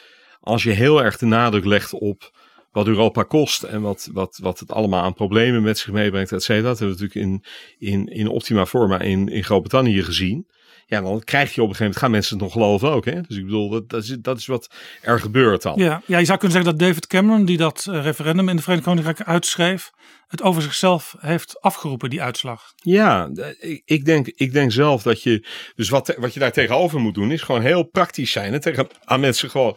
als 0.41 0.63
je 0.63 0.71
heel 0.71 1.03
erg 1.03 1.19
de 1.19 1.27
nadruk 1.27 1.65
legt 1.65 1.93
op 1.93 2.33
wat 2.75 2.87
Europa 2.87 3.23
kost 3.23 3.63
en 3.63 3.81
wat, 3.81 4.09
wat, 4.13 4.39
wat 4.43 4.59
het 4.59 4.73
allemaal 4.73 5.03
aan 5.03 5.15
problemen 5.15 5.63
met 5.63 5.79
zich 5.79 5.93
meebrengt, 5.93 6.33
et 6.33 6.43
cetera. 6.43 6.69
Dat 6.69 6.79
hebben 6.79 6.97
we 6.97 7.03
natuurlijk 7.03 7.45
in, 7.79 7.91
in, 7.91 8.07
in 8.07 8.29
optima 8.29 8.67
forma 8.67 9.01
in, 9.01 9.29
in 9.29 9.45
Groot-Brittannië 9.45 10.03
gezien. 10.03 10.47
Ja, 10.87 11.01
dan 11.01 11.21
krijg 11.25 11.55
je 11.55 11.63
op 11.63 11.69
een 11.69 11.75
gegeven 11.75 11.85
moment, 11.85 12.01
gaan 12.01 12.11
mensen 12.11 12.35
het 12.35 12.43
nog 12.43 12.53
geloven 12.53 12.91
ook. 12.91 13.05
Hè? 13.05 13.21
Dus 13.21 13.37
ik 13.37 13.45
bedoel, 13.45 13.71
dat, 13.71 13.89
dat, 13.89 14.03
is, 14.03 14.17
dat 14.21 14.39
is 14.39 14.47
wat 14.47 14.75
er 15.03 15.21
gebeurt 15.21 15.63
dan. 15.63 15.73
Ja, 15.77 16.03
ja, 16.07 16.19
je 16.19 16.25
zou 16.25 16.39
kunnen 16.39 16.57
zeggen 16.57 16.79
dat 16.79 16.89
David 16.89 17.07
Cameron, 17.07 17.45
die 17.45 17.57
dat 17.57 17.87
eh, 17.91 18.03
referendum 18.03 18.49
in 18.49 18.57
de 18.57 18.63
Verenigd 18.63 18.87
Koninkrijk 18.87 19.23
uitschreef, 19.23 19.91
het 20.27 20.43
over 20.43 20.63
zichzelf 20.63 21.17
heeft 21.19 21.61
afgeroepen, 21.61 22.11
die 22.11 22.23
uitslag. 22.23 22.73
Ja, 22.77 23.31
ik, 23.61 23.83
ik, 23.85 24.05
denk, 24.05 24.27
ik 24.27 24.53
denk 24.53 24.73
zelf 24.73 25.03
dat 25.03 25.23
je, 25.23 25.47
dus 25.75 25.89
wat, 25.89 26.15
wat 26.19 26.35
je 26.35 26.41
daar 26.41 26.53
tegenover 26.53 27.01
moet 27.01 27.15
doen, 27.15 27.31
is 27.31 27.43
gewoon 27.43 27.63
heel 27.63 27.83
praktisch 27.83 28.31
zijn. 28.33 28.53
En 28.53 28.61
tegen 28.61 28.89
aan 29.05 29.21
mensen 29.21 29.51
gewoon, 29.51 29.77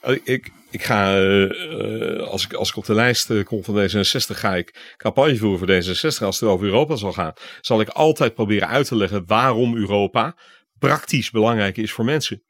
eh, 0.00 0.16
ik, 0.24 0.50
ik 0.70 0.84
ga, 0.84 1.20
uh, 1.20 2.20
als, 2.20 2.44
ik, 2.44 2.52
als 2.52 2.68
ik 2.68 2.76
op 2.76 2.86
de 2.86 2.94
lijst 2.94 3.42
kom 3.42 3.64
van 3.64 3.88
D66, 3.88 4.36
ga 4.36 4.56
ik 4.56 4.94
campagne 4.96 5.36
voeren 5.36 5.58
voor 5.58 5.68
D66. 5.68 6.24
Als 6.24 6.40
het 6.40 6.48
over 6.48 6.66
Europa 6.66 6.96
zal 6.96 7.12
gaan, 7.12 7.32
zal 7.60 7.80
ik 7.80 7.88
altijd 7.88 8.34
proberen 8.34 8.68
uit 8.68 8.86
te 8.86 8.96
leggen 8.96 9.22
waarom 9.26 9.76
Europa 9.76 10.36
praktisch 10.78 11.30
belangrijk 11.30 11.76
is 11.76 11.92
voor 11.92 12.04
mensen. 12.04 12.42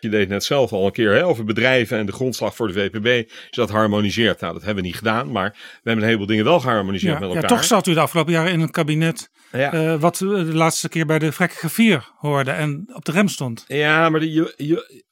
Je 0.00 0.08
deed 0.08 0.28
net 0.28 0.44
zelf 0.44 0.72
al 0.72 0.86
een 0.86 0.92
keer 0.92 1.12
hè, 1.12 1.24
over 1.24 1.44
bedrijven 1.44 1.98
en 1.98 2.06
de 2.06 2.12
grondslag 2.12 2.54
voor 2.54 2.66
de 2.66 2.72
VPB. 2.72 3.04
Je 3.04 3.34
dat 3.50 3.70
harmoniseert. 3.70 4.40
Nou, 4.40 4.52
dat 4.52 4.62
hebben 4.62 4.82
we 4.82 4.88
niet 4.88 4.98
gedaan, 4.98 5.32
maar 5.32 5.50
we 5.50 5.58
hebben 5.74 5.96
een 5.96 6.02
heleboel 6.02 6.26
dingen 6.26 6.44
wel 6.44 6.60
geharmoniseerd 6.60 7.12
ja, 7.12 7.18
met 7.18 7.28
elkaar. 7.28 7.42
Ja, 7.42 7.56
toch 7.56 7.64
zat 7.64 7.86
u 7.86 7.94
de 7.94 8.00
afgelopen 8.00 8.32
jaren 8.32 8.52
in 8.52 8.60
een 8.60 8.70
kabinet. 8.70 9.30
Ja. 9.52 9.74
Uh, 9.74 10.00
wat 10.00 10.16
de 10.16 10.54
laatste 10.54 10.88
keer 10.88 11.06
bij 11.06 11.18
de 11.18 11.32
vrekkige 11.32 11.68
vier 11.68 12.08
hoorde 12.16 12.50
en 12.50 12.84
op 12.92 13.04
de 13.04 13.12
rem 13.12 13.28
stond. 13.28 13.64
Ja, 13.68 14.08
maar 14.08 14.20
de, 14.20 14.32
je, 14.32 14.54
je, 14.56 15.04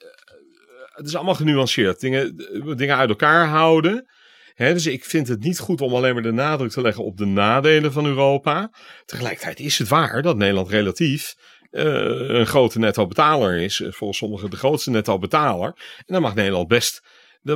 het 0.96 1.06
is 1.06 1.14
allemaal 1.14 1.34
genuanceerd. 1.34 2.00
Dingen, 2.00 2.36
dingen 2.76 2.96
uit 2.96 3.08
elkaar 3.08 3.46
houden. 3.46 4.08
dus 4.56 4.86
ik 4.86 5.04
vind 5.04 5.28
het 5.28 5.42
niet 5.42 5.58
goed 5.58 5.80
om 5.80 5.94
alleen 5.94 6.14
maar 6.14 6.22
de 6.22 6.32
nadruk 6.32 6.70
te 6.70 6.80
leggen 6.80 7.04
op 7.04 7.16
de 7.16 7.24
nadelen 7.24 7.92
van 7.92 8.06
Europa. 8.06 8.70
Tegelijkertijd 9.04 9.60
is 9.60 9.78
het 9.78 9.88
waar 9.88 10.22
dat 10.22 10.36
Nederland 10.36 10.68
relatief 10.68 11.34
uh, 11.70 11.84
een 12.28 12.46
grote 12.46 12.78
netto-betaler 12.78 13.58
is. 13.58 13.80
Eh, 13.80 13.92
volgens 13.92 14.18
sommigen 14.18 14.50
de 14.50 14.56
grootste 14.56 14.90
netto-betaler. 14.90 15.72
En 15.96 16.04
dan 16.06 16.22
mag 16.22 16.34
Nederland 16.34 16.68
best, 16.68 17.02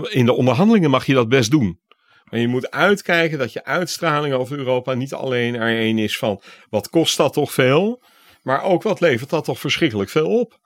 in 0.09 0.27
de 0.27 0.33
onderhandelingen 0.33 0.91
mag 0.91 1.07
je 1.07 1.15
dat 1.15 1.29
best 1.29 1.51
doen. 1.51 1.81
Maar 2.25 2.41
je 2.41 2.49
moet 2.49 2.71
uitkijken 2.71 3.39
dat 3.39 3.53
je 3.53 3.65
uitstraling 3.65 4.35
over 4.35 4.59
Europa 4.59 4.95
niet 4.95 5.15
alleen 5.15 5.55
er 5.55 5.81
een 5.81 5.99
is 5.99 6.19
van 6.19 6.43
wat 6.69 6.89
kost 6.89 7.17
dat 7.17 7.33
toch 7.33 7.53
veel. 7.53 8.03
Maar 8.43 8.63
ook 8.63 8.83
wat 8.83 9.01
levert 9.01 9.31
dat 9.31 9.45
toch 9.45 9.59
verschrikkelijk 9.59 10.11
veel 10.11 10.39
op 10.39 10.59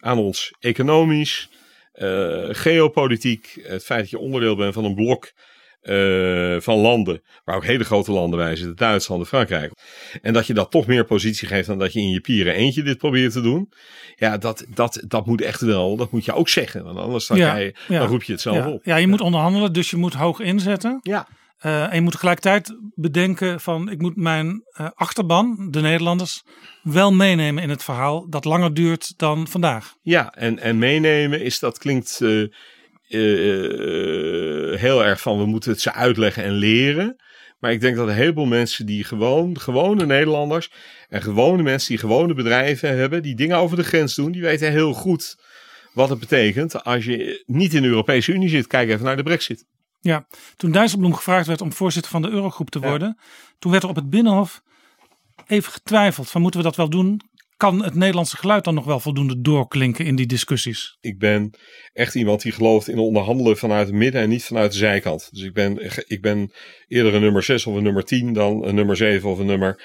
aan 0.00 0.18
ons 0.18 0.54
economisch, 0.60 1.48
uh, 1.94 2.48
geopolitiek, 2.50 3.60
het 3.62 3.84
feit 3.84 4.00
dat 4.00 4.10
je 4.10 4.18
onderdeel 4.18 4.56
bent 4.56 4.74
van 4.74 4.84
een 4.84 4.94
blok 4.94 5.32
uh, 5.82 6.60
van 6.60 6.78
landen, 6.78 7.22
waar 7.44 7.56
ook 7.56 7.64
hele 7.64 7.84
grote 7.84 8.12
landen 8.12 8.38
bij 8.38 8.56
zitten, 8.56 8.76
Duitsland 8.76 9.20
en 9.20 9.26
Frankrijk. 9.26 9.72
En 10.22 10.32
dat 10.32 10.46
je 10.46 10.54
dat 10.54 10.70
toch 10.70 10.86
meer 10.86 11.04
positie 11.04 11.48
geeft 11.48 11.66
dan 11.66 11.78
dat 11.78 11.92
je 11.92 12.00
in 12.00 12.10
je 12.10 12.20
pieren 12.20 12.54
eentje 12.54 12.82
dit 12.82 12.98
probeert 12.98 13.32
te 13.32 13.40
doen. 13.40 13.72
Ja, 14.16 14.38
dat, 14.38 14.64
dat, 14.68 15.02
dat 15.06 15.26
moet 15.26 15.40
echt 15.40 15.60
wel, 15.60 15.96
dat 15.96 16.10
moet 16.10 16.24
je 16.24 16.32
ook 16.32 16.48
zeggen. 16.48 16.84
Want 16.84 16.98
anders 16.98 17.26
dan, 17.26 17.36
ja, 17.36 17.56
je, 17.56 17.74
dan 17.88 18.06
roep 18.06 18.22
je 18.22 18.32
het 18.32 18.40
zelf 18.40 18.56
ja. 18.56 18.70
op. 18.70 18.84
Ja, 18.84 18.96
je 18.96 19.06
moet 19.06 19.20
onderhandelen, 19.20 19.72
dus 19.72 19.90
je 19.90 19.96
moet 19.96 20.14
hoog 20.14 20.40
inzetten. 20.40 21.00
Ja. 21.02 21.28
Uh, 21.66 21.82
en 21.82 21.94
je 21.94 22.00
moet 22.00 22.12
tegelijkertijd 22.12 22.76
bedenken 22.94 23.60
van 23.60 23.90
ik 23.90 24.00
moet 24.00 24.16
mijn 24.16 24.62
uh, 24.80 24.88
achterban, 24.94 25.68
de 25.70 25.80
Nederlanders, 25.80 26.42
wel 26.82 27.12
meenemen 27.12 27.62
in 27.62 27.70
het 27.70 27.82
verhaal 27.82 28.28
dat 28.28 28.44
langer 28.44 28.74
duurt 28.74 29.14
dan 29.16 29.48
vandaag. 29.48 29.94
Ja, 30.02 30.34
en, 30.34 30.58
en 30.58 30.78
meenemen 30.78 31.40
is 31.40 31.58
dat 31.58 31.78
klinkt 31.78 32.20
uh, 32.22 32.48
heel 34.78 35.04
erg 35.04 35.20
van 35.20 35.38
we 35.38 35.46
moeten 35.46 35.70
het 35.70 35.80
ze 35.80 35.92
uitleggen 35.92 36.44
en 36.44 36.52
leren. 36.52 37.16
Maar 37.58 37.72
ik 37.72 37.80
denk 37.80 37.96
dat 37.96 38.08
een 38.08 38.14
heleboel 38.14 38.46
mensen 38.46 38.86
die 38.86 39.04
gewoon, 39.04 39.60
gewone 39.60 40.06
Nederlanders 40.06 40.70
en 41.08 41.22
gewone 41.22 41.62
mensen 41.62 41.88
die 41.88 41.98
gewone 41.98 42.34
bedrijven 42.34 42.96
hebben, 42.96 43.22
die 43.22 43.36
dingen 43.36 43.56
over 43.56 43.76
de 43.76 43.84
grens 43.84 44.14
doen, 44.14 44.32
die 44.32 44.42
weten 44.42 44.70
heel 44.70 44.92
goed 44.92 45.36
wat 45.92 46.08
het 46.08 46.18
betekent 46.18 46.84
als 46.84 47.04
je 47.04 47.42
niet 47.46 47.74
in 47.74 47.82
de 47.82 47.88
Europese 47.88 48.32
Unie 48.32 48.48
zit. 48.48 48.66
Kijk 48.66 48.88
even 48.88 49.04
naar 49.04 49.16
de 49.16 49.22
Brexit. 49.22 49.64
Ja, 50.04 50.26
toen 50.56 50.70
Dijsselbloem 50.70 51.14
gevraagd 51.14 51.46
werd 51.46 51.60
om 51.60 51.72
voorzitter 51.72 52.10
van 52.10 52.22
de 52.22 52.28
Eurogroep 52.28 52.70
te 52.70 52.80
worden, 52.80 53.18
toen 53.58 53.70
werd 53.70 53.82
er 53.82 53.88
op 53.88 53.94
het 53.96 54.10
Binnenhof 54.10 54.62
even 55.46 55.72
getwijfeld 55.72 56.30
van 56.30 56.40
moeten 56.40 56.60
we 56.60 56.66
dat 56.66 56.76
wel 56.76 56.88
doen? 56.88 57.20
Kan 57.56 57.84
het 57.84 57.94
Nederlandse 57.94 58.36
geluid 58.36 58.64
dan 58.64 58.74
nog 58.74 58.84
wel 58.84 59.00
voldoende 59.00 59.40
doorklinken 59.40 60.06
in 60.06 60.16
die 60.16 60.26
discussies? 60.26 60.96
Ik 61.00 61.18
ben 61.18 61.50
echt 61.92 62.14
iemand 62.14 62.42
die 62.42 62.52
gelooft 62.52 62.88
in 62.88 62.98
onderhandelen 62.98 63.56
vanuit 63.56 63.86
het 63.86 63.96
midden 63.96 64.20
en 64.20 64.28
niet 64.28 64.44
vanuit 64.44 64.72
de 64.72 64.78
zijkant. 64.78 65.28
Dus 65.32 65.42
ik 65.42 65.52
ben, 65.52 65.92
ik 66.06 66.20
ben 66.20 66.52
eerder 66.88 67.14
een 67.14 67.20
nummer 67.20 67.42
6 67.42 67.66
of 67.66 67.76
een 67.76 67.82
nummer 67.82 68.04
10 68.04 68.32
dan 68.32 68.64
een 68.64 68.74
nummer 68.74 68.96
7 68.96 69.30
of 69.30 69.38
een 69.38 69.46
nummer 69.46 69.82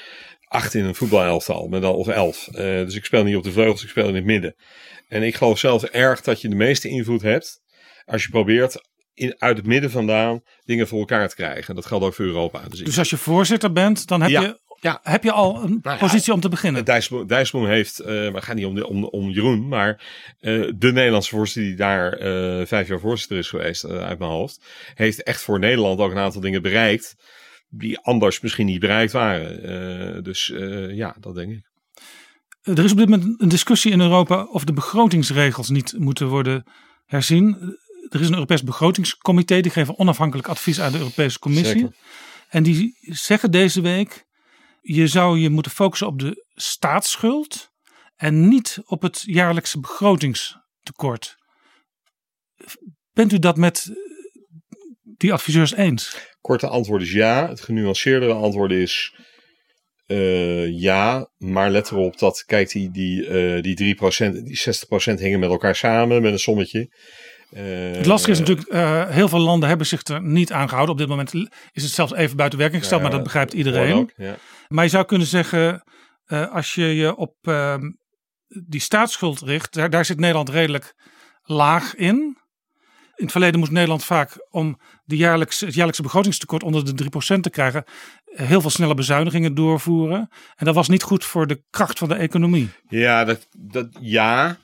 8 0.47 0.73
in 0.73 0.85
een 0.85 0.95
voetbalelftal, 0.95 1.67
met 1.67 1.81
dan, 1.81 1.93
of 1.93 2.07
11. 2.07 2.47
Uh, 2.47 2.55
dus 2.55 2.95
ik 2.95 3.05
speel 3.05 3.23
niet 3.23 3.35
op 3.35 3.43
de 3.43 3.51
vleugels, 3.51 3.83
ik 3.83 3.89
speel 3.89 4.07
in 4.07 4.15
het 4.15 4.25
midden. 4.25 4.55
En 5.07 5.23
ik 5.23 5.35
geloof 5.35 5.59
zelf 5.59 5.83
erg 5.83 6.21
dat 6.21 6.41
je 6.41 6.49
de 6.49 6.55
meeste 6.55 6.89
invloed 6.89 7.21
hebt 7.21 7.61
als 8.05 8.23
je 8.23 8.29
probeert 8.29 8.81
in, 9.19 9.35
uit 9.37 9.57
het 9.57 9.65
midden 9.65 9.91
vandaan 9.91 10.41
dingen 10.65 10.87
voor 10.87 10.99
elkaar 10.99 11.29
te 11.29 11.35
krijgen. 11.35 11.75
Dat 11.75 11.85
geldt 11.85 12.05
ook 12.05 12.13
voor 12.13 12.25
Europa. 12.25 12.61
Dus, 12.69 12.79
dus 12.79 12.97
als 12.97 13.09
je 13.09 13.17
voorzitter 13.17 13.71
bent, 13.71 14.07
dan 14.07 14.21
heb, 14.21 14.29
je, 14.29 14.59
ja. 14.79 14.99
heb 15.03 15.23
je 15.23 15.31
al 15.31 15.63
een 15.63 15.79
nou 15.81 15.99
positie 15.99 16.33
om 16.33 16.39
te 16.39 16.49
beginnen. 16.49 16.85
Dijsselbloem, 16.85 17.27
Dijsselbloem 17.27 17.71
heeft, 17.71 18.01
uh, 18.01 18.07
maar 18.07 18.33
het 18.33 18.43
gaat 18.43 18.55
niet 18.55 18.65
om, 18.65 18.75
de, 18.75 18.87
om, 18.87 19.03
om 19.03 19.29
Jeroen, 19.29 19.67
maar 19.67 20.03
uh, 20.41 20.71
de 20.75 20.91
Nederlandse 20.91 21.29
voorzitter 21.29 21.63
die 21.63 21.75
daar 21.75 22.21
uh, 22.21 22.65
vijf 22.65 22.87
jaar 22.87 22.99
voorzitter 22.99 23.37
is 23.37 23.49
geweest 23.49 23.85
uit 23.85 24.19
mijn 24.19 24.31
hoofd, 24.31 24.61
heeft 24.95 25.23
echt 25.23 25.41
voor 25.41 25.59
Nederland 25.59 25.99
ook 25.99 26.11
een 26.11 26.17
aantal 26.17 26.41
dingen 26.41 26.61
bereikt 26.61 27.15
die 27.69 27.99
anders 27.99 28.39
misschien 28.39 28.65
niet 28.65 28.79
bereikt 28.79 29.11
waren. 29.11 30.23
dus 30.23 30.53
ja, 30.91 31.15
dat 31.19 31.35
denk 31.35 31.51
ik. 31.51 31.69
Er 32.61 32.83
is 32.83 32.91
op 32.91 32.97
dit 32.97 33.09
moment 33.09 33.41
een 33.41 33.49
discussie 33.49 33.91
in 33.91 34.01
Europa 34.01 34.43
of 34.43 34.63
de 34.63 34.73
begrotingsregels 34.73 35.69
niet 35.69 35.95
moeten 35.97 36.27
worden 36.27 36.63
herzien 37.05 37.77
er 38.09 38.21
is 38.21 38.27
een 38.27 38.33
Europees 38.33 38.63
begrotingscomité. 38.63 39.61
Die 39.61 39.71
geven 39.71 39.99
onafhankelijk 39.99 40.47
advies 40.47 40.81
aan 40.81 40.91
de 40.91 40.97
Europese 40.97 41.39
Commissie. 41.39 41.89
En 42.49 42.63
die 42.63 42.97
zeggen 43.01 43.51
deze 43.51 43.81
week: 43.81 44.25
je 44.81 45.07
zou 45.07 45.39
je 45.39 45.49
moeten 45.49 45.71
focussen 45.71 46.07
op 46.07 46.19
de 46.19 46.45
staatsschuld. 46.53 47.67
En 48.15 48.47
niet 48.47 48.81
op 48.85 49.01
het 49.01 49.23
jaarlijkse 49.25 49.79
begrotingstekort. 49.79 51.37
Bent 53.13 53.33
u 53.33 53.39
dat 53.39 53.57
met 53.57 53.91
die 55.03 55.33
adviseurs 55.33 55.73
eens? 55.73 56.17
Korte 56.41 56.67
antwoord 56.67 57.01
is 57.01 57.11
ja. 57.11 57.47
Het 57.47 57.61
genuanceerdere 57.61 58.33
antwoord 58.33 58.71
is 58.71 59.13
uh, 60.07 60.79
ja. 60.79 61.29
Maar 61.37 61.71
let 61.71 61.91
erop 61.91 62.17
dat, 62.17 62.43
kijk, 62.45 62.69
die, 62.69 62.91
die, 62.91 63.27
uh, 63.27 63.61
die 63.61 63.95
3%, 63.95 64.43
die 64.43 64.61
60% 65.15 65.19
hingen 65.19 65.39
met 65.39 65.49
elkaar 65.49 65.75
samen 65.75 66.21
met 66.21 66.31
een 66.31 66.39
sommetje. 66.39 66.89
Uh, 67.53 67.95
het 67.95 68.05
lastige 68.05 68.31
is 68.31 68.39
natuurlijk, 68.39 68.73
uh, 68.73 69.07
heel 69.07 69.27
veel 69.27 69.39
landen 69.39 69.69
hebben 69.69 69.87
zich 69.87 70.03
er 70.03 70.21
niet 70.21 70.51
aan 70.51 70.67
gehouden. 70.67 70.93
Op 70.93 70.99
dit 70.99 71.09
moment 71.09 71.33
is 71.71 71.83
het 71.83 71.91
zelfs 71.91 72.13
even 72.13 72.37
buiten 72.37 72.59
werking 72.59 72.81
gesteld, 72.81 73.01
maar 73.01 73.11
dat 73.11 73.23
begrijpt 73.23 73.53
iedereen. 73.53 73.93
Ook. 73.93 74.11
Maar 74.67 74.83
je 74.83 74.89
zou 74.89 75.05
kunnen 75.05 75.27
zeggen, 75.27 75.83
uh, 76.27 76.53
als 76.53 76.73
je 76.73 76.95
je 76.95 77.15
op 77.15 77.35
ehm, 77.41 77.91
die 78.47 78.81
staatsschuld 78.81 79.41
richt, 79.41 79.73
daar, 79.73 79.89
daar 79.89 80.05
zit 80.05 80.19
Nederland 80.19 80.49
redelijk 80.49 80.95
laag 81.43 81.95
in. 81.95 82.15
in 82.15 83.25
het 83.25 83.31
verleden 83.31 83.59
moest 83.59 83.71
Nederland 83.71 84.05
vaak 84.05 84.47
om 84.49 84.79
de 85.03 85.17
jaarlijks, 85.17 85.59
het 85.59 85.73
jaarlijkse 85.73 86.01
begrotingstekort 86.01 86.63
onder 86.63 86.95
de 86.95 87.03
3% 87.37 87.39
te 87.41 87.49
krijgen, 87.49 87.83
heel 88.25 88.61
veel 88.61 88.69
snelle 88.69 88.93
bezuinigingen 88.93 89.55
doorvoeren. 89.55 90.29
En 90.55 90.65
dat 90.65 90.75
was 90.75 90.89
niet 90.89 91.03
goed 91.03 91.25
voor 91.25 91.47
de 91.47 91.63
kracht 91.69 91.97
van 91.97 92.07
de 92.07 92.15
economie. 92.15 92.69
Ja, 92.87 93.23
dat, 93.23 93.47
dat, 93.57 93.87
ja. 93.99 94.57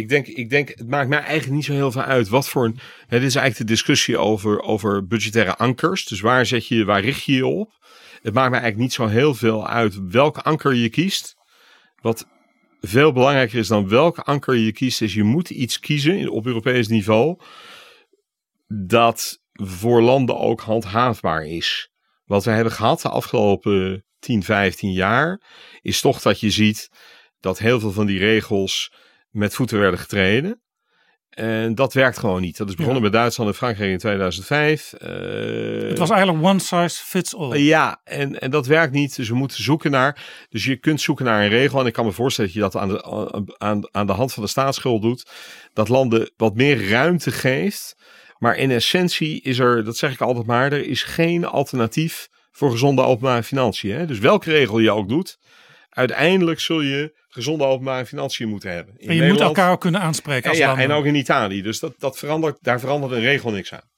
Ik 0.00 0.08
denk, 0.08 0.26
ik 0.26 0.50
denk, 0.50 0.68
het 0.68 0.88
maakt 0.88 1.08
mij 1.08 1.18
eigenlijk 1.18 1.52
niet 1.52 1.64
zo 1.64 1.72
heel 1.72 1.92
veel 1.92 2.02
uit 2.02 2.28
wat 2.28 2.48
voor 2.48 2.64
een. 2.64 2.78
Dit 3.08 3.22
is 3.22 3.34
eigenlijk 3.34 3.56
de 3.56 3.74
discussie 3.74 4.18
over, 4.18 4.60
over 4.60 5.06
budgettaire 5.06 5.56
ankers. 5.56 6.04
Dus 6.04 6.20
waar 6.20 6.46
zet 6.46 6.66
je, 6.66 6.84
waar 6.84 7.00
richt 7.00 7.24
je 7.24 7.32
je 7.32 7.46
op? 7.46 7.72
Het 8.22 8.34
maakt 8.34 8.50
mij 8.50 8.60
eigenlijk 8.60 8.76
niet 8.76 8.92
zo 8.92 9.06
heel 9.06 9.34
veel 9.34 9.68
uit 9.68 10.10
welke 10.10 10.42
anker 10.42 10.74
je 10.74 10.88
kiest. 10.88 11.34
Wat 12.00 12.26
veel 12.80 13.12
belangrijker 13.12 13.58
is 13.58 13.68
dan 13.68 13.88
welke 13.88 14.22
anker 14.22 14.54
je 14.54 14.72
kiest, 14.72 15.02
is 15.02 15.14
je 15.14 15.22
moet 15.22 15.50
iets 15.50 15.78
kiezen 15.78 16.28
op 16.28 16.46
Europees 16.46 16.88
niveau 16.88 17.38
dat 18.66 19.38
voor 19.52 20.02
landen 20.02 20.38
ook 20.38 20.60
handhaafbaar 20.60 21.46
is. 21.46 21.90
Wat 22.24 22.44
we 22.44 22.50
hebben 22.50 22.72
gehad 22.72 23.00
de 23.00 23.08
afgelopen 23.08 24.04
10, 24.18 24.42
15 24.42 24.92
jaar, 24.92 25.42
is 25.80 26.00
toch 26.00 26.20
dat 26.20 26.40
je 26.40 26.50
ziet 26.50 26.88
dat 27.40 27.58
heel 27.58 27.80
veel 27.80 27.92
van 27.92 28.06
die 28.06 28.18
regels 28.18 28.92
met 29.30 29.54
voeten 29.54 29.78
werden 29.78 30.00
getreden. 30.00 30.62
En 31.30 31.74
dat 31.74 31.92
werkt 31.92 32.18
gewoon 32.18 32.40
niet. 32.40 32.56
Dat 32.56 32.68
is 32.68 32.74
begonnen 32.74 33.02
met 33.02 33.12
Duitsland 33.12 33.50
en 33.50 33.56
Frankrijk 33.56 33.90
in 33.90 33.98
2005. 33.98 34.92
Eh, 34.92 35.08
Het 35.88 35.98
was 35.98 36.10
eigenlijk 36.10 36.44
one 36.44 36.58
size 36.58 37.04
fits 37.04 37.36
all. 37.36 37.58
ja, 37.58 38.00
en, 38.04 38.40
en 38.40 38.50
dat 38.50 38.66
werkt 38.66 38.92
niet. 38.92 39.16
Dus 39.16 39.28
we 39.28 39.34
moeten 39.34 39.62
zoeken 39.62 39.90
naar. 39.90 40.46
Dus 40.48 40.64
je 40.64 40.76
kunt 40.76 41.00
zoeken 41.00 41.24
naar 41.24 41.42
een 41.42 41.48
regel. 41.48 41.80
En 41.80 41.86
ik 41.86 41.92
kan 41.92 42.04
me 42.04 42.12
voorstellen 42.12 42.52
dat 42.52 42.62
je 42.62 42.70
dat 42.70 42.82
aan 42.82 42.88
de, 42.88 43.56
aan, 43.58 43.88
aan 43.90 44.06
de 44.06 44.12
hand 44.12 44.32
van 44.32 44.42
de 44.42 44.48
staatsschuld 44.48 45.02
doet. 45.02 45.30
Dat 45.72 45.88
landen 45.88 46.30
wat 46.36 46.54
meer 46.54 46.88
ruimte 46.88 47.30
geeft. 47.30 47.96
Maar 48.38 48.56
in 48.56 48.70
essentie 48.70 49.40
is 49.42 49.58
er, 49.58 49.84
dat 49.84 49.96
zeg 49.96 50.12
ik 50.12 50.20
altijd 50.20 50.46
maar, 50.46 50.72
er 50.72 50.86
is 50.86 51.02
geen 51.02 51.44
alternatief 51.44 52.28
voor 52.50 52.70
gezonde 52.70 53.02
openbare 53.02 53.42
financiën. 53.42 53.94
Hè? 53.94 54.06
Dus 54.06 54.18
welke 54.18 54.50
regel 54.50 54.78
je 54.78 54.90
ook 54.90 55.08
doet, 55.08 55.38
uiteindelijk 55.88 56.60
zul 56.60 56.80
je 56.80 57.18
gezonde 57.30 57.64
openbare 57.64 58.06
financiën 58.06 58.48
moeten 58.48 58.72
hebben. 58.72 58.94
In 58.98 59.08
en 59.08 59.16
je 59.16 59.28
moet 59.28 59.40
elkaar 59.40 59.70
ook 59.70 59.80
kunnen 59.80 60.00
aanspreken 60.00 60.44
en, 60.44 60.48
als 60.50 60.58
ja, 60.58 60.66
landen. 60.66 60.84
en 60.84 60.92
ook 60.92 61.04
in 61.04 61.14
Italië. 61.14 61.62
Dus 61.62 61.78
dat, 61.78 61.94
dat 61.98 62.18
verandert, 62.18 62.58
daar 62.60 62.80
verandert 62.80 63.12
een 63.12 63.20
regel 63.20 63.50
niks 63.50 63.72
aan. 63.72 63.88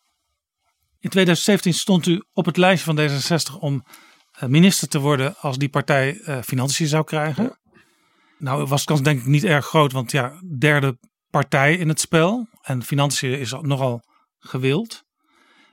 In 0.98 1.10
2017 1.10 1.74
stond 1.74 2.06
u 2.06 2.22
op 2.32 2.44
het 2.46 2.56
lijstje 2.56 2.94
van 2.94 2.98
D66 2.98 3.58
om 3.58 3.84
eh, 4.32 4.48
minister 4.48 4.88
te 4.88 4.98
worden 4.98 5.36
als 5.36 5.58
die 5.58 5.68
partij 5.68 6.20
eh, 6.20 6.42
financiën 6.42 6.86
zou 6.86 7.04
krijgen. 7.04 7.58
Nou 8.38 8.66
was 8.66 8.80
de 8.80 8.86
kans 8.86 9.02
denk 9.02 9.20
ik 9.20 9.26
niet 9.26 9.44
erg 9.44 9.66
groot, 9.66 9.92
want 9.92 10.10
ja, 10.10 10.40
derde 10.58 10.98
partij 11.30 11.76
in 11.76 11.88
het 11.88 12.00
spel. 12.00 12.48
En 12.62 12.82
financiën 12.82 13.38
is 13.38 13.54
al- 13.54 13.62
nogal 13.62 14.02
gewild. 14.38 15.02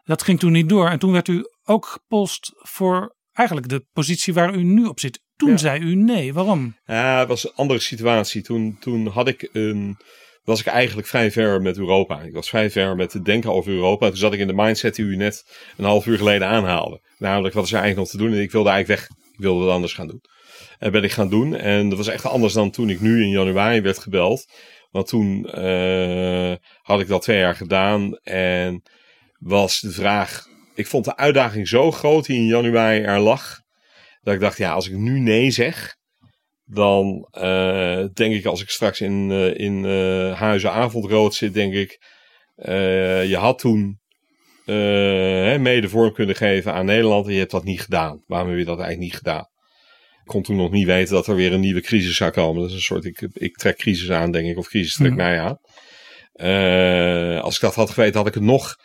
Dat 0.04 0.24
ging 0.24 0.40
toen 0.40 0.52
niet 0.52 0.70
door. 0.70 0.90
En 0.90 1.00
toen 1.00 1.12
werd 1.12 1.28
u 1.28 1.44
ook 1.64 1.86
gepolst 1.86 2.52
voor 2.56 3.16
eigenlijk 3.32 3.70
de 3.70 3.86
positie 3.92 4.34
waar 4.34 4.54
u 4.54 4.64
nu 4.64 4.86
op 4.86 5.00
zit. 5.00 5.22
Toen 5.40 5.50
Ja. 5.50 5.58
zei 5.58 5.80
u 5.80 5.96
nee. 5.96 6.34
Waarom? 6.34 6.76
Ja, 6.86 7.20
het 7.20 7.28
was 7.28 7.44
een 7.44 7.52
andere 7.56 7.80
situatie. 7.80 8.42
Toen, 8.42 8.78
toen 8.80 9.08
had 9.08 9.28
ik 9.28 9.50
een, 9.54 9.98
was 10.44 10.60
ik 10.60 10.66
eigenlijk 10.66 11.08
vrij 11.08 11.32
ver 11.32 11.62
met 11.62 11.78
Europa. 11.78 12.22
Ik 12.22 12.34
was 12.34 12.50
vrij 12.50 12.72
ver 12.72 12.96
met 12.96 13.14
het 13.14 13.26
denken 13.26 13.52
over 13.54 13.72
Europa. 13.72 14.08
Toen 14.08 14.18
zat 14.18 14.34
ik 14.34 14.40
in 14.40 14.48
de 14.48 14.54
mindset 14.54 14.96
die 14.96 15.06
u 15.06 15.16
net 15.16 15.46
een 15.78 15.86
half 15.86 16.06
uur 16.06 16.18
geleden 16.18 16.48
aanhaalde. 16.48 17.02
Namelijk, 17.18 17.54
wat 17.54 17.64
is 17.64 17.72
er 17.72 17.80
eigenlijk 17.80 18.12
nog 18.12 18.20
te 18.22 18.28
doen? 18.28 18.38
En 18.38 18.44
ik 18.44 18.52
wilde 18.52 18.70
eigenlijk 18.70 19.00
weg. 19.00 19.10
Ik 19.34 19.40
wilde 19.40 19.66
wat 19.66 19.74
anders 19.74 19.94
gaan 19.94 20.08
doen. 20.08 20.22
En 20.80 20.92
ben 20.92 21.04
ik 21.04 21.12
gaan 21.12 21.30
doen. 21.30 21.56
En 21.56 21.90
dat 21.90 21.98
was 21.98 22.08
echt 22.08 22.26
anders 22.26 22.54
dan 22.54 22.72
toen 22.72 22.90
ik 22.90 23.02
nu 23.02 23.22
in 23.22 23.30
januari 23.30 23.82
werd 23.82 24.00
gebeld. 24.00 24.46
Want 24.92 25.08
toen 25.08 25.46
eh, 25.46 26.54
had 26.82 27.00
ik 27.00 27.08
dat 27.08 27.22
twee 27.22 27.40
jaar 27.40 27.56
gedaan. 27.56 28.18
En 28.24 28.84
was 29.40 29.80
de 29.80 29.92
vraag... 29.92 30.48
Ik 30.76 30.88
vond 30.88 31.06
de 31.06 31.18
uitdaging 31.18 31.68
zo 31.68 31.92
groot 31.92 32.26
die 32.26 32.38
in 32.38 32.46
januari 32.48 33.02
er 33.02 33.20
lag. 33.20 33.60
Dat 34.22 34.34
ik 34.34 34.40
dacht, 34.40 34.58
ja, 34.58 34.72
als 34.72 34.88
ik 34.90 34.96
nu 34.96 35.20
nee 35.20 35.52
zeg 35.52 35.98
dan 36.72 37.28
eh, 37.32 38.04
denk 38.14 38.34
ik 38.34 38.46
als 38.46 38.62
ik 38.62 38.70
straks 38.70 39.02
in, 39.02 39.32
eh, 39.32 39.66
in 39.66 39.86
eh, 39.86 40.40
Huizen 40.40 40.72
Avondrood 40.72 41.34
zit, 41.34 41.54
denk 41.54 41.74
ik, 41.74 41.98
je 43.26 43.36
had 43.38 43.60
toen 43.60 44.00
hè, 44.66 45.58
mede 45.60 45.90
vorm 45.90 46.14
kunnen 46.14 46.36
geven 46.36 46.74
aan 46.74 46.86
Nederland 46.86 47.28
en 47.28 47.34
je 47.34 47.40
hebt 47.40 47.52
dat 47.52 47.64
niet 47.64 47.82
gedaan. 47.82 48.24
Waarom 48.26 48.50
heb 48.50 48.58
je 48.58 48.66
dat 48.66 48.80
eigenlijk 48.80 49.10
niet 49.10 49.18
gedaan? 49.18 49.48
Ik 50.24 50.26
kon 50.26 50.44
toen 50.44 50.56
nog 50.56 50.72
niet 50.72 50.86
weten 50.86 51.14
dat 51.14 51.28
er 51.28 51.36
weer 51.36 51.54
een 51.54 51.60
nieuwe 51.60 51.82
crisis 51.82 52.16
zou 52.16 52.32
komen. 52.32 52.62
Dat 52.62 52.70
is 52.70 52.76
een 52.76 52.82
soort, 52.82 53.06
ik, 53.06 53.30
ik 53.34 53.56
trek 53.56 53.78
crisis 53.78 54.12
aan, 54.12 54.32
denk 54.32 54.48
ik, 54.48 54.58
of 54.58 54.68
crisis 54.68 54.96
trekt 54.96 55.16
Mhm. 55.16 55.22
mij 55.22 55.40
aan. 55.40 55.58
Als 57.42 57.56
ik 57.56 57.62
dat 57.62 57.76
had 57.76 57.90
geweten, 57.90 58.18
had 58.18 58.28
ik 58.28 58.34
het 58.34 58.44
nog. 58.44 58.76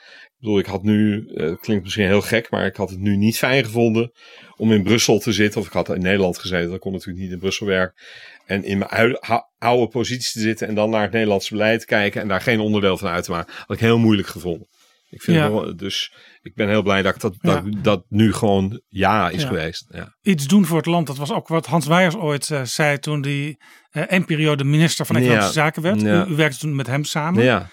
Ik 0.45 0.51
bedoel, 0.51 0.65
ik 0.65 0.73
had 0.73 0.83
nu, 0.83 1.31
het 1.35 1.61
klinkt 1.61 1.83
misschien 1.83 2.07
heel 2.07 2.21
gek, 2.21 2.51
maar 2.51 2.67
ik 2.67 2.77
had 2.77 2.91
het 2.91 2.99
nu 2.99 3.17
niet 3.17 3.39
fijn 3.39 3.65
gevonden 3.65 4.13
om 4.57 4.73
in 4.73 4.83
Brussel 4.83 5.19
te 5.19 5.33
zitten. 5.33 5.61
Of 5.61 5.67
ik 5.67 5.73
had 5.73 5.89
in 5.89 6.03
Nederland 6.03 6.39
gezeten, 6.39 6.71
dat 6.71 6.79
kon 6.81 6.93
natuurlijk 6.93 7.19
niet 7.23 7.33
in 7.33 7.39
Brussel 7.39 7.67
werken. 7.67 8.03
En 8.47 8.65
in 8.65 8.79
mijn 8.79 9.19
oude 9.59 9.89
positie 9.89 10.33
te 10.33 10.41
zitten 10.41 10.69
en 10.69 10.75
dan 10.75 10.91
naar 10.91 11.03
het 11.03 11.13
Nederlandse 11.13 11.53
beleid 11.53 11.85
kijken 11.85 12.21
en 12.23 12.29
daar 12.29 12.41
geen 12.41 12.61
onderdeel 12.61 12.97
van 12.97 13.09
uit 13.09 13.25
te 13.25 13.31
maken. 13.31 13.53
Had 13.57 13.77
ik 13.77 13.83
heel 13.83 13.99
moeilijk 13.99 14.29
gevonden. 14.29 14.69
Ik 15.11 15.23
vind 15.23 15.37
Ja. 15.37 15.51
wel- 15.51 15.77
dus 15.77 16.15
ik 16.43 16.55
ben 16.55 16.69
heel 16.69 16.83
blij 16.83 17.03
dat 17.03 17.15
ik 17.15 17.21
dat, 17.21 17.35
Ja. 17.41 17.61
dat, 17.61 17.85
dat 17.85 18.05
nu 18.09 18.33
gewoon 18.33 18.81
ja 18.89 19.31
is 19.31 19.43
Ja. 19.43 19.49
geweest. 19.49 19.85
Ja. 19.89 20.17
Iets 20.23 20.47
doen 20.47 20.65
voor 20.65 20.77
het 20.77 20.87
land. 20.87 21.07
Dat 21.07 21.17
was 21.17 21.33
ook 21.33 21.49
wat 21.49 21.67
Hans 21.67 21.87
Wijers 21.87 22.17
ooit 22.17 22.51
eh, 22.51 22.63
zei 22.65 22.99
toen 22.99 23.23
hij 23.23 23.59
eh 23.91 24.03
één 24.03 24.25
periode 24.25 24.65
minister 24.65 25.07
van 25.07 25.17
Economische. 25.17 25.53
Zaken 25.53 25.83
werd. 25.83 26.01
Ja. 26.01 26.27
U, 26.27 26.31
u 26.33 26.35
werkte 26.37 26.59
toen 26.59 26.77
met 26.77 26.87
hem 26.87 27.05
samen. 27.05 27.45
Ja, 27.45 27.69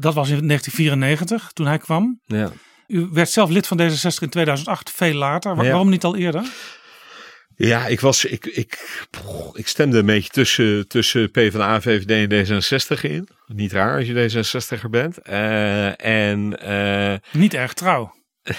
dat 0.00 0.14
was 0.14 0.28
in 0.28 0.46
1994 0.46 1.50
toen 1.52 1.66
hij 1.66 1.78
kwam. 1.78 2.20
ja. 2.24 2.52
U 2.86 3.08
werd 3.12 3.30
zelf 3.30 3.50
lid 3.50 3.66
van 3.66 3.80
D66 3.80 4.18
in 4.20 4.28
2008, 4.28 4.90
veel 4.90 5.14
later. 5.14 5.56
Ja. 5.56 5.62
Waarom 5.62 5.88
niet 5.88 6.04
al 6.04 6.16
eerder? 6.16 6.44
Ja, 7.56 7.86
ik, 7.86 8.00
was, 8.00 8.24
ik, 8.24 8.46
ik, 8.46 8.98
ik 9.52 9.66
stemde 9.68 9.98
een 9.98 10.06
beetje 10.06 10.30
tussen, 10.30 10.88
tussen 10.88 11.30
PvdA, 11.30 11.80
VVD 11.80 12.30
en 12.30 12.62
D66 12.62 13.00
in. 13.00 13.28
Niet 13.46 13.72
raar 13.72 13.96
als 13.96 14.06
je 14.06 14.44
D66er 14.44 14.90
bent. 14.90 15.18
Eh, 15.18 16.04
en 16.04 16.58
eh, 16.60 17.18
Niet 17.32 17.54
erg 17.54 17.72
trouw. 17.72 18.14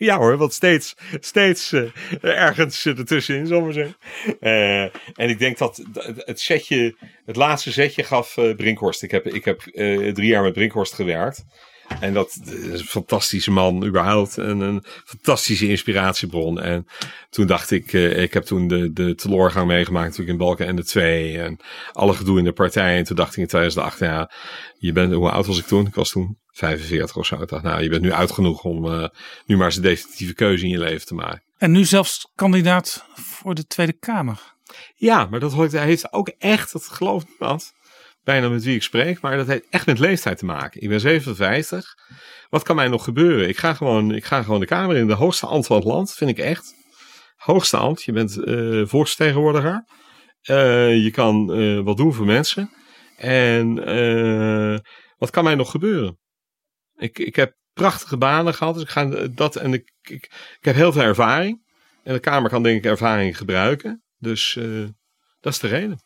ja 0.08 0.18
hoor, 0.18 0.36
want 0.36 0.52
steeds, 0.52 0.94
steeds 1.20 1.72
eh, 1.72 1.82
ergens 2.20 2.86
ertussenin, 2.86 3.46
zal 3.46 3.58
ik 3.58 3.64
maar 3.64 3.72
zeggen. 3.72 3.96
Eh, 4.40 4.82
en 5.14 5.28
ik 5.28 5.38
denk 5.38 5.58
dat 5.58 5.82
het- 5.94 6.40
setje, 6.40 6.96
het 7.26 7.36
laatste 7.36 7.70
zetje 7.70 8.02
gaf 8.02 8.36
eh, 8.36 8.54
Brinkhorst. 8.56 9.02
Ik 9.02 9.10
heb, 9.10 9.26
ik 9.26 9.44
heb 9.44 9.60
drie 10.14 10.26
jaar 10.26 10.42
met 10.42 10.52
Brinkhorst 10.52 10.94
gewerkt. 10.94 11.44
En 12.00 12.14
dat 12.14 12.38
is 12.44 12.80
een 12.80 12.86
fantastische 12.86 13.50
man 13.50 13.84
überhaupt. 13.84 14.38
En 14.38 14.60
een 14.60 14.84
fantastische 15.04 15.68
inspiratiebron. 15.68 16.60
En 16.60 16.86
toen 17.30 17.46
dacht 17.46 17.70
ik, 17.70 17.92
eh, 17.92 18.22
ik 18.22 18.34
heb 18.34 18.44
toen 18.44 18.68
de, 18.68 18.92
de 18.92 19.14
teleurgang 19.14 19.66
meegemaakt 19.66 20.08
natuurlijk 20.08 20.38
in 20.38 20.44
Balken 20.44 20.66
en 20.66 20.76
de 20.76 20.84
twee. 20.84 21.38
En 21.38 21.58
alle 21.92 22.14
gedoe 22.14 22.38
in 22.38 22.44
de 22.44 22.52
partij. 22.52 22.96
En 22.96 23.04
toen 23.04 23.16
dacht 23.16 23.32
ik 23.32 23.38
in 23.38 23.46
2008, 23.46 23.98
ja, 23.98 24.30
je 24.78 24.92
bent, 24.92 25.12
hoe 25.12 25.30
oud 25.30 25.46
was 25.46 25.58
ik 25.58 25.66
toen? 25.66 25.86
Ik 25.86 25.94
was 25.94 26.10
toen 26.10 26.38
45 26.50 27.16
of 27.16 27.26
zo. 27.26 27.42
Ik 27.42 27.48
dacht, 27.48 27.62
nou, 27.62 27.82
je 27.82 27.88
bent 27.88 28.02
nu 28.02 28.10
oud 28.10 28.30
genoeg 28.30 28.64
om 28.64 28.86
eh, 28.86 29.08
nu 29.46 29.56
maar 29.56 29.66
eens 29.66 29.76
een 29.76 29.82
definitieve 29.82 30.34
keuze 30.34 30.64
in 30.64 30.70
je 30.70 30.78
leven 30.78 31.06
te 31.06 31.14
maken. 31.14 31.42
En 31.58 31.70
nu 31.70 31.84
zelfs 31.84 32.30
kandidaat 32.34 33.04
voor 33.14 33.54
de 33.54 33.66
Tweede 33.66 33.92
Kamer. 33.92 34.54
Ja, 34.94 35.26
maar 35.30 35.40
dat 35.40 35.70
heeft 35.70 36.12
ook 36.12 36.28
echt, 36.38 36.72
dat 36.72 36.86
gelooft 36.86 37.26
niemand, 37.28 37.72
bijna 38.22 38.48
met 38.48 38.64
wie 38.64 38.74
ik 38.74 38.82
spreek, 38.82 39.20
maar 39.20 39.36
dat 39.36 39.46
heeft 39.46 39.66
echt 39.70 39.86
met 39.86 39.98
leeftijd 39.98 40.38
te 40.38 40.44
maken. 40.44 40.82
Ik 40.82 40.88
ben 40.88 41.00
57. 41.00 41.94
Wat 42.48 42.62
kan 42.62 42.76
mij 42.76 42.88
nog 42.88 43.04
gebeuren? 43.04 43.48
Ik 43.48 43.58
ga 43.58 43.74
gewoon, 43.74 44.14
ik 44.14 44.24
ga 44.24 44.42
gewoon 44.42 44.60
de 44.60 44.66
Kamer 44.66 44.96
in. 44.96 45.06
De 45.06 45.12
hoogste 45.12 45.46
ambt 45.46 45.66
van 45.66 45.76
het 45.76 45.84
land, 45.84 46.12
vind 46.12 46.30
ik 46.30 46.38
echt. 46.38 46.74
Hoogste 47.36 47.76
ambt. 47.76 48.02
Je 48.02 48.12
bent 48.12 48.44
eh 48.44 48.82
volksvertegenwoordiger. 48.86 49.84
Eh, 50.40 51.04
je 51.04 51.10
kan 51.10 51.52
eh, 51.52 51.80
wat 51.80 51.96
doen 51.96 52.14
voor 52.14 52.26
mensen. 52.26 52.70
En 53.16 53.74
wat 55.18 55.30
kan 55.30 55.44
mij 55.44 55.54
nog 55.54 55.70
gebeuren? 55.70 56.18
Ik, 56.96 57.18
ik 57.18 57.36
heb 57.36 57.54
prachtige 57.72 58.16
banen 58.16 58.54
gehad. 58.54 58.74
Dus 58.74 58.82
ik 58.82 58.88
ga 58.88 59.04
dat 59.34 59.56
en 59.56 59.72
ik, 59.72 59.92
ik, 60.00 60.24
ik 60.58 60.64
heb 60.64 60.74
heel 60.74 60.92
veel 60.92 61.02
ervaring. 61.02 61.68
En 62.02 62.12
de 62.12 62.20
Kamer 62.20 62.50
kan 62.50 62.62
denk 62.62 62.78
ik 62.78 62.90
ervaring 62.90 63.36
gebruiken. 63.36 64.02
Dus 64.18 64.58
dat 65.40 65.52
is 65.52 65.58
de 65.58 65.68
reden. 65.68 65.98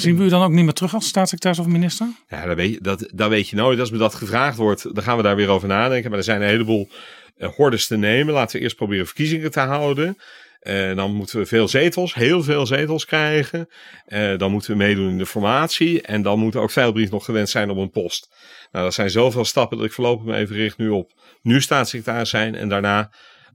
Zien 0.00 0.16
we 0.16 0.24
u 0.24 0.28
dan 0.28 0.42
ook 0.42 0.50
niet 0.50 0.64
meer 0.64 0.72
terug 0.72 0.94
als 0.94 1.06
staatssecretaris 1.06 1.58
of 1.58 1.66
minister? 1.66 2.06
Ja, 2.28 2.46
dat 2.46 2.56
weet, 2.56 2.72
je, 2.72 2.80
dat, 2.80 3.10
dat 3.14 3.28
weet 3.28 3.48
je 3.48 3.56
nooit. 3.56 3.80
Als 3.80 3.90
me 3.90 3.98
dat 3.98 4.14
gevraagd 4.14 4.56
wordt, 4.56 4.94
dan 4.94 5.02
gaan 5.02 5.16
we 5.16 5.22
daar 5.22 5.36
weer 5.36 5.48
over 5.48 5.68
nadenken. 5.68 6.10
Maar 6.10 6.18
er 6.18 6.24
zijn 6.24 6.42
een 6.42 6.48
heleboel 6.48 6.88
eh, 7.36 7.48
hordes 7.48 7.86
te 7.86 7.96
nemen. 7.96 8.34
Laten 8.34 8.56
we 8.56 8.62
eerst 8.62 8.76
proberen 8.76 9.06
verkiezingen 9.06 9.50
te 9.50 9.60
houden. 9.60 10.18
Eh, 10.60 10.94
dan 10.94 11.14
moeten 11.14 11.38
we 11.38 11.46
veel 11.46 11.68
zetels, 11.68 12.14
heel 12.14 12.42
veel 12.42 12.66
zetels 12.66 13.04
krijgen. 13.04 13.68
Eh, 14.06 14.38
dan 14.38 14.50
moeten 14.50 14.70
we 14.70 14.76
meedoen 14.76 15.08
in 15.08 15.18
de 15.18 15.26
formatie. 15.26 16.02
En 16.02 16.22
dan 16.22 16.38
moet 16.38 16.56
ook 16.56 16.70
Veilbrief 16.70 17.10
nog 17.10 17.24
gewend 17.24 17.48
zijn 17.48 17.70
op 17.70 17.76
een 17.76 17.90
post. 17.90 18.28
Nou, 18.72 18.84
dat 18.84 18.94
zijn 18.94 19.10
zoveel 19.10 19.44
stappen 19.44 19.76
dat 19.76 19.86
ik 19.86 19.92
voorlopig 19.92 20.26
me 20.26 20.36
even 20.36 20.56
richt 20.56 20.78
nu 20.78 20.88
op 20.88 21.12
nu 21.42 21.60
staatssecretaris 21.60 22.30
zijn. 22.30 22.54
En 22.54 22.68
daarna 22.68 23.10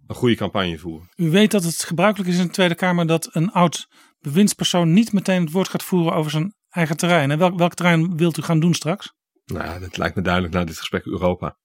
een 0.07 0.15
goede 0.15 0.35
campagne 0.35 0.77
voeren. 0.77 1.09
U 1.15 1.29
weet 1.29 1.51
dat 1.51 1.63
het 1.63 1.83
gebruikelijk 1.83 2.29
is 2.29 2.37
in 2.37 2.45
de 2.45 2.51
Tweede 2.51 2.75
Kamer 2.75 3.07
dat 3.07 3.29
een 3.31 3.51
oud 3.51 3.87
bewindspersoon 4.21 4.93
niet 4.93 5.13
meteen 5.13 5.43
het 5.43 5.51
woord 5.51 5.69
gaat 5.69 5.83
voeren 5.83 6.13
over 6.13 6.31
zijn 6.31 6.55
eigen 6.69 6.97
terrein. 6.97 7.31
En 7.31 7.37
welk, 7.37 7.57
welk 7.57 7.73
terrein 7.73 8.17
wilt 8.17 8.37
u 8.37 8.41
gaan 8.41 8.59
doen 8.59 8.73
straks? 8.73 9.13
Nou, 9.45 9.79
dat 9.79 9.97
lijkt 9.97 10.15
me 10.15 10.21
duidelijk 10.21 10.53
na 10.53 10.63
dit 10.63 10.77
gesprek 10.77 11.05
Europa. 11.05 11.57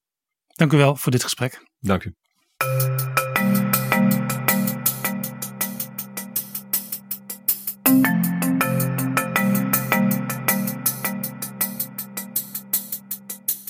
Dank 0.46 0.72
u 0.72 0.76
wel 0.76 0.96
voor 0.96 1.12
dit 1.12 1.22
gesprek. 1.22 1.66
Dank 1.80 2.04
u. 2.04 2.14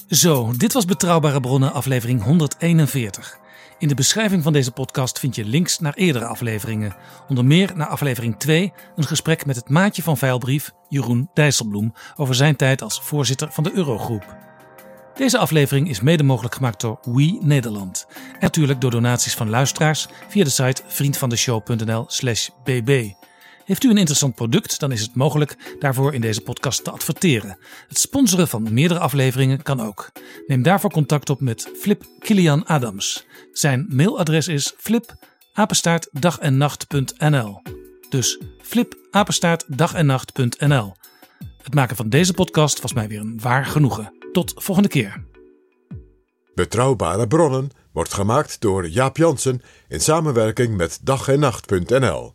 Zo, 0.08 0.52
dit 0.56 0.72
was 0.72 0.84
Betrouwbare 0.84 1.40
Bronnen, 1.40 1.72
aflevering 1.72 2.22
141. 2.22 3.38
In 3.78 3.88
de 3.88 3.94
beschrijving 3.94 4.42
van 4.42 4.52
deze 4.52 4.72
podcast 4.72 5.18
vind 5.18 5.34
je 5.34 5.44
links 5.44 5.78
naar 5.78 5.94
eerdere 5.94 6.24
afleveringen. 6.24 6.96
Onder 7.28 7.44
meer 7.44 7.72
naar 7.74 7.86
aflevering 7.86 8.38
2, 8.38 8.72
een 8.96 9.04
gesprek 9.04 9.46
met 9.46 9.56
het 9.56 9.68
maatje 9.68 10.02
van 10.02 10.16
Veilbrief, 10.16 10.72
Jeroen 10.88 11.30
Dijsselbloem, 11.34 11.92
over 12.16 12.34
zijn 12.34 12.56
tijd 12.56 12.82
als 12.82 13.00
voorzitter 13.02 13.52
van 13.52 13.64
de 13.64 13.72
Eurogroep. 13.72 14.36
Deze 15.14 15.38
aflevering 15.38 15.88
is 15.88 16.00
mede 16.00 16.22
mogelijk 16.22 16.54
gemaakt 16.54 16.80
door 16.80 16.98
We 17.02 17.38
Nederland. 17.42 18.06
En 18.32 18.38
natuurlijk 18.40 18.80
door 18.80 18.90
donaties 18.90 19.34
van 19.34 19.50
luisteraars 19.50 20.08
via 20.28 20.44
de 20.44 20.50
site 20.50 20.82
vriendvandeshow.nl/slash 20.86 22.48
bb. 22.64 23.12
Heeft 23.66 23.84
u 23.84 23.90
een 23.90 23.96
interessant 23.96 24.34
product, 24.34 24.80
dan 24.80 24.92
is 24.92 25.00
het 25.00 25.14
mogelijk 25.14 25.76
daarvoor 25.78 26.14
in 26.14 26.20
deze 26.20 26.40
podcast 26.40 26.84
te 26.84 26.90
adverteren. 26.90 27.58
Het 27.88 27.98
sponsoren 27.98 28.48
van 28.48 28.72
meerdere 28.72 29.00
afleveringen 29.00 29.62
kan 29.62 29.80
ook. 29.80 30.12
Neem 30.46 30.62
daarvoor 30.62 30.90
contact 30.90 31.30
op 31.30 31.40
met 31.40 31.70
Flip 31.80 32.04
Kilian 32.18 32.66
Adams. 32.66 33.26
Zijn 33.52 33.86
mailadres 33.88 34.48
is 34.48 34.74
flipapenstaartdagennacht.nl. 34.76 37.62
Dus 38.08 38.40
flipapenstaartdagennacht.nl. 38.62 40.94
Het 41.62 41.74
maken 41.74 41.96
van 41.96 42.08
deze 42.08 42.32
podcast 42.32 42.80
was 42.80 42.92
mij 42.92 43.08
weer 43.08 43.20
een 43.20 43.40
waar 43.40 43.64
genoegen. 43.64 44.14
Tot 44.32 44.52
volgende 44.56 44.88
keer. 44.88 45.24
Betrouwbare 46.54 47.26
bronnen 47.26 47.70
wordt 47.92 48.14
gemaakt 48.14 48.60
door 48.60 48.88
Jaap 48.88 49.16
Jansen 49.16 49.62
in 49.88 50.00
samenwerking 50.00 50.76
met 50.76 50.98
dag 51.02 51.28
en 51.28 51.40
nacht.nl. 51.40 52.32